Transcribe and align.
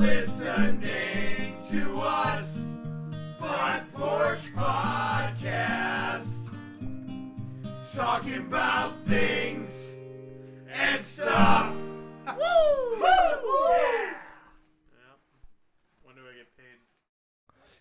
listening 0.00 0.80
to 1.70 2.00
us. 2.00 2.72
Front 3.38 3.92
Porch 3.92 4.54
Podcast. 4.54 6.48
Talking 7.94 8.38
about 8.38 8.98
things 9.00 9.92
and 10.72 10.98
stuff. 10.98 11.74
Woo! 11.74 12.96
Yeah! 12.98 13.10
When 16.02 16.14
do 16.14 16.22
I 16.22 16.32
get 16.38 16.56
paid? 16.56 16.78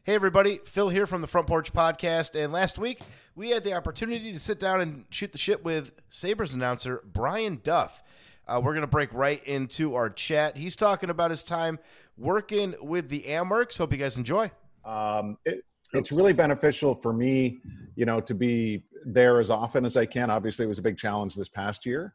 Hey, 0.03 0.15
everybody. 0.15 0.59
Phil 0.65 0.89
here 0.89 1.07
from 1.07 1.21
the 1.21 1.27
Front 1.27 1.47
Porch 1.47 1.71
Podcast. 1.71 2.37
And 2.37 2.51
last 2.51 2.77
week, 2.77 2.99
we 3.33 3.51
had 3.51 3.63
the 3.63 3.73
opportunity 3.73 4.33
to 4.33 4.39
sit 4.39 4.59
down 4.59 4.81
and 4.81 5.05
shoot 5.09 5.31
the 5.31 5.37
shit 5.37 5.63
with 5.63 5.93
Sabres 6.09 6.53
announcer 6.53 7.01
Brian 7.05 7.61
Duff. 7.63 8.03
Uh, 8.49 8.59
we're 8.59 8.73
going 8.73 8.81
to 8.81 8.87
break 8.87 9.13
right 9.13 9.43
into 9.43 9.93
our 9.93 10.09
chat. 10.09 10.57
He's 10.57 10.75
talking 10.75 11.11
about 11.11 11.29
his 11.29 11.43
time 11.43 11.77
working 12.17 12.73
with 12.81 13.09
the 13.09 13.21
Amerks. 13.27 13.77
Hope 13.77 13.91
you 13.91 13.99
guys 13.99 14.17
enjoy. 14.17 14.51
um, 14.83 15.37
it, 15.45 15.63
it's 15.93 16.11
really 16.11 16.33
beneficial 16.33 16.95
for 16.95 17.13
me, 17.13 17.59
you 17.95 18.05
know, 18.05 18.19
to 18.21 18.33
be 18.33 18.83
there 19.05 19.39
as 19.39 19.49
often 19.49 19.85
as 19.85 19.97
I 19.97 20.05
can. 20.05 20.29
Obviously, 20.29 20.65
it 20.65 20.67
was 20.67 20.79
a 20.79 20.83
big 20.83 20.97
challenge 20.97 21.35
this 21.35 21.49
past 21.49 21.85
year, 21.85 22.13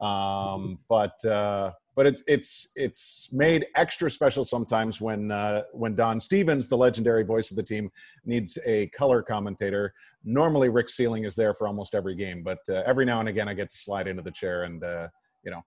um, 0.00 0.78
but 0.88 1.24
uh, 1.24 1.72
but 1.96 2.06
it's 2.06 2.22
it's 2.28 2.70
it's 2.76 3.28
made 3.32 3.66
extra 3.74 4.10
special 4.10 4.44
sometimes 4.44 5.00
when 5.00 5.32
uh, 5.32 5.62
when 5.72 5.96
Don 5.96 6.20
Stevens, 6.20 6.68
the 6.68 6.76
legendary 6.76 7.24
voice 7.24 7.50
of 7.50 7.56
the 7.56 7.64
team, 7.64 7.90
needs 8.24 8.58
a 8.64 8.86
color 8.88 9.22
commentator. 9.22 9.92
Normally, 10.24 10.68
Rick 10.68 10.88
Sealing 10.88 11.24
is 11.24 11.34
there 11.34 11.52
for 11.52 11.66
almost 11.66 11.94
every 11.94 12.14
game, 12.14 12.44
but 12.44 12.58
uh, 12.68 12.82
every 12.86 13.04
now 13.04 13.18
and 13.20 13.28
again, 13.28 13.48
I 13.48 13.54
get 13.54 13.70
to 13.70 13.76
slide 13.76 14.06
into 14.06 14.22
the 14.22 14.32
chair 14.32 14.64
and 14.64 14.84
uh, 14.84 15.08
you 15.42 15.50
know 15.50 15.64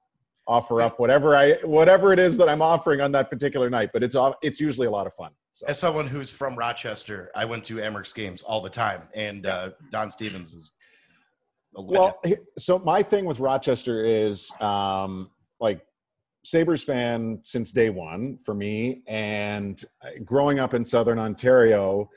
offer 0.49 0.81
up 0.81 0.99
whatever 0.99 1.37
I 1.37 1.53
whatever 1.63 2.11
it 2.11 2.19
is 2.19 2.35
that 2.37 2.49
I'm 2.49 2.61
offering 2.61 2.99
on 2.99 3.11
that 3.13 3.29
particular 3.29 3.69
night. 3.69 3.91
But 3.93 4.03
it's 4.03 4.15
all- 4.15 4.35
it's 4.41 4.59
usually 4.59 4.87
a 4.87 4.91
lot 4.91 5.05
of 5.05 5.13
fun. 5.13 5.31
So. 5.51 5.67
As 5.67 5.77
someone 5.79 6.07
who's 6.07 6.31
from 6.31 6.55
Rochester, 6.55 7.31
I 7.35 7.45
went 7.45 7.63
to 7.65 7.75
Amerks 7.75 8.13
games 8.15 8.41
all 8.41 8.61
the 8.61 8.69
time, 8.69 9.03
and 9.13 9.45
uh, 9.45 9.71
Don 9.91 10.09
Stevens 10.09 10.53
is 10.53 10.73
a. 11.75 11.81
Well, 11.81 12.19
so 12.57 12.79
my 12.79 13.03
thing 13.03 13.25
with 13.25 13.39
Rochester 13.39 14.05
is 14.05 14.51
um, 14.59 15.29
like 15.59 15.81
Sabres 16.45 16.83
fan 16.83 17.41
since 17.43 17.71
day 17.71 17.89
one 17.89 18.37
for 18.37 18.53
me, 18.55 19.03
and 19.07 19.83
uh, 20.01 20.09
growing 20.25 20.59
up 20.59 20.73
in 20.73 20.83
Southern 20.85 21.19
Ontario, 21.19 22.09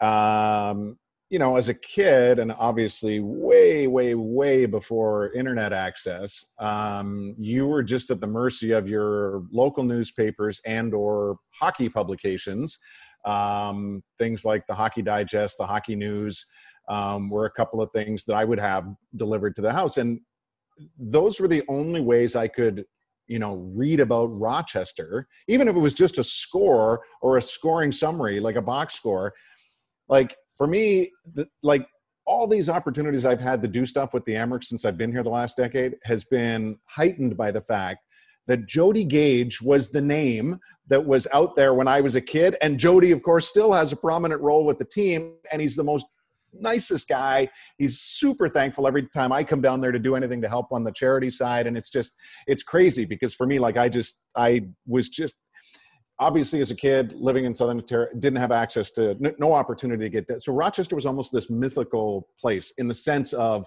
um, 0.00 0.98
you 1.28 1.40
know, 1.40 1.56
as 1.56 1.68
a 1.68 1.74
kid, 1.74 2.38
and 2.38 2.52
obviously 2.52 3.18
way, 3.20 3.88
way, 3.88 4.14
way 4.14 4.64
before 4.64 5.32
internet 5.32 5.72
access, 5.72 6.44
um, 6.60 7.34
you 7.38 7.66
were 7.66 7.82
just 7.82 8.10
at 8.10 8.20
the 8.20 8.26
mercy 8.26 8.70
of 8.70 8.88
your 8.88 9.42
local 9.50 9.82
newspapers 9.82 10.60
and/or 10.64 11.38
hockey 11.50 11.88
publications. 11.88 12.78
Um, 13.24 14.04
things 14.18 14.44
like 14.44 14.68
the 14.68 14.74
Hockey 14.74 15.02
Digest, 15.02 15.58
the 15.58 15.66
Hockey 15.66 15.96
News, 15.96 16.46
um, 16.88 17.28
were 17.28 17.46
a 17.46 17.50
couple 17.50 17.82
of 17.82 17.90
things 17.90 18.24
that 18.26 18.34
I 18.34 18.44
would 18.44 18.60
have 18.60 18.86
delivered 19.16 19.56
to 19.56 19.62
the 19.62 19.72
house, 19.72 19.96
and 19.96 20.20
those 20.96 21.40
were 21.40 21.48
the 21.48 21.64
only 21.68 22.02
ways 22.02 22.36
I 22.36 22.46
could, 22.46 22.84
you 23.26 23.40
know, 23.40 23.56
read 23.74 23.98
about 23.98 24.26
Rochester, 24.26 25.26
even 25.48 25.66
if 25.66 25.74
it 25.74 25.80
was 25.80 25.94
just 25.94 26.18
a 26.18 26.24
score 26.24 27.00
or 27.20 27.36
a 27.36 27.42
scoring 27.42 27.90
summary, 27.90 28.38
like 28.38 28.54
a 28.54 28.62
box 28.62 28.94
score. 28.94 29.34
Like 30.08 30.36
for 30.56 30.66
me, 30.66 31.12
the, 31.34 31.48
like 31.62 31.86
all 32.26 32.46
these 32.46 32.68
opportunities 32.68 33.24
I've 33.24 33.40
had 33.40 33.62
to 33.62 33.68
do 33.68 33.86
stuff 33.86 34.12
with 34.12 34.24
the 34.24 34.32
Amerks 34.32 34.64
since 34.64 34.84
I've 34.84 34.98
been 34.98 35.12
here 35.12 35.22
the 35.22 35.30
last 35.30 35.56
decade 35.56 35.94
has 36.02 36.24
been 36.24 36.76
heightened 36.86 37.36
by 37.36 37.50
the 37.50 37.60
fact 37.60 38.00
that 38.46 38.66
Jody 38.66 39.04
Gage 39.04 39.60
was 39.60 39.90
the 39.90 40.00
name 40.00 40.58
that 40.88 41.04
was 41.04 41.26
out 41.32 41.56
there 41.56 41.74
when 41.74 41.88
I 41.88 42.00
was 42.00 42.14
a 42.14 42.20
kid. 42.20 42.56
And 42.62 42.78
Jody, 42.78 43.10
of 43.10 43.22
course, 43.22 43.48
still 43.48 43.72
has 43.72 43.92
a 43.92 43.96
prominent 43.96 44.40
role 44.40 44.64
with 44.64 44.78
the 44.78 44.84
team, 44.84 45.34
and 45.50 45.60
he's 45.60 45.76
the 45.76 45.84
most 45.84 46.06
nicest 46.52 47.08
guy. 47.08 47.48
He's 47.76 48.00
super 48.00 48.48
thankful 48.48 48.86
every 48.86 49.08
time 49.08 49.32
I 49.32 49.44
come 49.44 49.60
down 49.60 49.80
there 49.80 49.92
to 49.92 49.98
do 49.98 50.14
anything 50.14 50.40
to 50.42 50.48
help 50.48 50.72
on 50.72 50.84
the 50.84 50.92
charity 50.92 51.30
side. 51.30 51.66
And 51.66 51.76
it's 51.76 51.90
just, 51.90 52.14
it's 52.46 52.62
crazy 52.62 53.04
because 53.04 53.34
for 53.34 53.46
me, 53.46 53.58
like 53.58 53.76
I 53.76 53.88
just, 53.88 54.20
I 54.36 54.62
was 54.86 55.08
just 55.08 55.34
obviously 56.18 56.60
as 56.60 56.70
a 56.70 56.74
kid 56.74 57.12
living 57.14 57.44
in 57.44 57.54
southern 57.54 57.78
ontario 57.78 58.08
didn't 58.18 58.38
have 58.38 58.52
access 58.52 58.90
to 58.90 59.16
no 59.38 59.52
opportunity 59.52 60.04
to 60.04 60.10
get 60.10 60.26
that. 60.28 60.42
So 60.42 60.52
rochester 60.52 60.94
was 60.96 61.06
almost 61.06 61.32
this 61.32 61.50
mythical 61.50 62.28
place 62.40 62.72
in 62.78 62.88
the 62.88 62.94
sense 62.94 63.32
of 63.32 63.66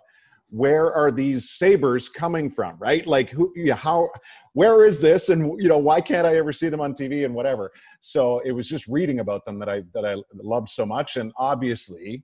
where 0.51 0.91
are 0.91 1.11
these 1.11 1.51
sabres 1.51 2.09
coming 2.09 2.49
from 2.49 2.75
right? 2.79 3.05
Like 3.05 3.29
who 3.29 3.53
you 3.55 3.67
know, 3.67 3.75
how 3.75 4.09
where 4.53 4.83
is 4.83 4.99
this? 4.99 5.29
And 5.29 5.61
you 5.61 5.69
know 5.69 5.77
why 5.77 6.01
can't 6.01 6.25
i 6.25 6.35
ever 6.37 6.51
see 6.51 6.69
them 6.69 6.81
on 6.81 6.93
tv 6.93 7.25
and 7.25 7.35
whatever? 7.35 7.71
So 8.01 8.39
it 8.39 8.51
was 8.51 8.67
just 8.67 8.87
reading 8.87 9.19
about 9.19 9.45
them 9.45 9.59
that 9.59 9.69
i 9.69 9.83
that 9.93 10.05
i 10.05 10.15
loved 10.33 10.69
so 10.69 10.85
much. 10.85 11.17
And 11.17 11.31
obviously 11.37 12.23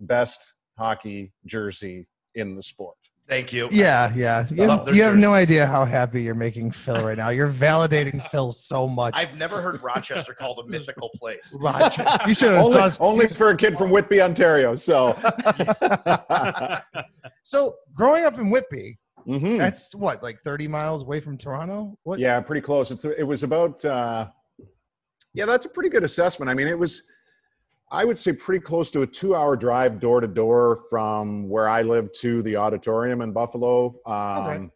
best 0.00 0.54
hockey 0.78 1.32
jersey 1.46 2.08
in 2.34 2.56
the 2.56 2.62
sport 2.62 2.96
Thank 3.26 3.52
you. 3.54 3.68
Yeah, 3.70 4.12
yeah. 4.14 4.46
You, 4.50 4.66
love 4.66 4.84
their 4.84 4.94
you 4.94 5.02
have 5.02 5.16
no 5.16 5.32
idea 5.32 5.66
how 5.66 5.86
happy 5.86 6.22
you're 6.22 6.34
making 6.34 6.72
Phil 6.72 7.02
right 7.02 7.16
now. 7.16 7.30
You're 7.30 7.48
validating 7.50 8.28
Phil 8.30 8.52
so 8.52 8.86
much. 8.86 9.14
I've 9.16 9.34
never 9.36 9.62
heard 9.62 9.82
Rochester 9.82 10.34
called 10.34 10.58
a 10.64 10.68
mythical 10.68 11.08
place. 11.16 11.56
Roger, 11.62 12.04
you 12.26 12.34
should 12.34 12.50
have 12.52 12.64
only, 12.66 12.90
saw. 12.90 13.02
only 13.04 13.26
for 13.26 13.48
a 13.48 13.56
kid 13.56 13.78
from 13.78 13.90
whitby 13.90 14.20
ontario 14.20 14.74
so 14.74 15.14
So, 17.42 17.74
growing 17.94 18.24
up 18.24 18.38
in 18.38 18.50
Whitby, 18.50 18.98
Mhm. 19.26 19.58
that's 19.58 19.94
what, 19.94 20.22
like 20.22 20.40
30 20.42 20.68
miles 20.68 21.02
away 21.02 21.20
from 21.20 21.38
Toronto? 21.38 21.96
What? 22.02 22.18
Yeah, 22.18 22.40
pretty 22.40 22.60
close. 22.60 22.90
It's 22.90 23.04
it 23.06 23.26
was 23.26 23.42
about 23.42 23.82
uh, 23.84 24.28
yeah, 25.32 25.46
that's 25.46 25.64
a 25.66 25.68
pretty 25.70 25.88
good 25.88 26.04
assessment. 26.04 26.50
I 26.50 26.54
mean, 26.54 26.68
it 26.68 26.78
was 26.78 27.02
I 27.90 28.04
would 28.04 28.18
say 28.18 28.32
pretty 28.32 28.62
close 28.62 28.90
to 28.92 29.02
a 29.02 29.06
two-hour 29.06 29.56
drive 29.56 30.00
door 30.00 30.20
to 30.20 30.26
door 30.26 30.84
from 30.90 31.48
where 31.48 31.68
I 31.68 31.82
live 31.82 32.10
to 32.20 32.42
the 32.42 32.56
auditorium 32.56 33.20
in 33.20 33.32
Buffalo. 33.32 33.94
Um, 34.06 34.46
Okay. 34.46 34.68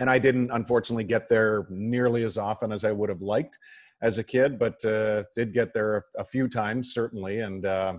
And 0.00 0.08
I 0.08 0.16
didn't 0.20 0.52
unfortunately 0.52 1.02
get 1.02 1.28
there 1.28 1.66
nearly 1.70 2.22
as 2.22 2.38
often 2.38 2.70
as 2.70 2.84
I 2.84 2.92
would 2.92 3.08
have 3.08 3.20
liked 3.20 3.58
as 4.00 4.18
a 4.18 4.22
kid, 4.22 4.56
but 4.56 4.84
uh, 4.84 5.24
did 5.34 5.52
get 5.52 5.74
there 5.74 6.04
a 6.16 6.24
few 6.24 6.46
times 6.48 6.94
certainly. 6.94 7.40
And 7.40 7.66
uh, 7.66 7.94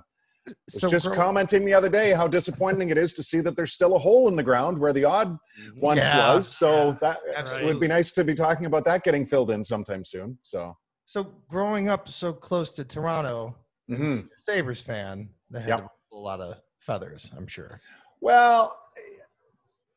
was 0.47 0.56
So 0.69 0.88
just 0.88 1.07
grow- 1.07 1.16
commenting 1.18 1.66
the 1.66 1.74
other 1.74 1.90
day 1.90 2.13
how 2.13 2.25
disappointing 2.25 2.88
it 2.90 2.97
is 2.97 3.12
to 3.16 3.24
see 3.24 3.41
that 3.41 3.57
there's 3.57 3.74
still 3.74 3.97
a 3.97 4.00
hole 4.00 4.30
in 4.30 4.38
the 4.38 4.44
ground 4.44 4.80
where 4.80 4.94
the 4.94 5.03
Aud 5.03 5.38
once 5.75 6.00
Yeah. 6.00 6.36
was. 6.36 6.47
So 6.47 6.97
that 7.01 7.18
absolutely. 7.36 7.68
would 7.74 7.81
be 7.81 7.90
nice 7.90 8.13
to 8.13 8.24
be 8.24 8.34
talking 8.34 8.66
about 8.66 8.86
that 8.86 9.03
getting 9.03 9.25
filled 9.25 9.51
in 9.51 9.62
sometime 9.62 10.06
soon. 10.06 10.38
So 10.41 10.78
So, 11.06 11.34
growing 11.50 11.90
up 11.90 12.07
so 12.07 12.31
close 12.31 12.72
to 12.75 12.86
Toronto, 12.86 13.57
mhm. 13.89 14.27
Sabres 14.35 14.81
fan, 14.81 15.29
that 15.50 15.61
had 15.61 15.69
Yep. 15.69 15.88
a 16.13 16.16
lot 16.16 16.39
of 16.41 16.57
feathers, 16.79 17.31
I'm 17.35 17.47
sure. 17.47 17.81
well, 18.22 18.77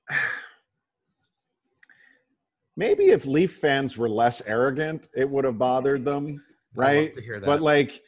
maybe 2.77 3.07
if 3.11 3.27
Leaf 3.27 3.53
fans 3.57 3.97
were 3.99 4.09
less 4.09 4.43
arrogant, 4.47 5.09
it 5.15 5.29
would 5.29 5.45
have 5.45 5.59
bothered 5.59 6.05
them, 6.05 6.43
right? 6.75 7.15
to 7.15 7.21
hear 7.23 7.39
that. 7.41 7.47
But 7.47 7.61
like, 7.61 8.01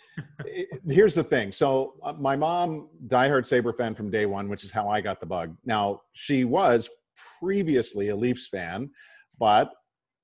it- 0.45 0.81
here's 0.89 1.15
the 1.15 1.25
thing. 1.25 1.53
So 1.53 1.95
uh, 2.03 2.13
my 2.15 2.37
mom, 2.37 2.89
diehard 3.09 3.45
Sabre 3.47 3.73
fan 3.73 3.95
from 3.95 4.11
day 4.11 4.27
one, 4.27 4.49
which 4.49 4.65
is 4.65 4.73
how 4.73 4.89
I 4.89 5.01
got 5.01 5.21
the 5.21 5.27
bug. 5.27 5.57
Now 5.65 6.01
she 6.13 6.45
was 6.45 6.89
previously 7.41 8.09
a 8.09 8.17
Leafs 8.17 8.49
fan, 8.49 8.91
but 9.39 9.73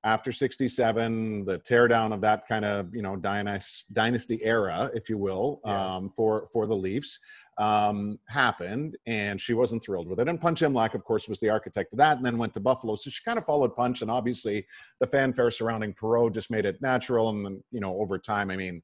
after 0.05 0.33
67 0.33 1.45
the 1.45 1.59
teardown 1.59 2.15
of 2.15 2.21
that 2.23 2.47
kind 2.49 2.65
of 2.65 2.95
you 2.95 3.03
know 3.03 3.17
dynasty, 3.17 3.87
dynasty 3.93 4.41
era 4.43 4.91
if 4.95 5.09
you 5.09 5.19
will 5.19 5.61
Yeah. 5.67 5.97
um, 5.97 6.11
for 6.11 6.47
for 6.53 6.67
the 6.67 6.75
leafs 6.75 7.19
um, 7.59 8.19
happened 8.29 8.97
and 9.07 9.39
she 9.39 9.53
wasn't 9.53 9.83
thrilled 9.83 10.09
with 10.09 10.19
it. 10.19 10.29
And 10.29 10.41
punch 10.41 10.61
imlach 10.63 10.95
of 10.95 11.05
course 11.05 11.29
was 11.29 11.41
the 11.41 11.51
architect 11.51 11.93
of 11.93 11.99
that 11.99 12.17
and 12.17 12.25
then 12.25 12.39
went 12.39 12.55
to 12.55 12.61
buffalo. 12.61 12.97
So 12.97 13.11
she 13.11 13.23
kind 13.23 13.37
of 13.39 13.45
followed 13.45 13.77
punch 13.77 14.01
and 14.01 14.11
obviously 14.11 14.67
the 15.01 15.07
fanfare 15.07 15.51
surrounding 15.51 15.93
perreault 15.93 16.33
just 16.33 16.51
made 16.51 16.65
it 16.65 16.81
natural 16.81 17.29
and 17.31 17.45
then 17.45 17.63
you 17.71 17.81
know 17.81 18.01
over 18.01 18.19
time 18.19 18.51
i 18.51 18.57
mean 18.57 18.83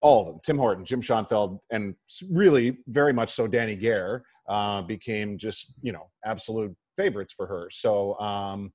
all 0.00 0.20
of 0.20 0.26
them 0.28 0.40
tim 0.44 0.56
horton 0.58 0.84
jim 0.84 1.02
schoenfeld 1.02 1.58
and 1.70 1.94
really 2.30 2.78
very 2.86 3.12
much 3.12 3.32
so 3.32 3.46
danny 3.46 3.74
gare 3.74 4.22
uh, 4.48 4.82
became 4.82 5.38
just 5.38 5.74
you 5.82 5.92
know 5.92 6.08
absolute 6.24 6.74
favorites 6.96 7.32
for 7.32 7.46
her. 7.46 7.68
So 7.70 8.18
um, 8.18 8.72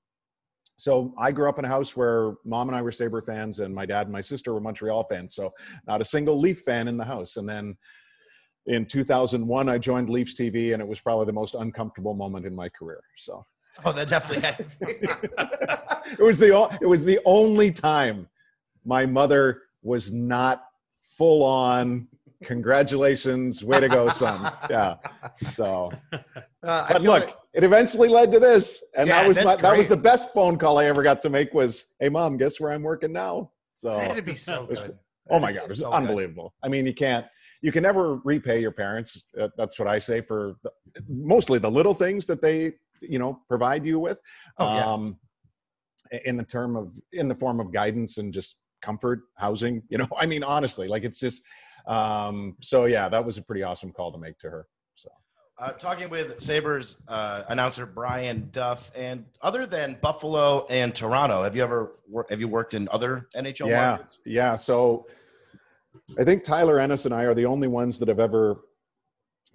so 0.78 1.14
I 1.18 1.32
grew 1.32 1.48
up 1.48 1.58
in 1.58 1.66
a 1.66 1.70
house 1.70 1.96
where 1.96 2.34
mom 2.44 2.68
and 2.68 2.76
I 2.76 2.82
were 2.82 2.92
Sabre 2.92 3.22
fans, 3.22 3.60
and 3.60 3.74
my 3.74 3.86
dad 3.86 4.08
and 4.08 4.12
my 4.12 4.22
sister 4.22 4.54
were 4.54 4.60
Montreal 4.60 5.06
fans. 5.06 5.36
So 5.36 5.54
not 5.88 6.02
a 6.02 6.06
single 6.06 6.40
Leaf 6.40 6.60
fan 6.62 6.88
in 6.88 6.98
the 6.98 7.06
house. 7.06 7.38
And 7.38 7.48
then 7.48 7.78
in 8.66 8.86
2001, 8.86 9.70
I 9.70 9.78
joined 9.78 10.10
Leafs 10.10 10.36
TV, 10.36 10.74
and 10.74 10.82
it 10.82 10.88
was 10.88 11.00
probably 11.00 11.26
the 11.28 11.34
most 11.34 11.56
uncomfortable 11.56 12.14
moment 12.14 12.46
in 12.46 12.54
my 12.56 12.68
career. 12.70 13.02
So 13.16 13.46
oh, 13.86 13.92
that 13.94 14.10
definitely 14.10 14.42
had 14.42 14.66
it 16.20 16.24
was 16.24 16.40
the 16.40 16.78
it 16.82 16.88
was 16.88 17.06
the 17.06 17.20
only 17.26 17.72
time 17.72 18.28
my 18.84 19.06
mother 19.06 19.62
was 19.82 20.12
not 20.12 20.64
full 21.18 21.44
on. 21.44 22.08
Congratulations, 22.44 23.64
way 23.64 23.80
to 23.80 23.88
go, 23.88 24.10
son! 24.10 24.52
Yeah. 24.70 24.96
So, 25.52 25.92
Uh, 26.64 26.88
but 26.92 27.02
look, 27.02 27.26
like- 27.28 27.36
it 27.54 27.64
eventually 27.64 28.10
led 28.10 28.32
to 28.34 28.40
this, 28.40 28.84
and 28.98 29.08
Yeah, 29.08 29.22
that 29.22 29.28
was 29.28 29.44
my, 29.44 29.56
that 29.56 29.78
was 29.78 29.88
the 29.88 29.96
best 29.98 30.34
phone 30.34 30.58
call 30.58 30.78
I 30.78 30.86
ever 30.86 31.04
got 31.04 31.22
to 31.22 31.30
make. 31.30 31.54
Was, 31.54 31.94
"Hey, 32.00 32.10
mom, 32.10 32.38
guess 32.38 32.60
where 32.60 32.72
I'm 32.72 32.84
working 32.84 33.14
now?" 33.14 33.52
So 33.76 33.96
That'd 33.98 34.26
be 34.26 34.36
so 34.36 34.66
was- 34.66 34.80
good. 34.80 34.98
Oh 35.30 35.40
my 35.40 35.52
god, 35.54 35.66
it's 35.66 35.80
so 35.80 35.90
good. 35.90 35.96
unbelievable. 35.96 36.54
I 36.64 36.68
mean, 36.68 36.86
you 36.86 36.94
can't, 36.94 37.26
you 37.62 37.72
can 37.72 37.82
never 37.82 38.18
repay 38.18 38.60
your 38.62 38.72
parents. 38.72 39.24
That's 39.58 39.80
what 39.80 39.88
I 39.88 39.98
say 39.98 40.22
for 40.22 40.56
the, 40.64 40.72
mostly 41.08 41.58
the 41.58 41.72
little 41.72 41.96
things 41.96 42.28
that 42.28 42.42
they, 42.44 42.74
you 43.02 43.18
know, 43.18 43.40
provide 43.48 43.86
you 43.86 43.98
with. 44.00 44.20
Oh, 44.60 44.76
yeah. 44.76 44.86
Um, 44.86 45.18
in 46.26 46.38
the 46.38 46.44
term 46.44 46.76
of, 46.76 46.96
in 47.12 47.28
the 47.28 47.34
form 47.34 47.60
of 47.60 47.74
guidance 47.74 48.20
and 48.20 48.32
just 48.32 48.58
comfort, 48.84 49.22
housing. 49.38 49.82
You 49.90 49.98
know, 49.98 50.08
I 50.18 50.26
mean, 50.28 50.44
honestly, 50.44 50.88
like 50.88 51.04
it's 51.04 51.20
just. 51.20 51.42
Um, 51.88 52.56
so 52.62 52.86
yeah, 52.86 53.10
that 53.10 53.24
was 53.24 53.38
a 53.38 53.42
pretty 53.42 53.64
awesome 53.64 53.92
call 53.92 54.12
to 54.12 54.18
make 54.18 54.38
to 54.40 54.50
her. 54.50 54.68
So 54.96 55.10
Uh, 55.58 55.72
talking 55.74 56.10
with 56.10 56.40
Sabres 56.42 57.02
uh, 57.08 57.44
announcer 57.50 57.86
Brian 57.86 58.50
Duff, 58.52 58.92
and 58.96 59.26
other 59.42 59.66
than 59.66 59.98
Buffalo 60.02 60.66
and 60.70 60.94
Toronto, 60.96 61.44
have 61.44 61.56
you 61.56 61.64
ever 61.64 62.00
have 62.30 62.40
you 62.40 62.48
worked 62.48 62.74
in 62.74 62.88
other 62.92 63.28
NHL 63.36 63.70
yeah, 63.70 63.90
markets? 63.90 64.20
yeah. 64.26 64.56
So 64.56 65.08
I 66.20 66.24
think 66.24 66.44
Tyler 66.44 66.80
Ennis 66.80 67.06
and 67.06 67.14
I 67.14 67.24
are 67.24 67.34
the 67.34 67.46
only 67.46 67.68
ones 67.68 68.00
that 68.00 68.08
have 68.08 68.20
ever 68.20 68.62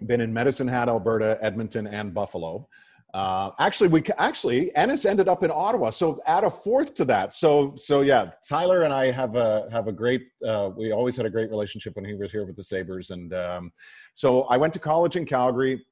been 0.07 0.21
in 0.21 0.33
Medicine 0.33 0.67
Hat, 0.67 0.89
Alberta, 0.89 1.37
Edmonton, 1.41 1.85
and 1.85 2.13
Buffalo. 2.13 2.67
Uh, 3.13 3.51
actually, 3.59 3.89
we 3.89 4.01
actually 4.17 4.73
Ennis 4.75 5.05
ended 5.05 5.27
up 5.27 5.43
in 5.43 5.51
Ottawa, 5.51 5.89
so 5.89 6.21
add 6.25 6.45
a 6.45 6.49
fourth 6.49 6.93
to 6.95 7.05
that. 7.05 7.33
So, 7.33 7.73
so 7.75 8.01
yeah, 8.01 8.31
Tyler 8.47 8.83
and 8.83 8.93
I 8.93 9.11
have 9.11 9.35
a 9.35 9.67
have 9.71 9.87
a 9.87 9.91
great. 9.91 10.27
Uh, 10.45 10.71
we 10.75 10.91
always 10.91 11.17
had 11.17 11.25
a 11.25 11.29
great 11.29 11.49
relationship 11.49 11.95
when 11.95 12.05
he 12.05 12.13
was 12.13 12.31
here 12.31 12.45
with 12.45 12.55
the 12.55 12.63
Sabres, 12.63 13.09
and 13.09 13.33
um, 13.33 13.71
so 14.13 14.43
I 14.43 14.57
went 14.57 14.71
to 14.73 14.79
college 14.79 15.17
in 15.17 15.25
Calgary. 15.25 15.85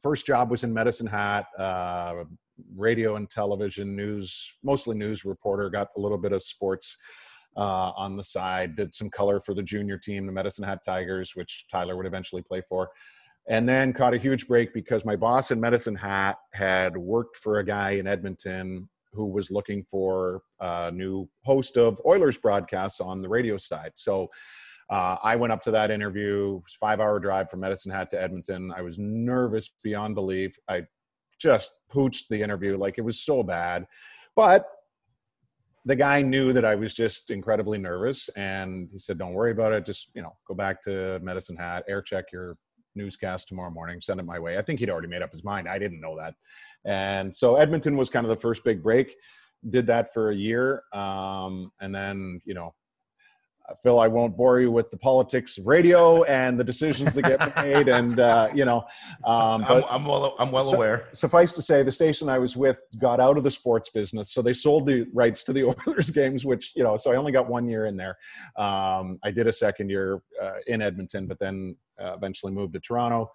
First 0.00 0.26
job 0.26 0.50
was 0.50 0.62
in 0.64 0.72
Medicine 0.72 1.06
Hat, 1.06 1.46
uh, 1.58 2.24
radio 2.76 3.16
and 3.16 3.28
television 3.28 3.96
news, 3.96 4.52
mostly 4.62 4.96
news 4.96 5.24
reporter. 5.24 5.70
Got 5.70 5.88
a 5.96 6.00
little 6.00 6.18
bit 6.18 6.32
of 6.32 6.42
sports 6.42 6.96
uh, 7.56 7.90
on 7.96 8.16
the 8.16 8.24
side. 8.24 8.76
Did 8.76 8.94
some 8.94 9.10
color 9.10 9.40
for 9.40 9.54
the 9.54 9.62
junior 9.62 9.98
team, 9.98 10.26
the 10.26 10.32
Medicine 10.32 10.64
Hat 10.64 10.80
Tigers, 10.84 11.32
which 11.34 11.66
Tyler 11.70 11.96
would 11.96 12.06
eventually 12.06 12.42
play 12.42 12.62
for. 12.68 12.90
And 13.48 13.68
then 13.68 13.92
caught 13.92 14.14
a 14.14 14.18
huge 14.18 14.46
break 14.46 14.72
because 14.72 15.04
my 15.04 15.16
boss 15.16 15.50
in 15.50 15.60
Medicine 15.60 15.96
Hat 15.96 16.38
had 16.52 16.96
worked 16.96 17.36
for 17.36 17.58
a 17.58 17.64
guy 17.64 17.92
in 17.92 18.06
Edmonton 18.06 18.88
who 19.12 19.26
was 19.26 19.50
looking 19.50 19.82
for 19.84 20.42
a 20.60 20.90
new 20.90 21.28
host 21.44 21.76
of 21.76 22.00
Oilers 22.06 22.38
broadcasts 22.38 23.00
on 23.00 23.20
the 23.20 23.28
radio 23.28 23.56
side. 23.56 23.92
So 23.94 24.28
uh, 24.90 25.16
I 25.22 25.36
went 25.36 25.52
up 25.52 25.62
to 25.62 25.70
that 25.72 25.90
interview, 25.90 26.60
five 26.80 27.00
hour 27.00 27.18
drive 27.18 27.50
from 27.50 27.60
Medicine 27.60 27.92
Hat 27.92 28.10
to 28.12 28.20
Edmonton. 28.20 28.72
I 28.76 28.82
was 28.82 28.98
nervous 28.98 29.72
beyond 29.82 30.14
belief. 30.14 30.56
I 30.68 30.86
just 31.40 31.72
pooched 31.92 32.28
the 32.28 32.42
interview 32.42 32.76
like 32.76 32.98
it 32.98 33.02
was 33.02 33.20
so 33.20 33.42
bad. 33.42 33.86
But 34.36 34.66
the 35.84 35.96
guy 35.96 36.22
knew 36.22 36.52
that 36.52 36.64
I 36.64 36.74
was 36.74 36.94
just 36.94 37.30
incredibly 37.30 37.78
nervous, 37.78 38.28
and 38.36 38.88
he 38.92 38.98
said, 38.98 39.18
"Don't 39.18 39.32
worry 39.32 39.50
about 39.50 39.72
it. 39.72 39.84
Just 39.84 40.10
you 40.14 40.22
know, 40.22 40.36
go 40.46 40.54
back 40.54 40.82
to 40.82 41.18
Medicine 41.20 41.56
Hat, 41.56 41.84
air 41.88 42.02
check 42.02 42.26
your 42.32 42.56
newscast 42.94 43.48
tomorrow 43.48 43.70
morning, 43.70 44.00
send 44.00 44.20
it 44.20 44.24
my 44.24 44.38
way." 44.38 44.58
I 44.58 44.62
think 44.62 44.80
he'd 44.80 44.90
already 44.90 45.08
made 45.08 45.22
up 45.22 45.32
his 45.32 45.44
mind. 45.44 45.68
I 45.68 45.78
didn't 45.78 46.00
know 46.00 46.16
that, 46.18 46.34
and 46.84 47.34
so 47.34 47.56
Edmonton 47.56 47.96
was 47.96 48.10
kind 48.10 48.24
of 48.24 48.30
the 48.30 48.36
first 48.36 48.64
big 48.64 48.82
break. 48.82 49.16
Did 49.68 49.86
that 49.86 50.12
for 50.12 50.30
a 50.30 50.34
year, 50.34 50.82
um, 50.92 51.72
and 51.80 51.94
then 51.94 52.40
you 52.44 52.54
know. 52.54 52.74
Uh, 53.68 53.74
Phil, 53.82 54.00
I 54.00 54.08
won't 54.08 54.36
bore 54.36 54.60
you 54.60 54.70
with 54.70 54.90
the 54.90 54.96
politics 54.96 55.56
of 55.58 55.66
radio 55.66 56.22
and 56.24 56.58
the 56.58 56.64
decisions 56.64 57.12
that 57.14 57.22
get 57.22 57.56
made, 57.64 57.88
and 57.88 58.18
uh, 58.20 58.48
you 58.54 58.64
know, 58.64 58.78
um, 59.24 59.62
but 59.62 59.84
I'm, 59.90 60.00
I'm 60.00 60.04
well 60.06 60.34
I'm 60.38 60.50
well 60.50 60.64
So- 60.64 60.74
aware. 60.76 61.08
suffice 61.12 61.52
to 61.54 61.62
say, 61.62 61.82
the 61.82 61.92
station 61.92 62.28
I 62.28 62.38
was 62.38 62.56
with 62.56 62.78
got 62.98 63.20
out 63.20 63.36
of 63.36 63.44
the 63.44 63.50
sports 63.50 63.88
business, 63.90 64.32
so 64.32 64.42
they 64.42 64.52
sold 64.52 64.86
the 64.86 65.06
rights 65.14 65.44
to 65.44 65.52
the 65.52 65.64
Oilers 65.86 66.10
games. 66.10 66.44
Which 66.44 66.72
you 66.74 66.82
know, 66.82 66.96
so 66.96 67.12
I 67.12 67.16
only 67.16 67.32
got 67.32 67.48
one 67.48 67.68
year 67.68 67.86
in 67.86 67.96
there. 67.96 68.16
Um, 68.56 69.18
I 69.22 69.30
did 69.30 69.46
a 69.46 69.52
second 69.52 69.90
year 69.90 70.20
uh, 70.42 70.54
in 70.66 70.82
Edmonton, 70.82 71.26
but 71.26 71.38
then 71.38 71.76
uh, 72.02 72.14
eventually 72.14 72.52
moved 72.52 72.72
to 72.74 72.80
Toronto. 72.80 73.30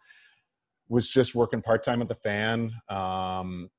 Was 0.90 1.10
just 1.10 1.36
working 1.36 1.62
part 1.62 1.84
time 1.84 2.02
at 2.02 2.08
the 2.08 2.16
Fan, 2.16 2.72
um, 2.90 3.70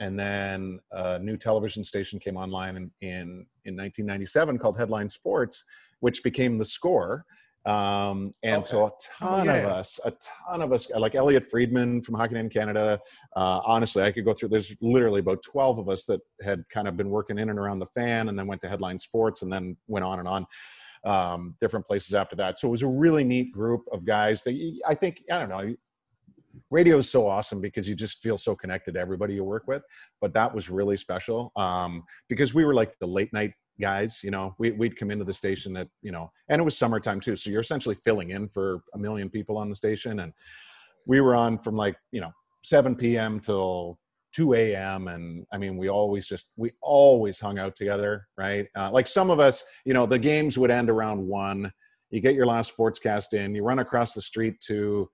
and 0.00 0.18
then 0.18 0.80
a 0.90 1.18
new 1.20 1.36
television 1.36 1.84
station 1.84 2.18
came 2.18 2.36
online 2.36 2.76
in, 2.76 2.90
in 3.00 3.46
in 3.64 3.76
1997 3.76 4.58
called 4.58 4.76
Headline 4.76 5.08
Sports, 5.08 5.62
which 6.00 6.22
became 6.22 6.58
the 6.58 6.64
Score. 6.64 7.24
Um, 7.66 8.32
and 8.42 8.64
so 8.64 8.86
a 8.86 8.90
ton 9.18 9.40
of 9.40 9.56
yeah. 9.56 9.66
us, 9.66 10.00
a 10.04 10.12
ton 10.48 10.62
of 10.62 10.72
us, 10.72 10.88
like 10.90 11.14
Elliotte 11.14 11.44
Friedman 11.44 12.00
from 12.00 12.14
Hockey 12.14 12.34
Night 12.34 12.44
in 12.44 12.48
Canada, 12.48 12.98
uh, 13.36 13.60
honestly, 13.64 14.02
I 14.02 14.10
could 14.10 14.24
go 14.24 14.32
through. 14.32 14.48
There's 14.48 14.74
literally 14.80 15.20
about 15.20 15.42
12 15.42 15.78
of 15.78 15.88
us 15.90 16.04
that 16.04 16.20
had 16.40 16.64
kind 16.72 16.88
of 16.88 16.96
been 16.96 17.10
working 17.10 17.38
in 17.38 17.50
and 17.50 17.58
around 17.58 17.80
the 17.80 17.86
fan, 17.86 18.30
and 18.30 18.38
then 18.38 18.46
went 18.46 18.62
to 18.62 18.68
Headline 18.68 18.98
Sports, 18.98 19.42
and 19.42 19.52
then 19.52 19.76
went 19.86 20.04
on 20.04 20.18
and 20.18 20.28
on, 20.28 20.46
um, 21.04 21.54
different 21.60 21.86
places 21.86 22.14
after 22.14 22.36
that. 22.36 22.58
So 22.58 22.68
it 22.68 22.70
was 22.70 22.82
a 22.82 22.88
really 22.88 23.24
neat 23.24 23.52
group 23.52 23.82
of 23.92 24.06
guys 24.06 24.42
that 24.44 24.78
I 24.88 24.94
think 24.94 25.22
I 25.30 25.38
don't 25.40 25.50
know. 25.50 25.74
Radio 26.70 26.98
is 26.98 27.10
so 27.10 27.28
awesome 27.28 27.60
because 27.60 27.88
you 27.88 27.94
just 27.94 28.22
feel 28.22 28.38
so 28.38 28.56
connected 28.56 28.94
to 28.94 29.00
everybody 29.00 29.34
you 29.34 29.44
work 29.44 29.68
with. 29.68 29.82
But 30.20 30.32
that 30.34 30.54
was 30.54 30.70
really 30.70 30.96
special 30.96 31.52
um, 31.54 32.04
because 32.28 32.54
we 32.54 32.64
were 32.64 32.74
like 32.74 32.98
the 32.98 33.06
late 33.06 33.32
night 33.32 33.52
guys. 33.80 34.22
You 34.22 34.30
know, 34.30 34.54
we, 34.58 34.70
we'd 34.72 34.96
come 34.96 35.10
into 35.10 35.24
the 35.24 35.34
station 35.34 35.76
at 35.76 35.88
you 36.02 36.12
know, 36.12 36.30
and 36.48 36.60
it 36.60 36.64
was 36.64 36.76
summertime 36.76 37.20
too, 37.20 37.36
so 37.36 37.50
you're 37.50 37.60
essentially 37.60 37.94
filling 37.94 38.30
in 38.30 38.48
for 38.48 38.82
a 38.94 38.98
million 38.98 39.28
people 39.28 39.56
on 39.56 39.68
the 39.68 39.74
station, 39.74 40.20
and 40.20 40.32
we 41.06 41.20
were 41.20 41.34
on 41.34 41.58
from 41.58 41.76
like 41.76 41.96
you 42.12 42.20
know 42.20 42.32
7 42.62 42.94
p.m. 42.94 43.40
till 43.40 43.98
2 44.34 44.54
a.m. 44.54 45.08
and 45.08 45.46
I 45.52 45.58
mean 45.58 45.76
we 45.76 45.88
always 45.88 46.26
just 46.28 46.50
we 46.56 46.72
always 46.82 47.40
hung 47.40 47.58
out 47.58 47.76
together, 47.76 48.28
right? 48.36 48.66
Uh, 48.76 48.90
like 48.90 49.06
some 49.06 49.30
of 49.30 49.40
us, 49.40 49.64
you 49.84 49.94
know, 49.94 50.06
the 50.06 50.18
games 50.18 50.58
would 50.58 50.70
end 50.70 50.90
around 50.90 51.26
one. 51.26 51.72
You 52.10 52.20
get 52.20 52.34
your 52.34 52.46
last 52.46 52.76
sportscast 52.76 53.34
in, 53.34 53.54
you 53.54 53.62
run 53.62 53.80
across 53.80 54.14
the 54.14 54.22
street 54.22 54.60
to 54.66 55.10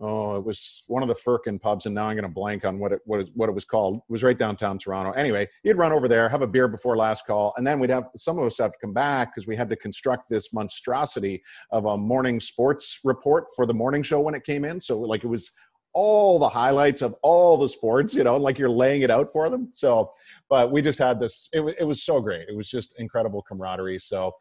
oh, 0.00 0.36
it 0.36 0.44
was 0.44 0.84
one 0.86 1.02
of 1.02 1.08
the 1.08 1.14
Firkin 1.14 1.58
pubs, 1.58 1.86
and 1.86 1.94
now 1.94 2.06
I'm 2.06 2.16
going 2.16 2.24
to 2.24 2.28
blank 2.28 2.64
on 2.64 2.78
what 2.78 2.92
it 2.92 3.00
what, 3.04 3.20
is, 3.20 3.30
what 3.34 3.48
it 3.48 3.52
was 3.52 3.64
called. 3.64 3.96
It 3.96 4.12
was 4.12 4.22
right 4.22 4.36
downtown 4.36 4.78
Toronto. 4.78 5.12
Anyway, 5.12 5.48
you'd 5.62 5.76
run 5.76 5.92
over 5.92 6.08
there, 6.08 6.28
have 6.28 6.42
a 6.42 6.46
beer 6.46 6.68
before 6.68 6.96
last 6.96 7.26
call, 7.26 7.54
and 7.56 7.66
then 7.66 7.78
we'd 7.78 7.90
have 7.90 8.08
some 8.16 8.38
of 8.38 8.44
us 8.44 8.58
have 8.58 8.72
to 8.72 8.78
come 8.80 8.92
back 8.92 9.34
because 9.34 9.46
we 9.46 9.56
had 9.56 9.70
to 9.70 9.76
construct 9.76 10.28
this 10.28 10.52
monstrosity 10.52 11.42
of 11.70 11.84
a 11.84 11.96
morning 11.96 12.40
sports 12.40 13.00
report 13.04 13.46
for 13.54 13.66
the 13.66 13.74
morning 13.74 14.02
show 14.02 14.20
when 14.20 14.34
it 14.34 14.44
came 14.44 14.64
in. 14.64 14.80
So 14.80 14.98
like 15.00 15.24
it 15.24 15.28
was 15.28 15.50
all 15.94 16.40
the 16.40 16.48
highlights 16.48 17.02
of 17.02 17.14
all 17.22 17.56
the 17.56 17.68
sports, 17.68 18.14
you 18.14 18.24
know, 18.24 18.36
like 18.36 18.58
you're 18.58 18.68
laying 18.68 19.02
it 19.02 19.10
out 19.10 19.30
for 19.32 19.48
them. 19.48 19.68
So, 19.70 20.10
but 20.50 20.72
we 20.72 20.82
just 20.82 20.98
had 20.98 21.20
this. 21.20 21.48
It, 21.52 21.62
it 21.78 21.84
was 21.84 22.02
so 22.02 22.20
great. 22.20 22.48
It 22.48 22.56
was 22.56 22.68
just 22.68 22.94
incredible 22.98 23.42
camaraderie. 23.42 24.00
So 24.00 24.32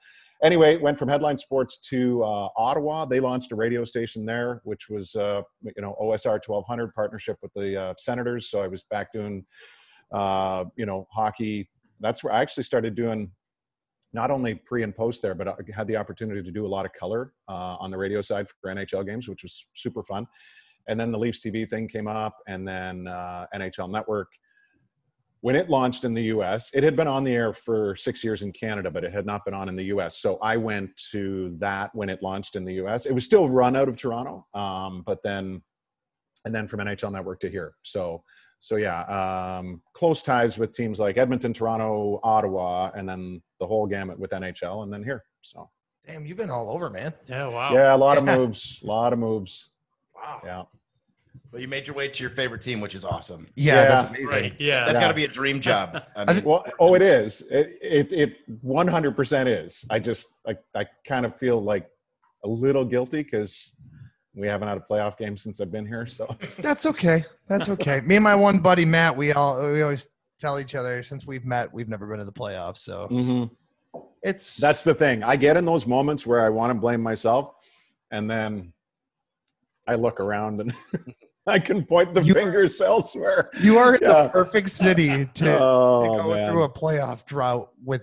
anyway, 0.44 0.78
went 0.78 1.00
from 1.00 1.10
headline 1.10 1.38
sports 1.38 1.80
to 1.90 2.24
uh, 2.24 2.50
Ottawa. 2.56 3.06
They 3.06 3.20
launched 3.20 3.52
a 3.52 3.56
radio 3.56 3.84
station 3.86 4.26
there, 4.26 4.62
which 4.64 4.90
was 4.90 5.16
uh, 5.16 5.42
you 5.64 5.82
know 5.82 5.96
OSR 6.00 6.40
1200 6.46 6.94
partnership 6.94 7.38
with 7.42 7.54
the 7.54 7.82
uh, 7.82 7.94
Senators. 7.98 8.50
So 8.50 8.62
I 8.62 8.68
was 8.68 8.84
back 8.84 9.12
doing 9.12 9.46
uh, 10.12 10.66
you 10.76 10.86
know 10.86 11.08
hockey. 11.12 11.70
That's 12.00 12.24
where 12.24 12.34
I 12.34 12.42
actually 12.42 12.64
started 12.64 12.96
doing 12.96 13.32
not 14.14 14.30
only 14.30 14.56
pre 14.56 14.84
and 14.84 14.96
post 14.96 15.22
there, 15.22 15.34
but 15.34 15.48
I 15.48 15.56
had 15.76 15.88
the 15.88 15.98
opportunity 15.98 16.44
to 16.44 16.52
do 16.52 16.66
a 16.66 16.68
lot 16.68 16.86
of 16.86 16.94
color 16.94 17.34
uh, 17.48 17.78
on 17.80 17.90
the 17.90 17.98
radio 17.98 18.22
side 18.22 18.48
for 18.50 18.70
NHL 18.70 19.06
games, 19.06 19.28
which 19.28 19.44
was 19.44 19.66
super 19.74 20.04
fun. 20.04 20.28
And 20.88 21.00
then 21.00 21.12
the 21.12 21.18
Leafs 21.18 21.40
TV 21.40 21.68
thing 21.68 21.88
came 21.88 22.08
up, 22.08 22.38
and 22.48 22.68
then 22.68 23.08
uh, 23.08 23.48
NHL 23.56 23.90
Network 23.90 24.28
when 25.44 25.58
it 25.58 25.70
launched 25.70 26.06
in 26.06 26.14
the 26.14 26.24
US, 26.36 26.72
it 26.74 26.86
had 26.86 26.96
been 26.96 27.06
on 27.06 27.26
the 27.26 27.34
air 27.34 27.52
for 27.52 27.98
six 27.98 28.24
years 28.24 28.44
in 28.44 28.54
Canada, 28.54 28.90
but 28.90 29.04
it 29.04 29.12
had 29.12 29.26
not 29.26 29.44
been 29.44 29.54
on 29.54 29.68
in 29.68 29.76
the 29.76 29.84
US. 29.96 30.20
So 30.20 30.38
I 30.38 30.56
went 30.56 30.90
to 31.12 31.54
that 31.60 31.94
when 31.94 32.08
it 32.08 32.24
launched 32.24 32.56
in 32.56 32.64
the 32.64 32.76
US. 32.86 33.06
It 33.06 33.12
was 33.12 33.26
still 33.26 33.50
run 33.50 33.76
out 33.76 33.90
of 33.90 33.98
Toronto, 33.98 34.48
um, 34.54 35.04
but 35.06 35.22
then, 35.22 35.62
and 36.46 36.56
then 36.56 36.66
from 36.66 36.80
NHL 36.80 37.12
Network 37.12 37.42
to 37.42 37.50
here. 37.50 37.74
So, 37.82 38.24
so 38.62 38.78
yeah, 38.78 39.02
um, 39.60 39.82
close 39.92 40.24
ties 40.24 40.58
with 40.58 40.72
teams 40.72 40.98
like 40.98 41.18
Edmonton, 41.18 41.52
Toronto, 41.52 42.22
Ottawa, 42.24 42.92
and 42.96 43.08
then 43.08 43.42
the 43.60 43.68
whole 43.68 43.86
gamut 43.86 44.18
with 44.18 44.32
NHL, 44.32 44.84
and 44.84 44.94
then 44.94 45.04
here. 45.04 45.26
So 45.42 45.70
Damn, 46.08 46.26
you've 46.26 46.38
been 46.38 46.52
all 46.52 46.70
over, 46.70 46.90
man. 46.90 47.14
Yeah, 47.28 47.50
wow. 47.50 47.74
yeah, 47.74 47.94
a 47.94 47.98
lot 47.98 48.18
of 48.18 48.24
moves, 48.40 48.80
a 48.82 48.88
lot 48.88 49.12
of 49.12 49.20
moves. 49.20 49.72
Wow. 50.16 50.42
Yeah. 50.46 50.64
But 51.54 51.62
you 51.62 51.68
made 51.68 51.86
your 51.86 51.96
way 51.96 52.08
to 52.08 52.24
your 52.24 52.32
favorite 52.32 52.64
team, 52.64 52.82
which 52.82 52.96
is 52.96 53.06
awesome. 53.06 53.48
Yeah, 53.54 53.76
Yeah. 53.76 53.86
that's 53.86 54.10
amazing. 54.10 54.28
Right. 54.28 54.56
Yeah. 54.60 54.86
That's 54.86 54.98
Yeah. 54.98 55.06
got 55.06 55.08
to 55.10 55.14
be 55.14 55.24
a 55.24 55.28
dream 55.28 55.60
job. 55.60 56.04
I 56.16 56.24
I 56.28 56.34
mean, 56.34 56.44
Well, 56.44 56.66
oh, 56.80 56.96
it 56.96 57.04
is. 57.04 57.42
It 57.52 57.78
it 57.80 58.12
it 58.12 58.38
one 58.62 58.88
hundred 58.88 59.16
percent 59.16 59.48
is. 59.48 59.86
I 59.88 60.00
just 60.00 60.34
I 60.48 60.58
I 60.74 60.88
kind 61.08 61.28
of 61.28 61.38
feel 61.38 61.64
like 61.64 61.88
a 62.44 62.48
little 62.48 62.84
guilty 62.84 63.22
because 63.22 63.76
we 64.34 64.48
haven't 64.48 64.68
had 64.68 64.78
a 64.80 64.82
playoff 64.82 65.16
game 65.16 65.38
since 65.38 65.62
I've 65.62 65.72
been 65.72 65.86
here. 65.86 66.08
So 66.08 66.36
That's 66.58 66.88
okay. 66.88 67.24
That's 67.48 67.70
okay. 67.70 68.02
Me 68.02 68.16
and 68.16 68.24
my 68.24 68.34
one 68.34 68.58
buddy 68.58 68.84
Matt, 68.84 69.16
we 69.16 69.32
all 69.32 69.62
we 69.72 69.84
always 69.84 70.08
tell 70.40 70.60
each 70.60 70.74
other 70.74 71.04
since 71.04 71.28
we've 71.28 71.46
met, 71.46 71.72
we've 71.72 71.88
never 71.88 72.08
been 72.08 72.18
to 72.18 72.26
the 72.26 72.34
playoffs. 72.34 72.80
So 72.80 73.08
mm-hmm. 73.12 74.00
it's 74.24 74.58
that's 74.58 74.84
the 74.84 74.96
thing. 74.96 75.22
I 75.22 75.36
get 75.36 75.56
in 75.56 75.66
those 75.66 75.86
moments 75.86 76.26
where 76.26 76.42
I 76.42 76.50
want 76.50 76.74
to 76.74 76.80
blame 76.80 77.04
myself, 77.04 77.54
and 78.10 78.28
then 78.28 78.74
I 79.88 79.96
look 79.96 80.20
around 80.20 80.60
and 80.60 80.74
I 81.46 81.60
can 81.60 81.86
point 81.86 82.14
the 82.14 82.24
You- 82.24 82.34
fingers 82.34 82.80
elsewhere. 82.82 83.50
you 83.62 83.78
are 83.78 83.96
in 83.96 84.02
Yeah. 84.02 84.24
the 84.24 84.30
perfect 84.30 84.70
city 84.70 85.26
to, 85.26 85.26
to 85.34 85.60
Oh, 85.60 86.18
go 86.22 86.34
man. 86.36 86.46
through 86.46 86.64
a 86.64 86.70
playoff 86.70 87.26
drought 87.26 87.70
with 87.84 88.02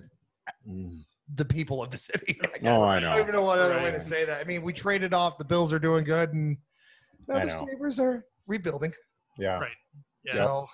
Mm. 0.68 1.04
the 1.36 1.44
people 1.44 1.82
of 1.82 1.90
the 1.90 1.96
city. 1.96 2.38
Oh, 2.64 2.82
I 2.82 3.00
know. 3.00 3.10
I 3.12 3.16
don't 3.16 3.20
even 3.20 3.32
know 3.32 3.44
what 3.44 3.58
other 3.58 3.80
way 3.82 3.90
to 3.92 4.00
say 4.02 4.24
that. 4.26 4.40
I 4.40 4.44
mean, 4.44 4.62
we 4.62 4.72
traded 4.72 5.14
off. 5.14 5.38
The 5.38 5.44
Bills 5.44 5.72
are 5.72 5.78
doing 5.78 6.04
good, 6.04 6.34
and 6.34 6.58
now 7.28 7.36
I 7.36 7.40
the 7.40 7.46
know. 7.46 7.66
Sabres 7.66 7.98
are 7.98 8.26
rebuilding. 8.46 8.92
Yeah. 9.38 9.58
Right. 9.58 9.70
Yeah. 10.24 10.34
So 10.34 10.68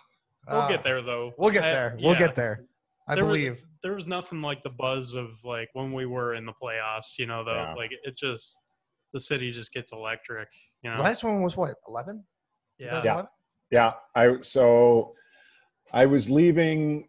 We'll 0.48 0.60
uh, 0.60 0.68
get 0.68 0.82
there 0.82 1.02
though. 1.02 1.32
We'll 1.38 1.50
get 1.52 1.62
I- 1.64 1.70
there. 1.72 1.98
We'll 2.00 2.16
get 2.16 2.34
there. 2.34 2.64
I 3.06 3.14
There 3.14 3.24
was- 3.24 3.30
believe. 3.30 3.62
there 3.84 3.94
was 3.94 4.06
nothing 4.08 4.42
like 4.42 4.62
the 4.64 4.70
buzz 4.70 5.14
of 5.14 5.28
like 5.44 5.68
when 5.74 5.92
we 5.92 6.06
were 6.06 6.34
in 6.34 6.44
the 6.46 6.52
playoffs, 6.60 7.18
you 7.18 7.26
know, 7.26 7.44
though. 7.44 7.54
Yeah. 7.54 7.74
Like 7.74 7.90
it 8.02 8.16
just 8.16 8.56
the 9.12 9.20
city 9.20 9.52
just 9.52 9.72
gets 9.72 9.92
electric, 9.92 10.48
you 10.82 10.90
know. 10.90 11.00
Last 11.00 11.22
one 11.22 11.42
was 11.42 11.56
what? 11.56 11.74
Eleven. 11.86 12.24
Yeah. 12.78 13.02
Yeah. 13.04 13.22
Yeah, 13.70 13.94
I 14.14 14.36
so 14.42 15.14
I 15.92 16.06
was 16.06 16.30
leaving 16.30 17.08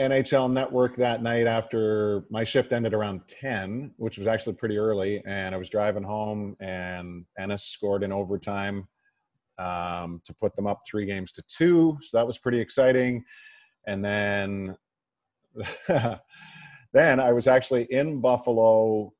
NHL 0.00 0.52
Network 0.52 0.96
that 0.96 1.22
night 1.22 1.46
after 1.46 2.24
my 2.30 2.44
shift 2.44 2.72
ended 2.72 2.94
around 2.94 3.20
10, 3.28 3.92
which 3.96 4.18
was 4.18 4.26
actually 4.26 4.54
pretty 4.54 4.78
early, 4.78 5.22
and 5.26 5.54
I 5.54 5.58
was 5.58 5.70
driving 5.70 6.02
home 6.02 6.56
and 6.60 7.24
Ennis 7.38 7.64
scored 7.64 8.02
in 8.02 8.12
overtime 8.12 8.88
um, 9.58 10.20
to 10.24 10.34
put 10.34 10.54
them 10.56 10.66
up 10.66 10.80
3 10.88 11.06
games 11.06 11.32
to 11.32 11.42
2, 11.56 11.98
so 12.00 12.16
that 12.16 12.26
was 12.26 12.38
pretty 12.38 12.60
exciting. 12.60 13.24
And 13.86 14.04
then 14.04 14.76
then 15.88 17.20
I 17.20 17.32
was 17.32 17.46
actually 17.46 17.84
in 17.90 18.20
Buffalo 18.20 19.12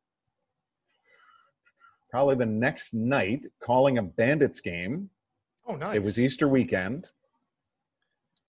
probably 2.11 2.35
the 2.35 2.47
next 2.47 2.93
night 2.95 3.47
calling 3.63 3.99
a 3.99 4.03
Bandits 4.03 4.61
game 4.61 5.11
Oh, 5.67 5.77
nice. 5.77 5.97
it 5.97 6.03
was 6.03 6.19
Easter 6.19 6.49
weekend, 6.49 7.11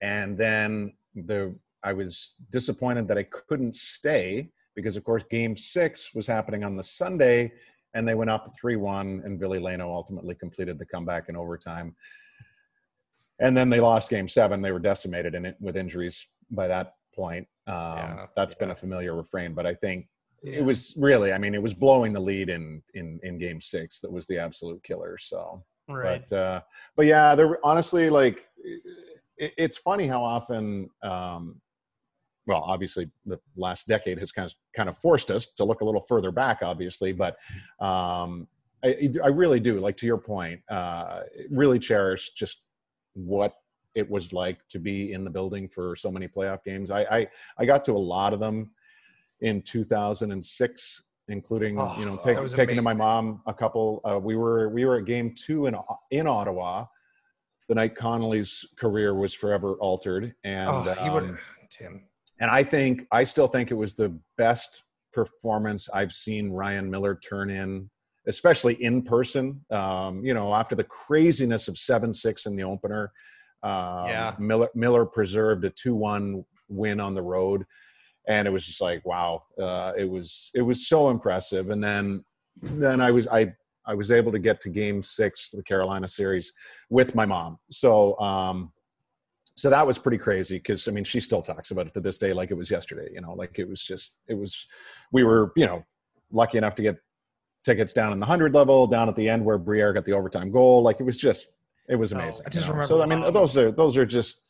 and 0.00 0.36
then 0.38 0.92
the 1.14 1.54
I 1.82 1.92
was 1.92 2.34
disappointed 2.50 3.08
that 3.08 3.18
I 3.18 3.22
couldn't 3.24 3.76
stay 3.76 4.50
because, 4.74 4.96
of 4.96 5.04
course, 5.04 5.24
Game 5.30 5.56
Six 5.56 6.14
was 6.14 6.26
happening 6.26 6.64
on 6.64 6.76
the 6.76 6.82
Sunday, 6.82 7.52
and 7.94 8.06
they 8.06 8.14
went 8.14 8.30
up 8.30 8.52
three 8.60 8.76
one, 8.76 9.22
and 9.24 9.38
Ville 9.38 9.52
Leino 9.52 9.82
ultimately 9.94 10.34
completed 10.34 10.78
the 10.78 10.86
comeback 10.86 11.28
in 11.28 11.36
overtime. 11.36 11.94
And 13.40 13.56
then 13.56 13.70
they 13.70 13.80
lost 13.80 14.10
Game 14.10 14.28
Seven. 14.28 14.60
They 14.62 14.72
were 14.72 14.78
decimated 14.80 15.34
in 15.34 15.46
it 15.46 15.56
with 15.60 15.76
injuries 15.76 16.26
by 16.50 16.66
that 16.68 16.94
point. 17.14 17.46
Um, 17.66 17.74
Yeah, 17.74 18.26
that's 18.36 18.54
been 18.54 18.70
a 18.70 18.74
familiar 18.76 19.14
refrain, 19.14 19.54
but 19.54 19.66
I 19.66 19.74
think 19.74 20.08
it 20.42 20.64
was 20.64 20.94
really. 20.96 21.32
I 21.32 21.38
mean, 21.38 21.54
it 21.54 21.62
was 21.62 21.74
blowing 21.74 22.12
the 22.12 22.20
lead 22.20 22.48
in 22.48 22.82
in 22.94 23.18
in 23.22 23.38
Game 23.38 23.60
Six 23.60 24.00
that 24.00 24.12
was 24.12 24.26
the 24.26 24.38
absolute 24.38 24.82
killer. 24.84 25.16
So 25.18 25.64
Right. 25.88 26.22
but 26.28 26.36
uh 26.36 26.60
but 26.96 27.06
yeah 27.06 27.34
there 27.34 27.58
honestly 27.64 28.10
like 28.10 28.46
it, 29.38 29.52
it's 29.56 29.78
funny 29.78 30.06
how 30.06 30.22
often 30.22 30.90
um 31.02 31.60
well 32.46 32.60
obviously 32.60 33.10
the 33.26 33.38
last 33.56 33.86
decade 33.86 34.18
has 34.18 34.32
kind 34.32 34.46
of 34.46 34.54
kind 34.76 34.88
of 34.88 34.96
forced 34.96 35.30
us 35.30 35.52
to 35.54 35.64
look 35.64 35.80
a 35.80 35.84
little 35.84 36.00
further 36.00 36.30
back 36.30 36.58
obviously 36.62 37.12
but 37.12 37.36
um 37.80 38.46
i 38.84 39.10
i 39.22 39.28
really 39.28 39.60
do 39.60 39.78
like 39.80 39.96
to 39.96 40.06
your 40.06 40.18
point 40.18 40.60
uh 40.70 41.20
really 41.50 41.78
cherish 41.78 42.30
just 42.30 42.64
what 43.14 43.54
it 43.94 44.08
was 44.08 44.32
like 44.32 44.58
to 44.68 44.78
be 44.78 45.12
in 45.12 45.24
the 45.24 45.30
building 45.30 45.68
for 45.68 45.96
so 45.96 46.10
many 46.10 46.28
playoff 46.28 46.62
games 46.64 46.90
i 46.90 47.02
i, 47.10 47.28
I 47.58 47.64
got 47.64 47.84
to 47.86 47.92
a 47.92 47.98
lot 47.98 48.32
of 48.32 48.40
them 48.40 48.70
in 49.40 49.62
2006 49.62 51.02
including 51.28 51.78
Oh, 51.78 51.94
you 51.98 52.04
know 52.04 52.16
take, 52.24 52.40
was 52.40 52.52
taking 52.52 52.76
to 52.76 52.82
my 52.82 52.94
mom 52.94 53.42
a 53.46 53.54
couple 53.54 54.00
uh, 54.04 54.18
we 54.18 54.36
were 54.36 54.68
we 54.70 54.84
were 54.84 54.96
at 54.98 55.04
game 55.04 55.34
two 55.34 55.66
in 55.66 55.76
in 56.10 56.26
ottawa 56.26 56.86
the 57.68 57.74
night 57.74 57.94
connolly's 57.94 58.64
career 58.76 59.14
was 59.14 59.34
forever 59.34 59.74
altered 59.74 60.34
and 60.44 60.68
oh, 60.68 60.94
he 60.94 61.10
would. 61.10 61.24
um, 61.24 61.38
Tim. 61.70 62.02
and 62.40 62.50
i 62.50 62.62
think 62.62 63.06
i 63.12 63.24
still 63.24 63.46
think 63.48 63.70
it 63.70 63.74
was 63.74 63.94
the 63.94 64.16
best 64.36 64.84
performance 65.12 65.88
i've 65.92 66.12
seen 66.12 66.50
ryan 66.50 66.90
miller 66.90 67.14
turn 67.16 67.50
in 67.50 67.88
especially 68.26 68.74
in 68.82 69.02
person 69.02 69.64
um, 69.70 70.24
you 70.24 70.34
know 70.34 70.54
after 70.54 70.74
the 70.74 70.84
craziness 70.84 71.68
of 71.68 71.74
7-6 71.76 72.46
in 72.46 72.56
the 72.56 72.62
opener 72.64 73.12
um, 73.62 74.06
Yeah. 74.08 74.34
miller 74.38 74.68
miller 74.74 75.04
preserved 75.04 75.64
a 75.64 75.70
2-1 75.70 76.44
win 76.68 77.00
on 77.00 77.14
the 77.14 77.22
road 77.22 77.64
and 78.28 78.46
it 78.46 78.50
was 78.50 78.64
just 78.64 78.80
like 78.80 79.04
wow 79.04 79.42
uh, 79.60 79.92
it 79.96 80.08
was 80.08 80.50
it 80.54 80.62
was 80.62 80.86
so 80.86 81.10
impressive. 81.10 81.70
And 81.70 81.82
then 81.82 82.24
then 82.62 83.00
i 83.00 83.10
was 83.10 83.26
i 83.28 83.52
i 83.86 83.94
was 83.94 84.10
able 84.10 84.32
to 84.32 84.38
get 84.38 84.60
to 84.60 84.68
game 84.68 85.02
six 85.02 85.50
the 85.50 85.62
carolina 85.62 86.06
series 86.08 86.52
with 86.90 87.14
my 87.14 87.24
mom. 87.26 87.58
So 87.70 88.18
um 88.20 88.72
so 89.56 89.70
that 89.70 89.84
was 89.86 89.98
pretty 89.98 90.18
crazy 90.18 90.56
because 90.56 90.86
i 90.86 90.90
mean 90.92 91.04
she 91.04 91.20
still 91.20 91.42
talks 91.42 91.70
about 91.72 91.86
it 91.86 91.94
to 91.94 92.00
this 92.00 92.18
day 92.18 92.32
like 92.32 92.50
it 92.50 92.54
was 92.54 92.70
yesterday 92.70 93.08
you 93.12 93.20
know 93.20 93.32
like 93.32 93.58
it 93.58 93.68
was 93.68 93.82
just 93.82 94.16
it 94.28 94.34
was 94.34 94.66
we 95.10 95.24
were 95.24 95.52
you 95.56 95.66
know 95.66 95.84
lucky 96.30 96.58
enough 96.58 96.74
to 96.76 96.82
get 96.82 96.96
tickets 97.64 97.92
down 97.92 98.12
in 98.12 98.18
the 98.18 98.24
100 98.26 98.54
level 98.54 98.86
down 98.86 99.08
at 99.08 99.16
the 99.16 99.28
end 99.28 99.44
where 99.44 99.58
briere 99.58 99.92
got 99.92 100.04
the 100.04 100.12
overtime 100.12 100.50
goal. 100.50 100.82
Like 100.82 101.00
it 101.00 101.04
was 101.04 101.16
just 101.16 101.56
it 101.88 101.96
was 101.96 102.12
Oh, 102.12 102.16
amazing 102.18 102.44
I 102.46 102.50
just 102.50 102.66
you 102.66 102.72
know? 102.72 102.80
remember 102.80 102.88
so 102.88 103.02
i 103.02 103.06
mean 103.06 103.32
those 103.32 103.56
are 103.56 103.70
those 103.70 103.96
are 103.96 104.06
just 104.06 104.47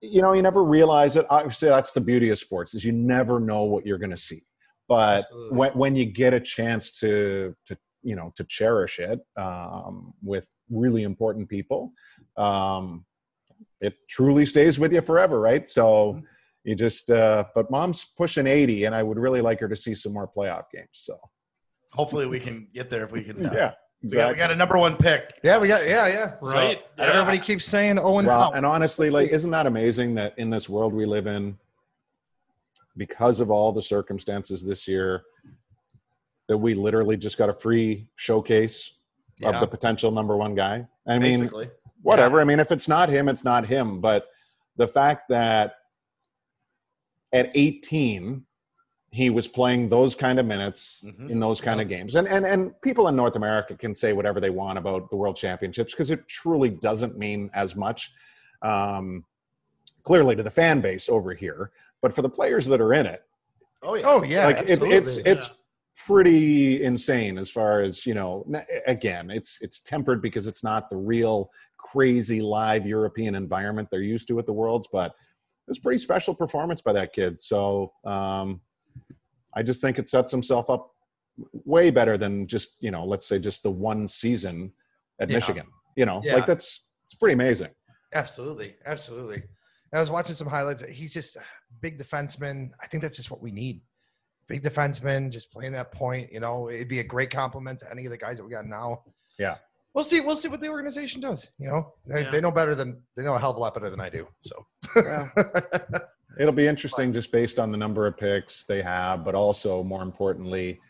you 0.00 0.22
know 0.22 0.32
you 0.32 0.42
never 0.42 0.62
realize 0.64 1.16
it 1.16 1.26
obviously 1.30 1.68
that's 1.68 1.92
the 1.92 2.00
beauty 2.00 2.30
of 2.30 2.38
sports 2.38 2.74
is 2.74 2.84
you 2.84 2.92
never 2.92 3.40
know 3.40 3.64
what 3.64 3.84
you're 3.86 3.98
going 3.98 4.10
to 4.10 4.16
see 4.16 4.42
but 4.88 5.18
Absolutely. 5.18 5.58
when, 5.58 5.70
when 5.72 5.96
you 5.96 6.04
get 6.04 6.32
a 6.32 6.40
chance 6.40 6.92
to 7.00 7.54
to 7.66 7.76
you 8.02 8.14
know 8.14 8.32
to 8.36 8.44
cherish 8.44 8.98
it 9.00 9.20
um, 9.36 10.14
with 10.22 10.48
really 10.70 11.02
important 11.02 11.48
people 11.48 11.92
um, 12.36 13.04
it 13.80 13.94
truly 14.08 14.46
stays 14.46 14.78
with 14.78 14.92
you 14.92 15.00
forever 15.00 15.40
right 15.40 15.68
so 15.68 16.14
Mm-hmm. 16.14 16.24
you 16.70 16.74
just 16.74 17.10
uh, 17.10 17.44
but 17.54 17.70
mom's 17.70 18.04
pushing 18.16 18.46
80 18.46 18.84
and 18.84 18.94
i 18.94 19.02
would 19.02 19.18
really 19.18 19.40
like 19.40 19.60
her 19.60 19.68
to 19.68 19.76
see 19.76 19.94
some 19.94 20.12
more 20.12 20.28
playoff 20.28 20.64
games 20.72 20.88
so 20.92 21.18
Hopefully, 21.92 22.26
we 22.26 22.38
can 22.38 22.68
get 22.74 22.90
there 22.90 23.04
if 23.04 23.12
we 23.12 23.22
can. 23.24 23.46
uh, 23.46 23.50
yeah 23.54 23.72
We, 24.02 24.10
got, 24.10 24.32
we 24.32 24.38
got 24.38 24.50
a 24.52 24.56
number 24.56 24.78
one 24.78 24.96
pick. 24.96 25.34
Yeah, 25.42 25.58
we 25.58 25.66
got. 25.66 25.84
Yeah, 25.86 26.06
yeah. 26.06 26.34
Right. 26.40 26.78
So, 26.78 27.02
And 27.02 27.10
everybody 27.10 27.38
keeps 27.38 27.66
saying 27.66 27.98
oh, 27.98 28.14
Owen 28.14 28.26
well, 28.26 28.52
and 28.52 28.64
honestly, 28.64 29.10
like, 29.10 29.30
isn't 29.30 29.50
that 29.50 29.66
amazing 29.66 30.14
that 30.14 30.38
in 30.38 30.50
this 30.50 30.68
world 30.68 30.92
we 30.92 31.04
live 31.04 31.26
in, 31.26 31.58
because 32.96 33.40
of 33.40 33.50
all 33.50 33.72
the 33.72 33.82
circumstances 33.82 34.64
this 34.64 34.86
year, 34.86 35.22
that 36.48 36.56
we 36.56 36.74
literally 36.74 37.16
just 37.16 37.38
got 37.38 37.48
a 37.48 37.52
free 37.52 38.06
showcase 38.16 38.92
Yeah. 39.40 39.50
of 39.50 39.60
the 39.60 39.66
potential 39.66 40.10
number 40.12 40.36
one 40.36 40.54
guy. 40.54 40.86
I 41.06 41.18
mean, 41.18 41.32
basically. 41.40 41.70
whatever. 42.02 42.40
I 42.40 42.44
mean, 42.44 42.60
if 42.60 42.70
it's 42.70 42.88
not 42.88 43.08
him, 43.08 43.28
it's 43.28 43.44
not 43.44 43.66
him. 43.66 44.00
But 44.00 44.28
the 44.76 44.86
fact 44.86 45.28
that 45.28 45.74
at 47.32 47.50
18, 47.54 48.44
he 49.18 49.30
was 49.30 49.48
playing 49.48 49.88
those 49.88 50.14
kind 50.14 50.38
of 50.38 50.46
minutes 50.46 51.02
Mhm. 51.04 51.30
in 51.32 51.40
those 51.40 51.60
kind 51.60 51.80
of 51.80 51.88
games. 51.88 52.14
And, 52.14 52.26
and 52.28 52.46
and 52.46 52.60
people 52.82 53.08
in 53.08 53.16
North 53.16 53.34
America 53.42 53.72
can 53.76 53.92
say 54.02 54.12
whatever 54.12 54.38
they 54.40 54.50
want 54.50 54.78
about 54.78 55.10
the 55.10 55.16
World 55.16 55.36
Championships 55.36 55.92
because 55.92 56.10
it 56.12 56.20
truly 56.28 56.70
doesn't 56.70 57.18
mean 57.18 57.50
as 57.52 57.74
much. 57.74 58.00
Um, 58.62 59.24
clearly 60.04 60.36
to 60.36 60.42
the 60.44 60.50
fan 60.62 60.80
base 60.80 61.08
over 61.08 61.34
here, 61.34 61.70
but 62.00 62.14
for 62.14 62.22
the 62.22 62.28
players 62.38 62.64
that 62.66 62.80
are 62.80 62.94
in 62.94 63.06
it, 63.06 63.22
Oh 63.82 63.94
yeah. 63.94 64.02
Oh 64.12 64.22
yeah, 64.22 64.46
like 64.46 64.58
it's 64.58 64.70
it's 64.70 64.82
absolutely. 64.84 65.30
it's 65.32 65.46
pretty 66.06 66.82
insane 66.84 67.38
as 67.38 67.50
far 67.50 67.82
as 67.82 68.06
you 68.06 68.14
know 68.14 68.46
again 68.86 69.30
it's 69.38 69.60
it's 69.62 69.78
tempered 69.82 70.22
because 70.22 70.46
it's 70.46 70.62
not 70.62 70.88
the 70.90 70.96
real 71.14 71.50
crazy 71.76 72.40
live 72.40 72.86
european 72.86 73.34
environment 73.34 73.88
they're 73.90 74.10
used 74.16 74.28
to 74.28 74.38
at 74.38 74.46
the 74.46 74.52
worlds 74.52 74.86
but 74.92 75.10
it 75.10 75.68
was 75.72 75.78
a 75.78 75.80
pretty 75.80 75.98
special 75.98 76.32
performance 76.42 76.80
by 76.80 76.92
that 76.92 77.12
kid 77.12 77.32
so 77.40 77.92
um 78.04 78.60
i 79.54 79.62
just 79.62 79.80
think 79.80 79.98
it 79.98 80.08
sets 80.08 80.30
himself 80.32 80.68
up 80.70 80.90
way 81.64 81.90
better 81.90 82.16
than 82.18 82.46
just 82.46 82.76
you 82.80 82.90
know 82.90 83.04
let's 83.04 83.26
say 83.26 83.38
just 83.38 83.62
the 83.62 83.70
one 83.70 84.06
season 84.08 84.72
at 85.20 85.28
Yeah. 85.30 85.36
michigan 85.36 85.66
you 85.96 86.06
know 86.06 86.20
Yeah. 86.24 86.36
like 86.36 86.46
that's 86.46 86.86
it's 87.04 87.14
pretty 87.14 87.34
amazing 87.34 87.70
Absolutely, 88.14 88.74
absolutely. 88.86 89.42
I 89.92 90.00
was 90.00 90.08
watching 90.08 90.34
some 90.34 90.46
highlights. 90.48 90.82
He's 90.82 91.12
just 91.12 91.36
a 91.36 91.42
big 91.82 91.98
defenseman. 91.98 92.70
I 92.82 92.86
think 92.86 93.02
that's 93.02 93.18
just 93.18 93.30
what 93.30 93.42
we 93.42 93.50
need. 93.50 93.82
Big 94.46 94.62
defenseman, 94.62 95.30
just 95.30 95.52
playing 95.52 95.72
that 95.72 95.92
point. 95.92 96.32
You 96.32 96.40
know, 96.40 96.70
it'd 96.70 96.88
be 96.88 97.00
a 97.00 97.04
great 97.04 97.30
compliment 97.30 97.80
to 97.80 97.90
any 97.90 98.06
of 98.06 98.10
the 98.10 98.16
guys 98.16 98.38
that 98.38 98.44
we 98.44 98.50
got 98.50 98.64
now. 98.64 99.02
Yeah. 99.38 99.56
We'll 99.92 100.04
see. 100.04 100.20
We'll 100.22 100.36
see 100.36 100.48
what 100.48 100.62
the 100.62 100.68
organization 100.68 101.20
does. 101.20 101.50
You 101.58 101.68
know, 101.68 101.92
they, 102.06 102.22
Yeah. 102.22 102.30
they 102.30 102.40
know 102.40 102.50
better 102.50 102.74
than 102.74 103.02
they 103.14 103.24
know 103.24 103.34
a 103.34 103.38
hell 103.38 103.50
of 103.50 103.56
a 103.56 103.60
lot 103.60 103.74
better 103.74 103.90
than 103.90 104.00
I 104.00 104.08
do. 104.08 104.26
So, 104.40 104.66
It'll 106.38 106.52
be 106.52 106.66
interesting 106.66 107.12
just 107.12 107.32
based 107.32 107.58
on 107.58 107.72
the 107.72 107.78
number 107.78 108.06
of 108.06 108.16
picks 108.16 108.64
they 108.64 108.80
have, 108.82 109.24
but 109.24 109.34
also 109.34 109.82
more 109.82 110.02
importantly, 110.02 110.80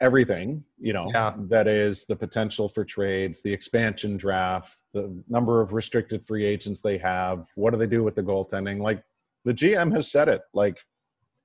everything, 0.00 0.64
you 0.78 0.92
know, 0.92 1.06
Yeah. 1.12 1.34
that 1.48 1.66
is 1.66 2.04
the 2.04 2.14
potential 2.16 2.68
for 2.68 2.84
trades, 2.84 3.42
the 3.42 3.52
expansion 3.52 4.16
draft, 4.16 4.78
the 4.92 5.22
number 5.28 5.60
of 5.60 5.72
restricted 5.72 6.24
free 6.24 6.44
agents 6.44 6.80
they 6.80 6.98
have. 6.98 7.46
What 7.54 7.72
do 7.72 7.78
they 7.78 7.86
do 7.86 8.04
with 8.04 8.14
the 8.14 8.22
goaltending? 8.22 8.80
Like 8.80 9.02
the 9.44 9.54
GM 9.54 9.92
has 9.94 10.10
said 10.10 10.28
it, 10.28 10.42
like 10.52 10.78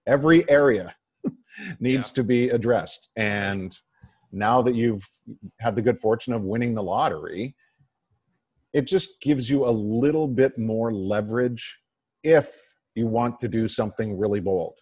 every 0.05 0.47
area 0.49 0.95
needs 1.79 2.11
to 2.13 2.23
be 2.23 2.49
addressed. 2.49 3.09
And 3.15 3.75
now 4.31 4.61
that 4.61 4.75
you've 4.75 5.07
had 5.59 5.75
the 5.75 5.81
good 5.81 5.99
fortune 5.99 6.33
of 6.33 6.43
winning 6.43 6.73
the 6.75 6.83
lottery, 6.83 7.55
it 8.73 8.83
just 8.83 9.19
gives 9.21 9.49
you 9.49 9.65
a 9.65 9.71
little 9.71 10.27
bit 10.27 10.57
more 10.57 10.93
leverage 10.93 11.78
if 12.23 12.73
you 12.95 13.07
want 13.07 13.39
to 13.39 13.47
do 13.47 13.67
something 13.67 14.17
really 14.17 14.39
bold. 14.39 14.75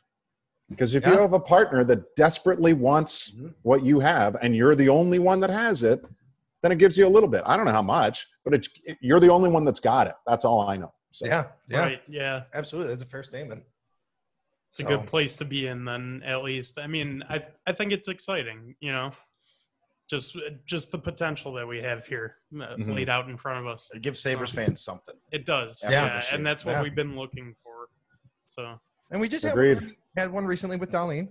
Because 0.70 0.96
if 0.96 1.04
Yeah. 1.04 1.14
you 1.14 1.20
have 1.20 1.34
a 1.34 1.40
partner 1.40 1.84
that 1.86 2.16
desperately 2.16 2.74
wants 2.74 3.32
Mhm. 3.32 3.54
what 3.62 3.84
you 3.86 4.00
have 4.00 4.36
and 4.42 4.56
you're 4.56 4.76
the 4.76 4.90
only 4.90 5.20
one 5.20 5.40
that 5.40 5.50
has 5.50 5.84
it, 5.84 6.06
then 6.62 6.72
it 6.72 6.78
gives 6.78 6.98
you 6.98 7.08
a 7.08 7.10
little 7.10 7.30
bit. 7.30 7.44
I 7.46 7.56
don't 7.56 7.66
know 7.66 7.72
how 7.72 7.82
much, 7.82 8.28
but 8.44 8.54
it's, 8.54 8.68
it, 8.84 8.98
you're 9.02 9.20
the 9.20 9.30
only 9.30 9.50
one 9.50 9.64
that's 9.64 9.80
got 9.80 10.08
it. 10.08 10.16
That's 10.26 10.44
all 10.44 10.62
I 10.68 10.76
know. 10.76 10.94
So, 11.12 11.26
Yeah, 11.26 11.46
yeah, 11.68 11.80
Right. 11.80 12.02
Yeah. 12.08 12.44
absolutely. 12.54 12.92
That's 12.94 13.04
a 13.04 13.08
fair 13.08 13.24
statement. 13.24 13.64
It's 14.72 14.80
a 14.82 14.84
good 14.84 15.08
place 15.08 15.36
to 15.38 15.46
be 15.46 15.68
in 15.68 15.86
then 15.86 16.22
at 16.24 16.44
least. 16.44 16.78
I 16.78 16.86
mean, 16.88 17.24
I 17.30 17.46
I 17.66 17.72
think 17.72 17.92
it's 17.94 18.08
exciting, 18.10 18.76
you 18.80 18.92
know. 18.92 19.12
Just 20.10 20.38
just 20.66 20.92
the 20.92 20.98
potential 20.98 21.52
that 21.54 21.68
we 21.68 21.82
have 21.82 22.06
here 22.06 22.38
uh, 22.56 22.76
Mhm. 22.78 22.96
laid 22.96 23.10
out 23.10 23.28
in 23.30 23.36
front 23.36 23.60
of 23.60 23.68
us. 23.68 23.92
It 23.94 24.02
gives 24.02 24.22
Sabres 24.22 24.52
fans 24.54 24.80
something. 24.82 25.16
It 25.32 25.46
does. 25.46 25.82
Yeah, 25.84 26.06
Yeah. 26.06 26.24
and 26.32 26.46
that's 26.46 26.64
what 26.64 26.74
Yeah. 26.74 26.84
we've 26.84 26.96
been 26.96 27.16
looking 27.18 27.54
for. 27.64 27.90
So 28.46 28.80
And 29.12 29.20
we 29.20 29.28
just 29.28 29.44
had 29.44 29.56
one, 29.56 29.96
had 30.16 30.32
one 30.32 30.46
recently 30.46 30.78
with 30.78 30.92
Dahlin. 30.92 31.30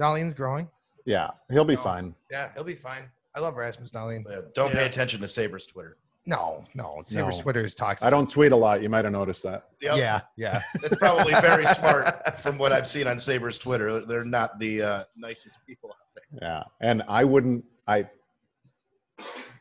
Dahlin's 0.00 0.34
growing. 0.34 0.68
yeah, 1.04 1.30
he'll 1.50 1.64
be 1.64 1.74
Oh. 1.76 1.80
fine. 1.80 2.14
Yeah, 2.30 2.52
he'll 2.54 2.62
be 2.64 2.76
fine. 2.76 3.10
I 3.34 3.40
love 3.40 3.56
Rasmus 3.56 3.90
Dahlin. 3.90 4.24
Uh, 4.30 4.42
Don't 4.54 4.72
pay 4.72 4.86
attention 4.86 5.20
to 5.22 5.28
Sabres 5.28 5.66
Twitter. 5.66 5.96
No, 6.26 6.64
no. 6.74 7.02
Sabres 7.04 7.36
No. 7.38 7.42
Twitter 7.42 7.64
is 7.64 7.74
toxic. 7.74 8.06
I 8.06 8.10
don't 8.10 8.30
tweet 8.30 8.52
a 8.52 8.56
lot. 8.56 8.80
You 8.80 8.88
might 8.88 9.04
have 9.04 9.12
noticed 9.12 9.42
that. 9.42 9.68
Yep. 9.82 9.96
Yeah, 9.98 10.20
yeah. 10.36 10.62
That's 10.82 10.96
probably 10.96 11.32
very 11.34 11.66
smart 11.80 12.40
from 12.40 12.56
what 12.58 12.72
I've 12.72 12.86
seen 12.88 13.06
on 13.08 13.18
Sabres 13.18 13.58
Twitter. 13.58 14.06
They're 14.06 14.24
not 14.24 14.58
the 14.60 14.82
uh, 14.82 15.04
nicest 15.16 15.58
people 15.66 15.90
out 15.90 15.96
there. 16.14 16.48
Yeah, 16.48 16.62
and 16.80 17.02
I 17.08 17.24
wouldn't. 17.24 17.64
I 17.86 18.06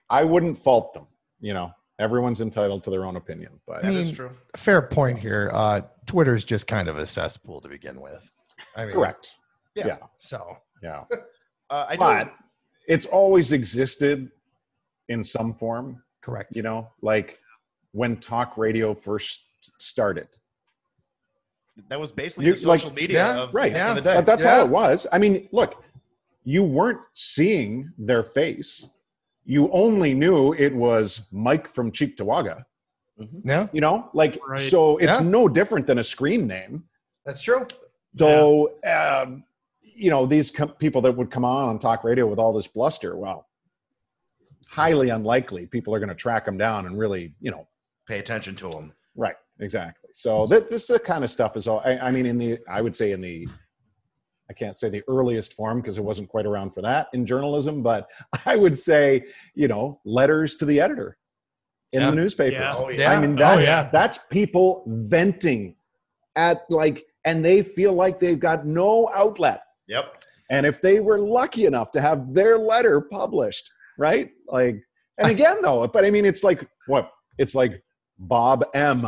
I 0.09 0.23
wouldn't 0.23 0.57
fault 0.57 0.93
them. 0.93 1.07
You 1.39 1.53
know, 1.53 1.71
everyone's 1.99 2.41
entitled 2.41 2.83
to 2.85 2.89
their 2.89 3.05
own 3.05 3.15
opinion, 3.15 3.59
but 3.67 3.77
I 3.83 3.89
That 3.91 3.93
is 3.93 4.07
mean, 4.09 4.15
true. 4.15 4.31
Fair 4.55 4.81
point 4.81 5.19
here. 5.19 5.49
Uh, 5.53 5.81
Twitter's 6.05 6.43
just 6.45 6.67
kind 6.67 6.87
of 6.87 6.97
a 6.97 7.05
cesspool 7.05 7.61
to 7.61 7.69
begin 7.69 7.99
with. 7.99 8.29
I 8.75 8.85
mean, 8.85 8.93
correct. 8.93 9.35
Yeah. 9.75 9.87
Yeah. 9.87 9.97
So 10.19 10.57
Yeah, 10.81 11.03
Uh, 11.69 11.85
I 11.89 11.93
do. 11.95 11.99
but 11.99 12.33
it's 12.87 13.05
always 13.05 13.51
existed 13.51 14.29
in 15.09 15.23
some 15.23 15.53
form. 15.55 16.03
correct. 16.21 16.55
You 16.55 16.61
know, 16.63 16.89
like 17.01 17.39
when 17.91 18.17
talk 18.17 18.57
radio 18.57 18.93
first 18.93 19.41
started. 19.79 20.27
That 21.89 21.99
was 21.99 22.11
basically 22.11 22.45
You- 22.45 22.51
the 22.53 22.57
social 22.59 22.89
like- 22.89 22.97
media 23.01 23.23
Yeah, 23.25 23.41
of 23.43 23.53
right. 23.53 23.71
Yeah. 23.71 23.93
the 23.93 24.01
day. 24.01 24.15
But 24.15 24.25
that's 24.25 24.43
Yeah. 24.45 24.59
all 24.59 24.65
it 24.65 24.69
was. 24.69 25.07
I 25.11 25.17
mean, 25.17 25.49
look, 25.51 25.83
you 26.43 26.63
weren't 26.63 27.00
seeing 27.13 27.91
their 27.97 28.23
face. 28.23 28.88
You 29.45 29.69
only 29.71 30.13
knew 30.13 30.53
it 30.53 30.73
was 30.73 31.27
Mike 31.31 31.67
from 31.67 31.91
Cheektowaga. 31.91 32.63
Yeah, 33.43 33.67
You 33.71 33.81
know, 33.81 34.09
like 34.13 34.39
Right. 34.47 34.59
so 34.59 34.97
it's 34.97 35.19
Yeah. 35.19 35.25
no 35.25 35.47
different 35.47 35.85
than 35.88 36.00
a 36.00 36.03
screen 36.03 36.47
name. 36.47 36.85
that's 37.25 37.41
true. 37.41 37.65
Though, 38.13 38.73
um, 38.85 39.45
you 39.81 40.09
know, 40.09 40.25
these 40.25 40.51
com- 40.51 40.73
people 40.73 41.01
that 41.01 41.12
would 41.13 41.31
come 41.31 41.45
on 41.45 41.69
on 41.69 41.79
talk 41.79 42.03
radio 42.03 42.27
with 42.27 42.38
all 42.39 42.51
this 42.53 42.67
bluster, 42.67 43.15
well, 43.15 43.47
highly 44.67 45.09
unlikely 45.09 45.65
people 45.67 45.93
are 45.95 46.00
going 46.00 46.09
to 46.09 46.15
track 46.15 46.45
them 46.45 46.57
down 46.57 46.85
and 46.85 46.97
really, 46.97 47.33
you 47.39 47.51
know, 47.51 47.67
Pay 48.07 48.19
attention 48.19 48.55
to 48.57 48.69
them. 48.69 48.91
right, 49.15 49.35
exactly. 49.59 50.09
So 50.13 50.43
th- 50.45 50.67
this 50.69 50.88
the 50.88 51.00
kind 51.00 51.23
of 51.23 51.31
stuff 51.31 51.55
is 51.55 51.67
all. 51.67 51.81
I, 51.85 51.97
I 52.00 52.12
mean, 52.12 52.25
in 52.25 52.38
the, 52.38 52.59
I 52.67 52.81
would 52.81 52.93
say 52.95 53.12
in 53.13 53.21
the, 53.21 53.47
I 54.50 54.53
can't 54.53 54.77
say 54.77 54.89
the 54.89 55.03
earliest 55.07 55.53
form 55.53 55.79
because 55.81 55.97
it 55.97 56.03
wasn't 56.03 56.29
quite 56.29 56.45
around 56.45 56.71
for 56.73 56.81
that 56.81 57.07
in 57.13 57.25
journalism, 57.25 57.81
but 57.81 58.07
I 58.45 58.55
would 58.55 58.77
say, 58.77 59.25
you 59.55 59.67
know, 59.67 60.00
letters 60.05 60.55
to 60.57 60.65
the 60.65 60.81
editor 60.81 61.17
in 61.93 62.01
Yeah. 62.01 62.09
the 62.09 62.15
newspapers. 62.15 62.59
Yeah. 62.59 62.73
Oh, 62.75 62.89
Yeah. 62.89 63.12
I 63.13 63.21
mean, 63.21 63.33
Oh, 63.33 63.35
that's 63.39 63.67
yeah. 63.67 63.89
that's 63.91 64.17
people 64.29 64.84
venting 64.88 65.75
at 66.36 66.63
like, 66.69 67.06
and 67.25 67.43
they 67.43 67.62
feel 67.63 67.93
like 67.93 68.19
they've 68.19 68.39
got 68.39 68.65
no 68.65 69.10
outlet. 69.13 69.62
Yep. 69.88 70.23
And 70.49 70.65
if 70.65 70.82
they 70.82 70.99
were 70.99 71.19
lucky 71.19 71.65
enough 71.65 71.91
to 71.91 72.01
have 72.01 72.34
their 72.34 72.58
letter 72.58 72.99
published, 73.01 73.71
right? 73.97 74.29
Like, 74.47 74.75
and 75.19 75.32
again, 75.38 75.62
though, 75.62 75.88
but 75.88 76.03
I 76.03 76.10
mean, 76.12 76.25
it's 76.25 76.43
like 76.43 76.67
what? 76.88 77.10
It's 77.38 77.56
like 77.56 77.82
Bob 78.19 78.65
M 78.73 79.08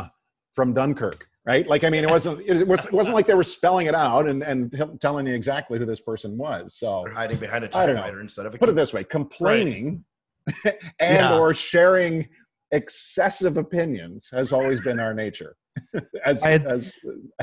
from 0.53 0.73
Dunkirk, 0.73 1.27
right? 1.45 1.67
Like, 1.67 1.83
I 1.83 1.89
mean, 1.89 2.03
it 2.03 2.09
wasn't 2.09 2.41
it 2.47 2.67
was 2.67 2.85
it 2.85 2.93
wasn't 2.93 3.15
like 3.15 3.27
they 3.27 3.33
were 3.35 3.43
spelling 3.43 3.87
it 3.87 3.95
out 3.95 4.27
and 4.27 4.43
and 4.43 4.73
telling 4.99 5.27
you 5.27 5.33
exactly 5.33 5.79
who 5.79 5.85
this 5.85 6.01
person 6.01 6.37
was. 6.37 6.75
So 6.75 7.03
They're 7.05 7.13
hiding 7.13 7.37
behind 7.37 7.63
a 7.63 7.67
don't 7.67 7.87
typewriter 7.87 8.21
instead 8.21 8.45
of 8.45 8.53
a 8.53 8.57
put 8.57 8.69
it 8.69 8.71
keyboard. 8.71 8.77
this 8.77 8.93
way: 8.93 9.03
complaining 9.03 10.03
and 10.65 10.75
Yeah. 10.99 11.37
or 11.39 11.53
sharing 11.53 12.27
excessive 12.71 13.57
opinions 13.57 14.29
has 14.31 14.51
always 14.51 14.81
been 14.81 14.99
our 14.99 15.13
nature 15.13 15.55
as 16.25 16.43
had- 16.43 16.65
as 16.65 16.93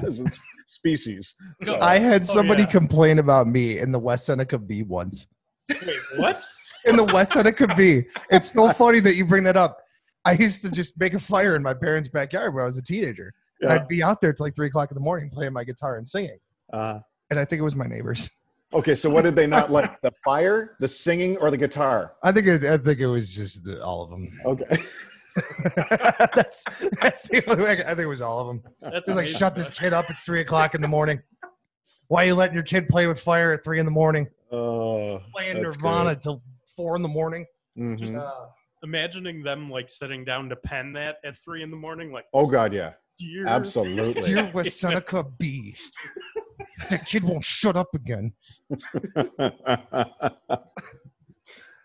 as 0.04 0.20
a 0.20 0.26
species. 0.66 1.34
So- 1.64 1.78
I 1.80 1.98
had 1.98 2.22
Oh, 2.22 2.24
somebody 2.24 2.62
yeah. 2.62 2.70
complain 2.70 3.18
about 3.18 3.46
me 3.46 3.78
in 3.78 3.92
the 3.92 3.98
West 3.98 4.26
Seneca 4.26 4.58
Bee 4.58 4.82
once. 4.82 5.26
wait, 5.70 5.96
what? 6.16 6.44
In 6.86 6.96
the 6.96 7.04
West 7.04 7.32
Seneca 7.32 7.68
Bee. 7.76 8.04
It's 8.30 8.50
so 8.52 8.72
funny 8.72 8.98
that 9.00 9.14
you 9.14 9.24
bring 9.24 9.44
that 9.44 9.56
up. 9.56 9.78
I 10.24 10.32
used 10.32 10.62
to 10.62 10.70
just 10.70 10.98
make 10.98 11.14
a 11.14 11.20
fire 11.20 11.54
in 11.56 11.62
my 11.62 11.74
parents' 11.74 12.08
backyard 12.08 12.54
when 12.54 12.62
I 12.62 12.66
was 12.66 12.78
a 12.78 12.82
teenager. 12.82 13.32
And 13.62 13.70
Yeah. 13.70 13.76
I'd 13.76 13.88
be 13.88 14.02
out 14.02 14.20
there 14.20 14.32
till 14.32 14.44
like 14.44 14.54
three 14.54 14.66
o'clock 14.66 14.90
in 14.90 14.94
the 14.96 15.00
morning 15.00 15.30
playing 15.30 15.52
my 15.52 15.64
guitar 15.64 15.96
and 15.96 16.06
singing. 16.06 16.38
Uh, 16.72 16.98
And 17.30 17.38
I 17.38 17.44
think 17.44 17.60
it 17.60 17.62
was 17.62 17.76
my 17.76 17.86
neighbors. 17.86 18.28
okay, 18.74 18.94
so 18.94 19.08
what 19.08 19.22
did 19.22 19.36
they 19.36 19.46
not 19.46 19.70
like? 19.70 20.00
The 20.00 20.12
fire, 20.24 20.76
the 20.80 20.88
singing, 20.88 21.36
or 21.38 21.50
the 21.50 21.56
guitar? 21.56 22.14
I 22.22 22.32
think 22.32 22.46
it, 22.48 22.64
I 22.64 22.76
think 22.76 22.98
it 22.98 23.06
was 23.06 23.34
just 23.34 23.64
the, 23.64 23.82
all 23.82 24.02
of 24.02 24.10
them. 24.10 24.38
Okay. 24.44 24.82
that's 26.34 26.64
that's 27.00 27.28
the 27.28 27.42
only 27.48 27.64
way. 27.64 27.70
I, 27.70 27.92
I 27.92 27.94
think 27.94 28.00
it 28.00 28.06
was 28.06 28.20
all 28.20 28.40
of 28.40 28.46
them. 28.48 28.62
That's 28.82 29.08
It 29.08 29.12
was 29.12 29.16
like, 29.16 29.16
amazing, 29.24 29.38
shut 29.38 29.54
this 29.54 29.70
kid 29.70 29.92
up. 29.94 30.10
It's 30.10 30.22
three 30.24 30.40
o'clock 30.40 30.74
in 30.74 30.82
the 30.82 30.88
morning. 30.88 31.22
Why 32.08 32.24
are 32.24 32.26
you 32.26 32.34
letting 32.34 32.54
your 32.54 32.64
kid 32.64 32.88
play 32.88 33.06
with 33.06 33.18
fire 33.20 33.52
at 33.52 33.64
three 33.64 33.78
in 33.78 33.86
the 33.86 33.90
morning? 33.92 34.28
Oh, 34.50 35.20
Playing 35.32 35.62
that's 35.62 35.76
Nirvana 35.76 36.16
till 36.16 36.42
four 36.76 36.96
in 36.96 37.02
the 37.02 37.08
morning. 37.08 37.46
good. 37.76 37.98
Mhm. 38.00 38.18
Uh, 38.20 38.46
Imagining 38.82 39.42
them 39.44 39.70
like 39.70 39.88
sitting 39.88 40.24
down 40.24 40.48
to 40.48 40.56
pen 40.56 40.92
that 40.94 41.18
at 41.24 41.36
three 41.42 41.62
in 41.62 41.70
the 41.70 41.76
morning, 41.76 42.10
like, 42.12 42.24
Oh 42.34 42.46
God, 42.46 42.74
yeah, 42.74 42.92
dear, 43.22 43.46
absolutely. 43.46 44.22
Dear 44.22 44.50
West 44.52 44.78
Seneca 44.80 45.24
Bee. 45.38 45.74
The 46.90 46.98
kid 46.98 47.22
won't 47.24 47.44
shut 47.44 47.76
up 47.76 47.88
again. 47.94 48.32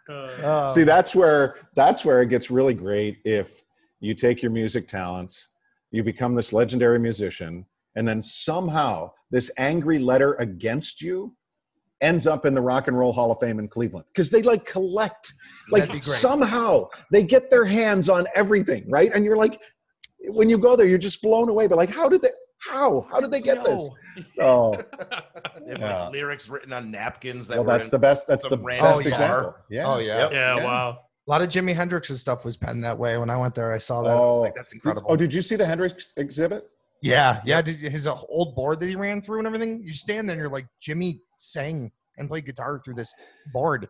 uh, 0.09 0.69
See, 0.71 0.83
that's 0.83 1.13
where 1.15 1.55
that's 1.75 2.05
where 2.05 2.21
it 2.21 2.29
gets 2.29 2.49
really 2.49 2.73
great 2.73 3.19
if 3.25 3.63
you 3.99 4.13
take 4.13 4.41
your 4.41 4.51
music 4.51 4.87
talents, 4.87 5.49
you 5.91 6.03
become 6.03 6.35
this 6.35 6.53
legendary 6.53 6.99
musician, 6.99 7.65
and 7.95 8.07
then 8.07 8.21
somehow 8.21 9.11
this 9.31 9.51
angry 9.57 9.99
letter 9.99 10.33
against 10.35 11.01
you 11.01 11.35
ends 12.01 12.27
up 12.27 12.45
in 12.45 12.53
the 12.53 12.61
Rock 12.61 12.87
and 12.87 12.97
Roll 12.97 13.11
Hall 13.11 13.31
of 13.31 13.39
Fame 13.39 13.59
in 13.59 13.67
Cleveland 13.67 14.05
because 14.13 14.29
they 14.29 14.41
like 14.41 14.65
collect, 14.65 15.33
like 15.71 15.81
That'd 15.83 15.93
be 15.95 15.99
great. 15.99 16.19
somehow 16.19 16.87
they 17.11 17.23
get 17.23 17.49
their 17.49 17.65
hands 17.65 18.07
on 18.09 18.27
everything, 18.35 18.85
right? 18.89 19.11
And 19.13 19.25
you're 19.25 19.37
like, 19.37 19.59
when 20.29 20.49
you 20.49 20.57
go 20.57 20.75
there, 20.75 20.85
you're 20.87 20.97
just 20.97 21.21
blown 21.21 21.49
away. 21.49 21.67
But 21.67 21.77
like, 21.77 21.89
how 21.93 22.09
did 22.09 22.21
they? 22.21 22.29
How? 22.59 23.05
How 23.11 23.19
did 23.19 23.31
they 23.31 23.41
get 23.41 23.63
this? 23.63 23.89
Oh, 24.41 24.75
They 24.75 25.71
have 25.73 25.79
Yeah. 25.79 26.03
like 26.05 26.11
lyrics 26.11 26.49
written 26.49 26.73
on 26.73 26.89
napkins. 26.89 27.47
That 27.47 27.57
well, 27.57 27.63
that's 27.65 27.89
the 27.89 27.99
best. 27.99 28.25
That's 28.27 28.47
the 28.49 28.57
random 28.57 28.85
best 28.93 29.03
bar. 29.03 29.11
example. 29.11 29.55
Yeah. 29.69 29.83
Oh 29.87 29.99
yeah. 29.99 30.17
Yep. 30.19 30.31
yeah, 30.31 30.55
Yeah. 30.57 30.63
wow. 30.65 30.99
A 31.27 31.29
lot 31.29 31.41
of 31.41 31.49
Jimi 31.49 31.75
Hendrix's 31.75 32.21
stuff 32.21 32.45
was 32.45 32.55
penned 32.57 32.83
that 32.83 32.97
way. 32.97 33.17
When 33.17 33.29
I 33.29 33.35
went 33.37 33.53
there, 33.53 33.71
I 33.73 33.77
saw 33.77 34.01
that. 34.03 34.11
I 34.11 34.15
was 34.15 34.37
Oh, 34.37 34.41
like, 34.41 34.55
that's 34.55 34.73
incredible. 34.73 35.07
Oh, 35.11 35.15
did 35.17 35.33
you 35.33 35.41
see 35.41 35.55
the 35.57 35.65
Hendrix 35.65 36.13
exhibit? 36.17 36.69
yeah, 37.01 37.41
yeah. 37.45 37.61
Did, 37.61 37.75
his 37.77 38.07
uh, 38.07 38.17
old 38.29 38.55
board 38.55 38.79
that 38.79 38.87
he 38.87 38.95
ran 38.95 39.21
through 39.21 39.39
and 39.39 39.45
everything. 39.47 39.81
You 39.83 39.91
stand 39.93 40.27
there, 40.27 40.33
and 40.35 40.39
you're 40.39 40.49
like, 40.49 40.67
Jimi 40.81 41.19
sang 41.37 41.91
and 42.17 42.27
played 42.29 42.45
guitar 42.45 42.79
through 42.83 42.93
this 42.95 43.13
board. 43.53 43.87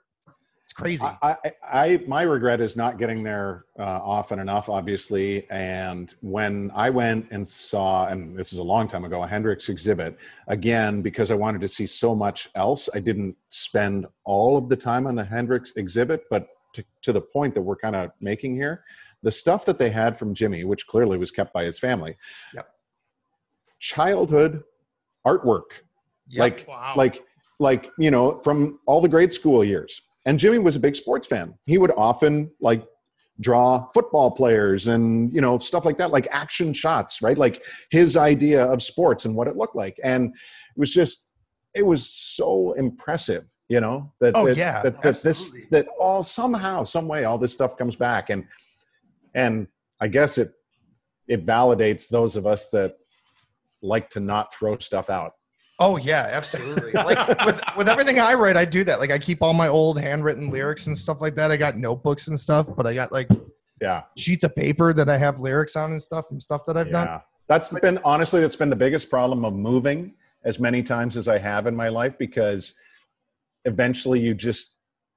It's 0.67 0.73
crazy. 0.73 1.06
I, 1.06 1.38
I, 1.45 1.51
I 1.63 2.03
my 2.08 2.23
regret 2.23 2.60
is 2.60 2.75
not 2.75 2.97
getting 2.97 3.23
there 3.23 3.63
uh, 3.80 3.84
often 3.84 4.38
enough, 4.38 4.67
obviously. 4.67 5.49
And 5.49 6.13
when 6.19 6.71
I 6.75 6.89
went 6.89 7.32
and 7.32 7.47
saw, 7.47 8.08
and 8.08 8.38
this 8.38 8.51
is 8.51 8.60
a 8.60 8.63
long 8.63 8.86
time 8.89 9.06
ago, 9.06 9.23
a 9.23 9.27
Hendrix 9.27 9.69
exhibit, 9.69 10.17
again 10.49 11.01
because 11.01 11.32
I 11.32 11.36
wanted 11.36 11.62
to 11.62 11.69
see 11.69 11.88
so 11.88 12.13
much 12.13 12.49
else, 12.56 12.89
I 12.93 12.99
didn't 12.99 13.38
spend 13.47 14.08
all 14.25 14.58
of 14.58 14.67
the 14.67 14.75
time 14.75 15.08
on 15.08 15.15
the 15.15 15.23
Hendrix 15.23 15.71
exhibit. 15.77 16.25
But 16.30 16.49
to, 16.73 16.84
to 17.03 17.13
the 17.13 17.21
point 17.21 17.53
that 17.53 17.62
we're 17.62 17.77
kind 17.77 17.95
of 17.95 18.12
making 18.19 18.56
here, 18.58 18.84
the 19.23 19.32
stuff 19.32 19.63
that 19.67 19.80
they 19.80 19.89
had 19.89 20.17
from 20.19 20.36
Jimi, 20.36 20.65
which 20.65 20.86
clearly 20.86 21.17
was 21.17 21.32
kept 21.32 21.53
by 21.53 21.63
his 21.63 21.80
family, 21.80 22.17
Yep. 22.53 22.67
childhood 23.80 24.63
artwork 25.25 25.86
Yep. 26.27 26.41
like 26.41 26.67
Wow. 26.67 26.93
like 26.97 27.23
like 27.60 27.89
you 27.97 28.12
know 28.12 28.41
from 28.41 28.80
all 28.86 28.99
the 28.99 29.08
grade 29.08 29.32
school 29.32 29.63
years 29.63 30.01
and 30.27 30.39
jimi 30.39 30.61
was 30.61 30.75
a 30.75 30.79
big 30.79 30.95
sports 30.95 31.25
fan. 31.25 31.55
He 31.65 31.77
would 31.77 31.91
often 31.97 32.51
like 32.59 32.85
draw 33.39 33.87
football 33.93 34.29
players 34.31 34.87
and 34.87 35.33
you 35.33 35.41
know 35.41 35.57
stuff 35.57 35.85
like 35.85 35.97
that 35.97 36.11
like 36.11 36.27
action 36.31 36.73
shots 36.73 37.21
right? 37.21 37.37
Like 37.37 37.63
his 37.89 38.17
idea 38.17 38.63
of 38.65 38.83
sports 38.83 39.25
and 39.25 39.35
what 39.35 39.47
it 39.47 39.55
looked 39.55 39.75
like. 39.75 39.99
And 40.03 40.35
it 40.35 40.79
was 40.79 40.93
just 40.93 41.31
it 41.73 41.85
was 41.85 42.07
so 42.07 42.73
impressive 42.73 43.45
you 43.69 43.79
know 43.81 44.13
that 44.19 44.33
Oh, 44.35 44.45
that, 44.45 44.57
yeah, 44.57 44.81
that, 44.81 45.01
that 45.01 45.21
this 45.21 45.55
that 45.71 45.87
all 45.99 46.23
somehow 46.23 46.83
some 46.83 47.07
way 47.07 47.23
all 47.23 47.37
this 47.37 47.53
stuff 47.53 47.77
comes 47.77 47.95
back. 47.95 48.29
And 48.29 48.45
and 49.33 49.67
i 50.01 50.07
guess 50.07 50.37
it 50.37 50.51
it 51.27 51.45
validates 51.45 52.09
those 52.09 52.35
of 52.35 52.45
us 52.45 52.69
that 52.69 52.97
like 53.81 54.09
to 54.09 54.19
not 54.19 54.53
throw 54.53 54.77
stuff 54.79 55.09
out 55.09 55.33
Oh 55.79 55.97
yeah, 55.97 56.27
absolutely. 56.31 56.91
like 56.93 57.45
with 57.45 57.61
with 57.77 57.87
everything 57.87 58.19
I 58.19 58.33
write, 58.33 58.57
I 58.57 58.65
do 58.65 58.83
that. 58.85 58.99
Like 58.99 59.11
I 59.11 59.19
keep 59.19 59.41
all 59.43 59.53
my 59.53 59.67
old 59.67 59.99
handwritten 59.99 60.49
lyrics 60.49 60.87
and 60.87 60.97
stuff 60.97 61.21
like 61.21 61.35
that. 61.35 61.51
I 61.51 61.57
got 61.57 61.77
notebooks 61.77 62.27
and 62.29 62.39
stuff, 62.39 62.67
but 62.75 62.87
I 62.87 62.93
got 62.93 63.11
like 63.11 63.29
Yeah. 63.79 64.03
sheets 64.17 64.43
of 64.43 64.55
paper 64.55 64.91
that 64.93 65.07
I 65.07 65.17
have 65.17 65.39
lyrics 65.39 65.75
on 65.75 65.91
and 65.91 66.01
stuff 66.01 66.27
from 66.27 66.39
stuff 66.39 66.65
that 66.65 66.77
I've 66.77 66.91
done. 66.91 67.07
Yeah. 67.07 67.21
That's 67.47 67.71
been 67.79 67.99
honestly 68.03 68.41
that's 68.41 68.55
been 68.55 68.69
the 68.71 68.75
biggest 68.75 69.09
problem 69.09 69.45
of 69.45 69.53
moving 69.53 70.15
as 70.43 70.59
many 70.59 70.81
times 70.81 71.15
as 71.15 71.27
I 71.27 71.37
have 71.37 71.67
in 71.67 71.75
my 71.75 71.89
life 71.89 72.17
because 72.17 72.73
eventually 73.65 74.19
you 74.19 74.33
just 74.33 74.75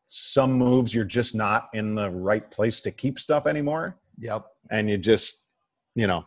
some 0.09 0.53
moves 0.53 0.95
you're 0.95 1.05
just 1.05 1.35
not 1.35 1.69
in 1.73 1.95
the 1.95 2.11
right 2.11 2.51
place 2.51 2.81
to 2.83 2.91
keep 2.91 3.19
stuff 3.19 3.47
anymore 3.47 3.97
Yep. 4.19 4.45
and 4.71 4.91
you 4.91 4.99
just 4.99 5.45
you 5.95 6.07
know 6.07 6.25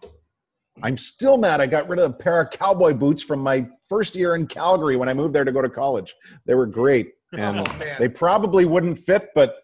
I'm 0.81 0.97
still 0.97 1.38
mad 1.38 1.62
I 1.62 1.67
got 1.67 1.88
rid 1.88 1.99
of 1.99 2.09
a 2.12 2.13
pair 2.13 2.41
of 2.41 2.49
cowboy 2.49 2.93
boots 2.93 3.21
from 3.21 3.39
my 3.39 3.67
first 3.88 4.15
year 4.15 4.36
in 4.36 4.47
Calgary 4.47 4.95
when 4.95 5.07
I 5.07 5.13
moved 5.13 5.36
there 5.36 5.43
to 5.43 5.51
go 5.51 5.62
to 5.62 5.69
college. 5.69 6.15
They 6.45 6.55
were 6.55 6.65
great 6.65 7.13
and 7.33 7.59
Oh, 7.67 7.77
man. 7.77 7.95
they 7.99 8.07
probably 8.09 8.65
wouldn't 8.65 8.97
fit 8.97 9.29
but 9.36 9.55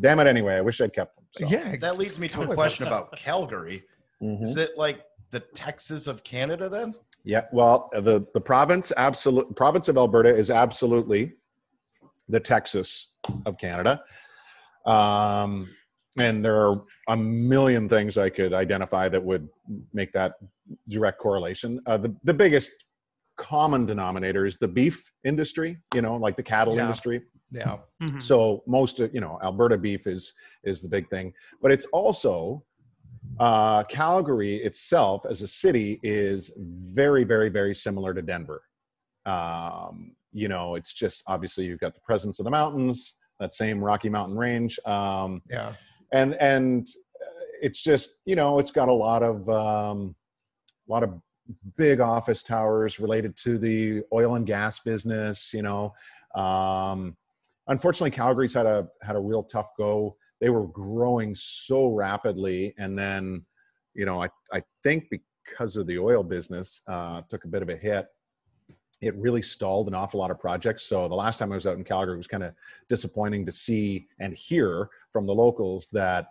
damn 0.00 0.20
it 0.20 0.26
anyway. 0.26 0.54
I 0.56 0.60
wish 0.62 0.80
I'd 0.80 0.94
kept 0.94 1.16
them. 1.16 1.24
So. 1.32 1.46
Yeah. 1.48 1.76
That 1.76 1.98
leads 1.98 2.18
me 2.18 2.28
to 2.28 2.42
a 2.42 2.54
question 2.54 2.84
boots. 2.84 2.88
about 2.96 3.16
Calgary. 3.16 3.84
Mhm. 4.22 4.42
Is 4.42 4.56
it 4.56 4.78
like 4.78 5.02
the 5.32 5.40
Texas 5.40 6.06
of 6.06 6.24
Canada 6.24 6.68
then? 6.68 6.94
Yeah, 7.24 7.46
well, 7.52 7.88
the 7.92 8.26
the 8.34 8.40
province 8.40 8.92
absolute 8.96 9.54
province 9.56 9.88
of 9.88 9.96
Alberta 9.96 10.28
is 10.28 10.50
absolutely 10.50 11.32
the 12.28 12.38
Texas 12.38 13.14
of 13.46 13.56
Canada. 13.58 14.02
Um, 14.86 15.68
and 16.18 16.44
there 16.44 16.56
are 16.66 16.82
a 17.08 17.16
million 17.16 17.88
things 17.88 18.16
I 18.18 18.30
could 18.30 18.52
identify 18.52 19.08
that 19.08 19.22
would 19.22 19.48
make 19.92 20.12
that 20.12 20.34
direct 20.88 21.18
correlation. 21.18 21.80
Uh, 21.86 21.96
the 21.98 22.14
the 22.24 22.34
biggest 22.34 22.70
common 23.36 23.84
denominator 23.84 24.46
is 24.46 24.56
the 24.58 24.68
beef 24.68 25.12
industry. 25.24 25.78
You 25.94 26.02
know, 26.02 26.16
like 26.16 26.36
the 26.36 26.42
cattle 26.42 26.76
Yeah. 26.76 26.82
industry. 26.82 27.22
Yeah. 27.50 27.78
Mhm. 28.02 28.22
So 28.22 28.62
most 28.66 28.98
you 28.98 29.20
know 29.20 29.38
Alberta 29.42 29.76
beef 29.78 30.06
is 30.06 30.32
is 30.64 30.82
the 30.82 30.88
big 30.88 31.08
thing, 31.10 31.32
but 31.60 31.70
it's 31.72 31.86
also 31.86 32.64
uh, 33.40 33.82
Calgary 33.84 34.56
itself 34.62 35.24
as 35.28 35.42
a 35.42 35.48
city 35.48 35.98
is 36.02 36.52
very 36.58 37.24
very 37.24 37.48
very 37.48 37.74
similar 37.74 38.14
to 38.14 38.22
Denver. 38.22 38.62
Um, 39.26 40.14
you 40.32 40.48
know, 40.48 40.74
it's 40.74 40.92
just 40.92 41.22
obviously 41.26 41.64
you've 41.64 41.80
got 41.80 41.94
the 41.94 42.00
presence 42.00 42.38
of 42.38 42.44
the 42.44 42.50
mountains, 42.50 43.16
that 43.40 43.54
same 43.54 43.82
Rocky 43.82 44.08
Mountain 44.08 44.36
Range, 44.36 44.78
um, 44.84 45.42
Yeah. 45.48 45.74
And 46.14 46.34
and 46.40 46.88
uh, 47.20 47.44
it's 47.60 47.82
just 47.82 48.20
you 48.24 48.36
know 48.36 48.58
it's 48.58 48.70
got 48.70 48.88
a 48.88 48.92
lot 48.92 49.22
of 49.22 49.48
um, 49.48 50.14
a 50.88 50.92
lot 50.92 51.02
of 51.02 51.20
big 51.76 52.00
office 52.00 52.42
towers 52.42 52.98
related 52.98 53.36
to 53.36 53.58
the 53.58 54.02
oil 54.12 54.36
and 54.36 54.46
gas 54.46 54.80
business 54.80 55.52
you 55.52 55.62
know. 55.62 55.92
Um, 56.34 57.16
unfortunately 57.68 58.10
calgary's 58.10 58.54
had 58.54 58.66
a 58.66 58.88
had 59.02 59.16
a 59.16 59.20
real 59.20 59.42
tough 59.42 59.70
go. 59.76 60.16
They 60.40 60.50
were 60.50 60.66
growing 60.66 61.34
so 61.34 61.88
rapidly 61.88 62.74
and 62.78 62.98
then 62.98 63.44
you 63.94 64.04
know 64.04 64.22
i 64.22 64.28
i 64.52 64.60
think 64.82 65.08
because 65.10 65.76
of 65.76 65.86
the 65.86 65.98
oil 65.98 66.22
business 66.22 66.82
uh, 66.88 67.22
took 67.30 67.44
a 67.44 67.48
bit 67.48 67.62
of 67.62 67.68
a 67.68 67.76
hit 67.76 68.06
it 69.00 69.14
really 69.16 69.42
stalled 69.42 69.88
an 69.88 69.94
awful 69.94 70.20
lot 70.20 70.30
of 70.30 70.38
projects 70.38 70.84
so 70.84 71.08
the 71.08 71.14
last 71.14 71.38
time 71.38 71.52
i 71.52 71.54
was 71.54 71.66
out 71.66 71.76
in 71.76 71.84
calgary 71.84 72.14
it 72.14 72.18
was 72.18 72.26
kind 72.26 72.42
of 72.42 72.52
disappointing 72.88 73.44
to 73.44 73.52
see 73.52 74.06
and 74.20 74.34
hear 74.34 74.88
from 75.12 75.24
the 75.24 75.32
locals 75.34 75.88
that 75.90 76.26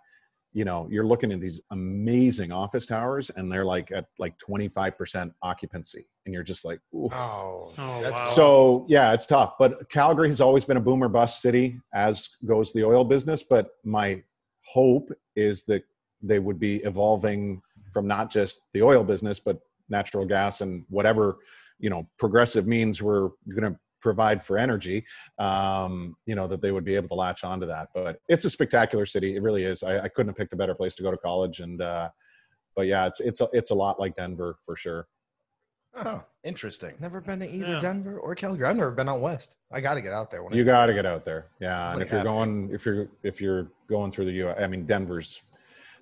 you 0.54 0.63
know 0.63 0.88
you're 0.89 1.06
looking 1.06 1.32
at 1.32 1.41
these 1.41 1.62
amazing 1.71 2.52
office 2.52 2.86
towers 2.86 3.30
and 3.32 3.52
they're 3.52 3.65
like 3.65 3.91
at 3.91 4.06
like 4.19 4.36
25% 4.38 5.32
occupancy 5.41 6.06
and 6.26 6.34
you're 6.34 6.43
just 6.43 6.63
like 6.63 6.80
Ooh. 6.93 7.10
Oh. 7.12 7.71
Oh, 7.78 8.02
that's 8.02 8.19
wow. 8.19 8.26
so 8.26 8.86
yeah 8.88 9.13
it's 9.13 9.26
tough 9.26 9.56
but 9.58 9.89
calgary 9.89 10.30
has 10.30 10.39
always 10.41 10.63
been 10.63 10.78
a 10.78 10.82
boomer 10.82 11.10
bust 11.10 11.41
city 11.41 11.80
as 11.93 12.30
goes 12.45 12.71
the 12.71 12.84
oil 12.84 13.04
business 13.04 13.43
but 13.43 13.71
my 13.84 14.21
hope 14.65 15.12
is 15.36 15.65
that 15.65 15.84
they 16.21 16.39
would 16.39 16.60
be 16.60 16.78
evolving 16.78 17.62
from 17.91 18.08
not 18.08 18.32
just 18.32 18.62
the 18.73 18.82
oil 18.82 19.04
business 19.04 19.39
but 19.39 19.60
natural 19.89 20.26
gas 20.26 20.62
and 20.62 20.86
whatever 20.89 21.38
you 21.84 21.89
know 21.89 22.08
progressive 22.17 22.65
means 22.65 23.02
we're 23.04 23.30
going 23.50 23.69
to 23.74 23.78
provide 24.02 24.41
for 24.43 24.58
energy 24.58 25.06
um, 25.38 26.15
you 26.26 26.36
know 26.36 26.48
that 26.48 26.62
they 26.62 26.72
would 26.72 26.86
be 26.86 26.96
able 26.96 27.10
to 27.10 27.13
latch 27.15 27.43
onto 27.43 27.67
that 27.67 27.89
but 27.93 28.19
it's 28.30 28.46
a 28.46 28.50
spectacular 28.50 29.06
city 29.06 29.36
it 29.36 29.41
really 29.43 29.63
is 29.65 29.84
i, 29.84 29.93
I 30.06 30.08
couldn't 30.08 30.30
have 30.30 30.38
picked 30.38 30.54
a 30.54 30.56
better 30.56 30.76
place 30.76 30.96
to 30.96 31.04
go 31.04 31.12
to 31.12 31.17
college 31.17 31.60
and 31.60 31.82
uh, 31.82 32.10
but 32.76 32.88
yeah 32.88 33.06
it's 33.06 33.19
it's 33.19 33.41
a, 33.41 33.48
it's 33.54 33.72
a 33.72 33.76
lot 33.76 34.00
like 34.00 34.15
denver 34.15 34.58
for 34.65 34.76
sure 34.76 35.08
Oh, 35.96 36.24
interesting. 36.43 36.91
Never 37.00 37.22
been 37.22 37.39
to 37.41 37.48
either 37.48 37.74
Yeah. 37.74 37.80
Denver 37.80 38.17
or 38.17 38.34
Calgary. 38.34 38.65
I've 38.65 38.76
never 38.78 38.89
been 38.89 39.08
out 39.08 39.19
west. 39.22 39.58
I 39.72 39.80
got 39.80 39.93
to 39.93 40.02
get 40.02 40.12
out 40.12 40.32
there. 40.32 40.41
When 40.41 40.52
you 40.52 40.63
get 40.63 40.72
got 40.72 40.86
to 40.88 40.93
get 40.93 41.06
out 41.06 41.24
there 41.24 41.46
yeah 41.62 41.93
and 41.93 42.02
if 42.02 42.10
you're 42.10 42.17
have 42.22 42.26
to. 42.28 42.34
going 42.34 42.69
if 42.74 42.84
you're 42.84 43.08
if 43.22 43.39
you're 43.39 43.67
going 43.88 44.10
through 44.12 44.26
the 44.26 44.32
u 44.32 44.50
i 44.50 44.65
mean 44.65 44.88
denver's 44.88 45.43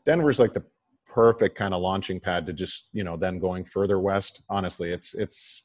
denver's 0.06 0.40
like 0.40 0.54
the 0.54 0.64
perfect 1.06 1.58
kind 1.58 1.74
of 1.74 1.82
launching 1.82 2.22
pad 2.22 2.46
to 2.46 2.54
just 2.54 2.88
you 2.94 3.04
know 3.04 3.18
then 3.18 3.38
going 3.38 3.66
further 3.66 4.00
west 4.00 4.42
honestly 4.50 4.92
it's 4.94 5.14
it's 5.14 5.64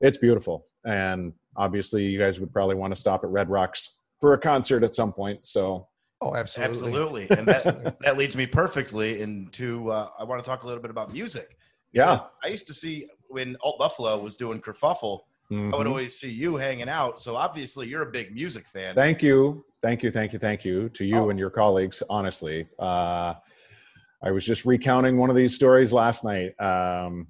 it's 0.00 0.18
beautiful 0.18 0.64
and 0.84 1.32
obviously 1.56 2.04
you 2.04 2.18
guys 2.18 2.40
would 2.40 2.52
probably 2.52 2.74
want 2.74 2.94
to 2.94 3.00
stop 3.00 3.22
at 3.24 3.30
red 3.30 3.48
rocks 3.48 4.00
for 4.20 4.32
a 4.34 4.38
concert 4.38 4.82
at 4.82 4.94
some 4.94 5.12
point 5.12 5.44
so 5.44 5.86
Oh, 6.20 6.34
absolutely. 6.34 6.70
Absolutely. 6.88 7.28
And 7.38 7.46
that, 7.48 7.96
that 8.00 8.16
leads 8.16 8.34
me 8.34 8.46
perfectly 8.46 9.20
into 9.20 9.90
uh, 9.90 10.08
I 10.18 10.24
want 10.24 10.42
to 10.42 10.48
talk 10.48 10.62
a 10.62 10.66
little 10.66 10.80
bit 10.80 10.90
about 10.90 11.12
music. 11.12 11.58
yeah 11.92 12.20
I 12.42 12.48
used 12.48 12.66
to 12.68 12.74
see 12.74 13.08
when 13.28 13.56
Alt 13.62 13.78
Buffalo 13.78 14.18
was 14.22 14.36
doing 14.36 14.60
kerfuffle, 14.60 15.20
I 15.50 15.54
would 15.76 15.86
Mhm. 15.86 15.90
always 15.90 16.18
see 16.18 16.30
you 16.30 16.56
hanging 16.56 16.88
out. 16.88 17.20
So 17.20 17.36
obviously 17.36 17.88
you're 17.88 18.02
a 18.02 18.10
big 18.10 18.32
music 18.34 18.66
fan. 18.66 18.94
thank 18.94 19.22
you 19.22 19.64
thank 19.82 20.02
you 20.02 20.10
thank 20.10 20.32
you 20.32 20.38
thank 20.38 20.64
you 20.64 20.88
to 20.90 21.04
you 21.04 21.16
Oh. 21.18 21.28
and 21.30 21.38
your 21.38 21.50
colleagues 21.50 22.02
honestly 22.08 22.66
uh 22.78 23.34
i 24.22 24.30
was 24.30 24.46
just 24.46 24.64
recounting 24.64 25.18
one 25.18 25.28
of 25.28 25.36
these 25.36 25.54
stories 25.54 25.92
last 25.92 26.24
night 26.24 26.58
um 26.58 27.26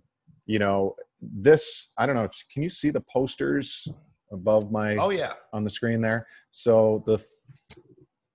you 0.46 0.60
know 0.60 0.94
this 1.32 1.92
i 1.98 2.06
don't 2.06 2.16
know 2.16 2.24
if 2.24 2.44
can 2.52 2.62
you 2.62 2.70
see 2.70 2.90
the 2.90 3.02
posters 3.12 3.88
above 4.32 4.70
my 4.70 4.96
oh 4.96 5.10
yeah. 5.10 5.32
on 5.52 5.64
the 5.64 5.70
screen 5.70 6.00
there 6.00 6.26
so 6.50 7.02
the 7.06 7.22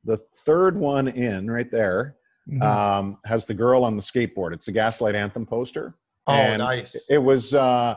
the 0.06 0.18
third 0.46 0.78
one 0.78 1.08
in 1.08 1.50
right 1.50 1.72
there 1.72 2.16
Mhm. 2.50 2.62
um 2.64 3.18
has 3.26 3.46
the 3.46 3.54
girl 3.54 3.84
on 3.84 3.96
the 3.96 4.02
skateboard 4.02 4.54
it's 4.54 4.66
the 4.66 4.72
gaslight 4.72 5.14
anthem 5.14 5.46
poster 5.46 5.96
oh, 6.28 6.34
and 6.34 6.60
nice. 6.64 7.06
it 7.10 7.18
was 7.20 7.54
uh 7.54 7.96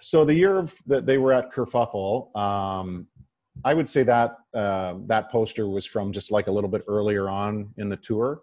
so 0.00 0.24
the 0.24 0.34
year 0.34 0.58
of, 0.58 0.74
that 0.86 1.06
they 1.06 1.16
were 1.16 1.32
at 1.32 1.52
kerfuffle 1.52 2.34
um 2.36 3.06
i 3.64 3.72
would 3.72 3.88
say 3.88 4.02
that 4.02 4.36
uh, 4.54 4.94
that 5.06 5.30
poster 5.30 5.68
was 5.68 5.86
from 5.86 6.12
just 6.12 6.30
like 6.30 6.48
a 6.48 6.50
little 6.50 6.68
bit 6.68 6.82
earlier 6.86 7.30
on 7.30 7.72
in 7.78 7.88
the 7.88 7.96
tour 7.96 8.42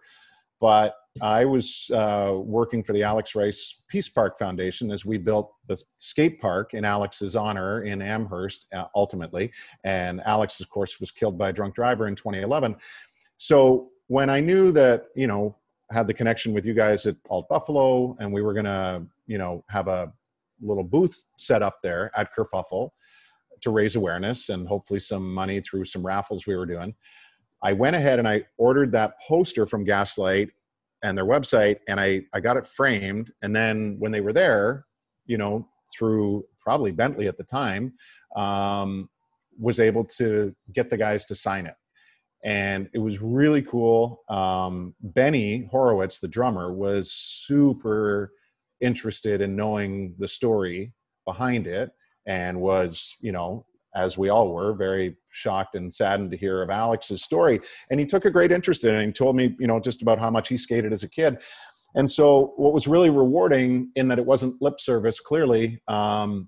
but 0.60 0.96
i 1.22 1.44
was 1.44 1.90
uh, 1.94 2.34
working 2.36 2.84
for 2.84 2.94
the 2.94 3.04
alex 3.04 3.36
rice 3.36 3.82
peace 3.88 4.10
park 4.10 4.38
foundation 4.38 4.92
as 4.92 5.06
we 5.06 5.18
built 5.18 5.52
the 5.68 5.82
skate 6.00 6.40
park 6.40 6.74
in 6.74 6.86
alex's 6.86 7.36
honor 7.36 7.84
in 7.84 8.02
amherst 8.02 8.68
uh, 8.74 8.86
ultimately 8.96 9.52
and 9.84 10.22
alex 10.26 10.60
of 10.60 10.70
course 10.70 11.00
was 11.00 11.12
killed 11.12 11.38
by 11.38 11.50
a 11.50 11.54
drunk 11.54 11.74
driver 11.76 12.08
in 12.08 12.16
2011 12.16 12.76
so 13.38 13.90
when 14.08 14.30
i 14.30 14.40
knew 14.40 14.72
that 14.72 15.06
you 15.16 15.28
know 15.28 15.56
had 15.92 16.08
the 16.08 16.14
connection 16.14 16.54
with 16.54 16.66
you 16.66 16.74
guys 16.74 17.06
at 17.06 17.16
Alt 17.30 17.50
Buffalo, 17.50 18.16
and 18.20 18.32
we 18.32 18.42
were 18.42 18.54
gonna, 18.54 19.06
you 19.28 19.38
know, 19.38 19.64
have 19.70 19.88
a 19.88 20.12
little 20.62 20.84
booth 20.84 21.24
set 21.38 21.64
up 21.64 21.80
there 21.82 22.12
at 22.16 22.30
Kerfuffle 22.36 22.92
to 23.62 23.72
raise 23.72 23.96
awareness 23.96 24.50
and 24.50 24.68
hopefully 24.68 25.00
some 25.00 25.34
money 25.34 25.62
through 25.62 25.86
some 25.86 26.06
raffles 26.06 26.46
we 26.46 26.56
were 26.56 26.66
doing. 26.66 26.94
I 27.62 27.74
went 27.74 27.96
ahead 27.96 28.20
and 28.20 28.28
I 28.28 28.46
ordered 28.58 28.92
that 28.94 29.16
poster 29.28 29.66
from 29.66 29.84
Gaslight 29.84 30.50
and 31.04 31.18
their 31.18 31.26
website, 31.26 31.78
and 31.88 32.00
I 32.00 32.22
I 32.34 32.40
got 32.40 32.58
it 32.58 32.68
framed. 32.68 33.32
And 33.42 33.56
then 33.56 33.96
when 34.00 34.12
they 34.12 34.22
were 34.22 34.34
there, 34.34 34.86
you 35.26 35.38
know, 35.38 35.68
through 35.98 36.46
probably 36.62 36.92
Bentley 36.92 37.28
at 37.28 37.38
the 37.38 37.44
time, 37.44 37.94
um, 38.36 39.10
was 39.58 39.80
able 39.80 40.06
to 40.06 40.56
get 40.74 40.90
the 40.90 40.98
guys 40.98 41.26
to 41.26 41.36
sign 41.36 41.66
it 41.66 41.76
and 42.44 42.90
it 42.94 43.00
was 43.00 43.22
really 43.22 43.62
cool. 43.62 44.24
Um, 44.30 44.96
Benny 45.02 45.68
Horowitz, 45.72 46.20
the 46.20 46.28
drummer, 46.28 46.74
was 46.74 47.12
super 47.12 48.32
interested 48.82 49.42
in 49.42 49.56
knowing 49.56 50.16
the 50.20 50.28
story 50.28 50.94
behind 51.26 51.68
it, 51.68 51.90
and 52.26 52.62
was, 52.62 53.16
you 53.20 53.32
know, 53.32 53.66
as 53.96 54.18
we 54.18 54.30
all 54.30 54.54
were, 54.54 54.74
very 54.74 55.18
shocked 55.32 55.76
and 55.76 55.94
saddened 55.94 56.32
to 56.32 56.38
hear 56.38 56.62
of 56.62 56.70
Alex's 56.70 57.24
story. 57.24 57.60
And 57.90 58.00
he 58.00 58.06
took 58.06 58.26
a 58.26 58.32
great 58.32 58.52
interest 58.52 58.84
in 58.84 58.96
it. 58.96 59.04
And 59.04 59.16
told 59.16 59.36
me, 59.36 59.56
you 59.60 59.68
know, 59.68 59.80
just 59.80 60.02
about 60.02 60.20
how 60.20 60.30
much 60.30 60.50
he 60.50 60.58
skated 60.58 60.94
as 60.94 61.04
a 61.04 61.10
kid. 61.10 61.38
And 61.96 62.10
so, 62.10 62.54
what 62.58 62.74
was 62.74 62.88
really 62.88 63.10
rewarding 63.10 63.92
in 63.96 64.08
that 64.10 64.20
it 64.20 64.26
wasn't 64.26 64.62
lip 64.62 64.80
service, 64.80 65.20
clearly, 65.20 65.82
um, 65.88 66.48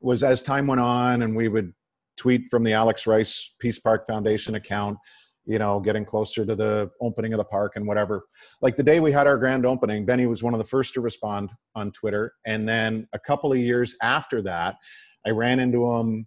was 0.00 0.22
as 0.22 0.42
time 0.42 0.66
went 0.66 0.80
on 0.80 1.22
and 1.22 1.34
we 1.34 1.48
would 1.48 1.72
tweet 2.16 2.48
from 2.50 2.62
the 2.62 2.72
Alex 2.72 3.06
Rice 3.06 3.54
Peace 3.60 3.78
Park 3.78 4.06
Foundation 4.06 4.56
account, 4.56 4.98
you 5.46 5.58
know, 5.58 5.80
getting 5.80 6.04
closer 6.04 6.44
to 6.44 6.54
the 6.54 6.90
opening 7.00 7.32
of 7.32 7.38
the 7.38 7.44
park 7.44 7.72
and 7.76 7.86
whatever. 7.86 8.24
Like 8.60 8.76
the 8.76 8.82
day 8.82 9.00
we 9.00 9.12
had 9.12 9.26
our 9.26 9.38
grand 9.38 9.64
opening, 9.64 10.04
Benny 10.04 10.26
was 10.26 10.42
one 10.42 10.54
of 10.54 10.58
the 10.58 10.64
first 10.64 10.92
to 10.94 11.00
respond 11.00 11.50
on 11.74 11.90
Twitter. 11.92 12.32
And 12.46 12.68
then 12.68 13.08
a 13.12 13.18
couple 13.18 13.52
of 13.52 13.58
years 13.58 13.96
after 14.02 14.42
that, 14.42 14.76
I 15.26 15.30
ran 15.30 15.60
into 15.60 15.90
him 15.92 16.26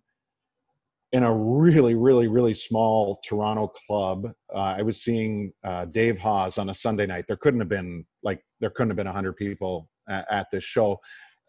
in 1.15 1.23
a 1.23 1.33
really, 1.33 1.95
really, 1.95 2.27
really 2.27 2.53
small 2.53 3.21
Toronto 3.23 3.69
club. 3.69 4.33
Uh, 4.53 4.75
I 4.77 4.81
was 4.81 5.01
seeing 5.01 5.53
uh, 5.63 5.85
Dave 5.85 6.19
Hause 6.19 6.57
on 6.57 6.69
a 6.69 6.73
Sunday 6.73 7.05
night. 7.05 7.23
There 7.25 7.37
couldn't 7.37 7.61
have 7.61 7.69
been 7.69 8.05
like 8.21 8.41
there 8.59 8.69
couldn't 8.69 8.89
have 8.89 8.97
been 8.97 9.07
hundred 9.07 9.37
people 9.37 9.89
at, 10.09 10.29
at 10.29 10.47
this 10.51 10.65
show, 10.65 10.99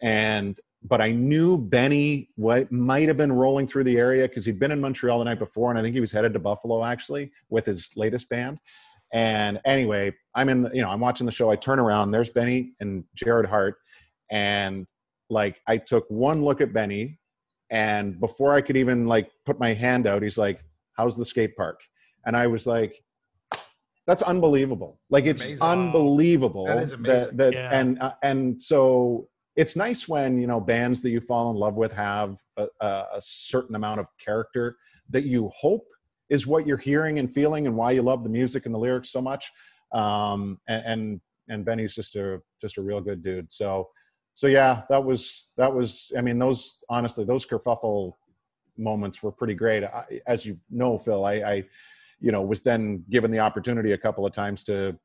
and 0.01 0.57
but 0.85 1.01
I 1.01 1.11
knew 1.11 1.59
Benny 1.59 2.29
what 2.37 2.71
might 2.71 3.09
have 3.09 3.17
been 3.17 3.33
rolling 3.33 3.67
through 3.67 3.83
the 3.83 3.99
area 3.99 4.29
because 4.29 4.47
he'd 4.47 4.61
been 4.61 4.71
in 4.71 4.81
Montreal 4.81 5.19
the 5.19 5.25
night 5.25 5.41
before, 5.41 5.71
and 5.71 5.79
I 5.81 5.83
think 5.83 5.95
he 5.95 6.01
was 6.01 6.13
headed 6.13 6.33
to 6.35 6.39
Buffalo 6.39 6.85
actually 6.85 7.33
with 7.49 7.67
his 7.67 7.91
latest 7.97 8.29
band. 8.29 8.59
And 9.13 9.61
anyway, 9.65 10.15
I'm 10.37 10.49
in, 10.49 10.63
the, 10.63 10.71
you 10.75 10.83
know, 10.83 10.91
I'm 10.91 11.01
watching 11.01 11.27
the 11.27 11.33
show. 11.33 11.51
I 11.51 11.57
turn 11.57 11.81
around, 11.81 12.13
there's 12.13 12.31
Benny 12.31 12.75
and 12.79 13.03
Jared 13.17 13.47
Hart, 13.47 13.79
and 14.31 14.87
like 15.29 15.61
I 15.67 15.79
took 15.79 16.05
one 16.09 16.45
look 16.45 16.61
at 16.61 16.73
Benny, 16.73 17.19
and 17.71 18.19
before 18.21 18.55
I 18.55 18.61
could 18.61 18.77
even 18.77 19.07
like 19.07 19.31
put 19.45 19.59
my 19.59 19.75
hand 19.75 20.07
out, 20.07 20.23
he's 20.23 20.39
like, 20.39 20.63
"How's 20.93 21.17
the 21.17 21.25
skate 21.25 21.57
park?" 21.57 21.81
And 22.25 22.37
I 22.37 22.47
was 22.47 22.67
like, 22.67 23.03
"That's 24.07 24.23
unbelievable! 24.23 25.01
Like 25.11 25.27
it's 25.27 25.45
Amazing. 25.45 25.67
unbelievable." 25.67 26.67
That 26.67 26.79
is 26.79 26.93
amazing. 26.93 27.37
That, 27.37 27.53
Yeah. 27.53 27.79
and 27.79 27.99
uh, 28.01 28.15
and 28.23 28.61
so 28.61 29.29
it's 29.57 29.75
nice 29.75 30.07
when 30.07 30.39
you 30.39 30.47
know 30.47 30.61
bands 30.61 31.03
that 31.03 31.11
you 31.11 31.21
fall 31.21 31.51
in 31.51 31.57
love 31.57 31.75
with 31.75 31.93
have 31.93 32.39
a, 32.57 32.69
a, 32.81 32.87
a 33.15 33.21
certain 33.21 33.75
amount 33.75 34.01
of 34.01 34.07
character 34.19 34.77
that 35.11 35.25
you 35.25 35.51
hope 35.55 35.87
is 36.29 36.47
what 36.47 36.67
you're 36.67 36.77
hearing 36.77 37.19
and 37.19 37.33
feeling 37.33 37.67
and 37.67 37.77
why 37.77 37.91
you 37.93 38.03
love 38.03 38.23
the 38.23 38.29
music 38.29 38.67
and 38.67 38.75
the 38.75 38.79
lyrics 38.79 39.11
so 39.11 39.23
much 39.23 39.51
um 39.93 40.59
and 40.69 40.83
and, 40.85 41.21
and 41.49 41.65
benny's 41.65 41.95
just 41.95 42.17
a 42.17 42.41
just 42.61 42.77
a 42.77 42.83
real 42.83 43.01
good 43.01 43.23
dude 43.23 43.51
so 43.51 43.89
so 44.37 44.47
yeah 44.49 44.83
that 44.91 45.03
was 45.03 45.51
that 45.57 45.73
was 45.73 46.13
i 46.17 46.21
mean 46.21 46.39
those 46.39 46.85
honestly 46.91 47.25
those 47.25 47.47
kerfuffle 47.47 48.13
moments 48.79 49.23
were 49.23 49.33
pretty 49.33 49.55
great. 49.55 49.83
I, 49.83 50.21
as 50.27 50.45
you 50.45 50.59
know 50.71 50.99
phil 50.99 51.25
I, 51.25 51.33
I 51.35 51.65
you 52.21 52.31
know 52.33 52.43
was 52.43 52.63
then 52.63 53.03
given 53.09 53.31
the 53.31 53.39
opportunity 53.39 53.93
a 53.93 53.99
couple 53.99 54.27
of 54.27 54.33
times 54.33 54.63
to 54.65 54.97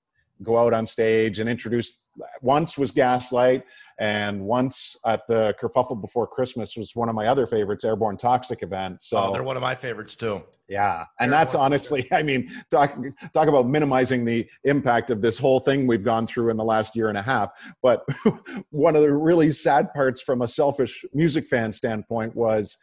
go 0.43 0.58
out 0.58 0.73
on 0.73 0.86
stage 0.86 1.39
and 1.39 1.49
introduce 1.49 2.06
once 2.41 2.77
was 2.77 2.91
gaslight 2.91 3.63
and 3.99 4.41
once 4.41 4.97
at 5.06 5.21
the 5.27 5.54
kerfuffle 5.62 5.99
before 5.99 6.27
christmas 6.27 6.75
was 6.75 6.95
one 6.95 7.10
of 7.10 7.15
my 7.15 7.27
other 7.27 7.45
favorites 7.45 7.84
airborne 7.84 8.17
toxic 8.17 8.63
event 8.63 9.01
so 9.01 9.17
oh, 9.17 9.34
they're 9.34 9.43
one 9.43 9.56
of 9.56 9.62
my 9.62 9.75
favorites 9.75 10.15
too. 10.15 10.43
yeah, 10.67 11.06
and 11.19 11.32
that's 11.32 11.56
honestly, 11.56 12.08
I 12.13 12.23
mean, 12.23 12.49
talk 12.69 12.97
talk 13.34 13.47
about 13.47 13.67
minimizing 13.67 14.23
the 14.23 14.47
impact 14.63 15.12
of 15.12 15.21
this 15.21 15.38
whole 15.38 15.60
thing 15.60 15.88
we've 15.88 16.04
gone 16.04 16.25
through 16.25 16.49
in 16.49 16.58
the 16.58 16.63
last 16.63 16.95
year 16.95 17.10
and 17.10 17.17
a 17.17 17.21
half. 17.21 17.49
But 17.82 18.06
one 18.69 18.95
of 18.95 19.01
the 19.01 19.13
really 19.13 19.51
sad 19.51 19.93
parts 19.93 20.21
from 20.21 20.41
a 20.41 20.47
selfish 20.47 21.04
music 21.13 21.47
fan 21.47 21.71
standpoint 21.71 22.36
was 22.36 22.77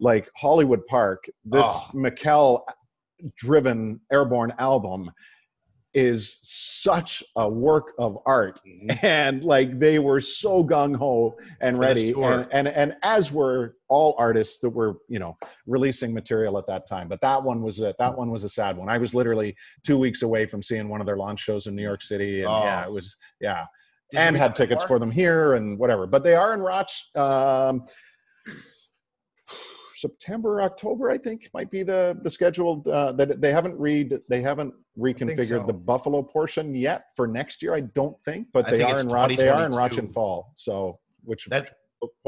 like 0.00 0.28
Hollywood 0.36 0.86
Park, 0.86 1.24
this 1.44 1.66
ah. 1.66 1.90
Oh. 1.92 1.98
Mikel 1.98 2.66
driven 3.36 4.00
airborne 4.12 4.52
album 4.58 5.10
is 5.98 6.38
such 6.42 7.24
a 7.36 7.48
work 7.48 7.92
of 7.98 8.18
art. 8.26 8.60
And 9.02 9.44
like 9.44 9.78
they 9.78 9.98
were 9.98 10.20
so 10.20 10.62
gung-ho 10.64 11.34
and 11.60 11.78
ready. 11.78 12.12
and, 12.12 12.46
and 12.52 12.68
and 12.68 12.96
as 13.02 13.32
were 13.32 13.74
all 13.88 14.14
artists 14.18 14.60
that 14.60 14.70
were 14.70 14.98
you 15.08 15.18
know 15.18 15.36
releasing 15.66 16.14
material 16.14 16.56
at 16.58 16.66
that 16.68 16.86
time. 16.86 17.08
But 17.08 17.20
that 17.22 17.42
one 17.42 17.62
was 17.62 17.80
a 17.80 17.94
that 17.98 18.16
one 18.16 18.30
was 18.30 18.44
a 18.44 18.48
sad 18.48 18.76
one. 18.76 18.88
I 18.88 18.98
was 18.98 19.12
literally 19.14 19.56
two 19.84 19.98
weeks 19.98 20.22
away 20.22 20.46
from 20.46 20.62
seeing 20.62 20.88
one 20.88 21.00
of 21.00 21.06
their 21.06 21.16
launch 21.16 21.40
shows 21.40 21.66
in 21.66 21.74
new 21.74 21.82
york 21.82 22.02
city. 22.02 22.40
And 22.42 22.48
Oh. 22.48 22.62
yeah 22.64 22.84
it 22.86 22.92
was 22.92 23.16
yeah. 23.40 23.64
Did 24.10 24.20
and 24.20 24.36
had 24.36 24.54
tickets 24.54 24.84
for 24.84 24.98
them 24.98 25.10
here 25.10 25.54
and 25.54 25.78
whatever. 25.78 26.06
But 26.06 26.22
they 26.22 26.34
are 26.34 26.54
in 26.54 26.60
roch 26.60 26.90
um 27.16 27.84
september 29.98 30.62
october 30.62 31.10
i 31.10 31.18
think 31.18 31.48
might 31.52 31.70
be 31.70 31.82
the 31.82 32.16
the 32.22 32.30
scheduled 32.30 32.86
uh 32.88 33.10
that 33.12 33.40
they 33.40 33.52
haven't 33.52 33.76
read 33.78 34.20
they 34.28 34.40
haven't 34.40 34.72
reconfigured 34.96 35.62
so. 35.62 35.66
the 35.66 35.72
buffalo 35.72 36.22
portion 36.22 36.74
yet 36.74 37.06
for 37.16 37.26
next 37.26 37.62
year 37.62 37.74
i 37.74 37.80
don't 37.80 38.16
think 38.22 38.46
but 38.52 38.66
I 38.66 38.70
they 38.70 38.78
think 38.78 38.90
are 38.90 39.00
in 39.00 39.08
roch 39.08 39.36
they 39.36 39.48
are 39.48 39.66
in 39.66 39.72
roch 39.72 39.98
and 39.98 40.12
fall 40.12 40.52
so 40.54 40.98
which 41.24 41.46
That 41.46 41.72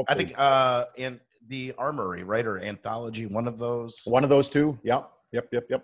I 0.09 0.13
think 0.15 0.33
uh 0.37 0.85
in 0.97 1.19
the 1.47 1.73
Armory, 1.77 2.23
right, 2.23 2.45
or 2.45 2.59
anthology, 2.59 3.25
one 3.25 3.47
of 3.47 3.57
those. 3.57 4.01
one 4.05 4.23
of 4.23 4.29
those 4.29 4.47
two 4.49 4.77
yep 4.83 5.09
yep 5.31 5.47
yep 5.51 5.65
yep 5.69 5.83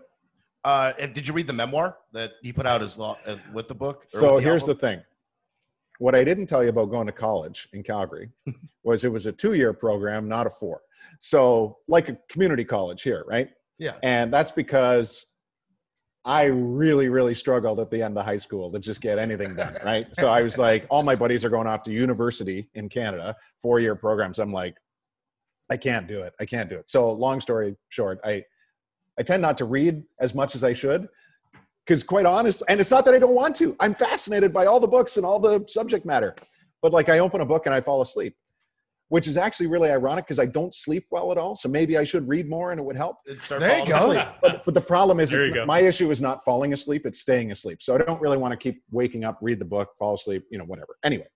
Uh, 0.64 0.92
did 1.18 1.26
you 1.28 1.34
read 1.34 1.48
the 1.48 1.54
memoir 1.54 1.98
that 2.14 2.32
he 2.44 2.52
put 2.52 2.66
out 2.66 2.82
as 2.82 2.98
lo- 3.00 3.18
uh, 3.26 3.38
with 3.54 3.68
the 3.70 3.76
book? 3.76 4.04
So 4.08 4.38
here's 4.38 4.66
the 4.66 4.76
thing. 4.76 5.02
What 6.00 6.16
I 6.16 6.24
didn't 6.24 6.48
tell 6.48 6.64
you 6.64 6.70
about 6.70 6.92
going 6.92 7.08
to 7.08 7.14
college 7.14 7.68
in 7.74 7.84
Calgary 7.84 8.30
was 8.84 9.06
it 9.06 9.12
was 9.12 9.26
a 9.26 9.32
two 9.32 9.54
year 9.54 9.74
program, 9.74 10.28
not 10.28 10.48
a 10.48 10.50
four. 10.50 10.82
So, 11.20 11.78
like 11.88 12.10
a 12.10 12.18
community 12.30 12.64
college 12.64 13.04
here, 13.04 13.24
right? 13.28 13.50
Yeah. 13.78 13.96
And 14.04 14.34
that's 14.34 14.52
because 14.52 15.26
I 16.26 16.46
really, 16.46 17.08
really 17.08 17.34
struggled 17.34 17.80
at 17.80 17.90
the 17.90 18.02
end 18.02 18.18
of 18.18 18.26
high 18.26 18.38
school 18.38 18.72
to 18.72 18.80
just 18.80 19.02
get 19.02 19.18
anything 19.18 19.56
done, 19.56 19.78
right? 19.86 20.06
So 20.14 20.30
I 20.30 20.42
was 20.42 20.58
like, 20.58 20.86
all 20.90 21.04
my 21.04 21.16
buddies 21.16 21.46
are 21.46 21.50
going 21.50 21.68
off 21.68 21.84
to 21.84 21.92
university 21.92 22.70
in 22.74 22.90
Canada, 22.90 23.36
four 23.56 23.80
year 23.80 23.96
programs. 23.96 24.40
I'm 24.40 24.52
like, 24.52 24.76
I 25.70 25.78
can't 25.78 26.08
do 26.08 26.22
it. 26.22 26.34
I 26.40 26.46
can't 26.46 26.70
do 26.70 26.78
it. 26.78 26.90
So, 26.90 27.12
long 27.12 27.42
story 27.42 27.76
short, 27.90 28.20
I 28.24 28.44
I 29.20 29.24
tend 29.24 29.42
not 29.42 29.58
to 29.58 29.66
read 29.66 30.04
as 30.20 30.36
much 30.36 30.56
as 30.56 30.64
I 30.64 30.74
should 30.74 31.08
because 31.88 32.04
quite 32.04 32.26
honest 32.26 32.62
and 32.70 32.80
it's 32.80 32.92
not 32.92 33.06
that 33.06 33.14
i 33.14 33.20
don't 33.20 33.36
want 33.36 33.56
to. 33.56 33.76
I'm 33.80 33.96
fascinated 33.96 34.52
by 34.54 34.66
all 34.66 34.80
the 34.80 34.88
books 34.88 35.18
and 35.18 35.26
all 35.26 35.40
the 35.40 35.64
subject 35.68 36.06
matter 36.06 36.36
but 36.82 36.92
like 36.94 37.10
i 37.10 37.20
open 37.20 37.42
a 37.42 37.46
book 37.46 37.66
and 37.66 37.74
i 37.74 37.80
fall 37.80 38.02
asleep 38.02 38.36
which 39.10 39.26
is 39.26 39.38
actually 39.38 39.68
really 39.68 39.90
ironic 39.90 40.26
because 40.26 40.40
i 40.40 40.46
don't 40.46 40.76
sleep 40.76 41.06
well 41.12 41.32
at 41.32 41.38
all 41.38 41.56
so 41.56 41.70
maybe 41.70 41.98
i 41.98 42.04
should 42.04 42.28
read 42.28 42.50
more 42.50 42.72
and 42.72 42.80
it 42.80 42.84
would 42.84 42.98
help. 42.98 43.18
Start 43.40 43.62
There 43.62 43.80
you 43.80 43.86
go. 43.86 43.96
asleep. 43.96 44.28
but, 44.42 44.66
but 44.66 44.74
the 44.74 44.82
problem 44.82 45.20
is 45.20 45.32
it's 45.32 45.56
not- 45.56 45.66
my 45.68 45.80
issue 45.80 46.12
is 46.12 46.22
not 46.22 46.44
falling 46.44 46.74
asleep 46.74 47.06
it's 47.06 47.20
staying 47.20 47.52
asleep. 47.52 47.82
So 47.82 47.96
i 47.96 47.98
don't 47.98 48.22
really 48.22 48.38
want 48.38 48.52
to 48.52 48.58
keep 48.58 48.84
waking 48.92 49.24
up 49.24 49.40
read 49.42 49.60
the 49.60 49.66
book 49.66 49.90
fall 49.98 50.16
asleep 50.16 50.44
you 50.52 50.58
know 50.58 50.66
whatever. 50.66 50.98
Anyway 51.04 51.28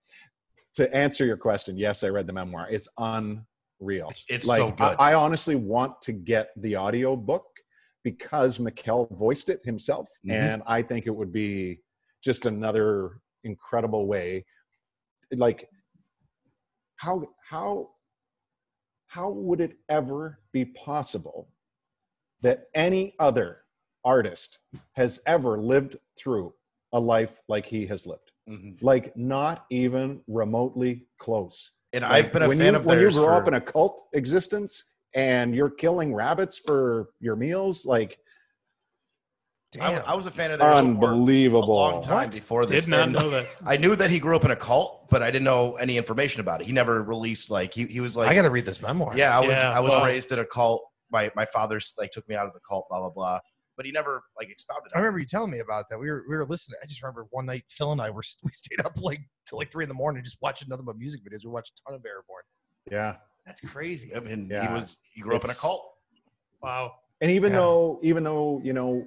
to 0.74 0.94
answer 0.94 1.24
your 1.24 1.36
question 1.36 1.76
yes 1.76 2.02
i 2.04 2.08
read 2.08 2.26
the 2.26 2.32
memoir. 2.32 2.66
It's 2.70 2.88
unreal. 2.98 4.08
It's, 4.10 4.24
it's 4.28 4.46
like 4.46 4.58
so 4.58 4.70
good. 4.70 4.96
I, 4.98 5.10
I 5.12 5.14
honestly 5.14 5.54
want 5.56 6.00
to 6.02 6.12
get 6.12 6.48
the 6.56 6.74
audio 6.76 7.16
book 7.16 7.44
because 8.02 8.58
Mikel 8.58 9.06
voiced 9.12 9.48
it 9.48 9.64
himself, 9.64 10.08
Mhm. 10.24 10.32
and 10.32 10.62
I 10.66 10.82
think 10.82 11.06
it 11.06 11.10
would 11.10 11.32
be 11.32 11.82
just 12.22 12.46
another 12.46 13.20
incredible 13.44 14.06
way. 14.06 14.44
Like, 15.32 15.68
how 16.96 17.34
how 17.48 17.94
how 19.06 19.30
would 19.30 19.60
it 19.60 19.76
ever 19.90 20.40
be 20.52 20.64
possible 20.64 21.52
that 22.40 22.68
any 22.74 23.14
other 23.18 23.64
artist 24.04 24.58
has 24.92 25.20
ever 25.26 25.58
lived 25.60 25.98
through 26.18 26.54
a 26.92 26.98
life 27.00 27.42
like 27.46 27.66
he 27.66 27.86
has 27.86 28.06
lived? 28.06 28.32
Mhm. 28.48 28.78
Like, 28.82 29.14
not 29.16 29.66
even 29.70 30.24
remotely 30.26 31.08
close. 31.18 31.72
And 31.92 32.02
Like, 32.02 32.12
I've 32.26 32.32
been 32.32 32.42
a 32.42 32.48
fan 32.48 32.72
you, 32.72 32.76
of 32.76 32.86
when 32.86 33.00
you 33.00 33.10
grow 33.10 33.36
up 33.36 33.48
in 33.48 33.54
a 33.54 33.60
cult 33.60 34.08
existence 34.14 34.91
and 35.14 35.54
you're 35.54 35.70
killing 35.70 36.14
rabbits 36.14 36.58
for 36.58 37.08
your 37.20 37.36
meals, 37.36 37.84
like 37.86 38.18
I, 39.80 39.90
Damn. 39.92 40.02
I 40.06 40.14
was 40.14 40.26
a 40.26 40.30
fan 40.30 40.50
of 40.50 40.58
theirs 40.58 40.70
for 40.70 40.74
a 40.74 40.88
unbelievable. 40.88 41.74
long 41.74 42.02
time 42.02 42.24
What? 42.26 42.32
before 42.34 42.66
this. 42.66 42.84
Did 42.84 42.90
not 42.90 43.02
and 43.04 43.12
know 43.14 43.30
that. 43.30 43.46
I 43.64 43.78
knew 43.78 43.96
that 43.96 44.10
he 44.10 44.18
grew 44.18 44.36
up 44.36 44.44
in 44.44 44.50
a 44.50 44.56
cult, 44.56 45.08
but 45.08 45.22
I 45.22 45.30
didn't 45.30 45.44
know 45.44 45.76
any 45.76 45.96
information 45.96 46.40
about 46.42 46.60
it. 46.60 46.66
He 46.66 46.72
never 46.72 47.02
released 47.02 47.50
like 47.50 47.72
he, 47.72 47.86
he 47.86 48.00
was 48.00 48.14
like 48.14 48.28
I 48.28 48.34
got 48.34 48.42
to 48.42 48.50
read 48.50 48.66
this 48.66 48.82
memoir. 48.82 49.16
yeah, 49.16 49.34
I 49.36 49.40
was 49.40 49.56
Yeah, 49.56 49.70
I 49.72 49.80
was 49.80 49.92
well- 49.92 50.04
raised 50.04 50.30
in 50.30 50.38
a 50.38 50.44
cult. 50.44 50.84
My 51.10 51.30
my 51.36 51.46
father 51.52 51.80
like 51.98 52.10
took 52.10 52.28
me 52.28 52.34
out 52.34 52.46
of 52.46 52.52
the 52.52 52.60
cult, 52.68 52.86
blah 52.90 52.98
blah 53.00 53.10
blah. 53.10 53.40
But 53.76 53.86
he 53.86 53.92
never 53.92 54.22
like 54.38 54.50
expounded. 54.50 54.92
I 54.94 54.98
on 54.98 55.00
it. 55.00 55.06
remember 55.06 55.20
you 55.20 55.24
telling 55.26 55.50
me 55.50 55.60
about 55.60 55.86
that. 55.88 55.98
We 55.98 56.10
were 56.10 56.22
we 56.28 56.36
were 56.36 56.44
listening. 56.44 56.76
I 56.82 56.86
just 56.86 57.02
remember 57.02 57.26
one 57.30 57.46
night 57.46 57.64
Phil 57.70 57.92
and 57.92 58.00
I 58.02 58.10
were 58.10 58.22
we 58.42 58.50
stayed 58.52 58.84
up 58.84 58.92
like 59.00 59.20
till 59.48 59.56
like 59.58 59.72
three 59.72 59.84
in 59.84 59.88
the 59.88 59.94
morning 59.94 60.22
just 60.22 60.36
watching 60.42 60.68
nothing 60.68 60.84
but 60.84 60.98
music 60.98 61.22
videos. 61.22 61.44
We 61.46 61.50
watched 61.50 61.80
a 61.80 61.90
ton 61.90 61.98
of 61.98 62.04
Airborne. 62.04 62.42
Yeah. 62.90 63.16
That's 63.46 63.60
crazy. 63.60 64.14
I 64.14 64.20
mean, 64.20 64.48
he 64.48 64.68
was 64.68 64.98
he 65.14 65.20
grew 65.20 65.36
up 65.36 65.44
in 65.44 65.50
a 65.50 65.54
cult. 65.54 65.94
Wow. 66.62 66.92
And 67.20 67.30
even 67.30 67.52
Yeah. 67.52 67.58
though, 67.60 68.00
even 68.02 68.22
though, 68.22 68.60
you 68.64 68.72
know, 68.72 69.06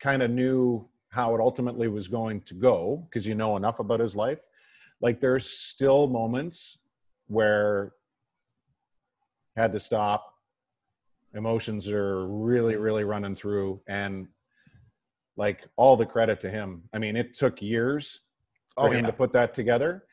kind 0.00 0.22
of 0.22 0.30
knew 0.30 0.88
how 1.10 1.34
it 1.34 1.40
ultimately 1.40 1.88
was 1.88 2.06
going 2.06 2.40
to 2.42 2.54
go, 2.54 3.06
because 3.08 3.26
you 3.26 3.34
know 3.34 3.56
enough 3.56 3.80
about 3.80 3.98
his 4.00 4.14
life, 4.14 4.46
like 5.00 5.20
there's 5.20 5.48
still 5.50 6.06
moments 6.06 6.78
where 7.26 7.94
had 9.56 9.72
to 9.72 9.80
stop. 9.80 10.34
Emotions 11.34 11.88
are 11.90 12.26
really, 12.28 12.76
really 12.76 13.04
running 13.04 13.34
through. 13.34 13.80
And 13.88 14.28
like 15.36 15.66
all 15.76 15.96
the 15.96 16.06
credit 16.06 16.40
to 16.40 16.50
him. 16.50 16.82
I 16.92 16.98
mean, 16.98 17.16
it 17.16 17.34
took 17.34 17.60
years 17.62 18.20
for 18.76 18.86
Oh, 18.86 18.90
him 18.90 19.04
yeah. 19.04 19.10
to 19.10 19.12
put 19.12 19.32
that 19.32 19.54
together. 19.54 20.04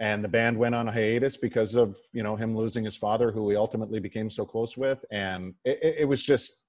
And 0.00 0.24
the 0.24 0.28
band 0.28 0.56
went 0.56 0.74
on 0.74 0.88
a 0.88 0.92
hiatus 0.92 1.36
because 1.36 1.74
of 1.74 1.96
you 2.12 2.22
know 2.22 2.34
him 2.34 2.56
losing 2.56 2.84
his 2.84 2.96
father, 2.96 3.30
who 3.30 3.50
he 3.50 3.56
ultimately 3.56 4.00
became 4.00 4.30
so 4.30 4.44
close 4.44 4.76
with, 4.76 5.04
and 5.12 5.54
it, 5.64 5.78
it, 5.82 5.96
it 6.00 6.04
was 6.08 6.22
just 6.22 6.62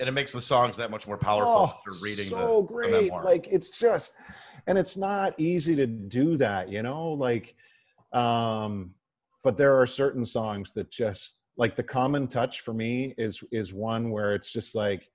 and 0.00 0.08
it 0.08 0.12
makes 0.12 0.32
the 0.32 0.40
songs 0.40 0.76
that 0.76 0.90
much 0.90 1.06
more 1.06 1.18
powerful 1.18 1.52
oh, 1.52 1.78
after 1.78 1.92
reading 2.02 2.28
so 2.28 2.62
the, 2.66 2.72
great. 2.74 2.90
the 2.90 3.00
memoir. 3.02 3.24
like 3.24 3.46
it's 3.50 3.70
just, 3.70 4.12
and 4.66 4.76
it's 4.76 4.96
not 4.96 5.38
easy 5.38 5.76
to 5.76 5.86
do 5.86 6.36
that, 6.36 6.68
you 6.68 6.82
know. 6.82 7.10
Like, 7.12 7.54
um, 8.12 8.94
but 9.44 9.56
there 9.56 9.80
are 9.80 9.86
certain 9.86 10.26
songs 10.26 10.72
that 10.72 10.90
just 10.90 11.38
like 11.56 11.76
the 11.76 11.82
common 11.82 12.26
touch 12.26 12.60
for 12.62 12.74
me 12.74 13.14
is 13.16 13.42
is 13.52 13.72
one 13.72 14.10
where 14.10 14.34
it's 14.34 14.50
just 14.50 14.74
like 14.74 15.08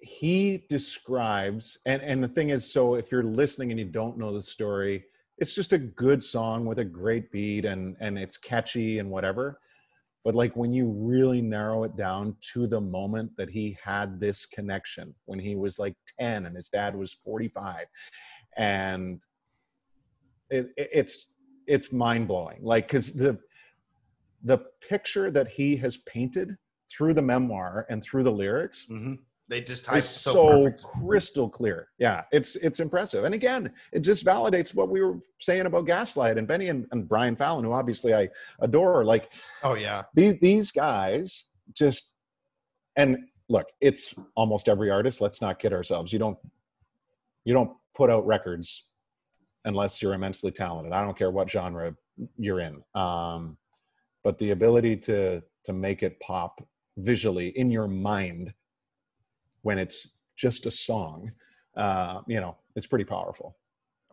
he 0.00 0.64
describes 0.68 1.78
and 1.86 2.02
and 2.02 2.22
the 2.22 2.28
thing 2.28 2.50
is 2.50 2.70
so 2.70 2.94
if 2.96 3.10
you're 3.10 3.22
listening 3.22 3.70
and 3.70 3.78
you 3.80 3.86
don't 3.86 4.18
know 4.18 4.32
the 4.32 4.42
story 4.42 5.04
it's 5.38 5.54
just 5.54 5.72
a 5.72 5.78
good 5.78 6.22
song 6.22 6.64
with 6.66 6.78
a 6.78 6.84
great 6.84 7.30
beat 7.32 7.64
and 7.64 7.96
and 8.00 8.18
it's 8.18 8.36
catchy 8.36 8.98
and 8.98 9.10
whatever 9.10 9.58
but 10.24 10.34
like 10.34 10.54
when 10.56 10.72
you 10.72 10.86
really 10.90 11.40
narrow 11.40 11.84
it 11.84 11.96
down 11.96 12.36
to 12.52 12.66
the 12.66 12.80
moment 12.80 13.30
that 13.36 13.48
he 13.48 13.76
had 13.82 14.20
this 14.20 14.44
connection 14.44 15.14
when 15.24 15.38
he 15.38 15.54
was 15.56 15.78
like 15.78 15.94
10 16.20 16.46
and 16.46 16.56
his 16.56 16.68
dad 16.68 16.94
was 16.94 17.12
45 17.24 17.86
and 18.56 19.20
it, 20.50 20.66
it- 20.76 20.90
it's 20.92 21.32
it's 21.66 21.90
mind-blowing 21.90 22.58
like 22.62 22.86
because 22.86 23.12
the 23.14 23.38
the 24.44 24.58
picture 24.88 25.30
that 25.30 25.48
he 25.48 25.74
has 25.76 25.96
painted 25.98 26.56
through 26.88 27.14
the 27.14 27.22
memoir 27.22 27.84
and 27.90 28.02
through 28.04 28.22
the 28.22 28.30
lyrics 28.30 28.86
Mhm. 28.90 29.18
They 29.48 29.60
just 29.60 29.84
tie 29.84 29.96
it 29.96 29.98
is 29.98 30.08
so, 30.08 30.32
so, 30.32 30.70
crystal 30.70 31.48
clear. 31.48 31.88
Yeah, 31.98 32.24
it's 32.32 32.56
it's 32.56 32.80
impressive. 32.80 33.24
And 33.24 33.34
again, 33.34 33.72
it 33.92 34.00
just 34.00 34.24
validates 34.24 34.74
what 34.74 34.88
we 34.88 35.02
were 35.02 35.18
saying 35.38 35.66
about 35.66 35.86
Gaslight 35.86 36.36
and 36.36 36.48
Benny 36.48 36.68
and, 36.68 36.86
and 36.90 37.08
Brian 37.08 37.36
Fallon, 37.36 37.64
who 37.64 37.72
obviously 37.72 38.12
I 38.12 38.28
adore. 38.60 39.04
Like 39.04 39.30
Oh 39.62 39.74
yeah. 39.74 40.02
these 40.14 40.38
these 40.40 40.72
guys 40.72 41.44
just 41.74 42.10
and 42.96 43.18
look, 43.48 43.66
it's 43.80 44.14
almost 44.34 44.68
every 44.68 44.90
artist. 44.90 45.20
Let's 45.20 45.40
not 45.40 45.60
kid 45.60 45.72
ourselves. 45.72 46.12
You 46.12 46.18
don't 46.18 46.38
you 47.44 47.54
don't 47.54 47.70
put 47.94 48.10
out 48.10 48.26
records 48.26 48.86
unless 49.64 50.02
you're 50.02 50.14
immensely 50.14 50.50
talented. 50.50 50.92
I 50.92 51.04
don't 51.04 51.16
care 51.16 51.30
what 51.30 51.50
genre 51.50 51.94
you're 52.36 52.60
in. 52.60 52.82
Um, 52.94 53.56
but 54.24 54.38
the 54.38 54.50
ability 54.50 54.96
to 54.96 55.40
to 55.64 55.72
make 55.72 56.02
it 56.02 56.18
pop 56.18 56.66
visually 56.96 57.48
in 57.50 57.70
your 57.70 57.86
mind 57.86 58.52
when 59.66 59.78
it's 59.80 59.98
just 60.36 60.64
a 60.66 60.70
song, 60.70 61.32
uh, 61.76 62.20
you 62.28 62.40
know, 62.40 62.56
it's 62.76 62.86
pretty 62.86 63.04
powerful. 63.04 63.56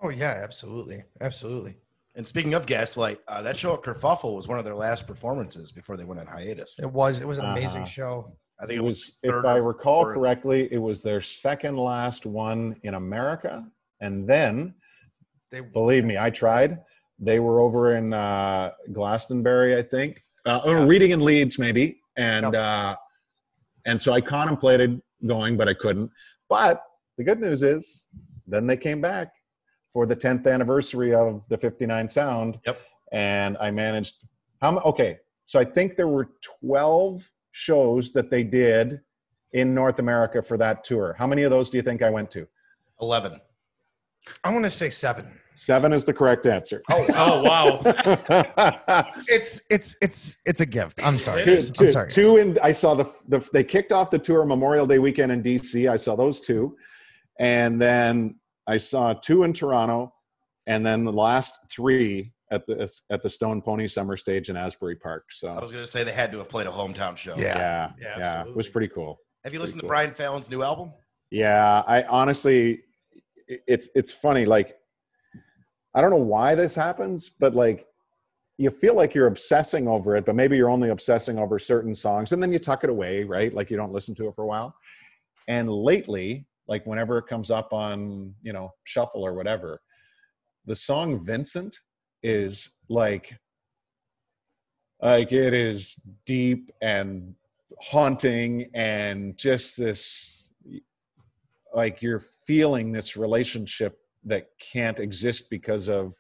Oh 0.02 0.10
yeah. 0.10 0.42
Absolutely. 0.44 1.04
Absolutely. 1.22 1.76
And 2.16 2.26
speaking 2.26 2.54
of 2.56 2.66
Gaslight, 2.66 3.20
uh, 3.28 3.42
that 3.44 3.56
show 3.58 3.74
at 3.76 3.82
Kerfuffle 3.84 4.36
was 4.36 4.48
one 4.48 4.58
of 4.60 4.66
their 4.66 4.76
last 4.76 5.06
performances 5.08 5.72
before 5.72 5.96
they 5.96 6.04
went 6.06 6.20
on 6.20 6.26
hiatus. 6.28 6.78
It 6.80 6.92
was. 6.92 7.20
It 7.22 7.28
was 7.28 7.38
an 7.38 7.46
amazing 7.46 7.84
Uh-huh. 7.84 7.92
show. 8.00 8.38
I 8.60 8.66
think 8.66 8.78
It 8.78 8.84
it 8.84 8.88
was, 8.88 8.98
was, 9.24 9.38
if 9.40 9.46
I 9.46 9.58
recall 9.58 10.04
fourth. 10.04 10.16
correctly, 10.16 10.68
it 10.72 10.78
was 10.80 11.02
their 11.04 11.22
second 11.22 11.78
last 11.78 12.26
one 12.26 12.76
in 12.84 12.94
America, 12.96 13.54
and 14.02 14.28
then 14.28 14.74
They 15.52 15.62
believe 15.62 16.04
me, 16.04 16.16
I 16.18 16.30
tried. 16.32 16.80
They 17.20 17.40
were 17.40 17.60
over 17.66 17.96
in 17.96 18.12
uh, 18.14 18.72
Glastonbury, 18.92 19.78
I 19.78 19.84
think, 19.84 20.12
uh, 20.48 20.62
or 20.66 20.86
reading 20.88 21.12
in 21.12 21.20
Leeds, 21.30 21.56
maybe, 21.60 21.86
and 22.18 22.46
Yep. 22.46 22.56
uh, 22.56 22.96
and 23.86 24.02
so 24.02 24.10
I 24.14 24.22
contemplated 24.22 25.02
going, 25.26 25.58
but 25.58 25.68
I 25.68 25.74
couldn't. 25.74 26.12
But 26.50 26.84
the 27.18 27.24
good 27.24 27.40
news 27.40 27.64
is, 27.64 28.10
then 28.48 28.68
they 28.68 28.78
came 28.78 29.02
back 29.02 29.32
for 29.92 30.06
the 30.06 30.16
10th 30.16 30.52
anniversary 30.52 31.14
of 31.14 31.48
the 31.50 31.58
59 31.58 32.08
Sound. 32.08 32.60
Yep. 32.66 32.80
And 33.12 33.58
I 33.60 33.72
managed. 33.72 34.16
How? 34.62 34.72
mu- 34.72 34.80
Okay, 34.86 35.20
so 35.46 35.60
I 35.60 35.66
think 35.66 35.96
there 35.96 36.08
were 36.08 36.30
12 36.62 37.30
shows 37.52 38.12
that 38.14 38.30
they 38.32 38.44
did 38.44 39.00
in 39.54 39.74
North 39.76 40.00
America 40.00 40.42
for 40.42 40.58
that 40.58 40.84
tour. 40.84 41.16
How 41.18 41.28
many 41.28 41.44
of 41.44 41.52
those 41.52 41.70
do 41.70 41.78
you 41.78 41.84
think 41.84 42.02
I 42.02 42.10
went 42.10 42.32
to? 42.32 42.48
11. 43.02 43.40
I 44.44 44.52
want 44.52 44.66
to 44.66 44.72
say 44.72 44.90
seven. 44.90 45.40
Seven 45.56 45.94
is 45.94 46.04
the 46.06 46.14
correct 46.14 46.46
answer. 46.46 46.82
Oh, 46.92 47.06
Oh 47.16 47.44
wow. 47.44 47.82
it's 49.28 49.62
it's 49.70 49.96
it's 50.02 50.38
it's 50.46 50.62
a 50.62 50.66
gift. 50.66 51.00
I'm 51.04 51.20
sorry. 51.20 51.44
two, 51.46 51.60
two- 51.62 51.86
I'm 51.86 51.92
sorry. 51.92 52.10
two 52.10 52.38
in 52.38 52.58
I 52.64 52.72
saw 52.72 52.96
the, 52.96 53.06
the 53.28 53.48
they 53.54 53.64
kicked 53.64 53.92
off 53.92 54.10
the 54.10 54.20
tour 54.20 54.46
Memorial 54.46 54.86
Day 54.88 55.00
weekend 55.00 55.32
in 55.32 55.44
DC. 55.44 55.90
I 55.90 55.98
saw 55.98 56.16
those 56.16 56.42
two, 56.42 56.76
and 57.40 57.82
then 57.82 58.36
I 58.68 58.78
saw 58.78 59.14
two 59.14 59.44
in 59.44 59.54
Toronto, 59.54 60.14
and 60.68 60.86
then 60.86 61.04
the 61.04 61.12
last 61.14 61.70
three 61.70 62.32
at 62.52 62.66
the 62.68 62.90
at 63.10 63.22
the 63.22 63.30
Stone 63.30 63.62
Pony 63.62 63.88
Summer 63.88 64.18
Stage 64.18 64.50
in 64.50 64.58
Asbury 64.58 64.96
Park. 64.96 65.26
So 65.32 65.48
I 65.50 65.62
was 65.62 65.72
going 65.72 65.84
to 65.84 65.90
say 65.90 66.04
they 66.04 66.12
had 66.12 66.32
to 66.32 66.38
have 66.40 66.50
played 66.50 66.68
a 66.68 66.72
hometown 66.72 67.18
show. 67.18 67.36
Yeah. 67.36 67.58
yeah, 67.58 67.92
Yeah, 68.00 68.18
yeah, 68.20 68.42
it 68.46 68.56
was 68.56 68.70
pretty 68.70 68.88
cool. 68.88 69.20
Have 69.44 69.54
you 69.54 69.60
listened 69.60 69.82
cool. 69.82 69.88
to 69.88 69.92
Brian 69.92 70.14
Fallon's 70.14 70.50
new 70.50 70.64
album? 70.64 70.94
Yeah, 71.32 71.84
I 71.88 72.04
honestly, 72.04 72.84
it's 73.48 73.90
it's 73.96 74.12
funny. 74.14 74.46
Like, 74.46 74.76
I 75.96 76.02
don't 76.02 76.10
know 76.10 76.18
why 76.18 76.56
this 76.56 76.76
happens, 76.76 77.30
but 77.30 77.56
like, 77.56 77.88
you 78.58 78.70
feel 78.70 78.96
like 78.96 79.16
you're 79.16 79.28
obsessing 79.28 79.88
over 79.88 80.16
it, 80.16 80.26
but 80.26 80.36
maybe 80.36 80.56
you're 80.56 80.70
only 80.70 80.90
obsessing 80.90 81.40
over 81.40 81.58
certain 81.58 81.96
songs, 81.96 82.32
and 82.32 82.42
then 82.42 82.52
you 82.52 82.60
tuck 82.60 82.84
it 82.84 82.90
away, 82.90 83.24
right? 83.24 83.54
Like 83.54 83.72
you 83.72 83.78
don't 83.78 83.92
listen 83.92 84.14
to 84.16 84.28
it 84.28 84.36
for 84.36 84.44
a 84.44 84.48
while. 84.48 84.76
And 85.48 85.70
lately, 85.70 86.46
like 86.68 86.86
whenever 86.86 87.18
it 87.18 87.28
comes 87.28 87.52
up 87.52 87.74
on 87.74 88.34
you 88.42 88.54
know 88.54 88.72
shuffle 88.84 89.26
or 89.26 89.34
whatever, 89.34 89.82
the 90.66 90.76
song 90.76 91.24
Vincent 91.24 91.78
is 92.22 92.70
like, 92.90 93.38
like 95.02 95.32
it 95.32 95.54
is 95.54 96.00
deep 96.26 96.72
and 96.82 97.36
haunting 97.82 98.70
and 98.74 99.38
just 99.38 99.78
this 99.78 100.50
like 101.74 102.02
you're 102.02 102.22
feeling 102.46 102.92
this 102.92 103.18
relationship 103.18 103.98
that 104.26 104.48
can't 104.60 105.00
exist 105.00 105.50
because 105.50 105.90
of 105.90 106.14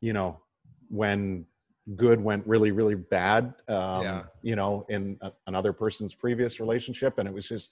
you 0.00 0.12
know 0.12 0.38
when 0.88 1.44
good 1.96 2.20
went 2.22 2.46
really 2.46 2.70
really 2.70 2.94
bad 2.94 3.54
um 3.68 4.02
Yeah. 4.02 4.22
you 4.42 4.54
know 4.56 4.86
in 4.88 5.18
a, 5.22 5.32
another 5.46 5.72
person's 5.72 6.14
previous 6.14 6.60
relationship. 6.60 7.18
And 7.18 7.28
it 7.28 7.34
was 7.34 7.48
just 7.48 7.70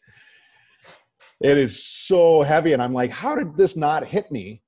it 1.40 1.56
is 1.56 1.84
so 1.86 2.42
heavy. 2.42 2.72
And 2.72 2.82
i'm 2.82 2.92
like 2.94 3.10
how 3.10 3.36
did 3.36 3.56
this 3.56 3.76
not 3.76 4.06
hit 4.06 4.30
me 4.32 4.62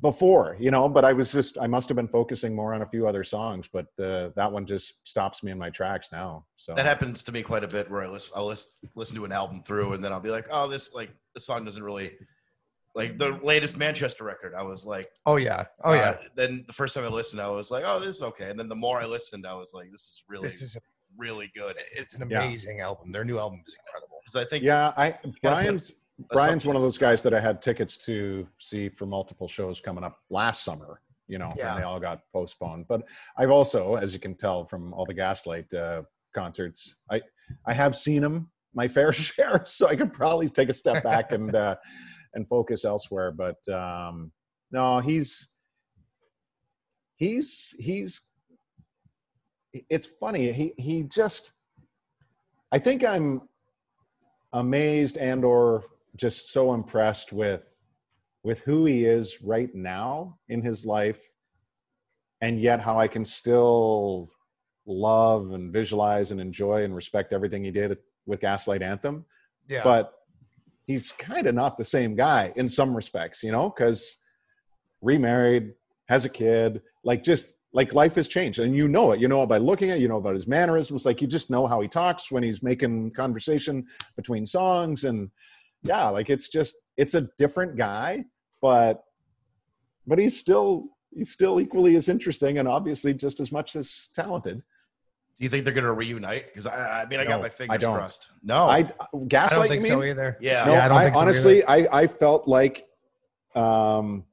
before 0.00 0.56
you 0.60 0.70
know? 0.70 0.88
But 0.88 1.04
i 1.04 1.12
was 1.12 1.32
just 1.32 1.56
i 1.60 1.66
must 1.66 1.88
have 1.88 1.96
been 1.96 2.08
focusing 2.08 2.54
more 2.54 2.74
on 2.74 2.82
a 2.82 2.86
few 2.86 3.08
other 3.08 3.24
songs 3.24 3.68
but 3.72 3.86
uh, 4.02 4.30
that 4.36 4.50
one 4.50 4.66
just 4.66 4.94
stops 5.08 5.42
me 5.42 5.50
in 5.50 5.58
my 5.58 5.70
tracks 5.70 6.08
now. 6.12 6.44
So 6.56 6.74
That 6.74 6.86
happens 6.86 7.22
to 7.24 7.32
me 7.32 7.42
quite 7.42 7.64
a 7.64 7.68
bit 7.68 7.90
where 7.90 8.02
I 8.02 8.08
listen, 8.08 8.32
I'll 8.36 8.46
listen, 8.46 8.88
listen 8.94 9.16
to 9.16 9.24
an 9.24 9.32
album 9.32 9.62
through 9.64 9.94
and 9.94 10.04
then 10.04 10.12
I'll 10.12 10.20
be 10.20 10.30
like, 10.30 10.46
oh, 10.50 10.68
this 10.68 10.92
like 10.94 11.10
the 11.34 11.40
song 11.40 11.64
doesn't 11.64 11.82
really 11.82 12.12
like 12.94 13.18
the 13.18 13.38
latest 13.42 13.76
Manchester 13.76 14.24
record. 14.24 14.54
I 14.54 14.62
was 14.62 14.84
like, 14.86 15.08
Oh 15.26 15.36
yeah. 15.36 15.64
Oh 15.82 15.90
uh, 15.92 15.94
yeah. 15.94 16.16
then 16.36 16.64
the 16.66 16.72
first 16.72 16.94
time 16.94 17.04
I 17.04 17.08
listened, 17.08 17.40
I 17.42 17.48
was 17.48 17.70
like, 17.70 17.84
oh, 17.86 17.98
this 18.00 18.16
is 18.16 18.22
okay. 18.22 18.50
And 18.50 18.58
then 18.58 18.68
the 18.68 18.74
more 18.76 19.00
I 19.00 19.06
listened, 19.06 19.46
I 19.46 19.54
was 19.54 19.72
like, 19.74 19.90
this 19.90 20.02
is 20.02 20.24
really, 20.28 20.42
This 20.46 20.62
is 20.62 20.76
a, 20.76 20.80
really 21.16 21.50
good. 21.56 21.76
it's 21.96 22.14
an 22.14 22.28
Yeah. 22.28 22.42
amazing 22.42 22.80
album. 22.80 23.12
Their 23.12 23.24
new 23.24 23.38
album 23.38 23.62
is 23.66 23.76
incredible. 23.86 24.18
Because 24.24 24.46
I 24.46 24.48
think 24.48 24.62
yeah 24.64 24.92
i 24.96 25.14
brian's 25.42 25.92
brian's 26.32 26.64
one 26.66 26.76
of 26.76 26.82
those 26.82 26.96
guys 26.96 27.22
that 27.22 27.34
i 27.34 27.40
had 27.40 27.60
tickets 27.60 27.96
to 27.98 28.46
see 28.58 28.88
for 28.88 29.04
multiple 29.04 29.46
shows 29.48 29.80
coming 29.80 30.02
up 30.02 30.18
last 30.30 30.64
summer 30.64 31.00
you 31.28 31.38
know 31.38 31.50
Yeah. 31.56 31.72
and 31.74 31.78
they 31.80 31.84
all 31.84 32.00
got 32.00 32.20
postponed 32.32 32.86
but 32.88 33.02
i've 33.36 33.50
also 33.50 33.96
as 33.96 34.14
you 34.14 34.18
can 34.20 34.34
tell 34.34 34.64
from 34.64 34.94
all 34.94 35.04
the 35.04 35.12
gaslight 35.12 35.72
uh, 35.74 36.02
concerts 36.34 36.96
i 37.10 37.20
i 37.66 37.74
have 37.74 37.94
seen 37.96 38.22
him 38.24 38.50
my 38.74 38.88
fair 38.96 39.12
share 39.12 39.64
so 39.66 39.88
i 39.88 39.96
could 39.96 40.12
probably 40.12 40.48
take 40.48 40.70
a 40.70 40.72
step 40.74 41.02
back 41.02 41.32
and 41.32 41.54
uh 41.54 41.76
and 42.34 42.48
focus 42.48 42.84
elsewhere 42.84 43.30
but 43.32 43.56
um 43.68 44.30
no 44.70 45.00
he's 45.00 45.48
he's 47.16 47.74
he's 47.78 48.22
it's 49.90 50.06
funny 50.06 50.52
he 50.52 50.72
he 50.76 51.02
just 51.04 51.52
i 52.72 52.78
think 52.78 53.04
i'm 53.04 53.40
amazed 54.52 55.16
and 55.16 55.44
or 55.44 55.84
just 56.16 56.52
so 56.52 56.74
impressed 56.74 57.32
with 57.32 57.76
with 58.42 58.60
who 58.60 58.84
he 58.84 59.04
is 59.04 59.38
right 59.42 59.74
now 59.74 60.38
in 60.48 60.62
his 60.62 60.84
life 60.86 61.20
and 62.40 62.60
yet 62.60 62.80
how 62.80 62.98
i 62.98 63.08
can 63.08 63.24
still 63.24 64.28
love 64.86 65.50
and 65.52 65.72
visualize 65.72 66.30
and 66.30 66.40
enjoy 66.40 66.84
and 66.84 66.94
respect 66.94 67.32
everything 67.32 67.64
he 67.64 67.70
did 67.70 67.98
with 68.26 68.40
gaslight 68.40 68.82
anthem 68.82 69.24
Yeah. 69.68 69.82
but 69.82 70.12
he's 70.86 71.12
kind 71.12 71.46
of 71.46 71.54
not 71.54 71.76
the 71.76 71.84
same 71.84 72.14
guy 72.14 72.52
in 72.56 72.68
some 72.68 72.94
respects 72.94 73.42
you 73.42 73.52
know 73.52 73.70
because 73.70 74.18
remarried 75.02 75.72
has 76.08 76.24
a 76.24 76.28
kid 76.28 76.82
like 77.04 77.22
just 77.22 77.54
like 77.72 77.92
life 77.92 78.14
has 78.14 78.28
changed 78.28 78.60
and 78.60 78.74
you 78.74 78.86
know 78.86 79.10
it. 79.12 79.20
You 79.20 79.26
know 79.26 79.42
it 79.42 79.48
by 79.48 79.58
looking 79.58 79.90
at 79.90 80.00
you 80.00 80.08
know 80.08 80.16
about 80.16 80.34
his 80.34 80.46
mannerisms 80.46 81.04
like 81.04 81.20
you 81.20 81.26
just 81.26 81.50
know 81.50 81.66
how 81.66 81.80
he 81.80 81.88
talks 81.88 82.30
when 82.30 82.42
he's 82.42 82.62
making 82.62 83.10
conversation 83.10 83.86
between 84.16 84.46
songs 84.46 85.04
and 85.04 85.30
yeah 85.82 86.08
like 86.08 86.30
it's 86.30 86.48
just 86.48 86.76
it's 86.96 87.14
a 87.14 87.28
different 87.36 87.76
guy 87.76 88.24
but 88.62 89.02
but 90.06 90.18
he's 90.18 90.38
still 90.38 90.86
he's 91.14 91.30
still 91.30 91.60
equally 91.60 91.96
as 91.96 92.08
interesting 92.08 92.58
and 92.58 92.68
obviously 92.68 93.12
just 93.12 93.40
as 93.40 93.50
much 93.50 93.76
as 93.76 94.08
talented 94.14 94.62
Do 95.38 95.42
you 95.44 95.48
think 95.48 95.64
they're 95.64 95.74
going 95.74 95.84
to 95.84 95.92
reunite? 95.92 96.46
Because 96.46 96.66
I, 96.66 97.02
I 97.02 97.06
mean, 97.06 97.18
I 97.18 97.24
got 97.24 97.30
No, 97.36 97.38
my 97.40 97.46
I 97.46 97.50
fingers 97.50 97.80
don't. 97.80 97.94
crossed. 97.96 98.30
No. 98.42 98.64
I 98.66 98.78
I 98.78 98.86
gaslight. 99.26 99.50
don't 99.50 99.68
think 99.68 99.82
you 99.82 99.88
so 99.88 99.98
mean? 99.98 100.10
either. 100.10 100.38
yeah. 100.40 100.64
No, 100.64 100.72
Yeah, 100.72 100.84
I 100.84 100.88
don't 100.88 100.96
I, 100.98 101.02
think 101.04 101.14
so 101.14 101.20
honestly, 101.20 101.64
I, 101.64 102.02
I 102.02 102.06
felt 102.06 102.46
like, 102.46 102.86
um, 103.56 104.24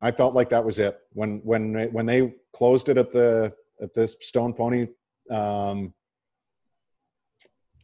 I 0.00 0.12
felt 0.12 0.34
like 0.34 0.50
that 0.50 0.64
was 0.64 0.78
it 0.78 0.98
when 1.12 1.40
when 1.44 1.90
when 1.92 2.06
they 2.06 2.34
closed 2.52 2.88
it 2.90 2.96
at 2.98 3.12
the 3.12 3.54
at 3.80 3.94
this 3.94 4.16
Stone 4.20 4.52
Pony. 4.54 4.88
Um, 5.30 5.92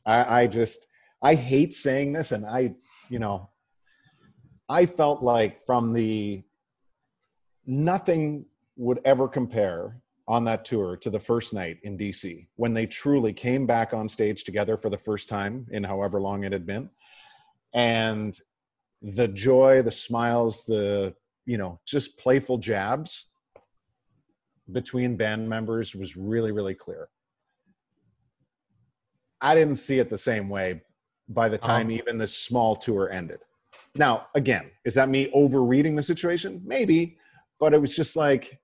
I, 0.06 0.42
I 0.42 0.46
just 0.46 0.86
I 1.22 1.34
hate 1.34 1.72
saying 1.74 2.12
this, 2.12 2.32
and 2.32 2.44
I 2.46 2.74
you 3.08 3.18
know, 3.18 3.48
I 4.68 4.86
felt 4.86 5.22
like 5.22 5.58
from 5.58 5.92
the 5.94 6.42
nothing 7.66 8.44
would 8.76 9.00
ever 9.04 9.28
compare 9.28 10.01
on 10.28 10.44
that 10.44 10.64
tour 10.64 10.96
to 10.96 11.10
the 11.10 11.18
first 11.18 11.52
night 11.52 11.78
in 11.82 11.98
DC 11.98 12.46
when 12.56 12.72
they 12.72 12.86
truly 12.86 13.32
came 13.32 13.66
back 13.66 13.92
on 13.92 14.08
stage 14.08 14.44
together 14.44 14.76
for 14.76 14.88
the 14.88 14.98
first 14.98 15.28
time 15.28 15.66
in 15.70 15.82
however 15.82 16.20
long 16.20 16.44
it 16.44 16.52
had 16.52 16.66
been. 16.66 16.88
And 17.74 18.38
the 19.02 19.26
joy 19.28 19.82
the 19.82 19.90
smiles 19.90 20.64
the 20.64 21.12
you 21.44 21.58
know 21.58 21.80
just 21.84 22.16
playful 22.18 22.56
jabs 22.56 23.26
between 24.70 25.16
band 25.16 25.48
members 25.48 25.94
was 25.94 26.16
really 26.16 26.52
really 26.52 26.74
clear. 26.74 27.08
I 29.40 29.56
didn't 29.56 29.76
see 29.76 29.98
it 29.98 30.08
the 30.08 30.18
same 30.18 30.48
way 30.48 30.82
by 31.28 31.48
the 31.48 31.58
time 31.58 31.86
Um, 31.86 31.92
even 31.92 32.18
this 32.18 32.38
small 32.38 32.76
tour 32.76 33.10
ended. 33.10 33.40
Now 33.96 34.28
again 34.36 34.70
is 34.84 34.94
that 34.94 35.08
me 35.08 35.30
overreading 35.34 35.96
the 35.96 36.02
situation? 36.02 36.62
Maybe 36.64 37.18
but 37.58 37.74
it 37.74 37.80
was 37.80 37.94
just 37.94 38.16
like 38.16 38.58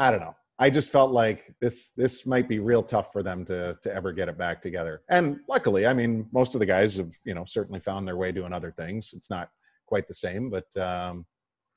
i 0.00 0.10
don't 0.10 0.20
know 0.20 0.34
i 0.58 0.68
just 0.68 0.90
felt 0.90 1.12
like 1.12 1.54
this 1.60 1.90
this 1.92 2.26
might 2.26 2.48
be 2.48 2.58
real 2.58 2.82
tough 2.82 3.12
for 3.12 3.22
them 3.22 3.44
to 3.44 3.76
to 3.82 3.94
ever 3.94 4.12
get 4.12 4.28
it 4.28 4.36
back 4.36 4.60
together 4.60 5.02
and 5.08 5.38
luckily 5.48 5.86
i 5.86 5.92
mean 5.92 6.26
most 6.32 6.54
of 6.54 6.58
the 6.58 6.66
guys 6.66 6.96
have 6.96 7.12
you 7.24 7.34
know 7.34 7.44
certainly 7.46 7.78
found 7.80 8.06
their 8.08 8.16
way 8.16 8.32
doing 8.32 8.52
other 8.52 8.72
things 8.72 9.12
it's 9.14 9.30
not 9.30 9.48
quite 9.86 10.06
the 10.08 10.14
same 10.14 10.50
but 10.50 10.66
um 10.76 11.24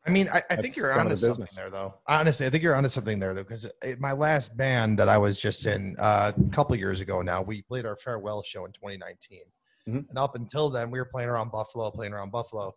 I 0.06 0.10
mean, 0.12 0.28
I, 0.28 0.42
I 0.50 0.58
think 0.58 0.76
you're 0.76 0.92
onto 0.92 1.16
something 1.16 1.44
business. 1.44 1.56
there, 1.56 1.70
though. 1.70 1.94
Honestly, 2.08 2.46
I 2.46 2.50
think 2.50 2.62
you're 2.62 2.76
onto 2.76 2.90
something 2.90 3.20
there, 3.20 3.34
though, 3.34 3.44
because 3.44 3.72
my 4.00 4.12
last 4.12 4.58
band 4.58 5.00
that 5.00 5.08
I 5.08 5.18
was 5.18 5.40
just 5.40 5.66
in 5.66 5.96
uh, 5.98 6.34
a 6.36 6.50
couple 6.52 6.76
years 6.76 7.00
ago 7.00 7.22
now, 7.22 7.42
we 7.42 7.62
played 7.62 7.86
our 7.86 7.96
farewell 7.96 8.44
show 8.44 8.66
in 8.66 8.74
2019, 8.74 9.40
Mhm. 9.88 10.10
and 10.10 10.18
up 10.18 10.36
until 10.36 10.70
then, 10.70 10.92
we 10.92 11.00
were 11.00 11.06
playing 11.06 11.30
around 11.30 11.52
Buffalo, 11.54 11.90
playing 11.90 12.12
around 12.12 12.34
Buffalo, 12.34 12.76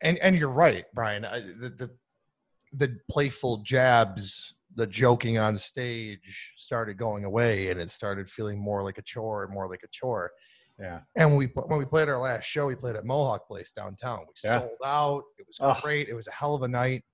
and 0.00 0.16
and 0.20 0.34
you're 0.38 0.48
right, 0.48 0.86
Brian. 0.94 1.26
I, 1.26 1.40
the, 1.40 1.68
the 1.76 1.90
the 2.72 2.98
playful 3.10 3.58
jabs, 3.58 4.54
the 4.74 4.86
joking 4.86 5.38
on 5.38 5.56
stage 5.58 6.52
started 6.56 6.96
going 6.98 7.24
away, 7.24 7.68
and 7.68 7.80
it 7.80 7.90
started 7.90 8.28
feeling 8.28 8.58
more 8.58 8.82
like 8.84 8.98
a 8.98 9.02
chore 9.02 9.44
and 9.44 9.52
more 9.52 9.68
like 9.68 9.82
a 9.84 9.88
chore. 9.88 10.30
yeah 10.78 11.00
And 11.16 11.36
we 11.36 11.46
when 11.46 11.78
we 11.78 11.84
played 11.84 12.08
our 12.08 12.18
last 12.18 12.44
show, 12.44 12.66
we 12.66 12.74
played 12.76 12.94
at 12.96 13.04
Mohawk 13.04 13.46
Place 13.48 13.72
downtown. 13.72 14.20
We 14.20 14.34
Yeah. 14.48 14.60
sold 14.60 14.78
out. 14.84 15.24
It 15.38 15.46
was 15.46 15.58
Ugh. 15.60 15.76
great. 15.82 16.08
It 16.08 16.14
was 16.14 16.28
a 16.28 16.32
hell 16.32 16.54
of 16.54 16.62
a 16.62 16.68
night. 16.68 17.04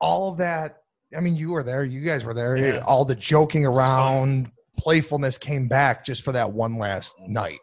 All 0.00 0.34
that. 0.36 0.78
I 1.16 1.20
mean, 1.20 1.36
you 1.36 1.50
were 1.50 1.62
there. 1.62 1.84
You 1.84 2.00
guys 2.02 2.24
were 2.24 2.34
there. 2.34 2.56
Yeah. 2.56 2.78
All 2.86 3.04
the 3.04 3.14
joking 3.14 3.66
around, 3.66 4.50
playfulness 4.76 5.38
came 5.38 5.66
back 5.68 6.04
just 6.04 6.22
for 6.22 6.32
that 6.32 6.50
one 6.52 6.78
last 6.78 7.18
night. 7.20 7.58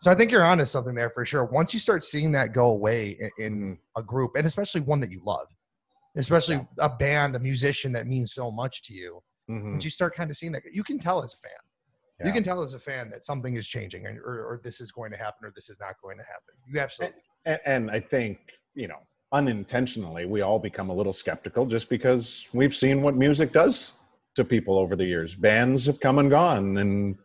So 0.00 0.10
I 0.10 0.14
think 0.14 0.30
you're 0.30 0.42
onto 0.44 0.64
something 0.64 0.94
there 0.94 1.10
for 1.10 1.24
sure. 1.26 1.44
Once 1.44 1.74
you 1.74 1.78
start 1.80 2.02
seeing 2.02 2.32
that 2.32 2.54
go 2.54 2.70
away 2.70 3.18
in, 3.20 3.30
in 3.44 3.78
a 3.96 4.02
group, 4.02 4.32
and 4.34 4.46
especially 4.46 4.80
one 4.80 4.98
that 5.00 5.10
you 5.10 5.20
love, 5.24 5.46
especially 6.16 6.66
a 6.78 6.88
band, 6.88 7.36
a 7.36 7.38
musician 7.38 7.92
that 7.92 8.06
means 8.06 8.32
so 8.32 8.50
much 8.50 8.82
to 8.82 8.94
you, 8.94 9.22
Mhm. 9.48 9.72
once 9.72 9.84
you 9.84 9.90
start 9.90 10.14
kind 10.14 10.30
of 10.30 10.36
seeing 10.36 10.52
that, 10.52 10.62
you 10.72 10.84
can 10.84 10.98
tell 10.98 11.22
as 11.22 11.34
a 11.34 11.36
fan. 11.38 11.52
You 12.26 12.32
can 12.32 12.42
tell 12.44 12.62
as 12.62 12.74
a 12.74 12.78
fan 12.78 13.08
that 13.10 13.24
something 13.24 13.56
is 13.56 13.66
changing, 13.66 14.04
and, 14.06 14.18
or, 14.18 14.44
or 14.44 14.60
this 14.62 14.78
is 14.82 14.92
going 14.92 15.10
to 15.10 15.16
happen, 15.16 15.46
or 15.46 15.52
this 15.54 15.70
is 15.70 15.78
not 15.80 15.94
going 16.02 16.18
to 16.18 16.24
happen. 16.24 16.54
You 16.68 16.78
absolutely. 16.80 17.20
and, 17.46 17.60
and 17.64 17.90
i 17.90 17.98
think 17.98 18.38
you 18.74 18.86
know 18.88 18.98
unintentionally 19.32 20.26
we 20.26 20.42
all 20.42 20.58
become 20.58 20.90
a 20.90 20.94
little 20.94 21.12
skeptical 21.14 21.64
just 21.64 21.88
because 21.88 22.46
we've 22.52 22.74
seen 22.74 23.00
what 23.00 23.16
music 23.16 23.52
does 23.52 23.94
to 24.36 24.44
people 24.44 24.76
over 24.78 24.94
the 24.96 25.04
years 25.06 25.34
bands 25.34 25.86
have 25.86 25.98
come 26.00 26.18
and 26.18 26.28
gone 26.30 26.76
and 26.78 27.16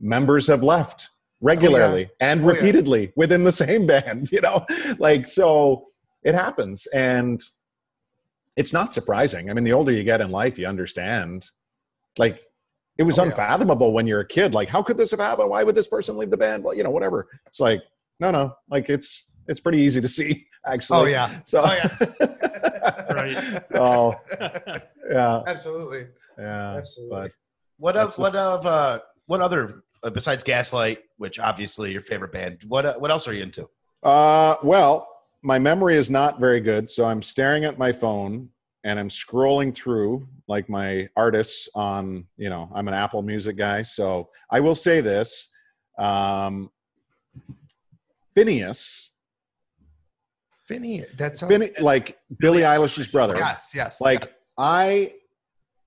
members 0.00 0.46
have 0.46 0.62
left 0.62 1.10
regularly 1.42 2.08
and 2.20 2.40
Oh, 2.42 2.44
yeah. 2.44 2.52
repeatedly 2.54 3.12
within 3.16 3.44
the 3.44 3.52
same 3.52 3.86
band 3.92 4.32
you 4.32 4.40
know 4.40 4.64
like 4.98 5.26
so 5.26 5.84
it 6.22 6.34
happens 6.34 6.86
and 6.94 7.40
it's 8.60 8.72
not 8.72 8.92
surprising 8.92 9.44
i 9.50 9.52
mean 9.54 9.64
the 9.64 9.72
older 9.72 9.92
you 9.92 10.04
get 10.12 10.20
in 10.20 10.30
life 10.30 10.58
you 10.58 10.66
understand 10.66 11.46
like 12.18 12.36
it 12.98 13.04
was 13.04 13.18
Oh, 13.18 13.22
yeah. 13.22 13.28
unfathomable 13.30 13.92
when 13.92 14.06
you're 14.08 14.20
a 14.20 14.26
kid 14.26 14.54
like 14.54 14.68
how 14.68 14.82
could 14.82 14.98
this 14.98 15.10
have 15.12 15.20
happened 15.20 15.48
why 15.50 15.62
would 15.64 15.74
this 15.74 15.88
person 15.88 16.16
leave 16.18 16.30
the 16.30 16.36
band 16.36 16.62
well 16.64 16.74
you 16.74 16.82
know 16.82 16.90
whatever 16.90 17.28
it's 17.46 17.60
like 17.60 17.80
no 18.20 18.30
no 18.30 18.54
like 18.68 18.90
it's 18.90 19.26
it's 19.46 19.60
pretty 19.60 19.78
easy 19.80 20.00
to 20.00 20.08
see 20.08 20.46
actually 20.66 20.98
Oh 20.98 21.04
yeah. 21.06 21.40
so 21.44 21.62
Oh 21.64 21.72
yeah. 21.72 21.88
Right. 23.18 23.62
so 23.72 24.14
yeah 25.10 25.42
Absolutely. 25.46 26.06
yeah 26.38 26.76
Absolutely. 26.76 27.16
but 27.16 27.32
What 27.78 27.94
That's 27.94 28.14
of 28.18 28.22
what 28.22 28.32
just- 28.32 28.36
of 28.36 28.66
uh 28.66 28.98
what 29.26 29.40
other 29.40 29.82
uh, 30.02 30.10
besides 30.10 30.42
Gaslight, 30.44 30.98
which 31.16 31.38
obviously 31.40 31.90
your 31.92 32.00
favorite 32.02 32.32
band? 32.32 32.58
What 32.68 32.86
uh, 32.86 32.94
what 32.98 33.10
else 33.10 33.26
are 33.28 33.32
you 33.34 33.42
into? 33.42 33.68
Uh, 34.02 34.54
well, 34.62 35.07
my 35.42 35.58
memory 35.58 35.96
is 35.96 36.10
not 36.10 36.40
very 36.40 36.60
good, 36.60 36.88
so 36.88 37.04
I'm 37.04 37.22
staring 37.22 37.64
at 37.64 37.78
my 37.78 37.92
phone 37.92 38.48
and 38.84 38.98
I'm 38.98 39.08
scrolling 39.08 39.74
through 39.74 40.26
like 40.48 40.68
my 40.68 41.08
artists 41.16 41.68
on, 41.74 42.26
you 42.36 42.48
know, 42.48 42.70
I'm 42.74 42.88
an 42.88 42.94
Apple 42.94 43.22
Music 43.22 43.56
guy, 43.56 43.82
so 43.82 44.30
I 44.50 44.60
will 44.60 44.74
say 44.74 45.00
this. 45.00 45.48
Um, 45.98 46.70
Finneas, 48.36 49.10
Finny, 50.66 51.04
that's 51.16 51.42
Finneas 51.42 51.80
like 51.80 52.18
Billie 52.38 52.60
Eilish's 52.60 53.08
brother. 53.08 53.34
Yes, 53.36 53.72
yes. 53.74 54.00
Like 54.00 54.24
yes. 54.24 54.34
I 54.56 55.12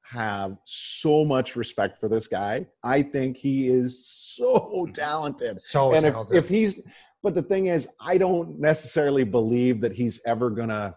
have 0.04 0.58
so 0.66 1.24
much 1.24 1.56
respect 1.56 1.98
for 1.98 2.10
this 2.10 2.28
guy. 2.28 2.66
I 2.84 3.02
think 3.02 3.38
he 3.38 3.70
is 3.70 4.06
so 4.06 4.88
talented. 4.94 5.62
so 5.62 5.94
and 5.94 6.06
if, 6.06 6.16
if 6.34 6.50
he's 6.50 6.82
but 7.24 7.34
the 7.36 7.42
thing 7.42 7.68
is 7.68 7.88
i 8.00 8.18
don't 8.18 8.60
necessarily 8.60 9.24
believe 9.24 9.82
that 9.82 9.94
he's 9.94 10.22
ever 10.26 10.50
gonna 10.50 10.94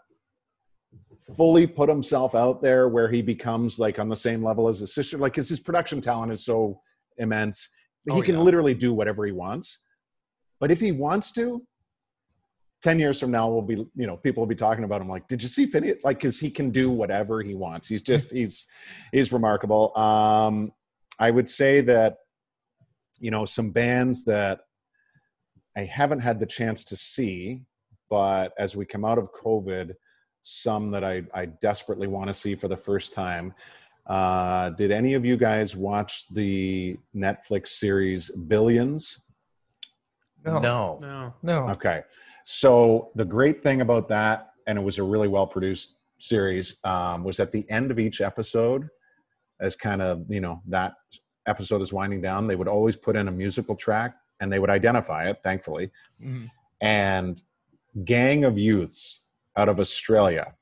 fully 1.37 1.67
put 1.67 1.89
himself 1.89 2.35
out 2.35 2.61
there 2.63 2.89
where 2.89 3.11
he 3.11 3.23
becomes 3.23 3.79
like 3.79 3.99
on 3.99 4.09
the 4.09 4.17
same 4.17 4.45
level 4.45 4.69
as 4.69 4.81
his 4.81 4.95
sister. 4.95 5.17
Like 5.17 5.33
'cause 5.35 5.49
his 5.49 5.59
production 5.59 6.03
talent 6.03 6.31
is 6.33 6.45
so 6.45 6.83
immense. 7.17 7.67
That 8.05 8.13
he 8.13 8.21
Oh, 8.21 8.23
can 8.23 8.35
yeah. 8.35 8.43
literally 8.43 8.75
do 8.75 8.93
whatever 8.93 9.25
he 9.25 9.33
wants. 9.33 9.81
But 10.61 10.71
if 10.71 10.81
he 10.81 10.93
wants 10.93 11.33
to 11.33 11.67
10 12.83 12.99
years 12.99 13.19
from 13.19 13.31
now 13.31 13.49
we'll 13.49 13.63
be 13.63 13.77
you 13.95 14.07
know 14.07 14.19
people 14.19 14.43
will 14.43 14.47
be 14.47 14.55
talking 14.55 14.85
about 14.85 15.01
him 15.01 15.09
like 15.09 15.27
did 15.27 15.43
you 15.43 15.49
see 15.49 15.67
Finneas? 15.67 15.97
like 16.05 16.19
because 16.19 16.39
he 16.39 16.51
can 16.51 16.71
do 16.71 16.91
whatever 16.91 17.41
he 17.41 17.55
wants. 17.55 17.89
He's 17.89 18.03
just 18.03 18.31
he's 18.39 18.67
he's 19.11 19.33
remarkable. 19.33 19.97
Um 19.97 20.73
i 21.19 21.31
would 21.31 21.49
say 21.49 21.81
that 21.81 22.19
you 23.19 23.31
know 23.31 23.47
some 23.47 23.71
bands 23.71 24.25
that 24.25 24.61
i 25.77 25.83
haven't 25.83 26.21
had 26.21 26.39
the 26.39 26.47
chance 26.47 26.85
to 26.85 26.97
see 26.97 27.63
but 28.11 28.53
as 28.59 28.77
we 28.77 28.85
come 28.85 29.05
out 29.05 29.19
of 29.19 29.33
covid 29.33 29.95
some 30.43 30.91
that 30.91 31.05
i, 31.05 31.23
I 31.35 31.47
desperately 31.47 32.07
want 32.07 32.29
to 32.29 32.35
see 32.35 32.55
for 32.55 32.69
the 32.69 32.77
first 32.77 33.13
time 33.13 33.55
uh, 34.07 34.69
did 34.69 34.91
any 34.91 35.15
of 35.15 35.25
you 35.25 35.39
guys 35.39 35.75
watch 35.75 36.29
the 36.29 36.99
netflix 37.17 37.69
series 37.69 38.31
billions 38.31 39.25
no, 40.45 40.59
no, 40.59 40.99
No. 41.01 41.35
No. 41.43 41.67
no. 41.67 41.73
Okay. 41.73 42.03
So 42.45 43.11
the 43.15 43.25
great 43.25 43.63
thing 43.63 43.81
about 43.81 44.09
that, 44.09 44.51
and 44.67 44.79
it 44.79 44.83
was 44.83 44.99
a 44.99 45.03
really 45.03 45.29
well 45.29 45.47
produced 45.47 45.99
series, 46.19 46.77
um, 46.85 47.25
was 47.25 47.41
at 47.41 47.53
the 47.53 47.69
end 47.71 47.91
of 47.91 47.99
each 47.99 48.21
episode, 48.21 48.89
as 49.61 49.77
kind 49.77 50.03
of, 50.03 50.25
you 50.29 50.41
know, 50.41 50.61
that 50.69 50.95
episode 51.47 51.81
is 51.81 51.93
winding 51.93 52.21
down, 52.21 52.47
they 52.47 52.57
would 52.57 52.69
always 52.69 52.97
put 52.97 53.17
in 53.17 53.29
a 53.29 53.31
musical 53.31 53.75
track 53.75 54.17
and 54.41 54.53
they 54.53 54.59
would 54.59 54.71
identify 54.71 55.29
it, 55.29 55.39
thankfully. 55.43 55.91
Mhm. 56.23 56.51
And 56.81 57.43
Gang 58.05 58.45
of 58.45 58.59
Youths 58.59 59.29
out 59.57 59.69
of 59.69 59.79
Australia 59.79 60.55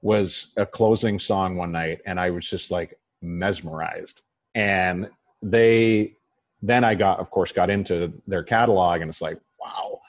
was 0.00 0.52
a 0.56 0.66
closing 0.66 1.18
song 1.18 1.56
one 1.56 1.72
night, 1.72 2.00
and 2.06 2.18
I 2.18 2.30
was 2.30 2.48
just 2.48 2.70
like 2.70 2.98
mesmerized. 3.20 4.22
And 4.54 5.08
they 5.42 6.16
then 6.64 6.84
I 6.84 6.94
got, 6.94 7.18
of 7.18 7.30
course, 7.30 7.50
got 7.50 7.70
into 7.70 8.12
their 8.26 8.44
catalog, 8.44 9.00
and 9.00 9.08
it's 9.08 9.20
like, 9.20 9.38
wow. 9.60 10.00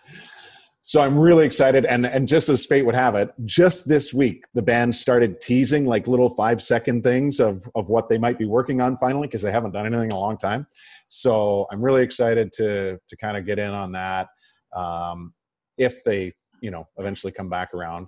So 0.83 1.01
I'm 1.01 1.17
really 1.17 1.45
excited, 1.45 1.85
and 1.85 2.05
and 2.05 2.27
just 2.27 2.49
as 2.49 2.65
fate 2.65 2.85
would 2.85 2.93
have 2.93 3.15
it, 3.15 3.33
just 3.45 3.87
this 3.87 4.13
week 4.13 4.45
the 4.53 4.61
band 4.61 4.95
started 4.95 5.39
teasing 5.39 5.85
like 5.85 6.07
little 6.07 6.29
five 6.29 6.61
second 6.61 7.03
things 7.03 7.39
of 7.39 7.67
of 7.73 7.89
what 7.89 8.09
they 8.09 8.17
might 8.17 8.37
be 8.37 8.45
working 8.45 8.81
on 8.81 8.97
finally 8.97 9.27
because 9.27 9.41
they 9.41 9.51
haven't 9.51 9.71
done 9.71 9.85
anything 9.85 10.09
in 10.09 10.15
a 10.15 10.19
long 10.19 10.37
time. 10.37 10.67
So 11.15 11.67
I'm 11.71 11.79
really 11.79 12.01
excited 12.01 12.51
to 12.53 12.97
to 13.07 13.17
kind 13.17 13.37
of 13.37 13.45
get 13.45 13.59
in 13.59 13.69
on 13.69 13.91
that 13.91 14.29
um, 14.75 15.31
if 15.77 16.03
they 16.03 16.33
you 16.59 16.71
know 16.71 16.87
eventually 16.97 17.31
come 17.31 17.49
back 17.49 17.71
around. 17.75 18.07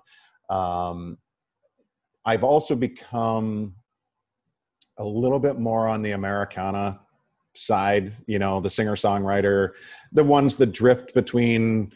Um, 0.50 1.20
I've 2.26 2.44
also 2.44 2.76
become 2.76 3.76
a 4.98 5.04
little 5.04 5.38
bit 5.38 5.60
more 5.60 5.88
on 5.88 6.02
the 6.02 6.12
Americana 6.12 7.00
side, 7.54 8.12
you 8.26 8.40
know, 8.40 8.60
the 8.60 8.70
singer 8.72 8.96
songwriter, 8.96 9.72
the 10.12 10.24
ones 10.24 10.58
that 10.58 10.72
drift 10.72 11.14
between 11.14 11.94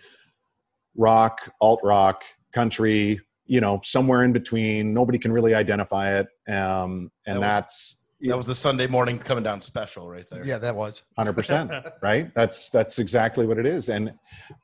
rock, 0.96 1.40
alt 1.60 1.80
rock, 1.84 2.22
country, 2.54 3.20
you 3.46 3.62
know, 3.62 3.82
somewhere 3.84 4.24
in 4.24 4.32
between. 4.32 4.94
Nobody 4.94 5.18
can 5.18 5.32
really 5.32 5.56
identify 5.56 6.20
it. 6.20 6.28
Um, 6.48 7.10
and 7.26 7.38
That 7.38 7.40
was- 7.40 7.46
that's 7.54 7.99
That 8.22 8.38
was 8.38 8.48
the 8.48 8.56
Sunday 8.56 8.88
morning 8.88 9.18
coming 9.18 9.44
down 9.44 9.62
special 9.62 10.10
right 10.10 10.30
there. 10.30 10.46
Yeah, 10.46 10.58
that 10.58 10.76
was. 10.76 11.04
hundred 11.18 11.34
percent, 11.34 11.72
right? 12.02 12.34
That's 12.36 12.70
that's 12.70 13.00
exactly 13.00 13.48
what 13.48 13.58
it 13.58 13.66
is. 13.66 13.90
And 13.90 14.14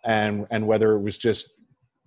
and 0.03 0.45
and 0.51 0.67
whether 0.67 0.93
it 0.93 1.01
was 1.01 1.17
just, 1.17 1.51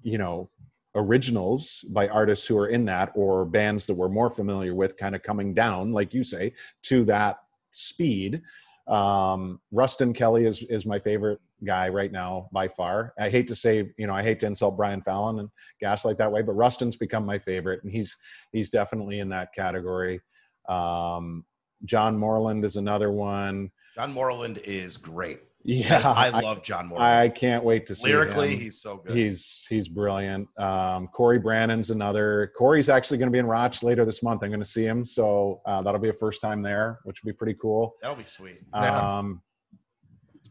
you 0.02 0.18
know, 0.18 0.50
originals 0.94 1.84
by 1.90 2.08
artists 2.08 2.46
who 2.46 2.58
are 2.58 2.68
in 2.68 2.84
that 2.86 3.12
or 3.14 3.46
bands 3.46 3.86
that 3.86 3.94
we're 3.94 4.08
more 4.08 4.28
familiar 4.28 4.74
with 4.74 4.96
kind 4.98 5.14
of 5.14 5.22
coming 5.22 5.54
down, 5.54 5.92
like 5.92 6.12
you 6.12 6.22
say, 6.22 6.52
to 6.82 7.04
that 7.04 7.38
speed. 7.70 8.42
Um, 8.86 9.60
Ruston 9.70 10.12
Kelly 10.12 10.44
is 10.44 10.62
is 10.64 10.84
my 10.84 10.98
favorite 10.98 11.40
guy 11.64 11.88
right 11.88 12.12
now 12.12 12.48
by 12.52 12.68
far. 12.68 13.14
I 13.18 13.30
hate 13.30 13.46
to 13.48 13.56
say, 13.56 13.90
you 13.96 14.06
know, 14.06 14.14
I 14.14 14.22
hate 14.22 14.40
to 14.40 14.46
insult 14.46 14.76
Brian 14.76 15.02
Fallon 15.02 15.40
and 15.40 15.48
Gaslight 15.80 16.18
that 16.18 16.30
way, 16.30 16.42
but 16.42 16.52
Ruston's 16.52 16.96
become 16.96 17.24
my 17.24 17.38
favorite, 17.38 17.82
and 17.84 17.92
he's 17.92 18.16
he's 18.52 18.70
definitely 18.70 19.20
in 19.20 19.30
that 19.30 19.54
category. 19.54 20.20
Um, 20.68 21.44
John 21.84 22.16
Moreland 22.18 22.64
is 22.64 22.76
another 22.76 23.10
one. 23.10 23.70
John 23.94 24.12
Moreland 24.12 24.58
is 24.64 24.96
great. 24.96 25.40
Yeah, 25.64 26.00
I, 26.08 26.30
I, 26.30 26.40
love 26.40 26.62
John 26.62 26.86
Moreland. 26.86 27.12
I 27.12 27.28
can't 27.28 27.64
wait 27.64 27.86
to 27.88 27.94
see 27.94 28.08
him. 28.08 28.16
Lyrically, 28.16 28.54
him. 28.54 28.60
he's 28.60 28.80
so 28.80 28.98
good. 28.98 29.16
He's 29.16 29.66
he's 29.68 29.88
brilliant. 29.88 30.48
Um, 30.58 31.08
Cory 31.08 31.38
Branan's 31.38 31.90
another. 31.90 32.52
Cory's 32.56 32.88
actually 32.88 33.18
going 33.18 33.26
to 33.26 33.32
be 33.32 33.38
in 33.38 33.46
Roch 33.46 33.82
later 33.82 34.04
this 34.04 34.22
month. 34.22 34.42
I'm 34.42 34.50
going 34.50 34.60
to 34.60 34.66
see 34.66 34.84
him, 34.84 35.04
so 35.04 35.60
uh, 35.66 35.82
that'll 35.82 36.00
be 36.00 36.08
a 36.08 36.14
first 36.14 36.40
time 36.40 36.62
there, 36.62 37.00
which 37.04 37.22
will 37.22 37.32
be 37.32 37.36
pretty 37.36 37.58
cool. 37.60 37.96
That'll 38.00 38.16
be 38.16 38.24
sweet. 38.24 38.60
Yeah. 38.72 39.18
Um, 39.18 39.42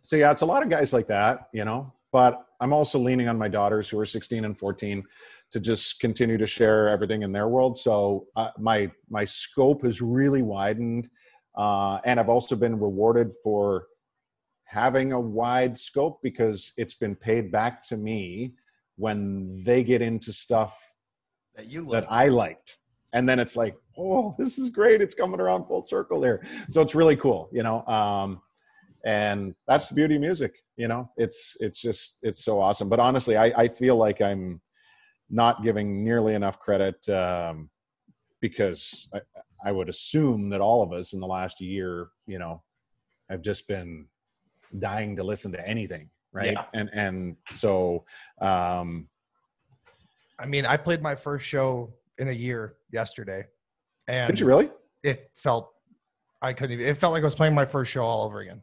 so 0.03 0.18
yeah, 0.18 0.30
it's 0.32 0.41
a 0.41 0.45
lot 0.45 0.61
of 0.61 0.70
guys 0.70 0.93
like 0.93 1.07
that, 1.07 1.47
you 1.53 1.65
know. 1.65 1.93
But 2.11 2.45
I'm 2.59 2.74
also 2.74 2.99
leaning 2.99 3.28
on 3.28 3.38
my 3.38 3.47
daughters 3.47 3.89
who 3.89 3.99
are 3.99 4.05
16 4.05 4.45
and 4.45 4.57
14 4.57 5.03
to 5.51 5.59
just 5.59 5.99
continue 5.99 6.37
to 6.37 6.45
share 6.47 6.89
everything 6.89 7.23
in 7.23 7.31
their 7.31 7.47
world. 7.47 7.77
So 7.77 8.27
uh, 8.35 8.49
my 8.59 8.91
my 9.09 9.23
scope 9.25 9.83
has 9.83 10.01
really 10.01 10.41
widened, 10.41 11.09
uh, 11.57 11.99
and 12.05 12.19
I've 12.19 12.29
also 12.29 12.55
been 12.55 12.79
rewarded 12.79 13.33
for 13.43 13.87
having 14.65 15.13
a 15.13 15.19
wide 15.19 15.77
scope 15.77 16.19
because 16.21 16.73
it's 16.77 16.95
been 16.95 17.15
paid 17.15 17.51
back 17.51 17.81
to 17.81 17.95
me 17.95 18.53
when 18.97 19.63
they 19.65 19.83
get 19.83 20.01
into 20.01 20.33
stuff 20.33 20.77
That 21.55 21.67
you 21.67 21.81
love. 21.83 21.91
that 21.91 22.11
I 22.11 22.27
liked. 22.27 22.79
And 23.13 23.27
then 23.27 23.39
it's 23.39 23.55
like, 23.55 23.75
oh, 23.97 24.35
this 24.37 24.57
is 24.57 24.69
great. 24.69 25.01
It's 25.01 25.15
coming 25.15 25.39
around 25.39 25.65
full 25.67 25.81
circle 25.83 26.21
here. 26.21 26.45
So 26.69 26.81
it's 26.81 26.93
really 26.93 27.15
cool, 27.15 27.49
you 27.53 27.63
know. 27.63 27.85
Um, 27.87 28.41
and 29.05 29.55
that's 29.67 29.87
the 29.87 29.95
beauty 29.95 30.15
of 30.15 30.21
music, 30.21 30.55
you 30.75 30.89
know. 30.89 31.09
It's 31.15 31.55
it's 31.61 31.79
just 31.79 32.17
it's 32.21 32.43
so 32.43 32.59
awesome. 32.59 32.89
But 32.89 32.99
honestly, 32.99 33.37
I, 33.37 33.45
I 33.55 33.67
feel 33.69 33.95
like 33.95 34.21
I'm 34.21 34.59
not 35.30 35.63
giving 35.63 36.03
nearly 36.03 36.34
enough 36.34 36.59
credit 36.59 37.07
um, 37.09 37.69
because 38.39 39.07
I, 39.13 39.21
I 39.65 39.71
would 39.71 39.89
assume 39.89 40.49
that 40.49 40.61
all 40.61 40.84
of 40.84 40.93
us 40.93 41.13
in 41.13 41.19
the 41.19 41.28
last 41.28 41.59
year, 41.61 42.07
you 42.28 42.39
know, 42.39 42.61
have 43.30 43.41
just 43.41 43.67
been 43.67 44.05
dying 44.80 45.15
to 45.15 45.23
listen 45.23 45.51
to 45.51 45.67
anything, 45.67 46.09
right? 46.32 46.53
Yeah. 46.53 46.63
And 46.73 46.89
and 46.93 47.36
so 47.51 48.05
um, 48.41 49.07
I 50.39 50.45
mean, 50.45 50.65
I 50.65 50.78
played 50.78 51.01
my 51.01 51.15
first 51.15 51.45
show 51.45 51.93
in 52.19 52.30
a 52.30 52.34
year 52.34 52.75
yesterday, 52.91 53.45
and 54.07 54.28
did 54.30 54.39
you 54.39 54.45
really? 54.47 54.69
it 55.03 55.30
felt 55.34 55.71
I 56.41 56.53
couldn't 56.53 56.73
even. 56.80 56.88
It 56.88 56.97
felt 56.97 57.13
like 57.13 57.23
I 57.23 57.25
was 57.25 57.36
playing 57.36 57.55
my 57.55 57.65
first 57.65 57.91
show 57.91 58.03
all 58.03 58.25
over 58.25 58.39
again. 58.41 58.61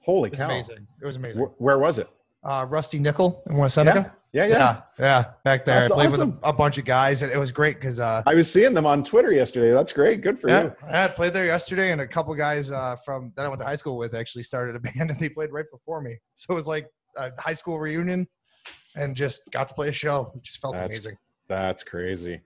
Holy 0.00 0.28
It 0.28 0.32
was 0.32 0.40
cow! 0.40 0.46
amazing. 0.46 0.86
It 1.00 1.06
was 1.06 1.16
amazing. 1.16 1.42
Wh- 1.44 1.60
Where 1.60 1.78
was 1.78 1.98
it? 1.98 2.08
Uh, 2.42 2.66
Rusty 2.68 2.98
Nickel 2.98 3.42
in 3.48 3.56
West 3.56 3.76
Seneca. 3.76 4.12
Yeah, 4.32 4.46
yeah. 4.46 4.58
Yeah, 4.58 4.80
yeah, 4.98 5.24
back 5.44 5.66
there. 5.66 5.80
That's 5.80 5.92
I 5.92 5.94
played 5.94 6.08
awesome. 6.08 6.30
with 6.30 6.38
a, 6.42 6.48
a 6.48 6.52
bunch 6.54 6.78
of 6.78 6.86
guys, 6.86 7.20
and 7.20 7.30
it 7.30 7.36
was 7.36 7.52
great 7.52 7.78
because 7.78 8.00
uh, 8.00 8.22
I 8.26 8.34
was 8.34 8.50
seeing 8.50 8.72
them 8.72 8.86
on 8.86 9.04
Twitter 9.04 9.30
yesterday. 9.30 9.72
That's 9.72 9.92
great. 9.92 10.22
Good 10.22 10.38
for 10.38 10.48
yeah, 10.48 10.62
you. 10.62 10.74
I 10.88 11.08
played 11.08 11.34
there 11.34 11.44
yesterday, 11.44 11.92
and 11.92 12.00
a 12.00 12.06
couple 12.06 12.34
guys 12.34 12.70
uh, 12.70 12.96
from 13.04 13.32
that 13.36 13.44
I 13.44 13.48
went 13.48 13.60
to 13.60 13.66
high 13.66 13.76
school 13.76 13.98
with 13.98 14.14
actually 14.14 14.44
started 14.44 14.74
a 14.74 14.80
band, 14.80 15.10
and 15.10 15.20
they 15.20 15.28
played 15.28 15.52
right 15.52 15.66
before 15.70 16.00
me. 16.00 16.18
So 16.34 16.52
it 16.52 16.54
was 16.54 16.66
like 16.66 16.86
a 17.16 17.30
high 17.38 17.52
school 17.52 17.78
reunion, 17.78 18.26
and 18.96 19.14
just 19.14 19.50
got 19.50 19.68
to 19.68 19.74
play 19.74 19.88
a 19.88 19.92
show. 19.92 20.32
It 20.34 20.42
just 20.42 20.60
felt 20.60 20.74
That's 20.74 20.96
amazing. 20.96 21.16
That's 21.48 21.82
crazy. 21.82 22.40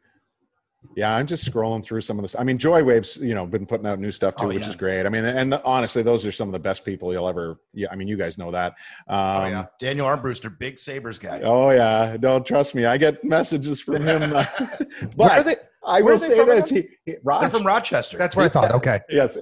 Yeah, 0.94 1.14
I'm 1.14 1.26
just 1.26 1.50
scrolling 1.50 1.84
through 1.84 2.02
some 2.02 2.18
of 2.18 2.22
this. 2.22 2.36
I 2.38 2.44
mean, 2.44 2.58
Joywaves, 2.58 3.20
you 3.20 3.34
know, 3.34 3.46
been 3.46 3.66
putting 3.66 3.86
out 3.86 3.98
new 3.98 4.10
stuff 4.10 4.34
too, 4.36 4.44
Oh, 4.44 4.48
which 4.48 4.62
yeah. 4.62 4.68
is 4.70 4.76
great. 4.76 5.06
I 5.06 5.08
mean, 5.08 5.24
and 5.24 5.54
honestly, 5.64 6.02
those 6.02 6.24
are 6.26 6.32
some 6.32 6.48
of 6.48 6.52
the 6.52 6.58
best 6.58 6.84
people 6.84 7.12
you'll 7.12 7.28
ever. 7.28 7.58
Yeah, 7.74 7.88
I 7.90 7.96
mean, 7.96 8.08
you 8.08 8.16
guys 8.16 8.38
know 8.38 8.50
that. 8.52 8.72
Um, 9.08 9.18
Oh 9.18 9.46
yeah, 9.46 9.66
Daniel 9.78 10.06
Armbruster, 10.06 10.56
big 10.58 10.78
Sabres 10.78 11.18
guy. 11.18 11.40
Oh 11.42 11.70
yeah, 11.70 12.16
don't 12.16 12.44
trust 12.46 12.74
me. 12.74 12.84
I 12.84 12.96
get 12.96 13.22
messages 13.24 13.80
from 13.80 14.02
him. 14.02 14.32
uh, 14.34 14.44
are 14.60 15.08
but 15.16 15.46
they? 15.46 15.56
I 15.86 16.02
will 16.02 16.14
are 16.14 16.18
they 16.18 16.26
say 16.28 16.36
from 16.38 16.48
this: 16.48 16.70
again? 16.70 16.88
he, 17.04 17.12
he, 17.12 17.16
They're 17.24 17.50
from 17.50 17.66
Rochester. 17.66 18.18
That's 18.18 18.34
what 18.34 18.44
I 18.46 18.48
thought. 18.48 18.72
Okay, 18.72 19.00
yes, 19.08 19.36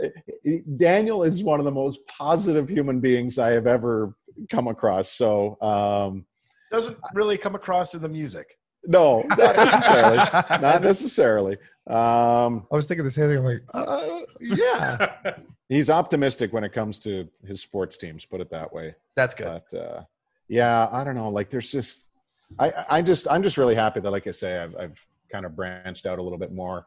Daniel 0.77 1.23
is 1.23 1.43
one 1.43 1.59
of 1.59 1.65
the 1.65 1.71
most 1.73 2.07
positive 2.07 2.69
human 2.69 3.01
beings 3.01 3.39
I 3.39 3.51
have 3.53 3.67
ever 3.67 4.15
come 4.51 4.69
across. 4.69 5.11
So, 5.11 5.57
um, 5.63 6.27
doesn't 6.71 6.99
really 7.15 7.39
come 7.39 7.55
across 7.55 7.95
in 7.95 8.03
the 8.03 8.09
music. 8.09 8.59
No, 8.87 9.25
not 9.29 9.57
necessarily. 9.57 10.17
not 10.63 10.83
necessarily. 10.83 11.57
Um, 11.87 12.67
I 12.71 12.77
was 12.77 12.87
thinking 12.87 13.05
the 13.05 13.11
same 13.11 13.29
thing. 13.29 13.39
I'm 13.39 13.45
like, 13.45 13.63
uh, 13.75 14.21
yeah, 14.41 15.35
he's 15.69 15.91
optimistic 15.91 16.53
when 16.53 16.65
it 16.65 16.73
comes 16.73 16.99
to 17.01 17.29
his 17.47 17.61
sports 17.61 17.97
teams. 17.97 18.25
Put 18.25 18.41
it 18.41 18.51
that 18.51 18.73
way. 18.73 18.95
that's 19.15 19.35
good. 19.35 19.63
But 19.71 19.79
uh, 19.79 20.03
yeah, 20.49 20.89
I 20.91 21.05
don't 21.05 21.15
know. 21.15 21.29
Like, 21.29 21.51
there's 21.51 21.71
just, 21.71 22.11
I, 22.59 22.73
I 22.91 23.03
just, 23.03 23.27
I'm 23.31 23.43
just 23.43 23.59
really 23.59 23.75
happy 23.75 24.01
that, 24.01 24.11
like 24.11 24.27
I 24.27 24.31
say, 24.31 24.59
I've, 24.59 24.77
I've 24.77 25.07
kind 25.31 25.47
of 25.47 25.57
branched 25.57 26.07
out 26.07 26.19
a 26.19 26.23
little 26.23 26.39
bit 26.39 26.53
more, 26.53 26.87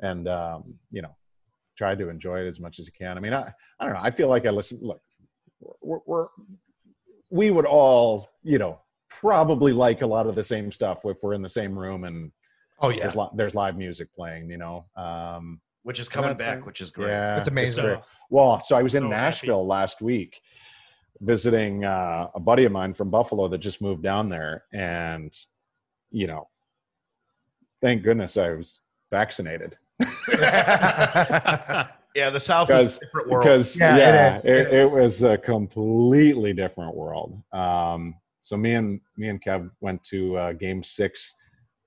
and 0.00 0.28
um, 0.28 0.74
you 0.90 1.02
know, 1.02 1.14
tried 1.76 1.98
to 1.98 2.08
enjoy 2.08 2.40
it 2.40 2.48
as 2.48 2.60
much 2.60 2.78
as 2.78 2.86
you 2.86 2.92
can. 2.92 3.16
I 3.16 3.20
mean, 3.20 3.34
I, 3.34 3.52
I 3.80 3.84
don't 3.84 3.94
know. 3.94 4.00
I 4.02 4.10
feel 4.10 4.28
like 4.28 4.46
I 4.46 4.50
listen. 4.50 4.78
Look, 4.82 5.00
we're, 5.80 6.00
we're 6.06 6.26
we 7.30 7.50
would 7.50 7.66
all, 7.66 8.28
you 8.42 8.58
know, 8.58 8.80
probably 9.08 9.72
like 9.72 10.02
a 10.02 10.06
lot 10.06 10.26
of 10.26 10.34
the 10.34 10.44
same 10.44 10.70
stuff 10.72 11.02
if 11.04 11.18
we're 11.22 11.32
in 11.34 11.42
the 11.42 11.48
same 11.48 11.78
room 11.78 12.04
and 12.04 12.30
Oh 12.80 12.90
yeah, 12.90 13.04
there's, 13.04 13.16
li- 13.16 13.28
there's 13.34 13.54
live 13.54 13.76
music 13.76 14.12
playing. 14.14 14.50
You 14.50 14.58
know. 14.58 14.84
Um, 14.96 15.60
Which 15.82 15.98
is 16.00 16.08
coming 16.08 16.36
back, 16.36 16.56
right. 16.58 16.66
which 16.66 16.80
is 16.82 16.90
great. 16.90 17.08
Yeah, 17.08 17.34
That's 17.36 17.48
amazing. 17.48 17.84
great. 17.84 17.98
Well, 18.28 18.60
so 18.60 18.76
I 18.76 18.82
was 18.82 18.94
in 18.94 19.04
So 19.04 19.08
happy. 19.08 19.16
Nashville 19.22 19.66
last 19.66 20.02
week 20.02 20.40
visiting 21.20 21.84
uh, 21.84 22.28
a 22.34 22.40
buddy 22.40 22.64
of 22.66 22.72
mine 22.72 22.92
from 22.92 23.08
Buffalo 23.08 23.48
that 23.48 23.58
just 23.58 23.80
moved 23.80 24.02
down 24.02 24.28
there, 24.28 24.64
and 24.74 25.32
you 26.10 26.26
know, 26.26 26.48
thank 27.80 28.02
goodness 28.02 28.36
I 28.36 28.50
was 28.50 28.82
vaccinated 29.10 29.78
Yeah, 32.14 32.30
the 32.30 32.40
South 32.40 32.68
Because- 32.68 32.86
is 32.86 32.96
a 32.96 33.00
different 33.00 33.28
world. 33.28 33.44
because 33.44 33.78
Yeah, 33.78 33.96
yeah, 33.96 34.34
it 34.34 34.36
is. 34.38 34.44
it, 34.46 34.50
It 34.50 34.66
it 34.68 34.74
is. 34.86 34.92
was 34.92 35.22
a 35.22 35.36
completely 35.38 36.52
different 36.54 36.94
world. 36.94 37.42
Um, 37.52 38.14
so 38.46 38.56
me 38.56 38.74
and 38.74 39.00
me 39.16 39.28
and 39.28 39.42
Kev 39.42 39.68
went 39.80 40.02
to 40.04 40.36
uh, 40.36 40.52
Game 40.52 40.82
Six, 40.84 41.34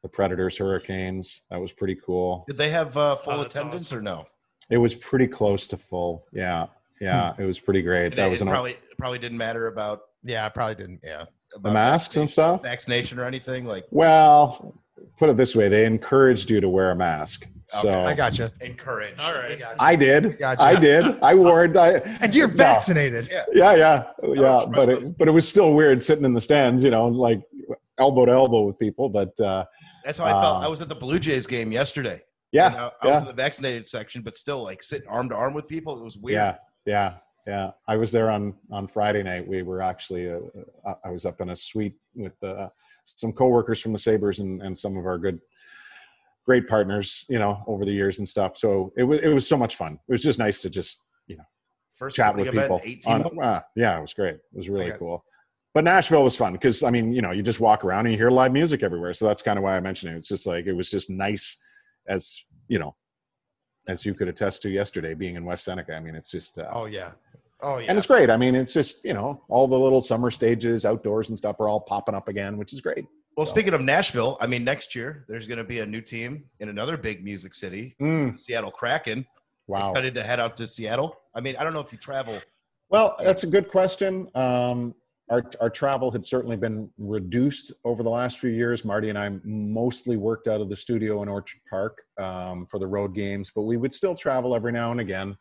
the 0.04 0.10
Predators 0.10 0.58
Hurricanes. 0.58 1.44
That 1.50 1.62
was 1.62 1.72
pretty 1.72 1.96
cool. 2.06 2.44
Did 2.48 2.58
they 2.58 2.70
have 2.70 2.98
uh, 2.98 3.16
full 3.16 3.36
Oh, 3.36 3.42
attendance 3.42 3.86
awesome. 3.86 4.00
or 4.00 4.02
no? 4.02 4.26
It 4.70 4.78
was 4.78 4.94
pretty 4.96 5.28
close 5.28 5.68
to 5.68 5.78
full. 5.78 6.26
Yeah, 6.34 6.66
yeah, 7.00 7.34
it 7.40 7.46
was 7.46 7.60
pretty 7.62 7.82
great. 7.82 8.08
It, 8.14 8.16
That 8.18 8.28
it 8.28 8.32
was 8.32 8.42
an 8.42 8.50
probably 8.50 8.76
probably 8.98 9.20
didn't 9.20 9.38
matter 9.38 9.68
about, 9.68 10.02
yeah, 10.22 10.50
probably 10.50 10.76
didn't. 10.76 11.00
Yeah, 11.02 11.26
the 11.62 11.72
masks 11.72 12.18
and 12.18 12.30
stuff. 12.30 12.62
vaccination 12.62 13.20
or 13.20 13.26
anything 13.26 13.66
like 13.66 13.86
Well, 13.92 14.76
put 15.18 15.30
it 15.30 15.38
this 15.38 15.56
way: 15.56 15.70
they 15.70 15.86
encouraged 15.86 16.50
you 16.50 16.62
to 16.62 16.70
wear 16.70 16.92
a 16.92 16.96
mask. 16.96 17.46
So 17.68 17.88
I 17.88 18.16
got 18.16 18.40
you. 18.40 18.50
encouraged. 18.62 19.20
All 19.22 19.32
right. 19.34 19.62
I 19.78 19.96
did. 19.96 20.40
Gotcha. 20.40 20.64
I 20.64 20.74
did. 20.76 21.06
I 21.22 21.36
wore 21.44 21.66
it. 21.66 21.78
I, 21.78 21.98
And 22.20 22.34
you're 22.34 22.48
No. 22.48 22.56
vaccinated. 22.56 23.30
Yeah. 23.32 23.46
Yeah, 23.54 23.76
yeah, 23.76 24.04
yeah. 24.34 24.66
But 24.74 24.90
it, 24.90 25.18
but 25.20 25.28
it 25.28 25.32
was 25.32 25.48
still 25.48 25.76
weird 25.76 26.04
sitting 26.04 26.26
in 26.26 26.34
the 26.34 26.42
stands, 26.42 26.84
you 26.84 26.90
know, 26.90 27.06
like 27.08 27.42
elbow 28.00 28.26
to 28.26 28.32
elbow 28.32 28.64
with 28.64 28.80
people. 28.80 29.08
But 29.08 29.40
uh, 29.40 29.66
That's 30.04 30.18
how 30.18 30.26
I 30.26 30.32
felt. 30.32 30.64
Uh, 30.64 30.66
I 30.66 30.68
was 30.68 30.82
at 30.82 30.90
the 30.90 30.96
Blue 30.96 31.20
Jays 31.20 31.46
game 31.46 31.72
yesterday. 31.72 32.24
yeah, 32.52 32.68
And 32.68 32.76
I, 32.76 32.80
I 32.80 32.86
was 32.88 32.94
yeah. 33.04 33.20
in 33.20 33.26
the 33.28 33.34
vaccinated 33.34 33.86
section, 33.86 34.24
but 34.24 34.36
still 34.36 34.64
like 34.64 34.82
sitting 34.82 35.08
arm 35.08 35.30
to 35.30 35.36
arm 35.36 35.54
with 35.54 35.68
people. 35.68 36.02
It 36.02 36.04
was 36.04 36.18
weird. 36.18 36.38
Yeah, 36.38 36.56
yeah, 36.88 37.14
yeah. 37.46 37.72
I 37.88 37.98
was 37.98 38.12
there 38.12 38.32
on 38.32 38.56
on 38.72 38.88
Friday 38.88 39.22
night. 39.22 39.48
We 39.48 39.62
were 39.62 39.84
actually, 39.84 40.32
uh, 40.32 40.40
uh, 40.88 40.96
I 41.06 41.12
was 41.12 41.24
up 41.24 41.40
in 41.40 41.50
a 41.52 41.56
suite 41.56 41.98
with 42.16 42.34
uh, 42.42 42.70
some 43.16 43.34
coworkers 43.34 43.80
from 43.82 43.94
the 43.94 44.00
Sabres 44.00 44.40
and 44.40 44.62
and 44.62 44.78
some 44.78 44.98
of 44.98 45.06
our 45.06 45.18
good, 45.18 45.40
great 46.46 46.68
partners, 46.68 47.26
you 47.30 47.40
know, 47.40 47.64
over 47.68 47.86
the 47.86 47.92
years 47.92 48.20
and 48.20 48.28
stuff. 48.28 48.58
So 48.58 48.92
it 48.98 49.04
was 49.04 49.20
it 49.20 49.30
was 49.30 49.48
so 49.48 49.58
much 49.58 49.76
fun. 49.76 49.94
It 50.08 50.12
was 50.12 50.22
just 50.24 50.40
nice 50.40 50.62
to 50.62 50.70
just 50.70 51.02
you 51.28 51.38
know 51.38 51.44
First 51.96 52.16
chat 52.16 52.36
with 52.36 52.52
people. 52.52 52.82
on- 53.08 53.40
uh, 53.44 53.62
yeah, 53.76 53.98
it 53.98 54.02
was 54.02 54.14
great. 54.14 54.36
It 54.36 54.42
was 54.54 54.70
really 54.70 54.86
Okay. 54.90 54.98
cool. 54.98 55.24
But 55.74 55.84
Nashville 55.84 56.24
was 56.24 56.36
fun 56.36 56.54
because 56.54 56.82
I 56.84 56.90
mean, 56.90 57.14
you 57.14 57.22
know, 57.22 57.32
you 57.32 57.44
just 57.44 57.60
walk 57.60 57.86
around 57.86 58.06
and 58.08 58.12
you 58.14 58.18
hear 58.18 58.32
live 58.32 58.52
music 58.52 58.82
everywhere. 58.84 59.14
So 59.14 59.26
that's 59.28 59.42
kind 59.44 59.58
of 59.60 59.64
why 59.64 59.76
I 59.78 59.80
mentioned 59.80 60.14
it. 60.14 60.18
It's 60.18 60.28
just 60.28 60.48
like 60.48 60.66
it 60.66 60.74
was 60.74 60.90
just 60.90 61.10
nice 61.10 61.62
as 62.08 62.44
you 62.68 62.80
know 62.80 62.96
as 63.88 64.06
you 64.06 64.14
could 64.14 64.28
attest 64.28 64.62
to 64.64 64.70
yesterday, 64.70 65.14
being 65.14 65.36
in 65.36 65.46
West 65.46 65.64
Seneca. 65.66 65.94
I 65.96 66.00
mean, 66.00 66.14
it's 66.14 66.30
just, 66.30 66.60
uh, 66.60 66.68
Oh 66.72 66.86
yeah. 66.86 67.12
Oh 67.62 67.78
yeah. 67.78 67.88
and 67.90 67.98
it's 67.98 68.08
great. 68.08 68.30
I 68.30 68.38
mean, 68.38 68.56
it's 68.56 68.74
just 68.74 69.04
you 69.04 69.14
know 69.14 69.44
all 69.50 69.68
the 69.68 69.78
little 69.80 70.02
summer 70.02 70.32
stages, 70.32 70.86
outdoors 70.86 71.30
and 71.30 71.38
stuff 71.38 71.60
are 71.60 71.68
all 71.68 71.82
popping 71.82 72.16
up 72.16 72.28
again, 72.28 72.58
which 72.58 72.74
is 72.74 72.82
great. 72.82 73.06
Well, 73.36 73.46
So- 73.46 73.52
speaking 73.54 73.74
of 73.74 73.82
Nashville, 73.82 74.38
I 74.42 74.48
mean, 74.48 74.64
next 74.64 74.96
year 74.96 75.26
there's 75.28 75.48
going 75.48 75.58
to 75.60 75.64
be 75.64 75.80
a 75.80 75.86
new 75.86 76.02
team 76.02 76.46
in 76.60 76.70
another 76.70 76.98
big 76.98 77.24
music 77.24 77.54
city, 77.56 77.96
Mm, 78.02 78.38
Seattle 78.40 78.72
Kraken. 78.72 79.26
wow. 79.68 79.82
Excited 79.82 80.14
to 80.16 80.24
head 80.24 80.40
out 80.40 80.58
to 80.58 80.68
Seattle. 80.68 81.16
I 81.36 81.42
mean, 81.42 81.56
I 81.58 81.64
don't 81.64 81.74
know 81.74 81.80
if 81.80 81.92
you 81.92 81.98
travel. 81.98 82.40
Well, 82.90 83.16
that's 83.24 83.44
a 83.44 83.48
good 83.48 83.68
question. 83.70 84.30
Um, 84.36 84.96
our, 85.30 85.44
our 85.62 85.70
travel 85.70 86.10
had 86.10 86.26
certainly 86.26 86.58
been 86.58 86.90
reduced 86.98 87.72
over 87.86 88.02
the 88.02 88.10
last 88.10 88.40
few 88.40 88.50
years. 88.50 88.84
Marty 88.84 89.10
and 89.10 89.18
I 89.18 89.30
mostly 89.44 90.18
worked 90.18 90.48
out 90.48 90.60
of 90.60 90.70
the 90.70 90.76
studio 90.76 91.22
in 91.22 91.30
Orchard 91.30 91.62
Park 91.70 92.02
um, 92.20 92.66
for 92.66 92.80
the 92.80 92.88
road 92.88 93.14
games, 93.14 93.52
but 93.54 93.62
we 93.62 93.78
would 93.78 93.94
still 93.94 94.16
travel 94.16 94.56
every 94.56 94.72
now 94.72 94.90
and 94.92 95.00
again. 95.00 95.38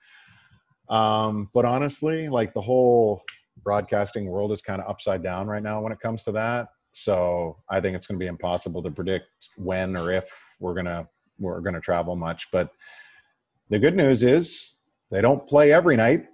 Um, 0.91 1.51
but 1.55 1.64
honestly, 1.64 2.28
like 2.28 2.55
the 2.55 2.61
whole 2.61 3.22
broadcasting 3.62 4.26
world 4.26 4.53
is 4.53 4.62
kind 4.62 4.80
of 4.80 4.89
upside 4.89 5.22
down 5.22 5.47
right 5.47 5.62
now 5.62 5.80
when 5.80 5.93
it 5.93 6.01
comes 6.01 6.24
to 6.24 6.32
that. 6.32 6.68
So 6.93 7.57
I 7.68 7.80
think 7.80 7.95
it's 7.95 8.07
going 8.07 8.18
to 8.18 8.22
be 8.22 8.28
impossible 8.28 8.82
to 8.82 8.91
predict 8.91 9.26
when 9.57 9.97
or 9.97 10.12
if 10.12 10.30
we're 10.61 10.74
gonna 10.74 11.09
we're 11.39 11.61
gonna 11.61 11.80
travel 11.80 12.16
much. 12.16 12.51
But 12.51 12.70
the 13.70 13.78
good 13.78 13.95
news 13.95 14.22
is 14.22 14.74
they 15.11 15.20
don't 15.20 15.47
play 15.47 15.72
every 15.72 15.97
night. 15.97 16.24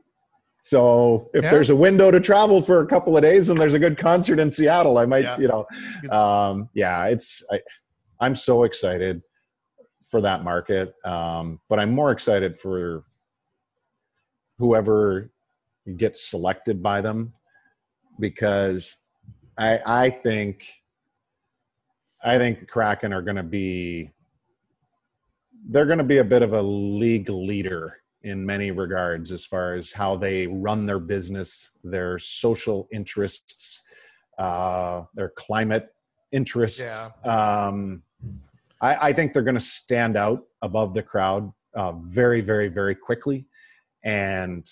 So 0.61 1.29
if 1.35 1.45
Yeah. 1.45 1.51
there's 1.51 1.69
a 1.71 1.77
window 1.77 2.11
to 2.11 2.21
travel 2.21 2.63
for 2.63 2.81
a 2.81 2.87
couple 2.87 3.17
of 3.17 3.23
days 3.23 3.51
and 3.51 3.61
there's 3.61 3.75
a 3.75 3.79
good 3.79 3.99
concert 3.99 4.39
in 4.39 4.51
Seattle, 4.51 4.97
I 4.97 5.05
might, 5.05 5.25
Yeah. 5.25 5.39
you 5.39 5.49
know, 5.49 5.67
um, 6.11 6.71
yeah, 6.73 7.05
it's 7.07 7.43
I, 7.51 7.61
I'm 8.21 8.35
so 8.35 8.65
excited 8.65 9.21
for 10.11 10.23
that 10.23 10.43
market, 10.45 10.95
um, 11.05 11.61
but 11.69 11.79
I'm 11.79 11.91
more 11.91 12.13
excited 12.13 12.59
for 12.59 13.05
whoever 14.59 15.31
gets 15.97 16.29
selected 16.29 16.83
by 16.83 17.01
them 17.01 17.33
because 18.19 18.99
I 19.59 19.81
I 19.85 20.11
think 20.11 20.67
I 22.23 22.39
think 22.39 22.61
the 22.61 22.67
Kraken 22.67 23.13
are 23.13 23.23
going 23.23 23.37
to 23.37 23.43
be 23.43 24.11
they're 25.69 25.87
going 25.87 25.99
to 25.99 26.05
be 26.05 26.19
a 26.19 26.25
bit 26.25 26.43
of 26.43 26.53
a 26.53 26.63
league 26.63 27.29
leader 27.29 27.99
in 28.23 28.45
many 28.45 28.71
regards 28.71 29.33
as 29.33 29.45
far 29.45 29.75
as 29.75 29.93
how 29.93 30.17
they 30.17 30.47
run 30.47 30.87
their 30.87 30.99
business, 30.99 31.71
their 31.83 32.19
social 32.19 32.89
interests, 32.93 33.87
uh, 34.39 35.03
their 35.15 35.31
climate 35.37 35.95
interests. 36.33 37.19
Um, 37.27 38.03
I, 38.81 39.09
I 39.09 39.13
think 39.13 39.33
they're 39.33 39.43
going 39.43 39.55
to 39.55 39.61
stand 39.61 40.17
out 40.17 40.45
above 40.63 40.95
the 40.95 41.03
crowd 41.03 41.53
uh, 41.75 41.93
very, 41.93 42.41
very, 42.41 42.69
very 42.69 42.95
quickly. 42.95 43.47
And 44.05 44.69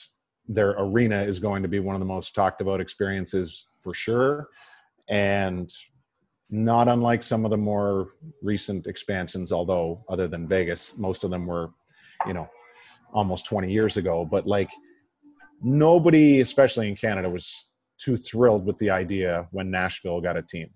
their 0.46 0.70
arena 0.70 1.22
is 1.22 1.38
going 1.38 1.62
to 1.62 1.68
be 1.68 1.80
one 1.80 1.94
of 1.94 2.00
the 2.00 2.06
most 2.06 2.34
talked 2.34 2.60
about 2.60 2.80
experiences 2.80 3.66
for 3.76 3.94
sure. 3.94 4.48
And 5.08 5.72
not 6.50 6.86
unlike 6.88 7.22
some 7.22 7.44
of 7.44 7.50
the 7.50 7.56
more 7.56 8.08
recent 8.42 8.86
expansions, 8.86 9.52
although 9.52 10.04
other 10.08 10.28
than 10.28 10.46
Vegas, 10.46 10.98
most 10.98 11.24
of 11.24 11.30
them 11.30 11.46
were, 11.46 11.70
you 12.26 12.34
know, 12.34 12.48
almost 13.14 13.46
20 13.46 13.72
years 13.72 13.96
ago. 13.96 14.26
But 14.30 14.46
like 14.46 14.70
nobody, 15.62 16.40
especially 16.40 16.88
in 16.88 16.96
Canada, 16.96 17.30
was 17.30 17.50
too 17.98 18.16
thrilled 18.16 18.66
with 18.66 18.76
the 18.78 18.90
idea 18.90 19.48
when 19.50 19.70
Nashville 19.70 20.20
got 20.20 20.36
a 20.36 20.42
team. 20.42 20.68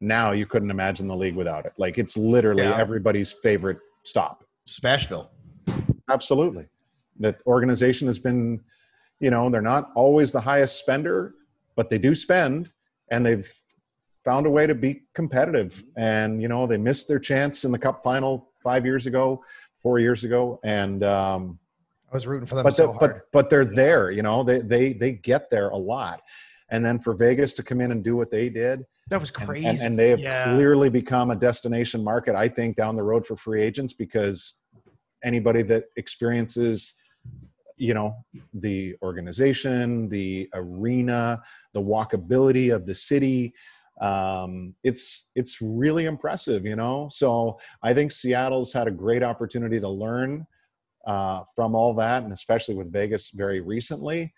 Now 0.00 0.32
you 0.32 0.46
couldn't 0.46 0.70
imagine 0.70 1.06
the 1.06 1.16
league 1.16 1.36
without 1.36 1.66
it. 1.66 1.72
Like 1.76 1.98
it's 1.98 2.16
literally 2.16 2.62
Yeah. 2.62 2.78
everybody's 2.78 3.32
favorite 3.32 3.78
stop. 4.04 4.44
Smashville. 4.68 5.28
Absolutely. 6.10 6.66
That 7.20 7.40
organization 7.46 8.06
has 8.08 8.18
been, 8.18 8.60
you 9.20 9.30
know, 9.30 9.48
they're 9.50 9.60
not 9.62 9.90
always 9.94 10.32
the 10.32 10.40
highest 10.40 10.78
spender, 10.78 11.34
but 11.76 11.90
they 11.90 11.98
do 11.98 12.14
spend 12.14 12.70
and 13.10 13.24
they've 13.24 13.50
found 14.24 14.46
a 14.46 14.50
way 14.50 14.66
to 14.66 14.74
be 14.74 15.02
competitive. 15.14 15.84
And, 15.96 16.40
you 16.42 16.48
know, 16.48 16.66
they 16.66 16.76
missed 16.78 17.08
their 17.08 17.18
chance 17.18 17.64
in 17.64 17.72
the 17.72 17.78
cup 17.78 18.02
final 18.02 18.48
five 18.62 18.84
years 18.84 19.06
ago, 19.06 19.44
four 19.74 19.98
years 19.98 20.24
ago. 20.24 20.58
And, 20.64 21.04
um, 21.04 21.58
I 22.10 22.14
was 22.16 22.26
rooting 22.26 22.46
for 22.46 22.54
them 22.54 22.64
but, 22.64 22.74
so 22.74 22.86
they're- 22.86 22.92
hard. 22.94 23.00
but, 23.00 23.32
but 23.32 23.50
they're 23.50 23.64
there, 23.64 24.10
you 24.10 24.22
know, 24.22 24.42
they, 24.44 24.60
they, 24.60 24.92
they 24.92 25.12
get 25.12 25.50
there 25.50 25.68
a 25.70 25.76
lot. 25.76 26.20
And 26.70 26.84
then 26.84 26.98
for 26.98 27.12
Vegas 27.12 27.52
to 27.54 27.62
come 27.62 27.80
in 27.80 27.92
and 27.92 28.02
do 28.02 28.16
what 28.16 28.30
they 28.30 28.48
did, 28.48 28.84
that 29.10 29.20
was 29.20 29.30
and- 29.38 29.46
crazy. 29.46 29.66
and, 29.66 29.78
and 29.80 29.98
they 29.98 30.10
have 30.10 30.18
Yeah. 30.20 30.54
clearly 30.54 30.88
become 30.88 31.30
a 31.30 31.36
destination 31.36 32.02
market, 32.02 32.34
I 32.34 32.48
think, 32.48 32.76
down 32.76 32.96
the 32.96 33.02
road 33.02 33.26
for 33.26 33.36
free 33.36 33.62
agents 33.62 33.92
because 33.92 34.54
anybody 35.22 35.62
that 35.64 35.84
experiences, 35.96 36.94
you 37.76 37.94
know, 37.94 38.14
the 38.52 38.94
organization, 39.02 40.08
the 40.08 40.48
arena, 40.54 41.42
the 41.72 41.80
walkability 41.80 42.74
of 42.74 42.86
the 42.86 42.94
city, 42.94 43.52
um, 44.00 44.74
it's 44.82 45.30
it's 45.36 45.60
really 45.60 46.06
impressive, 46.06 46.64
you 46.64 46.76
know. 46.76 47.08
So 47.12 47.58
I 47.82 47.94
think 47.94 48.12
Seattle's 48.12 48.72
had 48.72 48.88
a 48.88 48.92
great 48.92 49.22
opportunity 49.22 49.78
to 49.80 49.88
learn 49.88 50.46
uh, 51.06 51.42
from 51.54 51.74
all 51.74 51.94
that, 51.94 52.22
and 52.22 52.32
especially 52.32 52.74
with 52.74 52.92
Vegas 52.92 53.30
very 53.30 53.60
recently 53.60 54.32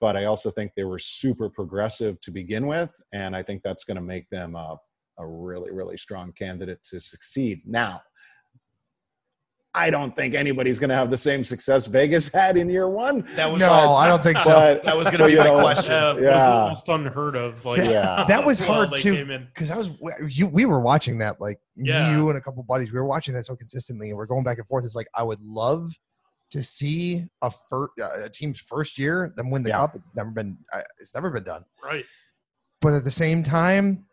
but 0.00 0.16
I 0.16 0.24
also 0.24 0.50
think 0.50 0.72
they 0.74 0.84
were 0.84 0.98
super 0.98 1.48
progressive 1.48 2.20
to 2.22 2.30
begin 2.30 2.66
with, 2.66 2.94
and 3.12 3.34
I 3.34 3.42
think 3.42 3.62
that's 3.62 3.84
going 3.84 3.96
to 3.96 4.02
make 4.02 4.28
them 4.30 4.54
a, 4.54 4.76
a 5.18 5.26
really, 5.26 5.70
really 5.72 5.96
strong 5.96 6.32
candidate 6.32 6.82
to 6.90 7.00
succeed. 7.00 7.62
Now, 7.66 8.02
I 9.78 9.90
don't 9.90 10.14
think 10.16 10.34
anybody's 10.34 10.78
going 10.80 10.90
to 10.90 10.96
have 10.96 11.08
the 11.10 11.16
same 11.16 11.44
success 11.44 11.86
Vegas 11.86 12.32
had 12.32 12.56
in 12.56 12.68
year 12.68 12.88
one. 12.88 13.24
That 13.36 13.50
was 13.50 13.60
no, 13.60 13.68
hard. 13.68 14.04
I 14.06 14.08
don't 14.08 14.22
think 14.22 14.38
so. 14.38 14.50
But 14.50 14.82
That 14.82 14.96
was 14.96 15.06
going 15.08 15.20
to 15.20 15.26
be 15.26 15.32
you 15.32 15.38
my 15.38 15.44
know, 15.44 15.60
question. 15.60 15.92
Yeah, 15.92 16.16
it 16.16 16.22
was 16.22 16.46
almost 16.46 16.88
unheard 16.88 17.36
of. 17.36 17.64
Like, 17.64 17.78
Yeah. 17.88 18.24
that 18.28 18.44
was 18.44 18.58
hard 18.58 18.88
too. 18.98 19.24
because 19.54 19.70
I 19.70 19.76
was 19.76 19.90
you 20.28 20.46
we 20.46 20.64
were 20.66 20.80
watching 20.80 21.18
that 21.18 21.40
like 21.40 21.60
Yeah. 21.76 22.10
you 22.10 22.28
and 22.28 22.36
a 22.36 22.40
couple 22.40 22.62
buddies 22.64 22.92
we 22.92 22.98
were 22.98 23.06
watching 23.06 23.34
that 23.34 23.44
so 23.44 23.54
consistently 23.54 24.08
and 24.08 24.18
we're 24.18 24.26
going 24.26 24.42
back 24.44 24.58
and 24.58 24.66
forth. 24.66 24.84
It's 24.84 24.96
like 24.96 25.08
I 25.14 25.22
would 25.22 25.40
love 25.42 25.92
to 26.50 26.62
see 26.62 27.26
a 27.42 27.50
fir- 27.70 27.90
uh, 28.00 28.24
a 28.24 28.28
team's 28.28 28.58
first 28.58 28.98
year 28.98 29.32
them 29.36 29.50
win 29.50 29.62
the 29.62 29.68
Yeah. 29.68 29.76
cup. 29.78 29.94
It's 29.94 30.16
never 30.16 30.30
been 30.30 30.58
uh, 30.72 30.80
it's 30.98 31.14
never 31.14 31.30
been 31.30 31.44
done. 31.44 31.64
Right. 31.84 32.04
But 32.80 32.94
at 32.94 33.04
the 33.04 33.10
same 33.10 33.42
time, 33.44 34.06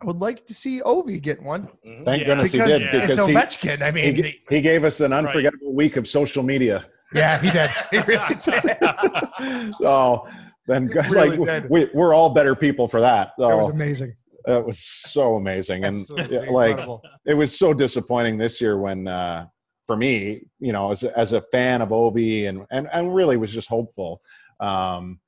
I 0.00 0.04
would 0.06 0.18
like 0.18 0.46
to 0.46 0.54
see 0.54 0.80
Ovi 0.80 1.20
get 1.20 1.42
one 1.42 1.68
Mhm. 1.86 2.04
Thank 2.04 2.20
Yeah. 2.22 2.26
goodness 2.28 2.52
he 2.52 2.58
because 2.58 2.70
did 2.70 2.80
yeah. 2.82 2.96
it's 3.02 3.06
because 3.08 3.26
he, 3.26 3.34
Ovechkin. 3.34 3.82
I 3.82 3.90
mean, 3.90 4.14
g- 4.14 4.40
he 4.48 4.60
gave 4.60 4.84
us 4.84 5.00
an 5.00 5.12
unforgettable 5.12 5.74
week 5.74 5.96
of 5.96 6.06
social 6.06 6.42
media. 6.42 6.84
yeah, 7.12 7.38
he 7.40 7.50
did. 7.50 7.70
He 7.90 7.98
really 8.00 8.34
did. 8.44 9.74
so 9.76 10.26
then, 10.66 10.86
really 11.10 11.36
like, 11.36 11.62
did. 11.62 11.70
we, 11.70 11.88
we're 11.94 12.14
all 12.14 12.30
better 12.30 12.54
people 12.54 12.86
for 12.86 13.00
that. 13.00 13.32
That 13.38 13.56
was 13.56 13.70
amazing. 13.70 14.14
that 14.44 14.64
was 14.64 14.78
so 14.78 15.34
amazing, 15.36 15.84
and 15.84 15.96
Absolutely 15.98 16.36
yeah, 16.36 16.50
like 16.50 16.70
incredible. 16.72 17.02
it 17.26 17.34
was 17.34 17.58
so 17.58 17.72
disappointing 17.74 18.36
this 18.38 18.60
year 18.60 18.78
when 18.78 19.08
uh 19.08 19.46
for 19.84 19.96
me 19.96 20.42
you 20.60 20.72
know 20.72 20.90
as, 20.90 21.02
a- 21.02 21.18
as 21.18 21.32
a 21.32 21.40
fan 21.40 21.80
of 21.82 21.88
ovi 21.88 22.46
and 22.48 22.64
and, 22.70 22.88
and 22.92 23.14
really 23.14 23.36
was 23.38 23.50
just 23.52 23.68
hopeful 23.70 24.20
um 24.60 25.18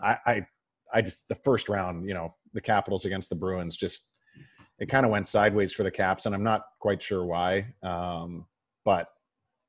I, 0.00 0.16
I 0.24 0.46
i 0.94 1.02
just 1.02 1.28
the 1.28 1.34
first 1.34 1.68
round 1.68 2.06
you 2.08 2.14
know 2.14 2.32
the 2.54 2.60
capitals 2.60 3.04
against 3.04 3.28
the 3.30 3.34
bruins 3.36 3.76
just 3.76 4.06
it 4.78 4.86
kind 4.88 5.04
of 5.06 5.12
went 5.12 5.26
sideways 5.28 5.72
for 5.72 5.82
the 5.82 5.90
caps 5.90 6.26
and 6.26 6.34
i'm 6.34 6.42
not 6.42 6.62
quite 6.80 7.02
sure 7.02 7.24
why 7.24 7.66
um 7.82 8.46
but 8.84 9.08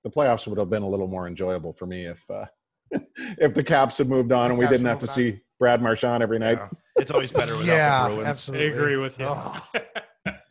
the 0.04 0.10
playoffs 0.10 0.48
would 0.48 0.58
have 0.58 0.70
been 0.70 0.84
a 0.84 0.90
little 0.90 1.08
more 1.08 1.28
enjoyable 1.28 1.74
for 1.74 1.86
me 1.86 2.06
if 2.06 2.30
uh 2.30 2.46
if 3.40 3.54
the 3.54 3.64
caps 3.64 3.98
had 3.98 4.08
moved 4.10 4.32
on 4.32 4.50
and 4.52 4.60
we 4.60 4.68
didn't 4.68 4.86
have 4.86 5.00
to 5.00 5.06
moved 5.06 5.14
see 5.16 5.40
brad 5.60 5.82
marchand 5.82 6.22
every 6.24 6.40
night 6.40 6.58
Yeah. 6.58 6.70
It's 6.96 7.10
always 7.10 7.32
better 7.32 7.54
without 7.58 7.74
yeah, 7.76 8.08
the 8.08 8.16
Bruins. 8.18 8.50
I 8.52 8.58
agree 8.58 8.98
with 8.98 9.18
you. 9.18 9.26
Oh, 9.28 9.60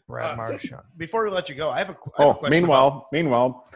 Brad 0.09 0.33
Uh, 0.33 0.37
Marchand. 0.37 0.83
Before 0.97 1.23
we 1.25 1.31
let 1.31 1.49
you 1.49 1.55
go, 1.55 1.71
I 1.71 1.79
have 1.79 1.91
a, 1.91 1.93
I 1.93 1.95
have 1.95 2.27
a 2.27 2.31
oh 2.31 2.35
question 2.35 2.51
meanwhile 2.51 3.07
meanwhile 3.13 3.69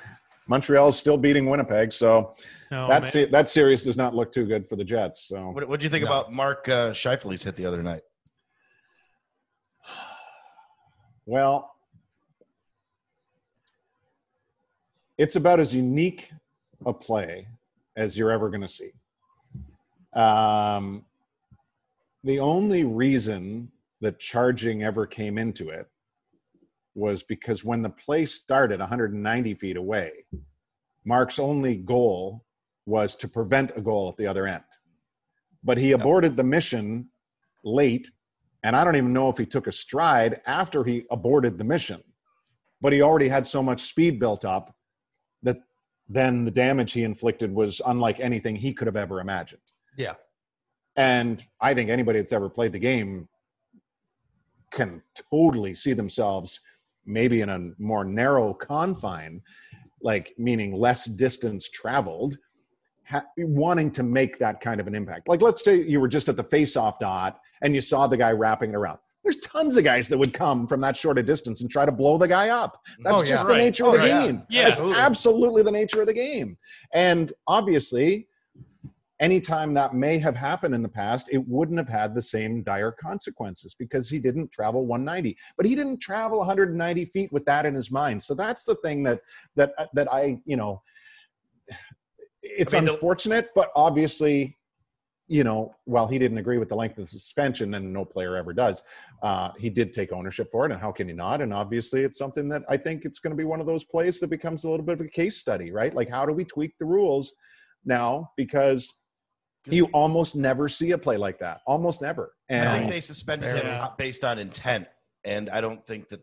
montreal 0.48 0.88
is 0.88 0.98
still 0.98 1.16
beating 1.16 1.48
winnipeg 1.48 1.92
so 1.92 2.34
No, 2.72 2.88
that 2.88 3.06
se- 3.06 3.26
that 3.26 3.48
series 3.48 3.84
does 3.84 3.96
not 3.96 4.16
look 4.16 4.32
too 4.32 4.46
good 4.46 4.66
for 4.66 4.74
the 4.74 4.82
Jets. 4.82 5.28
So 5.28 5.50
What 5.50 5.68
what 5.68 5.78
do 5.78 5.84
you 5.84 5.90
think 5.90 6.04
No. 6.04 6.10
about 6.10 6.32
Mark 6.32 6.68
uh, 6.68 6.90
Scheifele's 6.90 7.44
hit 7.44 7.54
the 7.54 7.66
other 7.66 7.84
night? 7.84 8.02
Well, 11.26 11.74
it's 15.18 15.36
about 15.36 15.60
as 15.60 15.74
unique 15.74 16.30
a 16.84 16.92
play 16.92 17.48
as 17.96 18.16
you're 18.16 18.30
ever 18.30 18.48
going 18.48 18.60
to 18.60 18.68
see. 18.68 18.92
Um, 20.14 21.04
the 22.24 22.40
only 22.40 22.84
reason 22.84 23.70
that 24.00 24.18
charging 24.18 24.82
ever 24.82 25.06
came 25.06 25.38
into 25.38 25.70
it 25.70 25.88
was 26.94 27.22
because 27.22 27.64
when 27.64 27.82
the 27.82 27.90
play 27.90 28.24
started 28.26 28.80
190 28.80 29.54
feet 29.54 29.76
away, 29.76 30.24
Mark's 31.04 31.38
only 31.38 31.76
goal 31.76 32.44
was 32.86 33.14
to 33.16 33.28
prevent 33.28 33.76
a 33.76 33.80
goal 33.80 34.08
at 34.08 34.16
the 34.16 34.26
other 34.26 34.46
end. 34.46 34.64
But 35.62 35.78
he 35.78 35.92
aborted 35.92 36.36
the 36.36 36.44
mission 36.44 37.08
late, 37.64 38.10
and 38.66 38.74
I 38.74 38.82
don't 38.82 38.96
even 38.96 39.12
know 39.12 39.28
if 39.28 39.38
he 39.38 39.46
took 39.46 39.68
a 39.68 39.72
stride 39.72 40.40
after 40.44 40.82
he 40.82 41.04
aborted 41.12 41.56
the 41.56 41.62
mission. 41.62 42.02
But 42.80 42.92
he 42.92 43.00
already 43.00 43.28
had 43.28 43.46
so 43.46 43.62
much 43.62 43.82
speed 43.82 44.18
built 44.18 44.44
up 44.44 44.74
that 45.44 45.58
then 46.08 46.44
the 46.44 46.50
damage 46.50 46.92
he 46.92 47.04
inflicted 47.04 47.54
was 47.54 47.80
unlike 47.86 48.18
anything 48.18 48.56
he 48.56 48.74
could 48.74 48.88
have 48.88 48.96
ever 48.96 49.20
imagined. 49.20 49.62
Yeah. 49.96 50.14
And 50.96 51.46
I 51.60 51.74
think 51.74 51.90
anybody 51.90 52.18
that's 52.18 52.32
ever 52.32 52.48
played 52.48 52.72
the 52.72 52.80
game 52.80 53.28
can 54.72 55.00
totally 55.30 55.72
see 55.72 55.92
themselves 55.92 56.58
maybe 57.04 57.42
in 57.42 57.50
a 57.50 57.70
more 57.78 58.04
narrow 58.04 58.52
confine, 58.52 59.42
like 60.02 60.34
meaning 60.38 60.74
less 60.74 61.04
distance 61.04 61.70
traveled, 61.70 62.36
ha- 63.08 63.26
wanting 63.38 63.92
to 63.92 64.02
make 64.02 64.40
that 64.40 64.60
kind 64.60 64.80
of 64.80 64.88
an 64.88 64.96
impact. 64.96 65.28
Like, 65.28 65.40
let's 65.40 65.62
say 65.62 65.84
you 65.84 66.00
were 66.00 66.08
just 66.08 66.28
at 66.28 66.36
the 66.36 66.42
face-off 66.42 66.98
dot 66.98 67.38
and 67.62 67.74
you 67.74 67.80
saw 67.80 68.06
the 68.06 68.16
guy 68.16 68.32
wrapping 68.32 68.70
it 68.70 68.76
around. 68.76 68.98
There's 69.22 69.38
tons 69.38 69.76
of 69.76 69.82
guys 69.84 70.06
that 70.08 70.18
would 70.18 70.32
come 70.32 70.68
from 70.68 70.80
that 70.82 70.96
short 70.96 71.18
a 71.18 71.22
distance 71.22 71.60
and 71.60 71.68
try 71.70 71.84
to 71.84 71.90
blow 71.92 72.16
the 72.16 72.28
guy 72.28 72.50
up. 72.50 72.80
That's 73.00 73.20
Oh, 73.22 73.24
yeah. 73.24 73.28
just 73.30 73.46
the 73.48 73.56
nature 73.56 73.84
Oh, 73.86 73.94
of 73.94 74.00
the 74.00 74.06
yeah. 74.06 74.26
game. 74.26 74.42
Yeah. 74.48 74.68
It's 74.68 74.80
absolutely 74.80 75.62
the 75.64 75.72
nature 75.72 76.00
of 76.00 76.06
the 76.06 76.14
game. 76.14 76.56
And 76.94 77.32
obviously, 77.48 78.28
anytime 79.18 79.74
that 79.74 79.94
may 79.94 80.18
have 80.18 80.36
happened 80.36 80.76
in 80.76 80.82
the 80.82 80.88
past, 80.88 81.28
it 81.32 81.38
wouldn't 81.48 81.78
have 81.78 81.88
had 81.88 82.14
the 82.14 82.22
same 82.22 82.62
dire 82.62 82.92
consequences 82.92 83.74
because 83.76 84.08
he 84.08 84.20
didn't 84.20 84.52
travel 84.52 84.86
190. 84.86 85.36
But 85.56 85.66
he 85.66 85.74
didn't 85.74 85.98
travel 85.98 86.38
190 86.38 87.04
feet 87.06 87.32
with 87.32 87.44
that 87.46 87.66
in 87.66 87.74
his 87.74 87.90
mind. 87.90 88.22
So 88.22 88.32
that's 88.34 88.62
the 88.62 88.76
thing 88.76 89.02
that 89.04 89.22
that 89.56 89.72
that 89.94 90.12
I, 90.12 90.38
you 90.44 90.56
know, 90.56 90.82
it's 92.42 92.74
I 92.74 92.76
mean, 92.78 92.84
the- 92.86 92.92
unfortunate, 92.92 93.48
but 93.56 93.70
obviously, 93.74 94.56
you 95.28 95.42
know, 95.44 95.74
while 95.84 96.06
he 96.06 96.18
didn't 96.18 96.38
agree 96.38 96.58
with 96.58 96.68
the 96.68 96.76
length 96.76 96.98
of 96.98 97.04
the 97.04 97.10
suspension, 97.10 97.74
and 97.74 97.92
no 97.92 98.04
player 98.04 98.36
ever 98.36 98.52
does, 98.52 98.82
uh, 99.22 99.50
he 99.58 99.68
did 99.68 99.92
take 99.92 100.12
ownership 100.12 100.50
for 100.52 100.64
it. 100.66 100.72
And 100.72 100.80
how 100.80 100.92
can 100.92 101.08
he 101.08 101.14
not? 101.14 101.40
And 101.40 101.52
obviously, 101.52 102.02
it's 102.02 102.18
something 102.18 102.48
that 102.48 102.62
I 102.68 102.76
think 102.76 103.04
it's 103.04 103.18
going 103.18 103.32
to 103.32 103.36
be 103.36 103.44
one 103.44 103.60
of 103.60 103.66
those 103.66 103.82
plays 103.84 104.20
that 104.20 104.28
becomes 104.28 104.64
a 104.64 104.70
little 104.70 104.86
bit 104.86 105.00
of 105.00 105.06
a 105.06 105.08
case 105.08 105.36
study, 105.38 105.72
right? 105.72 105.92
Like, 105.94 106.08
how 106.08 106.26
do 106.26 106.32
we 106.32 106.44
tweak 106.44 106.78
the 106.78 106.84
rules 106.84 107.34
now? 107.84 108.30
Because 108.36 108.92
you 109.68 109.86
almost 109.86 110.36
never 110.36 110.68
see 110.68 110.92
a 110.92 110.98
play 110.98 111.16
like 111.16 111.40
that, 111.40 111.60
almost 111.66 112.00
never. 112.02 112.32
I 112.48 112.78
think 112.78 112.90
they 112.90 113.00
suspended 113.00 113.56
him 113.56 113.66
Yeah. 113.66 113.88
based 113.98 114.22
on 114.24 114.38
intent, 114.38 114.86
and 115.24 115.50
I 115.50 115.60
don't 115.60 115.84
think 115.88 116.08
that 116.10 116.20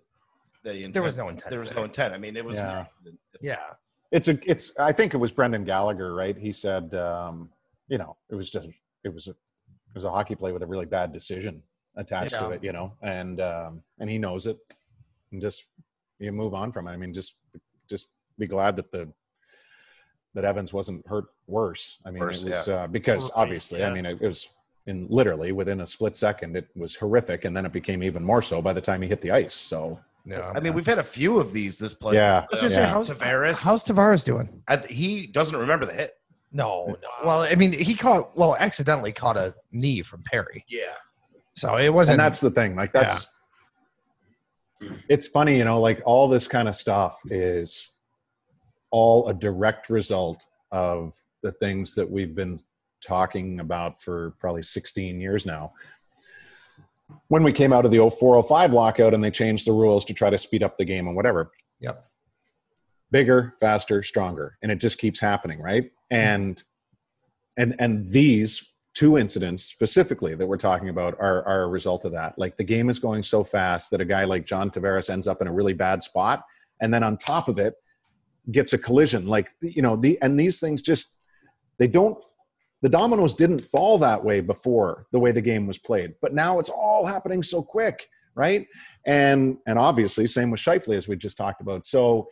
the 0.63 0.75
intent, 0.75 0.93
There 0.93 1.03
was 1.03 1.17
no 1.17 1.27
intent 1.27 1.49
There 1.49 1.59
was 1.59 1.73
no 1.73 1.83
intent. 1.83 2.13
I 2.13 2.17
mean, 2.17 2.37
it 2.37 2.45
was 2.45 2.61
an 2.61 2.69
Yeah. 2.69 2.79
accident. 2.79 3.19
Yeah. 3.41 3.57
it's 4.11 4.27
a 4.27 4.37
it's 4.49 4.71
i 4.77 4.91
think 4.91 5.15
it 5.15 5.17
was 5.17 5.31
brendan 5.31 5.63
gallagher 5.63 6.13
right 6.13 6.37
he 6.37 6.51
said 6.51 6.93
um 6.93 7.49
you 7.87 7.97
know 7.97 8.15
it 8.29 8.35
was 8.35 8.47
just 8.51 8.67
it 9.03 9.13
was 9.13 9.27
a 9.27 9.31
it 9.31 9.95
was 9.95 10.03
a 10.03 10.09
hockey 10.11 10.35
play 10.35 10.51
with 10.51 10.63
a 10.63 10.67
really 10.67 10.85
bad 10.85 11.11
decision 11.13 11.61
attached 11.95 12.33
to 12.33 12.49
it 12.51 12.63
you 12.63 12.71
know 12.71 12.91
and 13.01 13.39
um 13.41 13.81
and 13.99 14.09
he 14.09 14.17
knows 14.17 14.47
it 14.47 14.57
and 15.31 15.41
just 15.41 15.65
you 16.19 16.31
move 16.31 16.53
on 16.53 16.71
from 16.71 16.87
it 16.87 16.91
i 16.91 16.97
mean 16.97 17.13
just 17.13 17.35
just 17.89 18.07
be 18.39 18.47
glad 18.47 18.75
that 18.75 18.91
the 18.91 19.07
that 20.33 20.43
evans 20.45 20.73
wasn't 20.73 21.05
hurt 21.07 21.25
worse 21.47 21.99
i 22.05 22.09
mean 22.11 22.21
Worse, 22.21 22.43
it 22.43 22.49
was 22.49 22.67
uh, 22.67 22.87
because 22.87 23.25
Right, 23.25 23.41
obviously 23.43 23.83
i 23.83 23.91
mean 23.93 24.05
it, 24.05 24.19
it 24.21 24.25
was 24.27 24.49
in 24.87 25.05
literally 25.09 25.51
within 25.51 25.81
a 25.81 25.87
split 25.87 26.15
second 26.15 26.57
it 26.57 26.67
was 26.75 26.95
horrific 26.95 27.45
and 27.45 27.55
then 27.55 27.65
it 27.65 27.71
became 27.71 28.01
even 28.03 28.23
more 28.23 28.41
so 28.41 28.61
by 28.61 28.73
the 28.73 28.81
time 28.81 29.01
he 29.01 29.07
hit 29.07 29.21
the 29.21 29.31
ice 29.31 29.53
so 29.53 29.99
Yeah. 30.25 30.51
I 30.55 30.59
mean, 30.61 30.73
we've 30.73 30.85
had 30.87 30.99
a 30.99 31.03
few 31.03 31.37
of 31.39 31.51
these 31.51 31.77
this 31.77 31.93
play. 31.93 32.15
yeah 32.15 32.39
I 32.43 32.47
was 32.49 32.61
gonna 32.61 32.69
say, 32.71 32.85
how's 32.87 33.09
Tavares. 33.09 33.61
How's 33.61 33.83
Tavares 33.83 34.23
doing? 34.23 34.47
I, 34.69 34.77
he 34.77 35.27
doesn't 35.27 35.57
remember 35.59 35.85
the 35.85 35.91
hit. 35.93 36.11
No, 36.53 36.85
no. 37.01 37.09
Well, 37.25 37.41
I 37.41 37.55
mean, 37.55 37.73
he 37.73 37.95
caught 37.95 38.37
well, 38.37 38.55
accidentally 38.59 39.11
caught 39.11 39.37
a 39.37 39.55
knee 39.71 40.01
from 40.03 40.23
Perry, 40.23 40.63
Yeah. 40.69 40.93
so 41.55 41.75
it 41.77 41.93
wasn't. 41.93 42.19
and 42.19 42.25
that's 42.25 42.39
the 42.41 42.51
thing 42.51 42.75
like 42.75 42.93
that's 42.93 43.27
it's 45.07 45.27
funny 45.27 45.57
you 45.57 45.63
know 45.65 45.79
like 45.79 46.01
all 46.05 46.27
this 46.27 46.47
kind 46.47 46.67
of 46.67 46.75
stuff 46.75 47.17
is 47.29 47.93
all 48.91 49.27
a 49.29 49.33
direct 49.33 49.89
result 49.89 50.45
of 50.71 51.13
the 51.41 51.51
things 51.53 51.95
that 51.95 52.09
we've 52.09 52.35
been 52.35 52.57
talking 53.05 53.59
about 53.59 54.01
for 54.01 54.33
probably 54.39 54.63
16 54.63 55.19
years 55.21 55.45
now 55.45 55.71
when 57.27 57.43
we 57.43 57.53
came 57.53 57.71
out 57.71 57.85
of 57.85 57.91
the 57.91 57.97
0405 57.99 58.73
lockout 58.73 59.13
and 59.13 59.23
they 59.23 59.31
changed 59.31 59.65
the 59.67 59.71
rules 59.71 60.03
to 60.05 60.13
try 60.13 60.29
to 60.29 60.37
speed 60.37 60.63
up 60.63 60.77
the 60.77 60.85
game 60.85 61.07
and 61.07 61.15
whatever 61.15 61.51
Yep. 61.79 62.05
Bigger 63.13 63.53
faster 63.59 64.01
stronger. 64.01 64.57
And 64.63 64.71
it 64.71 64.77
just 64.79 64.97
keeps 64.97 65.19
happening 65.19 65.61
right? 65.61 65.91
And 66.09 66.61
and 67.57 67.75
and 67.79 68.03
these 68.11 68.73
two 68.95 69.19
incidents 69.19 69.63
specifically 69.63 70.33
that 70.35 70.45
we're 70.45 70.57
talking 70.57 70.89
about 70.89 71.15
are, 71.19 71.47
are 71.47 71.63
a 71.63 71.67
result 71.67 72.05
of 72.05 72.11
that. 72.11 72.37
Like 72.39 72.57
the 72.57 72.63
game 72.63 72.89
is 72.89 72.97
going 72.97 73.21
so 73.21 73.43
fast 73.43 73.91
that 73.91 74.01
a 74.01 74.05
guy 74.05 74.23
like 74.23 74.45
john 74.45 74.69
tavares 74.69 75.09
ends 75.09 75.27
up 75.27 75.41
in 75.41 75.47
a 75.47 75.53
really 75.53 75.73
bad 75.73 76.01
spot. 76.01 76.43
And 76.81 76.91
then 76.91 77.03
on 77.03 77.17
top 77.17 77.47
of 77.47 77.59
it 77.59 77.75
gets 78.51 78.73
a 78.73 78.79
collision. 78.79 79.27
Like 79.27 79.51
you 79.61 79.83
know 79.83 79.95
the 79.95 80.19
and 80.23 80.39
these 80.39 80.59
things 80.59 80.81
just 80.81 81.19
they 81.77 81.87
don't 81.87 82.21
the 82.81 82.89
dominoes 82.89 83.35
didn't 83.35 83.63
fall 83.63 83.99
that 83.99 84.25
way 84.25 84.41
before 84.41 85.05
the 85.11 85.19
way 85.19 85.31
the 85.31 85.39
game 85.39 85.67
was 85.67 85.77
played. 85.77 86.15
But 86.19 86.33
now 86.33 86.57
it's 86.57 86.69
all 86.69 87.05
happening 87.05 87.43
so 87.43 87.61
quick 87.61 88.09
right? 88.35 88.67
And 89.05 89.57
and 89.67 89.77
obviously 89.77 90.27
same 90.27 90.51
with 90.51 90.59
Scheifele 90.59 90.97
as 90.97 91.07
we 91.07 91.15
just 91.15 91.37
talked 91.37 91.61
about. 91.61 91.85
So 91.85 92.27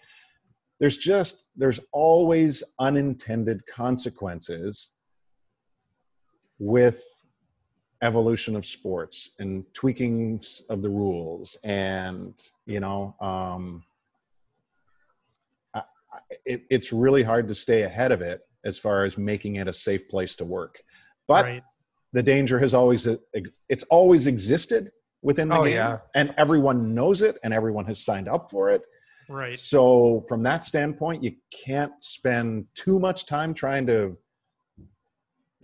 there's 0.82 0.98
just 0.98 1.46
there's 1.56 1.80
always 1.94 2.64
unintended 2.80 3.62
consequences 3.68 4.90
with 6.60 7.04
evolution 8.02 8.56
of 8.56 8.66
sports 8.66 9.30
and 9.40 9.64
tweaking 9.74 10.44
of 10.70 10.82
the 10.82 10.90
rules 10.90 11.56
and 11.64 12.34
you 12.66 12.80
know 12.80 13.16
um 13.22 13.84
I, 15.76 15.80
I- 15.80 16.20
it, 16.46 16.64
it's 16.72 16.92
really 16.92 17.22
hard 17.24 17.48
to 17.48 17.56
stay 17.56 17.84
ahead 17.84 18.12
of 18.12 18.22
it 18.24 18.42
as 18.66 18.78
far 18.80 19.06
as 19.06 19.18
making 19.20 19.58
it 19.58 19.68
a 19.68 19.74
safe 19.74 20.10
place 20.10 20.36
to 20.38 20.46
work 20.46 20.82
but 21.28 21.46
right. 21.46 21.64
the 22.12 22.24
danger 22.24 22.58
has 22.58 22.74
always 22.74 23.08
it's 23.70 23.84
always 23.84 24.26
existed 24.26 24.92
within 25.22 25.50
the 25.50 25.60
Oh, 25.60 25.64
game 25.66 25.74
yeah. 25.76 26.00
and 26.16 26.34
everyone 26.38 26.96
knows 26.96 27.22
it 27.22 27.38
and 27.44 27.54
everyone 27.54 27.86
has 27.86 28.00
signed 28.04 28.28
up 28.28 28.50
for 28.50 28.72
it 28.72 28.82
Right. 29.32 29.58
so 29.58 30.24
from 30.28 30.44
that 30.44 30.66
standpoint 30.66 31.24
you 31.24 31.34
can't 31.52 31.94
spend 32.04 32.66
too 32.76 33.00
much 33.00 33.26
time 33.26 33.54
trying 33.54 33.86
to 33.88 34.18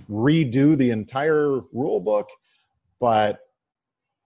redo 0.09 0.78
the 0.78 0.89
entire 0.91 1.59
rule 1.74 1.99
book 1.99 2.30
but 2.99 3.39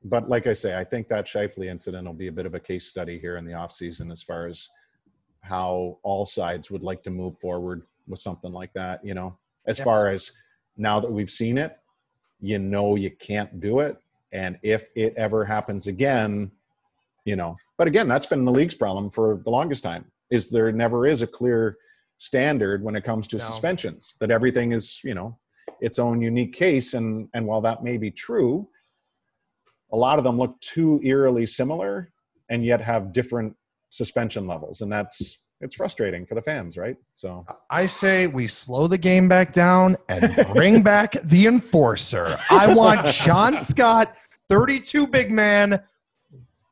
but 0.04 0.30
like 0.30 0.46
i 0.48 0.54
say 0.54 0.78
i 0.78 0.84
think 0.84 1.08
that 1.08 1.26
Scheifele 1.26 1.66
incident 1.66 2.06
will 2.06 2.14
be 2.14 2.28
a 2.28 2.32
bit 2.32 2.46
of 2.46 2.54
a 2.54 2.60
case 2.60 2.88
study 2.88 3.18
here 3.18 3.38
in 3.38 3.46
the 3.46 3.54
off 3.54 3.72
season 3.72 4.12
as 4.12 4.22
far 4.22 4.46
as 4.48 4.70
how 5.42 5.98
all 6.04 6.26
sides 6.26 6.70
would 6.70 6.84
like 6.84 7.02
to 7.04 7.10
move 7.10 7.38
forward 7.40 7.84
with 8.08 8.20
something 8.20 8.52
like 8.52 8.74
that 8.74 9.04
you 9.04 9.14
know 9.14 9.36
as 9.66 9.80
Yes. 9.80 9.86
far 9.86 10.10
as 10.10 10.32
now 10.78 11.00
that 11.00 11.12
we've 11.12 11.32
seen 11.32 11.58
it 11.58 11.78
you 12.42 12.60
know 12.60 12.96
you 12.96 13.10
can't 13.10 13.60
do 13.60 13.80
it 13.80 13.98
and 14.34 14.60
if 14.62 14.90
it 14.96 15.14
ever 15.18 15.44
happens 15.46 15.88
again 15.88 16.52
you 17.26 17.36
know 17.36 17.56
but 17.78 17.88
again 17.88 18.08
that's 18.08 18.26
been 18.26 18.46
the 18.46 18.52
league's 18.52 18.76
problem 18.76 19.10
for 19.10 19.42
the 19.44 19.50
longest 19.50 19.84
time 19.84 20.06
is 20.30 20.50
there 20.50 20.72
never 20.72 21.06
is 21.06 21.22
a 21.22 21.28
clear 21.28 21.78
standard 22.18 22.84
when 22.84 22.96
it 22.96 23.04
comes 23.04 23.28
to 23.28 23.38
No. 23.38 23.44
suspensions 23.44 24.16
that 24.20 24.32
everything 24.32 24.72
is 24.72 25.00
you 25.04 25.14
know 25.14 25.38
its 25.80 26.00
own 26.00 26.22
unique 26.22 26.54
case 26.54 26.94
and 26.94 27.28
and 27.34 27.46
while 27.46 27.62
that 27.62 27.84
may 27.84 27.98
be 27.98 28.12
true 28.12 28.68
a 29.92 29.98
lot 29.98 30.18
of 30.18 30.24
them 30.24 30.38
look 30.38 30.60
too 30.62 31.00
eerily 31.04 31.46
similar 31.46 32.12
and 32.50 32.66
yet 32.66 32.82
have 32.82 33.14
different 33.14 33.56
suspension 33.90 34.48
levels 34.48 34.82
and 34.82 34.92
that's 34.92 35.44
it's 35.64 35.76
frustrating 35.76 36.26
for 36.26 36.34
the 36.36 36.42
fans 36.42 36.78
right 36.78 36.96
so 37.14 37.46
I 37.70 37.86
say 37.86 38.28
we 38.28 38.48
slow 38.48 38.88
the 38.88 38.98
game 38.98 39.28
back 39.28 39.54
down 39.54 39.98
and 40.10 40.36
bring 40.54 40.82
back 40.82 41.14
the 41.24 41.46
enforcer. 41.48 42.38
I 42.50 42.74
want 42.74 43.06
John 43.26 43.58
Scott, 43.58 44.18
32 44.50 45.08
big 45.08 45.32
man, 45.32 45.82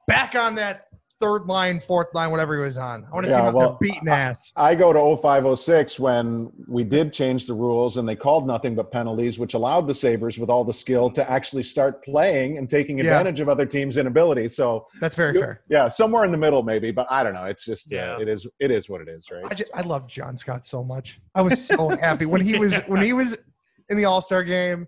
back 0.10 0.36
on 0.36 0.55
that 0.55 0.88
third 1.22 1.47
line, 1.47 1.82
fourth 1.82 2.07
line, 2.14 2.32
whatever 2.32 2.55
he 2.55 2.62
was 2.62 2.78
on. 2.78 3.05
I 3.12 3.14
want 3.14 3.26
to 3.26 3.32
see 3.32 3.36
Yeah, 3.38 3.41
him 3.41 3.47
out 3.47 3.53
well, 3.55 3.78
beating 3.82 4.07
ass. 4.07 4.53
I 4.55 4.74
go 4.74 4.93
to 4.93 4.99
0506 5.22 5.99
when 5.99 6.49
we 6.66 6.86
did 6.86 7.12
change 7.12 7.45
the 7.45 7.53
rules 7.53 7.97
and 7.97 8.07
they 8.07 8.16
called 8.16 8.47
nothing 8.47 8.74
but 8.74 8.89
penalties, 8.89 9.38
which 9.38 9.53
allowed 9.53 9.86
the 9.86 9.93
Sabres 9.93 10.39
with 10.39 10.49
all 10.49 10.64
the 10.64 10.74
skill 10.74 11.10
to 11.12 11.30
actually 11.30 11.64
start 11.64 12.05
playing 12.05 12.57
and 12.57 12.70
taking 12.70 12.97
Yeah. 12.99 13.03
advantage 13.05 13.41
of 13.41 13.49
other 13.49 13.66
teams' 13.66 13.97
inability. 13.97 14.47
So, 14.47 14.88
That's 15.01 15.18
very 15.18 15.34
fair. 15.38 15.62
yeah, 15.70 15.89
somewhere 15.89 16.24
in 16.24 16.32
the 16.32 16.38
middle, 16.38 16.64
maybe, 16.64 16.89
but 16.91 17.05
I 17.12 17.22
don't 17.24 17.34
know. 17.34 17.43
It's 17.45 17.66
just, 17.66 17.91
yeah, 17.91 18.16
Yeah. 18.16 18.22
it 18.22 18.30
is, 18.30 18.47
it 18.62 18.72
is 18.72 18.89
what 18.89 19.01
it 19.01 19.10
is, 19.10 19.30
right? 19.30 19.43
I, 19.51 19.53
just, 19.53 19.72
I 19.76 19.82
love 19.82 20.07
John 20.07 20.38
Scott 20.38 20.66
so 20.66 20.86
much. 20.86 21.20
I 21.36 21.41
was 21.41 21.62
so 21.68 21.89
happy 21.89 22.26
when 22.28 22.39
he 22.41 22.57
was 22.57 22.78
when 22.88 23.01
he 23.01 23.12
was 23.12 23.38
in 23.89 23.97
the 23.97 24.05
All 24.05 24.22
Star 24.22 24.43
game, 24.45 24.88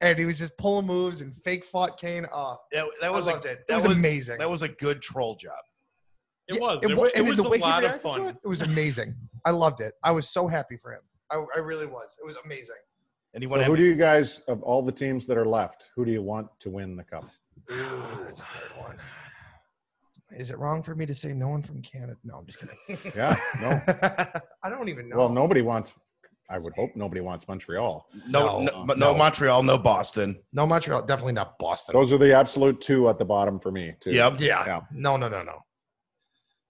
and 0.00 0.18
he 0.18 0.24
was 0.24 0.38
just 0.38 0.56
pulling 0.58 0.86
moves 0.86 1.20
and 1.20 1.34
fake 1.42 1.64
fought 1.64 1.98
Kane. 1.98 2.26
Ah, 2.32 2.56
oh, 2.56 2.58
That, 2.72 2.86
that 3.00 3.12
was 3.12 3.26
a, 3.26 3.30
loved 3.32 3.46
it. 3.46 3.58
It 3.60 3.66
that 3.68 3.82
was 3.82 3.84
amazing. 3.98 4.38
That 4.38 4.50
was 4.50 4.62
a 4.62 4.68
good 4.68 5.02
troll 5.02 5.36
job. 5.36 5.52
It 6.48 6.56
Yeah, 6.56 6.60
was. 6.60 6.82
It, 6.82 6.90
It, 6.90 6.96
wa- 6.96 7.02
wa- 7.04 7.08
it 7.08 7.16
and 7.16 7.28
was 7.28 7.38
a 7.38 7.48
lot 7.48 7.84
of 7.84 8.00
fun. 8.00 8.20
It, 8.26 8.36
it 8.44 8.48
was 8.48 8.62
amazing. 8.62 9.14
I 9.44 9.50
loved 9.50 9.80
it. 9.80 9.94
I 10.02 10.10
was 10.10 10.28
so 10.28 10.46
happy 10.46 10.76
for 10.76 10.92
him. 10.92 11.00
I, 11.30 11.42
I 11.56 11.58
really 11.60 11.86
was. 11.86 12.16
It 12.20 12.26
was 12.26 12.36
amazing. 12.44 12.76
And 13.34 13.42
he 13.42 13.48
So 13.50 13.62
who 13.62 13.76
do 13.76 13.82
you 13.82 13.96
guys, 13.96 14.40
of 14.46 14.62
all 14.62 14.82
the 14.82 14.92
teams 14.92 15.26
that 15.26 15.36
are 15.36 15.46
left, 15.46 15.88
who 15.96 16.04
do 16.04 16.12
you 16.12 16.22
want 16.22 16.48
to 16.60 16.70
win 16.70 16.96
the 16.96 17.02
cup? 17.02 17.24
That's 17.68 18.40
a 18.40 18.44
hard 18.44 18.70
one. 18.78 18.96
Is 20.36 20.50
it 20.50 20.58
wrong 20.58 20.82
for 20.82 20.94
me 20.94 21.06
to 21.06 21.14
say 21.14 21.32
no 21.32 21.48
one 21.48 21.62
from 21.62 21.80
Canada? 21.82 22.16
No, 22.24 22.36
I'm 22.36 22.46
just 22.46 22.58
kidding. 22.60 22.98
Yeah, 23.16 23.34
no. 23.60 23.80
I 24.62 24.70
don't 24.70 24.88
even 24.88 25.08
know. 25.08 25.16
Well, 25.16 25.28
nobody 25.28 25.62
wants. 25.62 25.92
I 26.50 26.58
would 26.58 26.74
hope 26.74 26.90
nobody 26.94 27.20
wants 27.22 27.48
Montreal. 27.48 28.06
No, 28.28 28.60
No, 28.60 28.60
no, 28.60 28.84
no 28.84 28.94
no. 28.94 29.14
Montreal, 29.14 29.62
no 29.62 29.78
Boston. 29.78 30.38
No 30.52 30.66
Montreal, 30.66 31.02
definitely 31.06 31.32
not 31.32 31.58
Boston. 31.58 31.94
Those 31.94 32.12
are 32.12 32.18
the 32.18 32.34
absolute 32.34 32.80
two 32.80 33.08
at 33.08 33.18
the 33.18 33.24
bottom 33.24 33.58
for 33.58 33.70
me. 33.72 33.94
Too. 34.00 34.10
Yep. 34.12 34.40
yeah. 34.40 34.64
Yeah. 34.66 34.80
No, 34.92 35.16
no, 35.16 35.28
no, 35.28 35.42
no. 35.42 35.58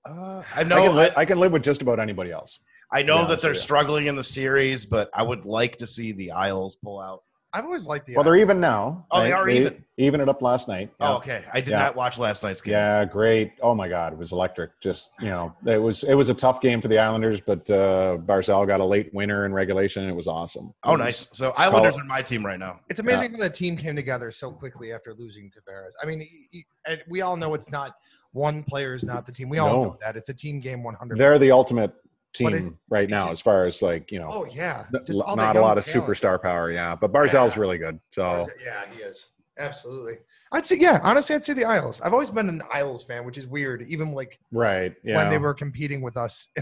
Uh, 0.09 0.43
I 0.55 0.61
I 0.61 0.63
can, 0.63 0.69
know. 0.69 0.91
li- 0.93 1.11
I, 1.17 1.23
I 1.23 1.25
can 1.25 1.39
live 1.39 1.53
with 1.53 1.63
just 1.65 1.83
about 1.83 1.99
anybody 1.99 2.31
else. 2.31 2.61
I 2.93 3.03
know 3.03 3.23
Yeah, 3.23 3.27
that 3.29 3.41
they're 3.43 3.55
sure. 3.55 3.63
struggling 3.63 4.07
in 4.07 4.15
the 4.17 4.23
series, 4.25 4.85
but 4.85 5.11
I 5.15 5.23
would 5.23 5.45
like 5.45 5.79
to 5.79 5.87
see 5.87 6.13
the 6.13 6.31
Isles 6.31 6.77
pull 6.77 7.01
out. 7.01 7.23
I've 7.55 7.65
always 7.65 7.87
liked 7.87 8.07
the. 8.07 8.17
Well, 8.17 8.25
they're 8.25 8.35
even 8.37 8.59
now. 8.61 9.07
Oh, 9.13 9.23
they 9.23 9.33
are 9.33 9.49
even. 9.49 9.85
Even 9.97 10.21
it 10.21 10.29
up 10.29 10.43
last 10.43 10.67
night. 10.67 10.91
Oh, 10.99 11.15
okay. 11.19 11.45
I 11.53 11.61
did 11.61 11.71
Yeah. 11.71 11.79
not 11.79 11.95
watch 11.95 12.19
last 12.19 12.43
night's 12.43 12.61
game. 12.61 12.73
Yeah, 12.73 13.05
great. 13.05 13.53
Oh 13.63 13.77
my 13.77 13.89
God, 13.89 14.13
it 14.13 14.19
was 14.19 14.33
electric. 14.33 14.71
Just 14.81 15.13
you 15.21 15.29
know, 15.29 15.55
it 15.65 15.81
was 15.81 16.03
it 16.03 16.15
was 16.15 16.29
a 16.29 16.35
tough 16.35 16.61
game 16.61 16.81
for 16.81 16.89
the 16.89 16.99
Islanders, 16.99 17.41
but 17.41 17.71
uh, 17.71 18.17
Barzal 18.27 18.67
got 18.67 18.81
a 18.81 18.85
late 18.85 19.15
winner 19.15 19.47
in 19.47 19.55
regulation. 19.55 20.03
And 20.03 20.11
it 20.11 20.17
was 20.17 20.27
awesome. 20.27 20.75
Oh, 20.83 20.93
was- 20.93 20.99
nice. 20.99 21.29
So 21.33 21.53
Islanders 21.57 21.97
are 21.97 22.03
my 22.03 22.23
team 22.23 22.45
right 22.45 22.59
now. 22.59 22.81
It's 22.91 22.99
amazing 22.99 23.35
how 23.35 23.39
the 23.39 23.49
team 23.51 23.77
came 23.77 23.95
together 23.95 24.33
so 24.33 24.51
quickly 24.51 24.93
after 24.93 25.15
losing 25.15 25.49
Tavares. 25.49 25.93
I 26.03 26.07
mean, 26.07 26.19
he- 26.21 26.47
he- 26.51 26.67
and 26.89 27.01
we 27.09 27.21
all 27.23 27.37
know 27.37 27.55
it's 27.55 27.71
not 27.71 27.95
one 28.33 28.65
player 28.65 28.95
is 28.95 29.05
not 29.05 29.27
the 29.27 29.33
team. 29.33 29.49
We 29.49 29.59
all 29.59 29.69
No. 29.69 29.85
know 29.91 29.97
that 30.01 30.17
it's 30.17 30.29
a 30.29 30.35
team 30.35 30.59
game 30.59 30.83
100. 30.83 31.17
They're 31.19 31.39
the 31.39 31.53
ultimate 31.53 31.93
team 32.35 32.49
it's- 32.49 32.73
right 32.91 33.09
now, 33.09 33.23
just- 33.25 33.33
as 33.35 33.41
far 33.41 33.65
as 33.67 33.81
like 33.83 34.11
you 34.13 34.19
know, 34.19 34.29
oh 34.29 34.45
yeah, 34.47 34.85
just 35.07 35.19
not 35.37 35.57
a 35.57 35.61
lot 35.61 35.79
of 35.79 35.85
talent. 35.85 36.09
superstar 36.09 36.41
power. 36.43 36.71
Yeah, 36.71 36.95
but 36.97 37.13
Barzal's 37.13 37.55
Yeah. 37.57 37.61
really 37.61 37.79
good. 37.79 37.99
So 38.13 38.47
Yeah, 38.65 38.85
he 38.93 39.03
is 39.03 39.29
absolutely. 39.59 40.15
I'd 40.53 40.65
say 40.67 40.77
yeah. 40.79 41.01
Honestly, 41.03 41.35
I'd 41.35 41.43
say 41.45 41.53
the 41.55 41.65
Isles. 41.65 42.01
I've 42.01 42.13
always 42.13 42.31
been 42.31 42.49
an 42.49 42.63
Isles 42.73 43.03
fan, 43.05 43.25
which 43.25 43.39
is 43.39 43.47
weird. 43.47 43.83
Even 43.89 44.13
like 44.13 44.39
right, 44.53 44.95
yeah. 45.03 45.17
when 45.17 45.29
they 45.31 45.39
were 45.39 45.55
competing 45.55 46.01
with 46.03 46.17
us. 46.17 46.47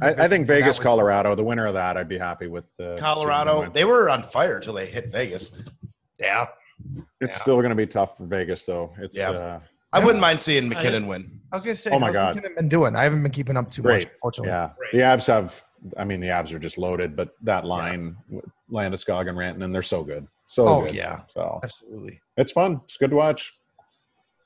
I, 0.00 0.10
I 0.10 0.28
think 0.28 0.46
Vegas, 0.46 0.78
Colorado, 0.78 1.34
the 1.34 1.42
winner 1.42 1.66
of 1.66 1.74
that, 1.74 1.96
I'd 1.96 2.08
be 2.08 2.18
happy 2.18 2.46
with. 2.46 2.70
Uh, 2.80 2.94
Colorado, 2.98 3.68
they 3.70 3.84
were 3.84 4.08
on 4.10 4.22
fire 4.22 4.60
till 4.60 4.74
they 4.74 4.86
hit 4.86 5.10
Vegas. 5.10 5.60
Yeah, 6.20 6.46
It's 7.20 7.34
yeah. 7.36 7.40
still 7.40 7.56
going 7.56 7.70
to 7.70 7.74
be 7.74 7.86
tough 7.86 8.16
for 8.16 8.24
Vegas, 8.26 8.64
though. 8.64 8.92
It's 8.98 9.16
Yeah. 9.16 9.30
uh, 9.30 9.60
I 9.92 9.98
wouldn't 10.04 10.20
mind 10.20 10.40
seeing 10.40 10.68
MacKinnon 10.68 11.06
win. 11.06 11.40
I 11.52 11.56
was 11.56 11.64
gonna 11.64 11.76
say. 11.76 11.90
Oh 11.90 11.98
my 11.98 12.06
how's 12.06 12.14
God. 12.14 12.34
MacKinnon 12.36 12.56
been 12.56 12.68
doing? 12.68 12.96
I 12.96 13.02
haven't 13.02 13.22
been 13.22 13.32
keeping 13.32 13.56
up 13.56 13.70
too 13.70 13.82
Great. 13.82 14.04
much, 14.06 14.12
unfortunately. 14.14 14.50
yeah. 14.50 14.70
The 14.92 14.98
Avs 14.98 15.26
have. 15.26 15.62
I 15.98 16.04
mean, 16.04 16.20
the 16.20 16.28
Avs 16.28 16.52
are 16.54 16.58
just 16.60 16.78
loaded, 16.78 17.16
but 17.16 17.34
that 17.42 17.64
line, 17.64 18.16
with 18.28 18.44
Landeskog 18.70 19.28
and 19.28 19.36
Rantanen, 19.36 19.72
they're 19.72 19.82
so 19.82 20.04
good, 20.04 20.26
so 20.46 20.64
Oh, 20.66 20.82
good. 20.82 20.94
yeah. 20.94 21.22
So 21.34 21.58
absolutely. 21.64 22.20
it's 22.36 22.52
fun. 22.52 22.80
It's 22.84 22.96
good 22.96 23.10
to 23.10 23.16
watch. 23.16 23.52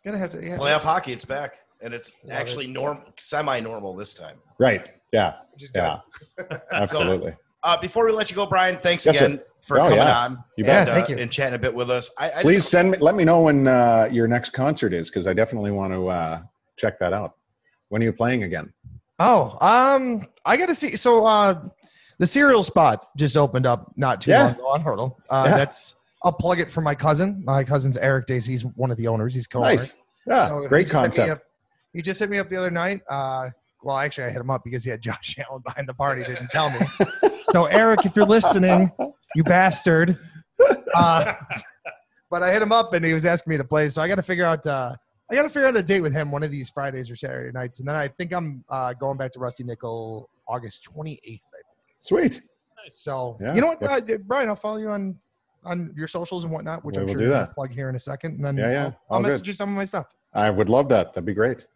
Gonna 0.05 0.19
have 0.19 0.31
to. 0.31 0.43
Yeah, 0.45 0.57
Playoff 0.57 0.81
hockey, 0.81 1.13
it's 1.13 1.25
back. 1.27 1.57
And 1.83 1.93
it's 1.93 2.15
Love 2.25 2.33
actually 2.33 2.67
norm 2.69 3.03
semi-normal 3.19 3.95
this 3.97 4.15
time. 4.15 4.37
Right. 4.59 4.89
Yeah. 5.13 5.35
which 5.53 5.65
is 5.65 5.71
good. 5.71 5.81
Yeah. 6.51 6.59
Absolutely. 6.73 7.37
Uh, 7.67 7.77
before 7.81 8.07
we 8.07 8.13
let 8.13 8.31
you 8.31 8.37
go, 8.37 8.47
Brian, 8.47 8.77
thanks 8.79 9.05
Yes, 9.05 9.19
sir. 9.19 9.25
again 9.27 9.41
for 9.61 9.81
Oh, 9.81 9.83
coming 9.85 9.99
yeah. 9.99 10.19
on. 10.21 10.45
You 10.57 10.65
Yeah, 10.65 10.81
and, 10.83 10.89
uh, 10.91 10.95
thank 10.95 11.09
you. 11.09 11.17
And 11.19 11.29
chatting 11.33 11.57
a 11.57 11.59
bit 11.59 11.75
with 11.75 11.91
us. 11.91 12.09
I, 12.17 12.31
I 12.31 12.43
Please 12.43 12.59
just, 12.59 12.71
send 12.71 12.93
me. 12.93 12.99
Let 12.99 13.17
me 13.17 13.25
know 13.25 13.41
when 13.41 13.67
uh, 13.67 14.09
your 14.13 14.29
next 14.29 14.51
concert 14.51 14.95
is, 14.95 15.11
because 15.11 15.27
I 15.27 15.33
definitely 15.33 15.73
want 15.73 15.93
to 15.93 16.07
uh, 16.09 16.43
check 16.77 17.01
that 17.01 17.13
out. 17.13 17.35
When 17.89 18.01
are 18.03 18.05
you 18.05 18.13
playing 18.13 18.45
again? 18.45 18.73
Oh, 19.19 19.59
um, 19.61 20.29
I 20.45 20.57
got 20.57 20.67
to 20.67 20.77
see. 20.77 20.95
So, 20.95 21.27
uh, 21.27 21.61
the 22.19 22.27
cereal 22.27 22.63
spot 22.63 23.09
just 23.17 23.37
opened 23.37 23.67
up 23.67 23.93
not 23.97 24.21
too 24.21 24.31
Yeah. 24.31 24.43
long 24.45 24.53
ago 24.55 24.67
on 24.69 24.81
Hertel. 24.83 25.19
Uh, 25.29 25.47
Yeah. 25.49 25.57
That's 25.59 25.97
I'll 26.23 26.33
plug 26.33 26.61
it 26.61 26.71
for 26.71 26.83
my 26.83 26.95
cousin. 26.95 27.43
My 27.45 27.65
cousin's 27.65 27.97
Eric 27.97 28.27
Dace. 28.27 28.47
He's 28.47 28.65
one 28.65 28.93
of 28.93 28.97
the 28.97 29.09
owners. 29.09 29.35
He's 29.35 29.49
co-owner. 29.49 29.71
Nice. 29.71 30.01
Yeah. 30.27 30.47
So 30.47 30.69
great 30.69 30.87
just 30.87 30.93
hit 30.93 30.99
me 30.99 31.05
concept. 31.05 31.31
up- 31.31 31.43
He 31.93 32.03
just 32.03 32.21
hit 32.21 32.31
me 32.31 32.39
up 32.39 32.49
the 32.49 32.57
other 32.57 32.71
night. 32.71 33.01
Uh, 33.11 33.51
well, 33.87 33.99
actually, 33.99 34.25
I 34.25 34.31
hit 34.31 34.41
him 34.41 34.51
up 34.51 34.65
because 34.65 34.83
he 34.83 34.91
had 34.91 35.01
Josh 35.01 35.37
Allen 35.49 35.63
behind 35.65 35.89
the 35.89 35.95
bar. 35.95 36.13
and 36.15 36.27
He 36.27 36.33
didn't 36.33 36.51
tell 36.51 36.71
me. 36.71 36.79
so, 37.53 37.67
Eric, 37.67 38.05
if 38.05 38.17
you're 38.17 38.27
listening, 38.27 38.91
you 39.37 39.45
bastard. 39.45 40.19
Uh, 40.93 41.35
but 42.31 42.43
I 42.43 42.53
hit 42.53 42.61
him 42.63 42.73
up 42.73 42.93
and 42.95 43.05
he 43.05 43.15
was 43.15 43.25
asking 43.25 43.53
me 43.53 43.57
to 43.59 43.65
play. 43.65 43.89
So 43.89 44.03
I 44.03 44.09
got 44.09 44.17
to 44.17 44.23
figure 44.23 44.45
out. 44.45 44.67
Uh, 44.67 44.97
I 45.31 45.35
got 45.37 45.43
to 45.45 45.49
figure 45.49 45.69
out 45.69 45.77
a 45.77 45.83
date 45.83 46.01
with 46.01 46.13
him 46.13 46.31
one 46.33 46.43
of 46.43 46.51
these 46.51 46.69
Fridays 46.71 47.11
or 47.11 47.17
Saturday 47.17 47.51
nights, 47.53 47.79
and 47.81 47.89
then 47.89 47.95
I 47.97 48.07
think 48.09 48.33
I'm 48.33 48.65
uh, 48.69 48.93
going 48.93 49.17
back 49.19 49.31
to 49.33 49.39
Rusty 49.41 49.63
Nickel 49.65 50.29
August 50.49 50.87
28th. 50.97 51.41
Sweet. 52.01 52.43
So 52.91 53.37
Yeah. 53.41 53.55
you 53.55 53.61
know 53.61 53.69
what, 53.79 53.83
uh, 53.83 54.19
Brian? 54.25 54.49
I'll 54.49 54.55
follow 54.57 54.77
you 54.79 54.89
on 54.91 55.17
on 55.65 55.93
your 55.97 56.07
socials 56.07 56.45
and 56.45 56.53
whatnot, 56.53 56.85
which 56.85 56.97
We 56.97 57.03
I'm 57.03 57.09
sure 57.09 57.17
do 57.17 57.23
you're 57.25 57.33
gonna 57.33 57.47
that. 57.47 57.55
plug 57.57 57.71
here 57.73 57.89
in 57.89 57.97
a 57.97 57.99
second, 58.01 58.35
and 58.37 58.45
then 58.45 58.57
Yeah, 58.57 58.71
yeah. 58.71 58.79
I'll, 58.85 58.85
I'll 58.87 58.95
All 59.17 59.23
good. 59.23 59.29
message 59.31 59.47
you 59.49 59.53
some 59.55 59.71
of 59.71 59.75
my 59.77 59.85
stuff. 59.85 60.07
I 60.33 60.49
would 60.51 60.69
love 60.69 60.89
that. 60.91 61.09
That'd 61.13 61.25
be 61.25 61.35
great. 61.35 61.67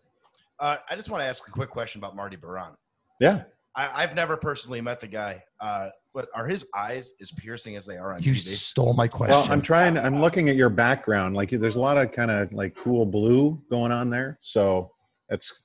Uh, 0.60 0.76
I 0.90 0.94
just 0.94 1.10
want 1.10 1.22
to 1.22 1.26
ask 1.26 1.46
a 1.48 1.50
quick 1.50 1.70
question 1.70 2.00
about 2.00 2.14
Marty 2.14 2.36
Biron. 2.36 2.74
Yeah. 3.18 3.44
I, 3.74 4.02
I've 4.02 4.14
never 4.14 4.36
personally 4.36 4.80
met 4.80 5.00
the 5.00 5.06
guy, 5.06 5.42
uh, 5.60 5.90
but 6.12 6.28
are 6.34 6.46
his 6.46 6.66
eyes 6.76 7.12
as 7.20 7.30
piercing 7.30 7.76
as 7.76 7.86
they 7.86 7.96
are 7.96 8.12
on 8.12 8.22
You 8.22 8.32
TV? 8.32 8.46
stole 8.48 8.94
my 8.94 9.06
question. 9.08 9.40
Well, 9.40 9.50
I'm 9.50 9.62
trying. 9.62 9.96
I'm 9.96 10.20
looking 10.20 10.48
at 10.48 10.56
your 10.56 10.70
background. 10.70 11.36
Like, 11.36 11.50
there's 11.50 11.76
a 11.76 11.80
lot 11.80 11.96
of 11.96 12.10
kind 12.10 12.30
of 12.30 12.52
like 12.52 12.74
cool 12.74 13.06
blue 13.06 13.62
going 13.70 13.92
on 13.92 14.10
there. 14.10 14.38
So 14.42 14.90
let's 15.30 15.62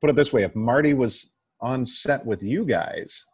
put 0.00 0.08
it 0.08 0.16
this 0.16 0.32
way: 0.32 0.44
if 0.44 0.54
Marty 0.54 0.94
was 0.94 1.32
on 1.60 1.84
set 1.84 2.24
with 2.24 2.42
you 2.44 2.64
guys, 2.64 3.24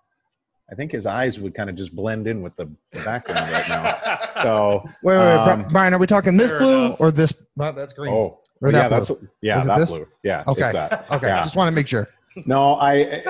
I 0.71 0.75
think 0.75 0.93
his 0.93 1.07
eyes 1.07 1.39
would 1.41 1.55
kind 1.55 1.71
of 1.71 1.77
just 1.77 1.97
blend 1.97 2.27
in 2.27 2.43
with 2.43 2.55
the, 2.57 2.67
the 2.93 3.01
background 3.01 3.51
right 3.53 3.69
now. 3.69 4.17
So, 4.43 4.83
wait, 5.03 5.17
wait, 5.19 5.19
wait, 5.19 5.35
um, 5.37 5.67
Brian, 5.69 5.93
are 5.93 5.99
we 5.99 6.07
talking 6.07 6.37
this 6.37 6.53
blue 6.53 6.85
enough. 6.87 7.01
or 7.01 7.11
this? 7.11 7.43
No, 7.57 7.73
that's 7.73 7.93
green. 7.93 8.15
oh, 8.15 8.39
Or 8.61 8.71
yeah, 8.71 8.83
that 8.83 8.91
that's 8.91 9.09
blue? 9.09 9.29
yeah, 9.43 9.57
Was 9.57 9.65
it 9.65 9.69
that 9.69 9.79
this? 9.79 9.91
blue. 9.91 10.07
Yeah, 10.23 10.45
Okay. 10.47 10.63
it's 10.63 10.73
that. 10.75 11.11
okay, 11.11 11.27
yeah. 11.27 11.43
just 11.43 11.57
want 11.57 11.67
to 11.67 11.73
make 11.73 11.89
sure. 11.89 12.07
No, 12.47 12.75
I. 12.75 13.25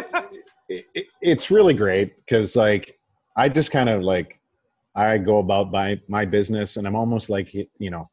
It, 0.68 0.84
it, 0.94 1.06
it's 1.22 1.50
really 1.50 1.72
great 1.72 2.14
because 2.16 2.54
like 2.56 2.98
I 3.38 3.48
just 3.48 3.70
kind 3.70 3.88
of 3.88 4.02
like 4.02 4.38
I 4.94 5.16
go 5.16 5.38
about 5.38 5.70
my 5.72 5.98
my 6.08 6.26
business 6.26 6.76
and 6.76 6.86
I'm 6.86 6.94
almost 6.94 7.30
like 7.30 7.54
you 7.54 7.90
know 7.90 8.10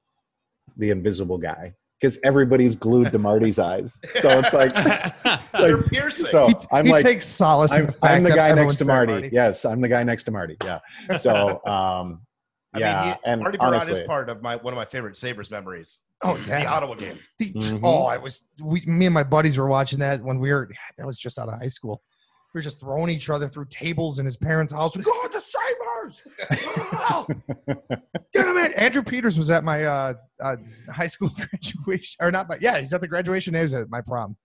the 0.78 0.92
invisible 0.92 1.38
guy 1.38 1.74
because 2.00 2.20
everybody's 2.24 2.76
glued 2.76 3.12
to 3.12 3.20
Marty's 3.20 3.60
eyes. 3.60 4.00
So 4.20 4.40
it's 4.40 4.54
like, 4.54 4.74
They're 5.54 5.78
like 5.78 5.86
piercing. 5.90 6.28
so 6.28 6.50
I'm 6.72 6.86
he 6.86 6.92
like 6.92 7.06
takes 7.06 7.26
solace 7.26 7.72
I'm, 7.72 7.88
the 7.88 7.92
fact 7.92 8.04
I'm 8.14 8.24
the 8.24 8.30
guy 8.32 8.50
everyone 8.50 8.68
next 8.68 8.78
to 8.78 8.86
said 8.86 9.08
Marty. 9.08 9.30
Yes, 9.32 9.66
I'm 9.66 9.82
the 9.82 9.88
guy 9.88 10.04
next 10.04 10.26
to 10.26 10.32
Marty. 10.32 10.58
Yeah. 10.64 10.80
So 11.18 11.64
um 11.66 12.22
I 12.74 12.80
yeah, 12.80 13.06
mean, 13.06 13.14
he, 13.14 13.20
and 13.32 13.42
Marty 13.42 13.58
Biron 13.58 13.74
honestly, 13.76 14.02
is 14.02 14.08
part 14.08 14.30
of 14.30 14.42
my 14.42 14.58
one 14.58 14.74
of 14.74 14.78
my 14.78 14.84
favorite 14.84 15.16
Sabres 15.16 15.50
memories. 15.50 16.02
Oh, 16.24 16.36
yeah, 16.36 16.44
the 16.44 16.64
yeah. 16.64 16.74
Ottawa 16.74 16.96
game. 16.96 17.20
The- 17.40 17.54
Mhm. 17.54 17.80
Oh, 17.84 18.04
I 18.04 18.18
was. 18.18 18.44
We, 18.62 18.82
me 18.86 19.06
and 19.06 19.14
my 19.14 19.24
buddies 19.24 19.58
were 19.58 19.68
watching 19.68 20.00
that 20.00 20.22
when 20.22 20.40
we 20.40 20.52
were. 20.52 20.70
That 20.98 21.08
was 21.08 21.18
just 21.18 21.40
out 21.40 21.48
of 21.48 21.58
high 21.60 21.70
school. 21.70 22.02
We 22.56 22.60
were 22.60 22.64
just 22.64 22.80
throwing 22.80 23.10
each 23.10 23.30
other 23.30 23.50
through 23.50 23.66
tables 23.70 24.18
in 24.18 24.26
his 24.26 24.38
parents' 24.38 24.72
house. 24.72 24.96
Go 24.96 25.12
the 25.28 25.42
Sabres! 25.42 26.24
Oh, 26.94 27.26
Get 28.34 28.48
him 28.48 28.56
in. 28.56 28.72
Andrew 28.76 29.04
Peters 29.04 29.38
was 29.38 29.50
at 29.50 29.66
my 29.66 29.84
uh, 29.84 30.14
uh, 30.42 30.56
high 30.90 31.08
school 31.08 31.30
graduation, 31.36 32.16
or 32.22 32.32
not? 32.32 32.48
But 32.48 32.62
yeah, 32.62 32.80
he's 32.80 32.94
at 32.94 33.02
the 33.02 33.10
graduation. 33.10 33.54
He 33.56 33.60
was 33.60 33.74
at 33.74 33.90
my 33.90 34.00
prom 34.00 34.38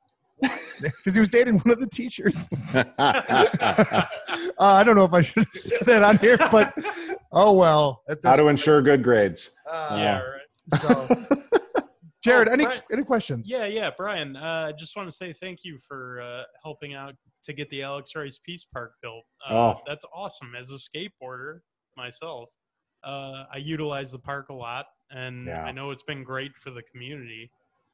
because 0.40 1.12
he 1.12 1.20
was 1.20 1.28
dating 1.28 1.58
one 1.58 1.72
of 1.74 1.78
the 1.78 1.86
teachers. 1.88 2.48
Uh, 4.60 4.64
I 4.64 4.82
don't 4.82 4.96
know 4.96 5.04
if 5.04 5.12
I 5.12 5.22
should 5.22 5.44
have 5.44 5.52
said 5.52 5.80
that 5.86 6.02
on 6.02 6.18
here, 6.18 6.36
but 6.36 6.72
oh 7.32 7.52
well. 7.52 8.02
At 8.08 8.18
how 8.24 8.32
this, 8.32 8.40
to 8.40 8.48
ensure 8.48 8.82
good 8.82 9.04
grades. 9.04 9.52
uh, 9.70 9.88
yeah, 9.92 10.18
right. 10.20 10.80
So, 10.80 11.26
Jared, 12.24 12.48
Oh, 12.48 12.52
any 12.52 12.64
Brian- 12.64 12.82
any 12.92 13.04
questions? 13.04 13.48
Yeah, 13.48 13.66
yeah, 13.66 13.90
Brian. 13.96 14.34
Uh, 14.36 14.66
I 14.68 14.72
just 14.72 14.96
want 14.96 15.08
to 15.08 15.14
say 15.16 15.32
thank 15.32 15.60
you 15.62 15.78
for 15.86 16.20
uh, 16.20 16.42
helping 16.64 16.94
out 16.94 17.14
to 17.44 17.52
get 17.52 17.68
the 17.70 17.82
Alix 17.82 18.14
Rice 18.16 18.38
Peace 18.38 18.64
Park 18.64 18.92
built. 19.02 19.24
Uh, 19.48 19.54
Oh. 19.54 19.80
That's 19.86 20.04
awesome. 20.14 20.54
As 20.58 20.70
a 20.70 20.74
skateboarder 20.74 21.60
myself, 21.96 22.50
uh, 23.04 23.44
I 23.52 23.58
utilize 23.58 24.12
the 24.12 24.18
park 24.18 24.48
a 24.48 24.54
lot, 24.54 24.86
and 25.10 25.46
Yeah. 25.46 25.64
I 25.64 25.72
know 25.72 25.90
it's 25.90 26.02
been 26.02 26.24
great 26.24 26.56
for 26.56 26.70
the 26.70 26.82
community, 26.82 27.50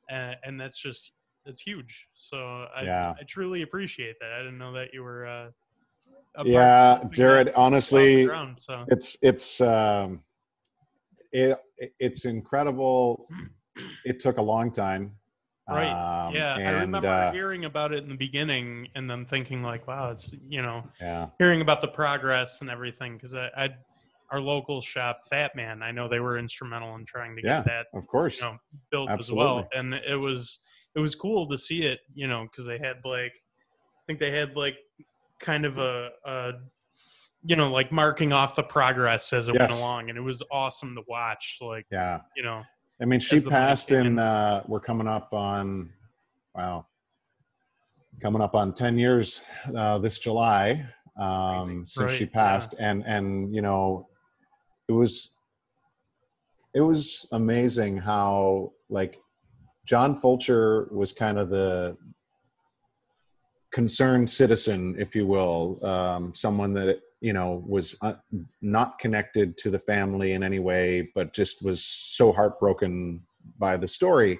and, 0.09 0.37
and 0.45 0.61
that's 0.61 0.79
just 0.79 1.13
that's 1.47 1.61
huge. 1.61 2.09
So 2.15 2.67
I, 2.75 2.85
Yeah. 2.85 3.15
I 3.21 3.23
truly 3.25 3.61
appreciate 3.63 4.17
that. 4.21 4.33
I 4.33 4.39
didn't 4.39 4.57
know 4.57 4.73
that 4.73 4.95
you 4.95 5.03
were. 5.03 5.27
Uh, 5.27 5.51
a 6.37 6.45
yeah, 6.49 7.01
Jared, 7.11 7.49
that- 7.49 7.51
off 7.53 7.57
the 7.57 7.61
honestly, 7.61 8.25
ground, 8.27 8.59
so 8.59 8.85
it's 8.89 9.17
it's 9.23 9.61
um 9.61 10.25
it 11.33 11.59
it's 12.01 12.25
incredible 12.25 13.29
it 14.05 14.21
took 14.21 14.39
a 14.39 14.43
long 14.43 14.73
time 14.73 15.15
Right. 15.69 16.27
um, 16.27 16.35
yeah, 16.35 16.57
I 16.57 16.81
remember 16.83 17.09
uh, 17.09 17.33
hearing 17.33 17.65
about 17.65 17.93
it 17.93 18.03
in 18.03 18.11
the 18.11 18.17
beginning, 18.17 18.89
and 18.95 19.09
then 19.09 19.25
thinking 19.25 19.63
like, 19.63 19.87
"Wow, 19.87 20.11
it's 20.11 20.35
you 20.49 20.61
know." 20.61 20.85
yeah. 21.01 21.29
hearing 21.39 21.63
about 21.63 21.81
the 21.81 21.89
progress 21.89 22.61
and 22.61 22.69
everything 22.69 23.15
because 23.15 23.35
I, 23.35 23.49
I 23.57 23.71
our 24.31 24.41
local 24.41 24.81
shop 24.81 25.21
fat 25.29 25.55
man 25.55 25.83
i 25.83 25.93
know 25.93 26.09
they 26.09 26.19
were 26.19 26.39
instrumental 26.39 26.95
in 26.97 27.05
trying 27.05 27.37
to 27.37 27.43
get 27.43 27.65
that 27.67 27.87
of 27.95 28.07
course. 28.07 28.41
you 28.41 28.47
know 28.47 28.57
built 28.91 29.11
as 29.11 29.31
well. 29.31 29.69
And 29.75 29.95
it 29.95 30.17
was 30.17 30.61
it 30.95 31.01
was 31.01 31.15
cool 31.15 31.47
to 31.49 31.59
see 31.59 31.85
it 31.87 32.01
you 32.15 32.27
know 32.27 32.45
because 32.45 32.67
they 32.67 32.79
had 32.79 32.97
like 33.05 33.33
i 33.35 34.03
think 34.07 34.19
they 34.19 34.31
had 34.31 34.57
like 34.57 34.77
kind 35.41 35.65
of 35.65 35.79
a, 35.79 36.11
a 36.25 36.53
you 37.45 37.57
know 37.57 37.71
like 37.71 37.93
marking 37.93 38.33
off 38.33 38.57
the 38.57 38.63
progress 38.63 39.33
as 39.33 39.49
it 39.49 39.59
went 39.59 39.73
along 39.73 40.09
and 40.09 40.19
it 40.19 40.23
was 40.23 40.43
awesome 40.51 40.95
to 40.95 41.03
watch 41.07 41.59
like 41.61 41.87
yeah. 41.91 42.21
you 42.37 42.43
know 42.43 42.63
i 43.01 43.05
mean 43.05 43.21
she 43.21 43.37
As 43.37 43.45
the 43.45 43.51
money 43.51 43.57
passed 43.57 43.91
in 43.93 44.19
uh 44.19 44.63
we're 44.67 44.81
coming 44.81 45.09
up 45.09 45.33
on 45.33 45.91
wow, 46.55 46.87
coming 48.23 48.41
up 48.43 48.55
on 48.55 48.73
ten 48.75 48.97
years 48.99 49.43
uh, 49.77 49.99
this 49.99 50.19
July 50.19 50.87
um, 51.21 51.85
since 51.87 52.11
she 52.13 52.25
Right, 52.25 52.33
passed, 52.33 52.75
and 52.79 53.03
and 53.07 53.55
you 53.55 53.63
know, 53.63 54.09
it 54.89 54.93
was 54.93 55.35
it 56.75 56.81
was 56.81 57.27
amazing 57.33 57.99
how 57.99 58.73
like 58.89 59.19
John 59.87 60.15
Fulcher 60.15 60.89
was 60.93 61.13
kind 61.13 61.39
of 61.39 61.51
the 61.51 61.97
concerned 63.73 64.31
citizen, 64.31 64.95
if 64.99 65.15
you 65.15 65.27
will, 65.27 65.85
um, 65.85 66.35
someone 66.35 66.73
that 66.75 67.01
you 67.27 67.33
know 67.33 67.65
was 67.67 67.97
uh, 68.03 68.15
not 68.61 68.99
connected 68.99 69.57
to 69.63 69.71
the 69.71 69.79
family 69.79 70.33
in 70.37 70.43
any 70.43 70.59
way, 70.71 71.09
but 71.15 71.33
just 71.33 71.65
was 71.65 71.83
so 71.83 72.33
heartbroken 72.33 73.23
by 73.59 73.77
the 73.83 73.89
story 73.89 74.39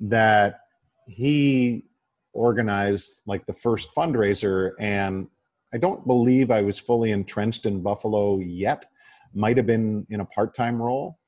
that 0.00 0.60
he 1.06 1.84
organized 2.32 3.20
like 3.26 3.44
the 3.46 3.52
first 3.52 3.86
fundraiser. 3.94 4.72
And 4.78 5.28
i 5.74 5.78
don't 5.78 6.02
believe 6.06 6.50
i 6.50 6.62
was 6.62 6.78
fully 6.78 7.10
entrenched 7.10 7.66
in 7.66 7.82
buffalo 7.82 8.38
yet. 8.40 8.80
Might 9.34 9.56
have 9.58 9.66
been 9.74 10.06
in 10.14 10.20
a 10.20 10.24
part-time 10.36 10.80
role. 10.88 11.18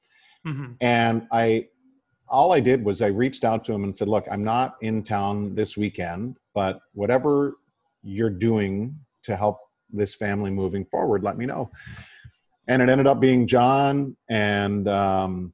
Mhm. 0.47 0.76
and 0.80 1.16
i 1.32 1.66
all 2.36 2.51
i 2.59 2.61
did 2.61 2.78
was 2.89 3.03
i 3.03 3.11
reached 3.22 3.43
out 3.51 3.61
to 3.64 3.72
him 3.74 3.82
and 3.84 3.95
said 3.97 4.09
look 4.14 4.26
i'm 4.32 4.45
not 4.45 4.76
in 4.89 5.03
town 5.03 5.55
this 5.61 5.76
weekend 5.82 6.36
but 6.55 6.74
whatever 7.01 7.32
you're 8.16 8.36
doing 8.49 8.72
to 9.26 9.32
help 9.43 9.59
this 9.93 10.14
family 10.14 10.51
moving 10.51 10.84
forward 10.86 11.22
let 11.22 11.36
me 11.36 11.47
know 11.47 11.70
and 12.68 12.82
it 12.82 12.89
ended 12.89 13.07
up 13.07 13.20
being 13.20 13.47
john 13.47 14.16
and 14.28 14.89
um, 14.89 15.53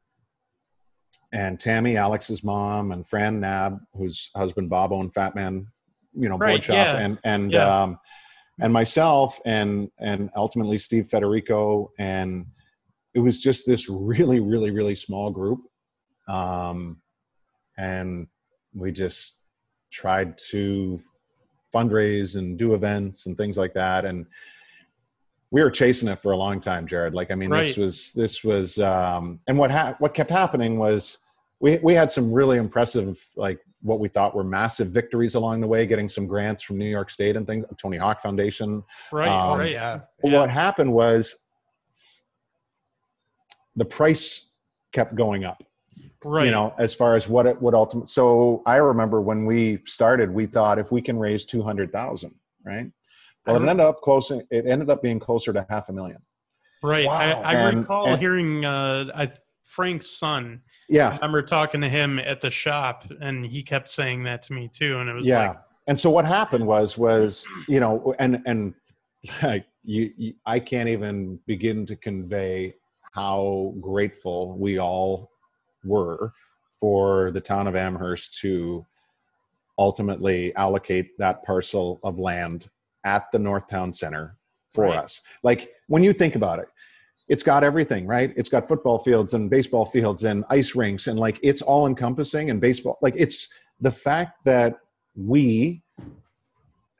and 1.32 1.58
tammy 1.60 1.96
alex's 1.96 2.42
mom 2.44 2.92
and 2.92 3.06
fran 3.06 3.40
nab 3.40 3.78
whose 3.94 4.30
husband 4.36 4.68
bob 4.68 4.92
owned 4.92 5.12
fat 5.14 5.34
man 5.34 5.66
you 6.14 6.28
know 6.28 6.38
board 6.38 6.62
shop 6.64 6.74
yeah. 6.74 6.96
and 6.98 7.18
and 7.24 7.52
Yeah. 7.52 7.82
um, 7.82 7.98
and 8.60 8.72
myself 8.72 9.40
and 9.44 9.90
and 10.00 10.30
ultimately 10.36 10.78
steve 10.78 11.06
federico 11.06 11.90
and 11.98 12.46
it 13.14 13.20
was 13.20 13.40
just 13.40 13.66
this 13.66 13.88
really 13.88 14.40
really 14.40 14.70
really 14.70 14.94
small 14.94 15.30
group 15.30 15.60
um, 16.28 17.00
and 17.76 18.26
we 18.74 18.90
just 18.92 19.38
tried 19.92 20.38
to 20.50 21.00
fundraise 21.74 22.36
and 22.36 22.56
do 22.58 22.74
events 22.74 23.26
and 23.26 23.36
things 23.36 23.56
like 23.56 23.74
that 23.74 24.04
and 24.04 24.24
we 25.50 25.62
were 25.62 25.70
chasing 25.70 26.08
it 26.08 26.18
for 26.20 26.32
a 26.32 26.36
long 26.36 26.60
time 26.60 26.86
jared 26.86 27.14
like 27.14 27.30
i 27.30 27.34
mean 27.34 27.50
this 27.50 27.76
was 27.76 28.12
this 28.12 28.44
was 28.44 28.78
um, 28.78 29.38
and 29.48 29.58
what 29.58 29.70
ha- 29.70 29.94
what 29.98 30.14
kept 30.14 30.30
happening 30.30 30.78
was 30.78 31.18
we 31.60 31.78
we 31.82 31.94
had 31.94 32.10
some 32.10 32.32
really 32.32 32.58
impressive 32.58 33.24
like 33.36 33.58
what 33.82 34.00
we 34.00 34.08
thought 34.08 34.34
were 34.34 34.44
massive 34.44 34.88
victories 34.88 35.34
along 35.34 35.60
the 35.60 35.66
way 35.66 35.84
getting 35.86 36.08
some 36.08 36.26
grants 36.26 36.62
from 36.62 36.78
new 36.78 36.88
york 36.98 37.10
state 37.10 37.36
and 37.36 37.46
things 37.46 37.64
tony 37.76 37.96
hawk 37.96 38.20
foundation 38.20 38.82
Right, 39.12 39.28
Um, 39.28 39.58
right. 39.58 39.72
yeah. 39.72 40.00
Yeah. 40.22 40.38
what 40.40 40.50
happened 40.50 40.92
was 40.92 41.36
the 43.76 43.84
price 43.84 44.52
kept 44.92 45.14
going 45.16 45.44
up 45.44 45.62
right. 46.24 46.46
you 46.46 46.50
know 46.50 46.74
as 46.78 46.94
far 46.94 47.16
as 47.16 47.28
what 47.28 47.46
it 47.46 47.60
would 47.60 47.74
ultimately 47.74 48.06
so 48.06 48.62
i 48.66 48.76
remember 48.76 49.20
when 49.20 49.44
we 49.46 49.78
started 49.86 50.30
we 50.30 50.46
thought 50.46 50.78
if 50.78 50.90
we 50.90 51.00
can 51.02 51.18
raise 51.18 51.44
200000 51.44 52.34
right 52.64 52.90
well 53.46 53.56
it 53.56 53.68
ended 53.68 53.84
up 53.86 54.00
close 54.00 54.30
it 54.30 54.46
ended 54.66 54.90
up 54.90 55.02
being 55.02 55.18
closer 55.18 55.52
to 55.52 55.64
half 55.68 55.88
a 55.88 55.92
million 55.92 56.18
Right. 56.82 57.06
I, 57.06 57.32
Wow. 57.32 57.42
I 57.42 57.54
And- 57.54 57.78
recall 57.78 58.06
and- 58.08 58.20
hearing 58.20 58.64
uh, 58.66 59.06
I, 59.14 59.32
Frank's 59.64 60.10
son. 60.18 60.60
Yeah 60.86 61.06
i 61.08 61.10
yeah 61.12 61.16
remember 61.16 61.40
talking 61.42 61.80
to 61.80 61.88
him 61.88 62.18
at 62.18 62.42
the 62.42 62.50
shop, 62.50 63.04
and 63.22 63.46
he 63.46 63.62
kept 63.62 63.88
saying 63.88 64.22
that 64.24 64.42
to 64.42 64.52
me 64.52 64.68
too. 64.68 64.98
And 64.98 65.08
it 65.08 65.14
was 65.14 65.26
yeah 65.26 65.48
like, 65.48 65.58
and 65.86 65.98
so 65.98 66.10
what 66.10 66.26
happened 66.26 66.66
was 66.66 66.98
was 66.98 67.46
you 67.68 67.80
know 67.80 68.14
and 68.18 68.42
and 68.44 68.74
like 69.42 69.64
you, 69.82 70.12
you 70.18 70.34
i 70.44 70.58
can't 70.60 70.90
even 70.90 71.38
begin 71.46 71.86
to 71.86 71.96
convey 71.96 72.74
how 73.12 73.72
grateful 73.80 74.58
we 74.58 74.78
all 74.78 75.30
were 75.84 76.32
for 76.80 77.30
the 77.30 77.40
town 77.40 77.66
of 77.66 77.76
amherst 77.76 78.38
to 78.40 78.84
ultimately 79.78 80.54
allocate 80.56 81.16
that 81.18 81.42
parcel 81.42 81.98
of 82.02 82.18
land 82.18 82.68
at 83.04 83.30
the 83.32 83.38
north 83.38 83.66
town 83.68 83.92
center 83.92 84.36
for 84.72 84.84
Right. 84.84 84.98
us 84.98 85.20
like 85.42 85.70
when 85.88 86.02
you 86.02 86.12
think 86.12 86.34
about 86.36 86.58
it 86.58 86.66
it's 87.28 87.42
got 87.42 87.64
everything 87.64 88.06
right 88.06 88.32
it's 88.36 88.48
got 88.48 88.66
football 88.68 88.98
fields 88.98 89.34
and 89.34 89.48
baseball 89.50 89.84
fields 89.84 90.24
and 90.24 90.44
ice 90.50 90.74
rinks 90.74 91.06
and 91.06 91.18
like 91.18 91.38
it's 91.42 91.62
all 91.62 91.86
encompassing 91.86 92.50
and 92.50 92.60
baseball 92.60 92.98
like 93.02 93.14
it's 93.16 93.48
the 93.80 93.90
fact 93.90 94.44
that 94.44 94.78
we 95.16 95.82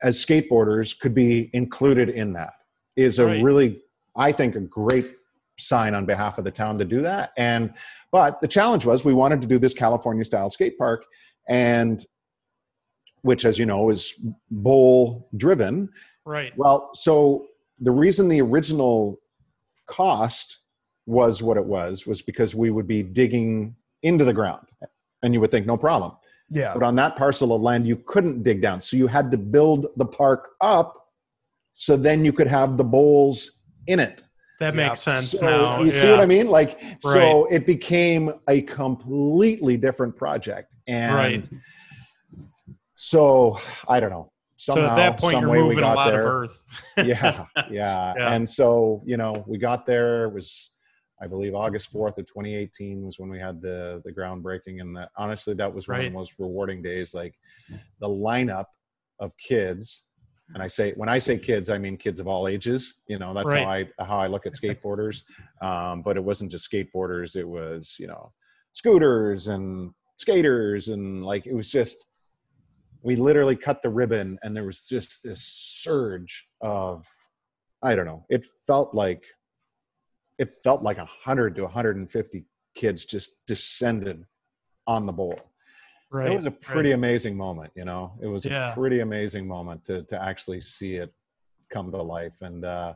as 0.03 0.23
skateboarders 0.23 0.97
could 0.97 1.13
be 1.13 1.49
included 1.53 2.09
in 2.09 2.33
that 2.33 2.53
is 2.95 3.19
a 3.19 3.25
Right. 3.25 3.43
really 3.43 3.81
i 4.15 4.31
think 4.31 4.55
a 4.55 4.59
great 4.61 5.15
sign 5.57 5.93
on 5.93 6.05
behalf 6.05 6.37
of 6.37 6.43
the 6.43 6.51
town 6.51 6.77
to 6.79 6.85
do 6.85 7.01
that. 7.01 7.31
And 7.37 7.73
but 8.11 8.41
the 8.41 8.47
challenge 8.47 8.85
was 8.85 9.05
we 9.05 9.13
wanted 9.13 9.41
to 9.41 9.47
do 9.47 9.57
this 9.57 9.73
california 9.73 10.23
style 10.23 10.49
skate 10.49 10.77
park 10.77 11.05
and 11.47 12.05
which 13.21 13.45
as 13.45 13.57
you 13.57 13.65
know 13.65 13.89
is 13.89 14.13
bowl 14.51 15.29
driven. 15.37 15.89
Right. 16.25 16.53
well 16.57 16.91
so 16.93 17.47
the 17.79 17.91
reason 17.91 18.27
the 18.29 18.41
original 18.41 19.19
cost 19.87 20.59
was 21.05 21.43
what 21.43 21.57
it 21.57 21.65
was 21.65 22.07
was 22.07 22.21
because 22.21 22.55
we 22.55 22.71
would 22.71 22.87
be 22.87 23.03
digging 23.03 23.75
into 24.01 24.25
the 24.25 24.33
ground 24.33 24.67
and 25.21 25.33
you 25.33 25.41
would 25.41 25.51
think 25.51 25.65
no 25.65 25.77
problem. 25.77 26.13
Yeah. 26.49 26.73
but 26.73 26.83
on 26.83 26.95
that 26.95 27.15
parcel 27.15 27.53
of 27.53 27.61
land 27.61 27.87
you 27.87 27.95
couldn't 27.95 28.43
dig 28.43 28.61
down. 28.61 28.81
So 28.81 28.97
you 28.97 29.07
had 29.07 29.31
to 29.31 29.37
build 29.37 29.87
the 29.95 30.05
park 30.05 30.49
up 30.61 31.09
so 31.73 31.97
then 31.97 32.23
you 32.23 32.31
could 32.31 32.47
have 32.47 32.77
the 32.77 32.83
bowls 32.83 33.63
in 33.87 33.99
it 33.99 34.23
That 34.59 34.73
Yeah. 34.73 34.87
makes 34.87 35.01
sense 35.01 35.31
so 35.31 35.45
now. 35.45 35.81
you 35.81 35.91
see 35.91 36.09
what 36.09 36.19
i 36.21 36.25
mean? 36.25 36.47
Like 36.47 36.79
so 37.01 37.45
it 37.45 37.65
became 37.65 38.33
a 38.47 38.61
completely 38.61 39.75
different 39.77 40.15
project. 40.15 40.73
And 40.87 41.15
Right. 41.15 41.49
so 42.95 43.57
i 43.87 43.99
don't 43.99 44.09
know. 44.11 44.31
Somehow, 44.57 44.85
So 44.87 44.91
at 44.91 44.95
that 44.95 45.19
point, 45.19 45.41
you're 45.41 45.49
we 45.49 45.57
moving 45.59 45.77
a 45.79 45.81
got 45.81 45.95
lot 45.97 46.11
there. 46.11 46.19
Of 46.21 46.25
earth. 46.27 46.63
yeah, 46.97 47.45
yeah. 47.69 48.13
Yeah. 48.17 48.33
and 48.33 48.49
so 48.49 49.03
you 49.05 49.17
know 49.17 49.33
we 49.47 49.57
got 49.57 49.85
there. 49.85 50.25
It 50.25 50.33
was 50.33 50.71
i 51.21 51.27
believe 51.27 51.55
august 51.55 51.93
4th 51.93 52.17
of 52.17 52.25
2018 52.27 53.01
was 53.05 53.19
when 53.19 53.29
we 53.29 53.39
had 53.39 53.61
the 53.61 54.01
the 54.05 54.11
groundbreaking. 54.11 54.79
And 54.81 54.95
that 54.95 55.09
honestly 55.17 55.53
that 55.55 55.73
was 55.73 55.87
one 55.87 55.99
of 55.99 56.05
the 56.05 56.09
most 56.11 56.33
rewarding 56.39 56.81
days. 56.81 57.13
Like 57.13 57.33
the 57.99 58.07
lineup 58.07 58.65
of 59.19 59.33
kids 59.37 60.04
and 60.53 60.61
i 60.61 60.67
say 60.67 60.93
when 60.95 61.09
i 61.09 61.17
say 61.17 61.37
kids 61.37 61.69
i 61.69 61.77
mean 61.77 61.97
kids 61.97 62.19
of 62.19 62.27
all 62.27 62.47
ages 62.47 63.01
you 63.07 63.17
know 63.17 63.33
that's 63.33 63.51
how 63.51 63.69
i 63.69 63.89
how 63.99 64.19
i 64.19 64.27
look 64.27 64.45
at 64.45 64.53
skateboarders. 64.53 65.23
Um, 65.61 66.01
but 66.01 66.17
it 66.17 66.23
wasn't 66.23 66.51
just 66.51 66.69
skateboarders 66.71 67.35
it 67.35 67.47
was 67.47 67.95
you 67.99 68.07
know 68.07 68.31
scooters 68.73 69.47
and 69.47 69.91
skaters 70.17 70.89
and 70.89 71.25
like 71.25 71.45
it 71.45 71.53
was 71.53 71.69
just 71.69 72.07
we 73.01 73.15
literally 73.15 73.55
cut 73.55 73.81
the 73.81 73.89
ribbon 73.89 74.37
and 74.43 74.55
there 74.55 74.63
was 74.63 74.85
just 74.85 75.23
this 75.23 75.41
surge 75.41 76.47
of 76.61 77.07
i 77.83 77.95
don't 77.95 78.05
know 78.05 78.25
it 78.29 78.45
felt 78.67 78.93
like 78.93 79.23
it 80.37 80.51
felt 80.63 80.83
like 80.83 80.97
a 80.97 81.01
100 81.01 81.55
to 81.55 81.63
150 81.63 82.45
kids 82.75 83.05
just 83.05 83.45
descended 83.47 84.25
on 84.85 85.05
the 85.05 85.11
bowl 85.11 85.39
right. 86.15 86.31
it 86.31 86.35
was 86.35 86.45
a 86.45 86.49
right. 86.49 86.61
pretty 86.61 86.91
amazing 86.91 87.35
moment 87.35 87.71
you 87.75 87.85
know 87.85 88.13
it 88.21 88.27
was 88.27 88.45
Yeah. 88.45 88.71
a 88.71 88.73
pretty 88.73 88.99
amazing 89.01 89.47
moment 89.47 89.85
to 89.85 90.03
to 90.03 90.21
actually 90.21 90.61
see 90.61 90.95
it 90.95 91.13
come 91.71 91.91
to 91.91 92.01
life 92.01 92.41
and 92.41 92.63
uh 92.65 92.93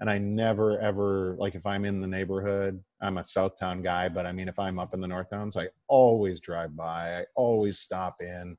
and 0.00 0.08
i 0.10 0.18
never 0.18 0.78
ever 0.80 1.36
like 1.38 1.54
if 1.54 1.66
i'm 1.66 1.84
in 1.84 2.00
the 2.00 2.06
neighborhood 2.06 2.82
i'm 3.00 3.18
a 3.18 3.22
southtown 3.22 3.82
guy 3.82 4.08
but 4.08 4.24
i 4.26 4.32
mean 4.32 4.48
if 4.48 4.58
i'm 4.58 4.78
up 4.78 4.94
in 4.94 5.00
the 5.00 5.06
north 5.08 5.30
towns 5.30 5.56
i 5.56 5.66
always 5.88 6.40
drive 6.40 6.74
by 6.76 7.18
i 7.20 7.24
always 7.36 7.78
stop 7.78 8.16
in 8.20 8.56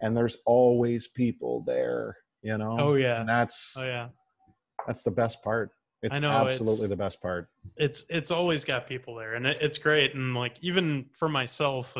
and 0.00 0.16
there's 0.16 0.38
always 0.46 1.06
people 1.08 1.62
there 1.66 2.16
you 2.42 2.56
know 2.58 2.76
Oh, 2.78 2.94
yeah. 2.94 3.20
and 3.20 3.28
that's 3.28 3.74
Oh 3.78 3.84
yeah. 3.86 4.08
that's 4.86 5.02
the 5.02 5.10
best 5.10 5.42
part 5.42 5.70
it's 6.02 6.16
I 6.16 6.20
know, 6.20 6.30
absolutely 6.30 6.84
it's- 6.84 6.90
the 6.90 6.96
best 6.96 7.20
part 7.20 7.48
it's 7.76 8.04
it's 8.08 8.30
always 8.30 8.64
got 8.64 8.86
people 8.88 9.14
there 9.16 9.34
and 9.34 9.46
it, 9.46 9.58
it's 9.60 9.78
great 9.78 10.14
and 10.14 10.34
like 10.34 10.56
even 10.60 11.06
for 11.12 11.28
myself 11.28 11.96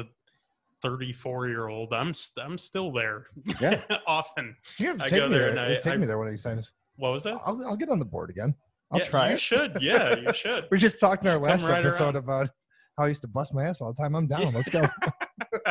34 0.83 1.49
year 1.49 1.69
old 1.69 1.93
i'm 1.93 2.13
i'm 2.41 2.57
still 2.59 2.91
there 2.93 3.27
Yeah. 3.61 3.81
often 4.07 4.55
You 4.79 4.89
have 4.89 4.99
to 4.99 5.09
take 5.09 5.19
go 5.21 5.29
me 5.29 5.35
there 5.35 5.41
there. 5.41 5.51
and 5.51 5.61
I- 5.61 5.81
take 5.81 5.95
I- 5.95 5.97
me 5.97 6.07
there 6.07 6.19
one 6.19 6.27
of 6.29 6.33
these 6.33 6.43
times. 6.45 6.73
what 6.97 7.13
was 7.13 7.25
that 7.25 7.41
I'll, 7.45 7.65
I'll 7.67 7.77
get 7.77 7.89
on 7.89 7.99
the 7.99 8.05
board 8.05 8.31
again. 8.31 8.55
I'll 8.91 9.01
Yeah, 9.01 9.05
try 9.07 9.29
you 9.29 9.35
it. 9.35 9.41
should 9.41 9.79
yeah 9.81 10.17
you 10.17 10.33
should 10.35 10.67
We 10.71 10.79
just 10.79 10.99
talked 11.01 11.23
in 11.25 11.29
our 11.29 11.39
last 11.39 11.69
right 11.69 11.79
episode 11.81 12.15
around. 12.15 12.17
about 12.17 12.51
how 12.97 13.05
I 13.05 13.09
used 13.09 13.23
to 13.23 13.29
bust 13.29 13.55
my 13.55 13.65
ass 13.65 13.81
all 13.81 13.93
the 13.93 14.03
time. 14.03 14.17
I'm 14.17 14.27
down. 14.27 14.53
Let's 14.55 14.69
go. 14.71 14.83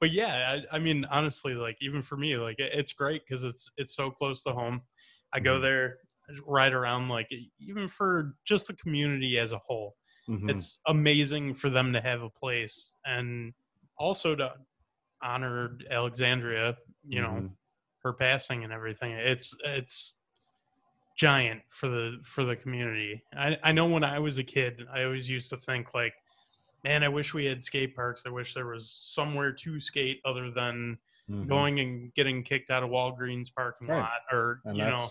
but 0.00 0.10
yeah 0.10 0.56
I, 0.72 0.76
I 0.76 0.78
mean 0.78 1.04
honestly 1.10 1.54
like 1.54 1.76
even 1.80 2.02
for 2.02 2.16
me 2.16 2.36
like 2.36 2.58
it, 2.58 2.72
it's 2.74 2.92
great 2.92 3.22
because 3.26 3.44
it's 3.44 3.70
it's 3.76 3.94
so 3.96 4.10
close 4.10 4.42
to 4.42 4.50
home 4.52 4.82
i 5.32 5.40
go 5.40 5.58
Mhm. 5.58 5.62
there 5.62 5.96
right 6.46 6.72
around 6.72 7.08
like 7.08 7.28
even 7.60 7.88
for 7.88 8.34
just 8.44 8.66
the 8.66 8.74
community 8.74 9.38
as 9.38 9.52
a 9.52 9.58
whole 9.58 9.94
Mhm. 10.28 10.50
it's 10.50 10.78
amazing 10.88 11.54
for 11.54 11.70
them 11.70 11.92
to 11.92 12.00
have 12.00 12.22
a 12.22 12.30
place 12.30 12.94
and 13.04 13.52
also 13.98 14.34
to 14.34 14.54
honor 15.22 15.78
Alexandria, 15.90 16.76
you 17.06 17.20
know, 17.22 17.30
Mhm. 17.30 17.56
her 18.02 18.12
passing 18.12 18.64
and 18.64 18.72
everything. 18.72 19.12
It's 19.12 19.54
it's 19.64 20.18
giant 21.16 21.62
for 21.70 21.88
the 21.88 22.18
for 22.24 22.44
the 22.44 22.56
community. 22.56 23.22
I 23.36 23.58
I 23.62 23.72
know 23.72 23.86
when 23.86 24.04
I 24.04 24.18
was 24.18 24.38
a 24.38 24.44
kid, 24.44 24.86
I 24.92 25.04
always 25.04 25.28
used 25.30 25.48
to 25.50 25.56
think 25.56 25.94
like, 25.94 26.14
man, 26.84 27.02
I 27.02 27.08
wish 27.08 27.32
we 27.32 27.46
had 27.46 27.64
skate 27.64 27.96
parks. 27.96 28.24
I 28.26 28.30
wish 28.30 28.52
there 28.54 28.66
was 28.66 28.90
somewhere 28.90 29.52
to 29.52 29.80
skate 29.80 30.20
other 30.24 30.50
than 30.50 30.98
Mhm. 31.28 31.48
going 31.48 31.80
and 31.80 32.14
getting 32.14 32.42
kicked 32.42 32.70
out 32.70 32.82
of 32.82 32.90
Walgreens 32.90 33.52
parking 33.52 33.88
Right. 33.88 33.98
lot 34.00 34.20
or 34.30 34.60
and 34.66 34.76
you 34.76 34.84
know 34.84 35.08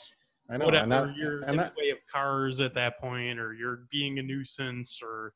I 0.47 0.57
know, 0.57 0.65
whatever 0.65 0.87
that, 0.87 1.17
you're 1.17 1.43
in 1.43 1.57
that- 1.57 1.73
the 1.75 1.81
way 1.81 1.89
of 1.89 1.97
cars 2.05 2.61
at 2.61 2.75
that 2.75 2.99
point 2.99 3.39
or 3.39 3.53
you're 3.53 3.87
being 3.89 4.19
a 4.19 4.23
nuisance 4.23 5.01
or 5.01 5.33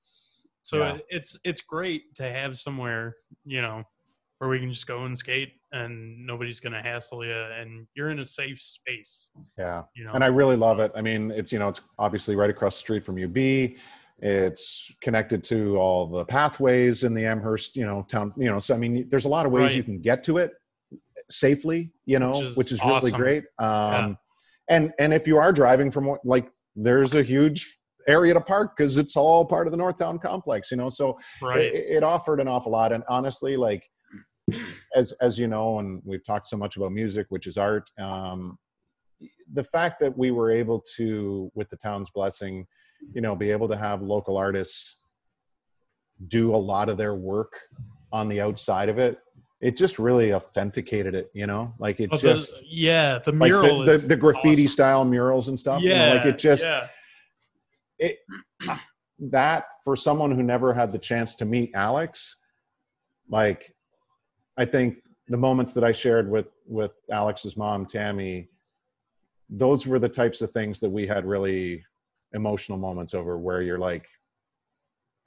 so 0.70 0.78
Yeah. 0.80 0.98
it's 1.10 1.38
it's 1.44 1.62
great 1.62 2.16
to 2.16 2.24
have 2.24 2.58
somewhere 2.58 3.16
you 3.46 3.62
know 3.62 3.84
where 4.38 4.50
we 4.50 4.60
can 4.60 4.72
just 4.72 4.88
go 4.88 5.04
and 5.06 5.18
skate 5.18 5.54
and 5.72 6.26
nobody's 6.26 6.60
gonna 6.60 6.82
hassle 6.82 7.26
you 7.26 7.34
and 7.34 7.88
you're 7.96 8.10
in 8.12 8.20
a 8.20 8.26
safe 8.26 8.62
space 8.62 9.32
yeah. 9.58 9.84
you 9.96 10.04
know 10.06 10.12
and 10.14 10.24
I 10.24 10.28
really 10.28 10.56
love 10.56 10.80
it. 10.80 10.92
I 10.96 11.02
mean, 11.02 11.32
it's 11.32 11.52
you 11.52 11.60
know, 11.60 11.68
it's 11.70 11.82
obviously 11.98 12.36
right 12.36 12.50
across 12.50 12.76
the 12.76 12.80
street 12.80 13.04
from 13.06 13.22
UB. 13.22 13.38
It's 14.22 14.92
connected 15.02 15.44
to 15.46 15.78
all 15.78 16.08
the 16.08 16.26
pathways 16.26 17.04
in 17.04 17.14
the 17.14 17.26
Amherst, 17.26 17.76
you 17.76 17.86
know, 17.86 18.06
town. 18.10 18.34
You 18.38 18.50
know, 18.52 18.60
so 18.60 18.76
I 18.76 18.78
mean, 18.78 19.08
there's 19.10 19.26
a 19.26 19.30
lot 19.30 19.46
of 19.46 19.52
ways 19.52 19.76
you 19.76 19.84
can 19.84 20.00
get 20.02 20.24
to 20.26 20.38
it 20.38 20.52
safely. 21.30 21.92
You 22.06 22.20
know, 22.20 22.40
Which 22.40 22.56
which 22.56 22.72
is 22.72 22.80
is, 22.80 22.86
really 22.86 23.12
great. 23.12 23.44
Um, 23.60 23.68
Yeah. 23.68 24.14
And 24.70 24.94
and 25.00 25.14
if 25.14 25.26
you 25.26 25.38
are 25.38 25.52
driving 25.52 25.90
from 25.90 26.18
like, 26.24 26.52
there's 26.76 27.16
a 27.16 27.24
huge 27.24 27.79
area 28.08 28.34
to 28.34 28.42
park 28.42 28.76
because 28.76 28.98
it's 28.98 29.16
all 29.16 29.46
part 29.46 29.68
of 29.68 29.72
the 29.72 29.78
Northtown 29.78 30.22
complex. 30.22 30.72
You 30.72 30.78
know, 30.78 30.90
so 30.90 31.20
right 31.42 31.62
it, 31.62 31.98
it 31.98 32.04
offered 32.04 32.40
an 32.40 32.48
awful 32.48 32.72
lot 32.72 32.92
and 32.92 33.04
honestly 33.10 33.58
like 33.58 33.84
as 34.96 35.12
as 35.14 35.38
you 35.38 35.48
know 35.48 35.80
and 35.80 36.02
we've 36.06 36.26
talked 36.26 36.48
so 36.48 36.58
much 36.58 36.78
about 36.78 36.92
music 36.92 37.28
which 37.30 37.48
is 37.48 37.58
art 37.58 37.90
um 38.00 38.58
the 39.54 39.64
fact 39.64 40.00
that 40.00 40.18
we 40.18 40.32
were 40.32 40.52
able 40.52 40.84
to 40.96 41.52
with 41.56 41.70
the 41.70 41.78
town's 41.78 42.10
blessing 42.10 42.66
you 43.14 43.22
know 43.22 43.36
be 43.36 43.52
able 43.52 43.68
to 43.68 43.78
have 43.78 44.02
local 44.02 44.38
artists 44.38 44.98
do 46.28 46.54
a 46.54 46.58
lot 46.58 46.90
of 46.90 46.98
their 46.98 47.16
work 47.16 47.54
on 48.12 48.28
the 48.28 48.42
outside 48.42 48.90
of 48.90 48.98
it 48.98 49.20
it 49.62 49.78
just 49.78 50.00
really 50.00 50.34
authenticated 50.34 51.14
it 51.16 51.30
you 51.34 51.46
know 51.46 51.74
like 51.80 52.00
it 52.00 52.10
the- 52.12 52.18
just 52.18 52.62
yeah 52.66 53.20
the 53.20 53.32
like 53.32 53.50
mural 53.50 53.80
the, 53.86 53.98
the, 53.98 54.08
the 54.10 54.18
graffiti 54.18 54.64
awesome. 54.64 54.68
style 54.68 55.06
murals 55.06 55.50
and 55.50 55.60
stuff 55.60 55.82
you 55.82 55.90
yeah 55.90 56.10
know, 56.10 56.16
like 56.16 56.26
it 56.26 56.38
just 56.38 56.64
yeah 56.64 56.88
it 58.00 58.20
that 59.20 59.66
for 59.84 59.96
someone 59.96 60.32
who 60.32 60.44
never 60.44 60.74
had 60.74 60.92
the 60.92 61.00
chance 61.00 61.36
to 61.36 61.46
meet 61.46 61.72
Alex, 61.76 62.38
like 63.30 63.74
I 64.58 64.66
think 64.66 64.98
the 65.28 65.38
moments 65.38 65.74
that 65.74 65.84
I 65.84 65.92
shared 65.92 66.30
with 66.30 66.48
with 66.66 66.96
Alex's 67.12 67.56
mom, 67.56 67.86
Tammy, 67.86 68.50
those 69.50 69.86
were 69.86 70.00
the 70.00 70.10
types 70.10 70.42
of 70.42 70.52
things 70.52 70.80
that 70.80 70.90
we 70.90 71.06
had 71.06 71.26
really 71.26 71.84
emotional 72.34 72.78
moments 72.78 73.14
over 73.14 73.38
where 73.38 73.62
you're 73.62 73.80
like, 73.80 74.08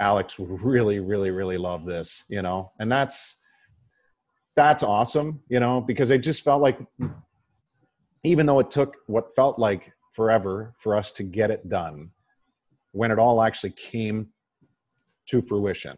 Alex 0.01 0.39
would 0.39 0.63
really, 0.63 1.01
really, 1.01 1.31
really 1.31 1.59
love 1.59 1.85
this, 1.85 2.25
you 2.29 2.43
know, 2.43 2.71
and 2.81 2.91
that's 2.91 3.37
that's 4.57 4.83
awesome, 4.83 5.43
you 5.49 5.61
know, 5.61 5.81
because 5.81 6.11
it 6.11 6.19
just 6.19 6.43
felt 6.43 6.61
like 6.61 6.79
even 8.23 8.47
though 8.47 8.61
it 8.61 8.71
took 8.71 8.99
what 9.07 9.35
felt 9.35 9.59
like 9.59 9.93
forever 10.13 10.75
for 10.79 10.95
us 10.95 11.13
to 11.13 11.23
get 11.23 11.51
it 11.51 11.69
done 11.69 12.11
when 12.93 13.11
it 13.11 13.19
all 13.19 13.43
actually 13.43 13.71
came 13.71 14.29
to 15.27 15.43
fruition. 15.43 15.97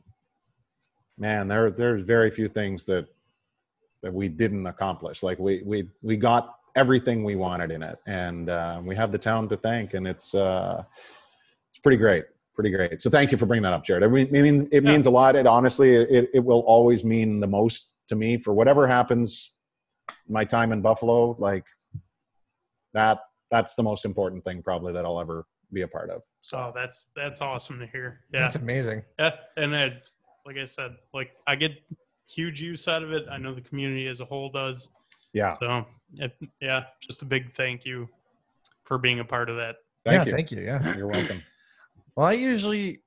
Man 1.19 1.49
there 1.49 1.71
there's 1.71 2.03
very 2.03 2.31
few 2.31 2.49
things 2.49 2.85
that 2.87 3.07
that 4.03 4.13
we 4.13 4.29
didn't 4.29 4.67
accomplish. 4.67 5.23
Like 5.23 5.39
we 5.39 5.63
we 5.65 5.89
we 6.03 6.17
got 6.17 6.57
everything 6.77 7.23
we 7.23 7.37
wanted 7.37 7.71
in 7.71 7.83
it 7.83 7.99
and 8.07 8.51
uh, 8.51 8.81
we 8.85 8.97
have 8.97 9.13
the 9.13 9.19
town 9.19 9.49
to 9.49 9.57
thank 9.57 9.95
and 9.95 10.09
it's 10.09 10.35
uh 10.35 10.83
it's 11.69 11.79
pretty 11.79 11.97
great 11.97 12.25
pretty 12.55 12.71
great. 12.71 13.03
So 13.03 13.11
thank 13.11 13.33
you 13.33 13.39
for 13.39 13.47
bringing 13.47 13.65
that 13.65 13.73
up 13.73 13.85
jared. 13.85 14.05
I 14.05 14.07
mean, 14.07 14.69
it 14.71 14.85
means 14.85 15.07
a 15.07 15.11
lot. 15.11 15.35
It 15.35 15.47
honestly 15.47 15.95
it, 15.95 16.31
it 16.33 16.45
will 16.45 16.61
always 16.61 17.05
mean 17.05 17.41
the 17.41 17.49
most 17.49 17.93
to 18.09 18.17
me 18.17 18.39
for 18.39 18.53
whatever 18.55 18.87
happens 18.87 19.55
my 20.29 20.45
time 20.45 20.73
in 20.73 20.81
buffalo. 20.81 21.37
Like 21.39 21.65
that 22.95 23.19
that's 23.51 23.75
the 23.75 23.83
most 23.83 24.05
important 24.05 24.43
thing 24.45 24.63
probably 24.63 24.93
that 24.93 25.05
i'll 25.05 25.21
ever 25.21 25.45
be 25.73 25.83
a 25.83 25.89
part 25.89 26.11
of 26.11 26.23
so 26.43 26.59
oh, 26.59 26.73
that's 26.75 27.09
that's 27.17 27.41
awesome 27.41 27.79
to 27.79 27.87
hear 27.87 28.21
yeah 28.33 28.41
That's 28.41 28.57
amazing. 28.57 29.03
Yeah, 29.19 29.33
and 29.57 29.75
I, 29.75 29.97
like 30.47 30.57
I 30.59 30.67
said, 30.67 30.93
like 31.15 31.31
I 31.47 31.57
get 31.57 31.73
huge 32.27 32.61
use 32.61 32.87
out 32.89 33.03
of 33.03 33.13
it. 33.13 33.25
I 33.31 33.39
know 33.39 33.55
the 33.55 33.61
community 33.63 34.07
as 34.09 34.21
a 34.21 34.25
whole 34.25 34.51
does. 34.51 34.91
yeah 35.33 35.49
So, 35.59 35.87
it, 36.17 36.33
yeah, 36.61 36.85
just 37.01 37.23
a 37.23 37.25
big 37.25 37.53
thank 37.55 37.85
you 37.87 38.09
for 38.85 38.99
being 38.99 39.21
a 39.21 39.25
part 39.25 39.49
of 39.49 39.57
that. 39.57 39.77
thank 40.05 40.21
yeah, 40.21 40.25
you 40.27 40.33
thank 40.33 40.53
you. 40.53 40.61
Yeah. 40.63 40.97
you're 40.97 41.07
welcome 41.09 41.43
Well, 42.17 42.27
I 42.27 42.33
usually 42.35 43.01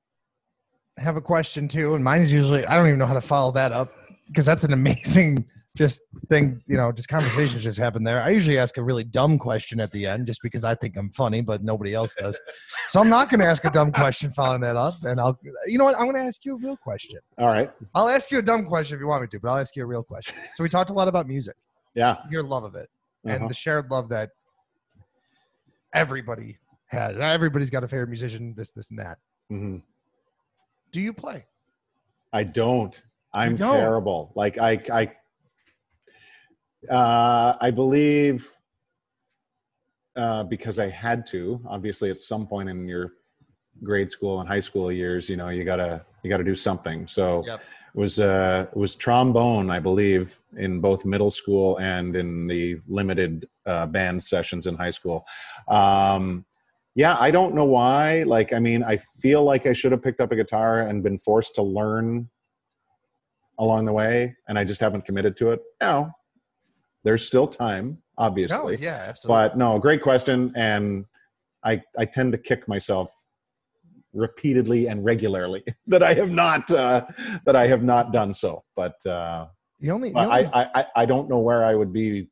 have 0.98 1.16
a 1.16 1.22
question 1.22 1.68
too, 1.68 1.94
and 1.94 2.04
mine's 2.04 2.32
usually 2.32 2.66
I 2.66 2.76
don't 2.76 2.88
even 2.88 2.98
know 3.00 3.06
how 3.06 3.14
to 3.14 3.22
follow 3.22 3.52
that 3.54 3.72
up 3.72 3.94
because 4.28 4.46
that's 4.46 4.64
an 4.64 4.74
amazing 4.74 5.46
just 5.76 6.02
thing. 6.30 6.62
You 6.68 6.78
know, 6.78 6.92
just 6.92 7.08
conversations 7.08 7.64
just 7.64 7.78
happen 7.78 8.04
there. 8.04 8.22
I 8.22 8.30
usually 8.30 8.58
ask 8.58 8.78
a 8.78 8.84
really 8.84 9.04
dumb 9.04 9.38
question 9.40 9.80
at 9.80 9.92
the 9.92 10.06
end 10.06 10.28
just 10.28 10.42
because 10.42 10.64
I 10.64 10.76
think 10.76 10.98
I'm 10.98 11.10
funny, 11.12 11.42
but 11.42 11.64
nobody 11.64 11.94
else 11.94 12.16
does. 12.16 12.40
So 12.88 13.00
I'm 13.00 13.10
not 13.10 13.30
going 13.30 13.40
to 13.40 13.46
ask 13.46 13.64
a 13.66 13.70
dumb 13.70 13.92
question 13.92 14.32
following 14.34 14.62
that 14.62 14.76
up, 14.76 14.96
and 15.04 15.20
I'll. 15.20 15.40
You 15.66 15.78
know 15.78 15.86
what? 15.86 15.96
I'm 15.96 16.04
going 16.06 16.16
to 16.16 16.22
ask 16.28 16.44
you 16.46 16.56
a 16.56 16.58
real 16.58 16.78
question. 16.78 17.20
all 17.38 17.48
right 17.48 17.72
I'll 17.96 18.10
ask 18.10 18.32
you 18.32 18.40
a 18.40 18.42
dumb 18.42 18.66
question 18.66 18.96
if 18.96 19.02
you 19.02 19.08
want 19.08 19.22
me 19.22 19.28
to, 19.30 19.40
but 19.40 19.50
I'll 19.50 19.60
ask 19.60 19.76
you 19.76 19.84
a 19.84 19.88
real 19.88 20.04
question. 20.04 20.36
So 20.56 20.64
we 20.64 20.70
talked 20.70 20.90
a 20.90 20.94
lot 20.94 21.08
about 21.08 21.28
music, 21.28 21.56
yeah 21.96 22.18
your 22.32 22.44
love 22.44 22.64
of 22.64 22.76
it, 22.76 22.90
and 23.26 23.36
Uh-huh. 23.36 23.48
the 23.48 23.54
shared 23.54 23.90
love 23.92 24.10
that 24.10 24.32
everybody 25.94 26.58
has. 26.88 27.20
Everybody's 27.20 27.70
got 27.70 27.84
a 27.84 27.88
favorite 27.88 28.10
musician, 28.10 28.54
this, 28.56 28.72
this, 28.72 28.90
and 28.90 29.00
that. 29.00 29.18
Mhm. 29.52 29.82
Do 30.92 31.02
you 31.02 31.14
play? 31.14 31.46
I 32.34 32.44
don't. 32.44 33.02
I'm 33.38 33.58
terrible. 33.58 34.32
Like 34.36 34.58
I, 34.58 34.82
I, 34.92 35.12
uh, 36.94 37.58
I 37.60 37.72
believe 37.72 38.50
uh, 40.16 40.44
because 40.44 40.80
I 40.80 40.90
had 40.90 41.28
to. 41.28 41.62
Obviously, 41.68 42.10
at 42.10 42.20
some 42.20 42.48
point 42.48 42.70
in 42.70 42.88
your 42.88 43.14
grade 43.84 44.10
school 44.10 44.40
and 44.40 44.50
high 44.50 44.60
school 44.60 44.92
years, 44.92 45.30
you 45.30 45.38
know, 45.38 45.50
you 45.50 45.64
gotta 45.64 46.06
you 46.24 46.30
gotta 46.30 46.44
do 46.44 46.56
something. 46.56 47.08
So 47.08 47.44
Yep. 47.46 47.62
it 47.96 48.00
was 48.00 48.20
uh, 48.20 48.66
it 48.72 48.78
was 48.78 48.96
trombone, 48.96 49.70
I 49.70 49.80
believe, 49.80 50.40
in 50.58 50.82
both 50.82 51.06
middle 51.06 51.32
school 51.32 51.78
and 51.78 52.16
in 52.16 52.48
the 52.48 52.80
limited 52.88 53.48
uh, 53.66 53.86
band 53.86 54.22
sessions 54.22 54.68
in 54.68 54.76
high 54.76 54.90
school. 54.90 55.26
Um, 55.68 56.46
yeah, 56.96 57.16
I 57.20 57.30
don't 57.30 57.54
know 57.54 57.66
why. 57.66 58.24
Like, 58.24 58.54
I 58.54 58.60
mean, 58.60 58.84
I 58.84 58.98
feel 58.98 59.44
like 59.44 59.68
I 59.68 59.74
should 59.74 59.92
have 59.92 60.02
picked 60.02 60.20
up 60.20 60.32
a 60.32 60.36
guitar 60.36 60.80
and 60.80 61.04
been 61.04 61.20
forced 61.20 61.54
to 61.56 61.62
learn 61.62 62.28
along 63.60 63.86
the 63.86 63.94
way, 63.94 64.36
and 64.48 64.58
I 64.60 64.64
just 64.64 64.82
haven't 64.82 65.06
committed 65.06 65.36
to 65.38 65.52
it. 65.52 65.62
No, 65.82 66.12
there's 67.04 67.26
still 67.26 67.48
time, 67.48 67.90
No, 68.18 68.26
obviously. 68.26 68.78
yeah, 68.78 69.06
absolutely. 69.10 69.50
But 69.50 69.58
no, 69.58 69.80
great 69.80 70.02
question, 70.02 70.52
and 70.56 71.06
I 71.64 71.82
I 71.98 72.06
tend 72.06 72.32
to 72.34 72.38
kick 72.38 72.68
myself 72.68 73.12
repeatedly 74.14 74.88
and 74.88 75.04
regularly 75.04 75.64
that 75.88 76.04
I 76.04 76.14
have 76.14 76.32
not 76.32 76.70
uh, 76.72 77.06
that 77.46 77.56
I 77.56 77.68
have 77.68 77.84
not 77.84 78.12
done 78.14 78.34
so. 78.34 78.64
But 78.76 79.04
uh, 79.06 79.48
the 79.80 79.92
only, 79.92 80.12
the 80.12 80.20
only 80.20 80.46
I, 80.46 80.62
I 80.64 80.70
I 80.82 80.86
I 80.98 81.06
don't 81.06 81.30
know 81.30 81.40
where 81.40 81.66
I 81.66 81.76
would 81.76 81.94
be 81.94 82.30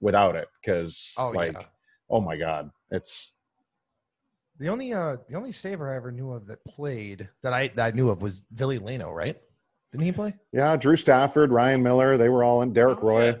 without 0.00 0.36
it 0.36 0.48
because 0.60 1.14
Oh, 1.18 1.30
like 1.30 1.52
yeah. 1.52 1.66
oh 2.10 2.20
my 2.20 2.36
god, 2.36 2.70
it's 2.90 3.34
the 4.58 4.68
only 4.68 4.92
uh 4.92 5.16
the 5.28 5.34
only 5.36 5.52
Sabre 5.52 5.90
I 5.92 5.96
ever 5.96 6.12
knew 6.12 6.32
of 6.32 6.46
that 6.46 6.64
played 6.64 7.28
that 7.42 7.52
I 7.52 7.68
that 7.68 7.86
I 7.86 7.96
knew 7.96 8.10
of 8.10 8.20
was 8.22 8.42
Ville 8.52 8.78
Leino, 8.80 9.12
right? 9.14 9.36
Didn't 9.92 10.04
he 10.06 10.12
play? 10.12 10.34
yeah. 10.52 10.74
Drew 10.76 10.96
Stafford, 10.96 11.52
Ryan 11.52 11.82
Miller, 11.82 12.16
they 12.16 12.28
were 12.30 12.42
all 12.44 12.62
in. 12.62 12.72
Derek 12.72 12.98
Oh, 13.02 13.06
Roy. 13.08 13.26
yeah. 13.26 13.34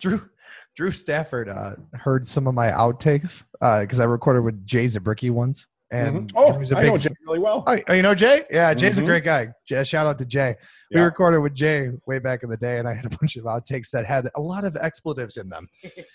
Drew 0.00 0.28
Drew 0.76 0.90
Stafford 0.92 1.48
uh 1.48 1.74
heard 1.94 2.26
some 2.28 2.46
of 2.46 2.54
my 2.54 2.68
outtakes 2.68 3.44
uh 3.60 3.80
because 3.82 4.00
I 4.00 4.04
recorded 4.04 4.42
with 4.42 4.64
Jay 4.66 4.86
Zabricki 4.86 5.30
once. 5.30 5.66
And 5.90 6.30
Mhm. 6.30 6.32
Oh, 6.36 6.52
Drew's 6.54 6.70
a 6.72 6.76
I 6.76 6.82
big 6.82 6.90
know 6.92 6.98
Jay 6.98 7.10
really 7.26 7.38
well. 7.38 7.64
Oh, 7.66 7.78
oh, 7.88 7.92
you 7.94 8.02
know 8.02 8.14
Jay? 8.14 8.44
Yeah, 8.50 8.74
Jay's 8.74 8.98
Mhm. 8.98 9.02
a 9.02 9.06
great 9.06 9.24
guy. 9.24 9.48
Jay, 9.66 9.82
shout 9.84 10.06
out 10.06 10.18
to 10.18 10.26
Jay. 10.26 10.54
We 10.90 10.98
Yeah. 11.00 11.04
recorded 11.06 11.40
with 11.40 11.54
Jay 11.54 11.90
way 12.06 12.18
back 12.18 12.42
in 12.42 12.50
the 12.50 12.56
day, 12.58 12.78
and 12.78 12.86
I 12.86 12.92
had 12.94 13.06
a 13.06 13.08
bunch 13.20 13.36
of 13.36 13.44
outtakes 13.44 13.90
that 13.90 14.04
had 14.06 14.28
a 14.36 14.40
lot 14.40 14.64
of 14.64 14.76
expletives 14.76 15.36
in 15.38 15.48
them. 15.48 15.68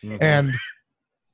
Mhm. 0.03 0.21
And 0.21 0.53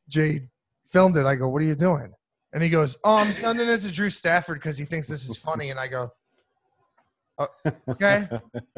Jay 0.07 0.48
filmed 0.90 1.18
it. 1.18 1.26
I 1.26 1.36
go, 1.36 1.48
"What 1.49 1.61
are 1.61 1.65
you 1.65 1.76
doing?" 1.76 2.14
And 2.53 2.64
he 2.64 2.69
goes, 2.69 2.98
"Oh, 3.03 3.18
I'm 3.18 3.31
sending 3.34 3.68
it 3.69 3.81
to 3.81 3.91
Drew 3.91 4.10
Stafford 4.10 4.57
because 4.60 4.77
he 4.77 4.86
thinks 4.86 5.07
this 5.07 5.30
is 5.30 5.38
funny." 5.38 5.69
And 5.69 5.80
I 5.80 5.88
go, 5.88 6.10
"Uh, 7.40 7.48
"Okay." 7.90 8.28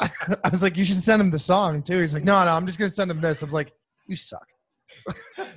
I 0.00 0.48
was 0.50 0.62
like, 0.62 0.76
"You 0.76 0.84
should 0.84 0.96
send 0.96 1.20
him 1.20 1.30
the 1.30 1.38
song 1.38 1.82
too." 1.82 1.98
He's 2.00 2.14
like, 2.14 2.24
"No, 2.24 2.42
no, 2.44 2.52
I'm 2.52 2.66
just 2.66 2.78
gonna 2.78 2.88
send 2.90 3.10
him 3.10 3.20
this." 3.20 3.42
I 3.42 3.46
was 3.46 3.52
like, 3.54 3.72
"You 4.06 4.16
suck." 4.16 4.46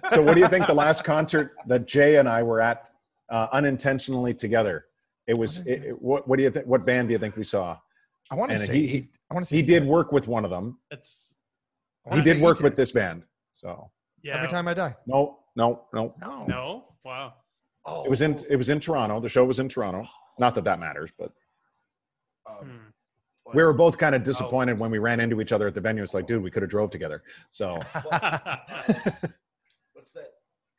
so 0.09 0.21
what 0.21 0.33
do 0.35 0.41
you 0.41 0.47
think 0.47 0.67
the 0.67 0.73
last 0.73 1.03
concert 1.03 1.53
that 1.67 1.87
Jay 1.87 2.17
and 2.17 2.27
I 2.27 2.43
were 2.43 2.61
at 2.61 2.89
uh, 3.31 3.47
unintentionally 3.51 4.33
together? 4.33 4.85
It 5.27 5.37
was. 5.37 5.65
It, 5.65 5.83
it- 5.83 6.01
what, 6.01 6.27
what 6.27 6.37
do 6.37 6.43
you 6.43 6.49
think? 6.51 6.65
What 6.65 6.85
band 6.85 7.07
do 7.07 7.13
you 7.13 7.19
think 7.19 7.35
we 7.37 7.43
saw? 7.43 7.77
I 8.31 8.35
want 8.35 8.49
to 8.49 8.55
And 8.55 8.63
say 8.65 8.73
he- 8.79 8.87
he. 8.87 9.09
I 9.31 9.33
want 9.33 9.45
to 9.45 9.49
say 9.49 9.55
He 9.57 9.61
did 9.61 9.85
work 9.85 10.11
with 10.11 10.27
one 10.27 10.43
of 10.45 10.51
them. 10.51 10.77
It's 10.91 11.35
He 12.11 12.21
did 12.21 12.37
say 12.37 12.41
work 12.41 12.57
did. 12.57 12.63
with 12.63 12.75
this 12.75 12.91
band. 12.91 13.23
So 13.55 13.89
yeah. 14.23 14.35
Every 14.37 14.49
time 14.49 14.67
I 14.67 14.73
die. 14.73 14.95
no, 15.07 15.39
no, 15.55 15.83
no. 15.93 16.13
No. 16.21 16.45
No. 16.47 16.83
Wow. 17.05 17.33
Oh, 17.85 18.03
It 18.05 18.09
was 18.09 18.21
in 18.21 18.43
it 18.49 18.55
was 18.57 18.69
in 18.69 18.79
Toronto. 18.79 19.19
The 19.19 19.29
show 19.29 19.43
was 19.45 19.59
in 19.59 19.69
Toronto. 19.69 20.05
Not 20.39 20.53
that 20.55 20.63
that 20.65 20.79
matters, 20.79 21.11
but 21.17 21.31
Um, 22.45 22.91
Hmm. 23.45 23.57
we 23.57 23.63
were 23.63 23.73
both 23.73 23.97
kind 23.97 24.15
of 24.15 24.23
disappointed 24.23 24.79
when 24.79 24.89
we 24.91 24.99
ran 24.99 25.19
into 25.19 25.41
each 25.41 25.51
other 25.51 25.67
at 25.67 25.73
the 25.73 25.81
venue. 25.81 26.01
It's 26.03 26.13
like, 26.13 26.27
dude, 26.27 26.41
we 26.43 26.49
could 26.51 26.63
have 26.63 26.69
drove 26.69 26.91
together. 26.91 27.23
So 27.51 27.79
what's 29.93 30.11
that? 30.13 30.27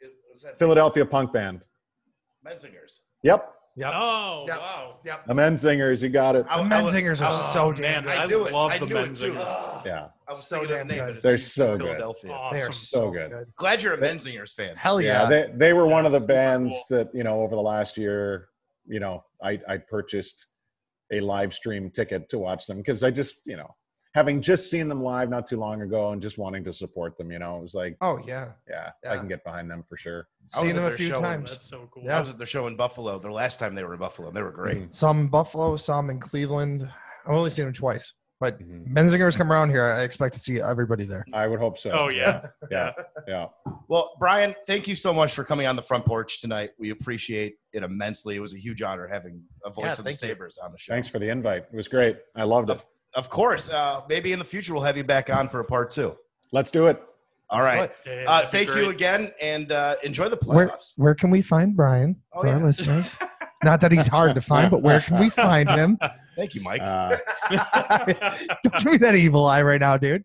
it- 0.00 0.12
What's 0.28 0.42
that? 0.42 0.58
Philadelphia 0.58 1.04
punk 1.06 1.32
band. 1.32 1.60
Menzingers. 2.46 3.00
Yep, 3.22 3.50
Yep. 3.76 3.92
oh 3.94 4.44
Yep. 4.46 4.58
wow. 4.58 4.96
Yep. 5.04 5.26
the 5.26 5.34
Menzingers. 5.34 6.02
You 6.02 6.08
got 6.10 6.36
it. 6.36 6.46
I- 6.48 6.62
The 6.62 6.74
I 6.74 6.82
was- 6.82 6.92
Menzingers 6.94 7.24
are 7.24 7.30
Oh, 7.32 7.50
so 7.52 7.72
damn 7.72 7.82
man, 7.82 8.02
good. 8.04 8.12
I, 8.18 8.22
I 8.24 8.26
knew 8.26 8.46
it. 8.46 8.52
love 8.52 8.70
I 8.72 8.78
the 8.78 8.86
knew 8.86 8.96
it 8.98 9.14
too. 9.16 9.32
Menzingers. 9.32 9.84
Yeah, 9.86 10.08
I 10.28 10.32
was 10.32 10.46
So 10.46 10.66
damn 10.66 10.88
good. 10.88 11.20
They're 11.22 11.38
so 11.38 11.76
good. 11.78 11.86
Philadelphia. 11.86 12.48
They 12.52 12.62
are 12.62 12.72
so 12.72 13.10
good. 13.10 13.46
Glad 13.56 13.82
you're 13.82 13.94
a 13.94 13.98
Menzingers 13.98 14.54
fan. 14.54 14.76
Hell 14.76 15.00
yeah. 15.00 15.22
yeah. 15.22 15.28
They 15.28 15.52
they 15.54 15.72
were 15.72 15.86
one 15.86 16.04
of 16.06 16.12
the 16.12 16.20
bands 16.20 16.74
cool. 16.88 16.98
that 16.98 17.14
you 17.14 17.24
know 17.24 17.40
over 17.42 17.54
the 17.56 17.62
last 17.62 17.96
year. 17.98 18.48
You 18.86 19.00
know, 19.00 19.24
I 19.42 19.58
I 19.66 19.78
purchased 19.78 20.46
a 21.18 21.20
live 21.20 21.52
stream 21.54 21.90
ticket 21.90 22.28
to 22.30 22.38
watch 22.38 22.66
them 22.66 22.78
because 22.78 23.02
I 23.02 23.10
just 23.10 23.40
you 23.44 23.56
know 23.56 23.74
having 24.14 24.40
just 24.40 24.70
seen 24.70 24.88
them 24.88 25.02
live 25.02 25.28
not 25.28 25.44
too 25.46 25.58
long 25.58 25.82
ago 25.82 26.10
and 26.12 26.22
just 26.22 26.38
wanting 26.38 26.62
to 26.64 26.72
support 26.72 27.18
them. 27.18 27.32
You 27.32 27.38
know, 27.40 27.56
it 27.56 27.62
was 27.62 27.74
like 27.74 27.96
oh 28.00 28.18
yeah. 28.26 28.52
yeah, 28.68 28.90
I 29.08 29.16
can 29.16 29.28
get 29.28 29.42
behind 29.44 29.70
them 29.70 29.84
for 29.88 29.96
sure. 29.96 30.28
I 30.54 30.62
was 30.62 30.72
Seen 30.72 30.76
them 30.80 30.92
a 30.92 30.96
few 30.96 31.08
show 31.08 31.20
times. 31.20 31.52
That's 31.52 31.66
so 31.68 31.88
cool. 31.92 32.04
I 32.04 32.06
Yeah. 32.06 32.20
was 32.20 32.28
at 32.30 32.38
their 32.38 32.46
show 32.46 32.66
in 32.68 32.76
Buffalo. 32.76 33.18
Their 33.18 33.32
last 33.32 33.58
time 33.58 33.74
they 33.74 33.82
were 33.82 33.94
in 33.94 33.98
Buffalo, 34.00 34.28
and 34.28 34.36
they 34.36 34.42
were 34.42 34.52
great. 34.52 34.78
Mhm. 34.78 34.94
Some 34.94 35.20
in 35.20 35.28
Buffalo, 35.28 35.76
some 35.76 36.10
in 36.10 36.20
Cleveland. 36.20 36.88
I've 37.26 37.34
only 37.34 37.50
seen 37.50 37.64
them 37.64 37.74
twice. 37.74 38.12
But 38.40 38.60
Mhm. 38.60 38.88
Menzingers 38.92 39.36
come 39.36 39.50
around 39.50 39.70
here. 39.70 39.84
I 39.84 40.02
expect 40.02 40.34
to 40.34 40.40
see 40.40 40.60
everybody 40.60 41.04
there. 41.04 41.24
I 41.32 41.46
would 41.46 41.60
hope 41.60 41.78
so. 41.78 41.90
Oh 41.92 42.08
yeah. 42.08 42.46
yeah, 42.70 42.92
yeah. 43.28 43.46
Well, 43.88 44.16
Brian, 44.18 44.54
thank 44.66 44.88
you 44.88 44.96
so 44.96 45.12
much 45.14 45.32
for 45.34 45.44
coming 45.44 45.66
on 45.66 45.76
the 45.76 45.82
front 45.82 46.04
porch 46.04 46.40
tonight. 46.40 46.70
We 46.78 46.90
appreciate 46.90 47.54
it 47.72 47.82
immensely. 47.82 48.36
It 48.36 48.40
was 48.40 48.54
a 48.54 48.58
huge 48.58 48.82
honor 48.82 49.06
having 49.06 49.42
a 49.64 49.70
voice 49.70 49.84
Yeah, 49.84 49.90
of 49.92 49.96
the 49.98 50.02
thank 50.04 50.14
you. 50.22 50.28
Sabres 50.28 50.58
on 50.58 50.72
the 50.72 50.78
show. 50.78 50.92
Thanks 50.92 51.08
for 51.08 51.18
the 51.18 51.28
invite. 51.28 51.66
It 51.72 51.76
was 51.76 51.88
great. 51.88 52.18
I 52.34 52.42
loved 52.42 52.70
it. 52.70 52.82
Of 53.14 53.30
course. 53.30 53.70
Uh, 53.70 54.02
maybe 54.08 54.32
in 54.32 54.38
the 54.40 54.44
future 54.44 54.74
we'll 54.74 54.82
have 54.82 54.96
you 54.96 55.04
back 55.04 55.30
on 55.30 55.48
for 55.48 55.60
a 55.60 55.64
part 55.64 55.90
two. 55.92 56.16
Let's 56.52 56.70
do 56.72 56.88
it. 56.88 57.00
All 57.50 57.60
right. 57.60 57.90
Yeah, 58.04 58.24
Uh, 58.26 58.36
that'd 58.42 58.50
thank 58.50 58.74
you 58.74 58.88
again, 58.90 59.30
and 59.40 59.70
uh, 59.70 59.96
enjoy 60.02 60.28
the 60.28 60.36
Where 60.44 60.68
playoffs. 60.68 60.94
where 60.96 61.14
can 61.14 61.30
we 61.30 61.40
find 61.40 61.76
Brian 61.76 62.16
Oh, 62.32 62.40
for 62.42 62.48
our 62.48 62.58
listeners? 62.58 63.16
Not 63.64 63.80
that 63.80 63.92
he's 63.92 64.06
hard 64.06 64.34
to 64.34 64.40
find, 64.40 64.70
but 64.70 64.82
where 64.82 65.00
can 65.00 65.18
we 65.18 65.30
find 65.30 65.68
him? 65.68 65.98
Thank 66.36 66.54
you, 66.54 66.62
Mike. 66.62 66.80
Uh, 66.82 67.16
Don't 68.62 68.74
give 68.82 68.92
me 68.92 68.98
that 68.98 69.14
evil 69.14 69.46
eye 69.46 69.62
right 69.62 69.80
now, 69.80 69.96
dude. 69.96 70.24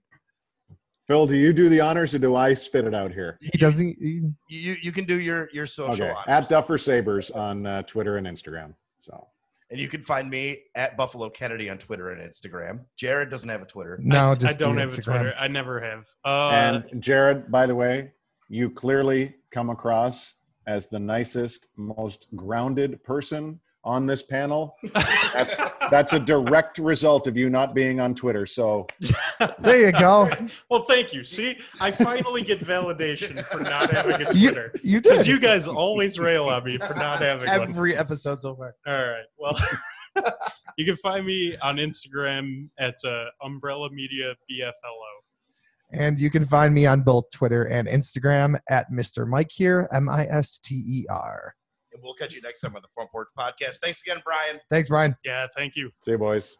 Phil, 1.07 1.25
do 1.25 1.35
you 1.35 1.53
do 1.53 1.69
the 1.69 1.81
honors 1.81 2.13
or 2.13 2.19
do 2.19 2.35
I 2.35 2.53
spit 2.53 2.85
it 2.85 2.93
out 2.93 3.11
here? 3.11 3.39
He 3.41 3.57
doesn't. 3.57 3.95
He, 3.99 4.21
you 4.49 4.75
you 4.81 4.91
can 4.91 5.05
do 5.05 5.19
your 5.19 5.49
your 5.51 5.65
social 5.65 6.05
Okay. 6.05 6.11
honors. 6.11 6.23
At 6.27 6.49
Duffer 6.49 6.77
Sabres 6.77 7.31
on 7.31 7.65
uh, 7.65 7.81
Twitter 7.83 8.17
and 8.17 8.27
Instagram. 8.27 8.75
So 8.95 9.27
and 9.71 9.79
you 9.79 9.87
can 9.87 10.01
find 10.01 10.29
me 10.29 10.59
at 10.75 10.97
Buffalo 10.97 11.29
Kennedy 11.29 11.69
on 11.69 11.77
Twitter 11.77 12.11
and 12.11 12.21
Instagram. 12.21 12.81
Jared 12.95 13.29
doesn't 13.29 13.49
have 13.49 13.61
a 13.61 13.65
Twitter. 13.65 13.99
no, 14.01 14.31
I 14.31 14.35
just 14.35 14.59
don't 14.59 14.75
do 14.75 14.81
have 14.81 14.97
a 14.97 15.01
Twitter. 15.01 15.33
I 15.37 15.47
never 15.47 15.79
have. 15.81 16.05
Uh, 16.25 16.81
and 16.91 17.01
Jared, 17.01 17.51
by 17.51 17.65
the 17.65 17.75
way, 17.75 18.11
you 18.47 18.69
clearly 18.69 19.33
come 19.51 19.69
across 19.69 20.35
as 20.67 20.89
the 20.89 20.99
nicest, 20.99 21.67
most 21.75 22.27
grounded 22.35 23.03
person 23.03 23.59
on 23.85 24.05
this 24.05 24.21
panel. 24.21 24.75
That's 25.33 25.55
that's 25.91 26.13
a 26.13 26.19
direct 26.19 26.77
result 26.79 27.27
of 27.27 27.37
you 27.37 27.49
not 27.49 27.73
being 27.73 27.99
on 27.99 28.13
Twitter. 28.13 28.45
So 28.45 28.87
There 29.59 29.85
you 29.85 29.91
go. 29.93 30.29
well, 30.69 30.81
thank 30.83 31.13
you. 31.13 31.23
See, 31.23 31.57
I 31.79 31.89
finally 31.91 32.41
get 32.43 32.59
validation 32.59 33.43
for 33.45 33.59
not 33.61 33.89
having 33.91 34.27
a 34.27 34.33
You, 34.33 34.51
Twitter. 34.51 34.73
you 34.83 35.01
Because 35.01 35.19
did 35.19 35.27
you 35.27 35.39
guys 35.39 35.67
always 35.67 36.19
rail 36.19 36.49
on 36.49 36.63
me 36.65 36.77
for 36.77 36.93
not 36.93 37.19
having 37.21 37.47
one. 37.47 37.61
every 37.61 37.95
episode 37.95 38.41
so 38.41 38.55
far. 38.55 38.75
All 38.85 39.07
right. 39.07 39.23
Well, 39.37 39.57
you 40.77 40.85
can 40.85 40.97
find 40.97 41.25
me 41.25 41.55
on 41.61 41.77
Instagram 41.77 42.67
at 42.79 42.95
uh, 43.05 43.25
Umbrella 43.43 43.89
Media 43.91 44.35
BFLO. 44.51 44.73
And 45.91 46.19
you 46.19 46.29
can 46.29 46.45
find 46.45 46.73
me 46.73 46.85
on 46.85 47.01
both 47.01 47.29
Twitter 47.31 47.63
and 47.63 47.87
Instagram 47.87 48.59
at 48.69 48.91
Mr. 48.91 49.27
Mike 49.27 49.51
here, 49.51 49.87
M 49.91 50.07
I 50.07 50.27
S 50.27 50.59
T 50.59 50.75
E 50.75 51.05
R. 51.09 51.55
And 51.93 52.01
we'll 52.03 52.13
catch 52.13 52.35
you 52.35 52.41
next 52.41 52.61
time 52.61 52.75
on 52.75 52.81
the 52.81 52.87
Front 52.93 53.09
Porch 53.11 53.27
Podcast. 53.37 53.77
Thanks 53.77 54.01
again, 54.05 54.21
Brian. 54.23 54.59
Thanks, 54.69 54.89
Brian. 54.89 55.15
Yeah, 55.25 55.47
thank 55.55 55.75
you. 55.75 55.89
see 56.03 56.11
you 56.11 56.17
boys. 56.17 56.55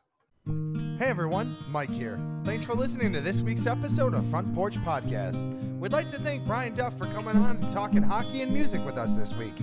Hey 0.99 1.05
everyone, 1.05 1.55
Mike 1.69 1.91
here. 1.91 2.19
Thanks 2.43 2.63
for 2.63 2.73
listening 2.73 3.13
to 3.13 3.21
this 3.21 3.41
week's 3.41 3.67
episode 3.67 4.13
of 4.13 4.25
Front 4.27 4.53
Porch 4.55 4.77
Podcast. 4.77 5.79
We'd 5.79 5.93
like 5.93 6.09
to 6.11 6.19
thank 6.19 6.45
Brian 6.45 6.73
Duff 6.73 6.97
for 6.97 7.05
coming 7.07 7.37
on 7.37 7.57
and 7.57 7.71
talking 7.71 8.01
hockey 8.01 8.41
and 8.41 8.51
music 8.51 8.83
with 8.85 8.97
us 8.97 9.15
this 9.15 9.33
week. 9.35 9.53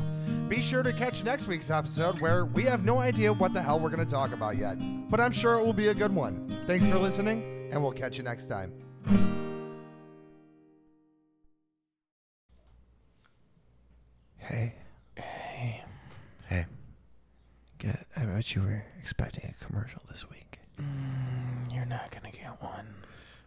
Be 0.48 0.62
sure 0.62 0.82
to 0.82 0.92
catch 0.92 1.24
next 1.24 1.48
week's 1.48 1.70
episode 1.70 2.20
where 2.20 2.46
we 2.46 2.62
have 2.62 2.84
no 2.84 3.00
idea 3.00 3.32
what 3.32 3.52
the 3.52 3.60
hell 3.60 3.80
we're 3.80 3.90
going 3.90 4.06
to 4.06 4.10
talk 4.10 4.32
about 4.32 4.56
yet, 4.56 4.76
but 5.10 5.20
I'm 5.20 5.32
sure 5.32 5.58
it 5.58 5.64
will 5.64 5.72
be 5.72 5.88
a 5.88 5.94
good 5.94 6.14
one. 6.14 6.48
Thanks 6.66 6.86
for 6.86 6.98
listening, 6.98 7.68
and 7.72 7.82
we'll 7.82 7.92
catch 7.92 8.16
you 8.16 8.22
next 8.24 8.46
time. 8.46 9.55
Hey. 14.48 14.74
Hey. 15.16 15.82
Hey. 16.48 16.66
Get, 17.78 18.06
I 18.16 18.24
bet 18.26 18.54
you 18.54 18.62
were 18.62 18.84
expecting 19.00 19.52
a 19.60 19.64
commercial 19.64 20.02
this 20.08 20.30
week. 20.30 20.60
Mm, 20.80 21.74
you're 21.74 21.84
not 21.84 22.12
going 22.12 22.30
to 22.32 22.38
get 22.38 22.62
one. 22.62 22.94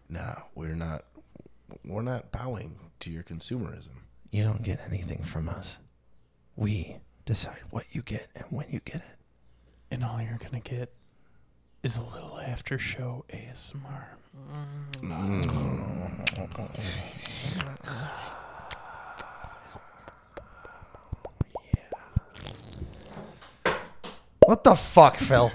No, 0.09 0.43
we're 0.55 0.75
not. 0.75 1.05
We're 1.85 2.01
not 2.01 2.33
bowing 2.33 2.75
to 2.99 3.09
your 3.09 3.23
consumerism. 3.23 4.01
You 4.29 4.43
don't 4.43 4.61
get 4.61 4.81
anything 4.85 5.23
from 5.23 5.47
us. 5.47 5.77
We 6.57 6.97
decide 7.25 7.61
what 7.69 7.85
you 7.91 8.01
get 8.01 8.27
and 8.35 8.43
when 8.49 8.67
you 8.69 8.81
get 8.83 8.97
it. 8.97 9.17
And 9.91 10.03
all 10.03 10.21
you're 10.21 10.37
going 10.37 10.61
to 10.61 10.69
get 10.69 10.91
is 11.81 11.95
a 11.95 12.01
little 12.01 12.39
after 12.39 12.77
show 12.77 13.23
ASMR. 13.29 14.07
Mm. 15.01 15.45
Mm. 17.85 18.35
What 24.49 24.63
the 24.63 24.73
fuck, 24.73 25.15
Phil? 25.15 25.51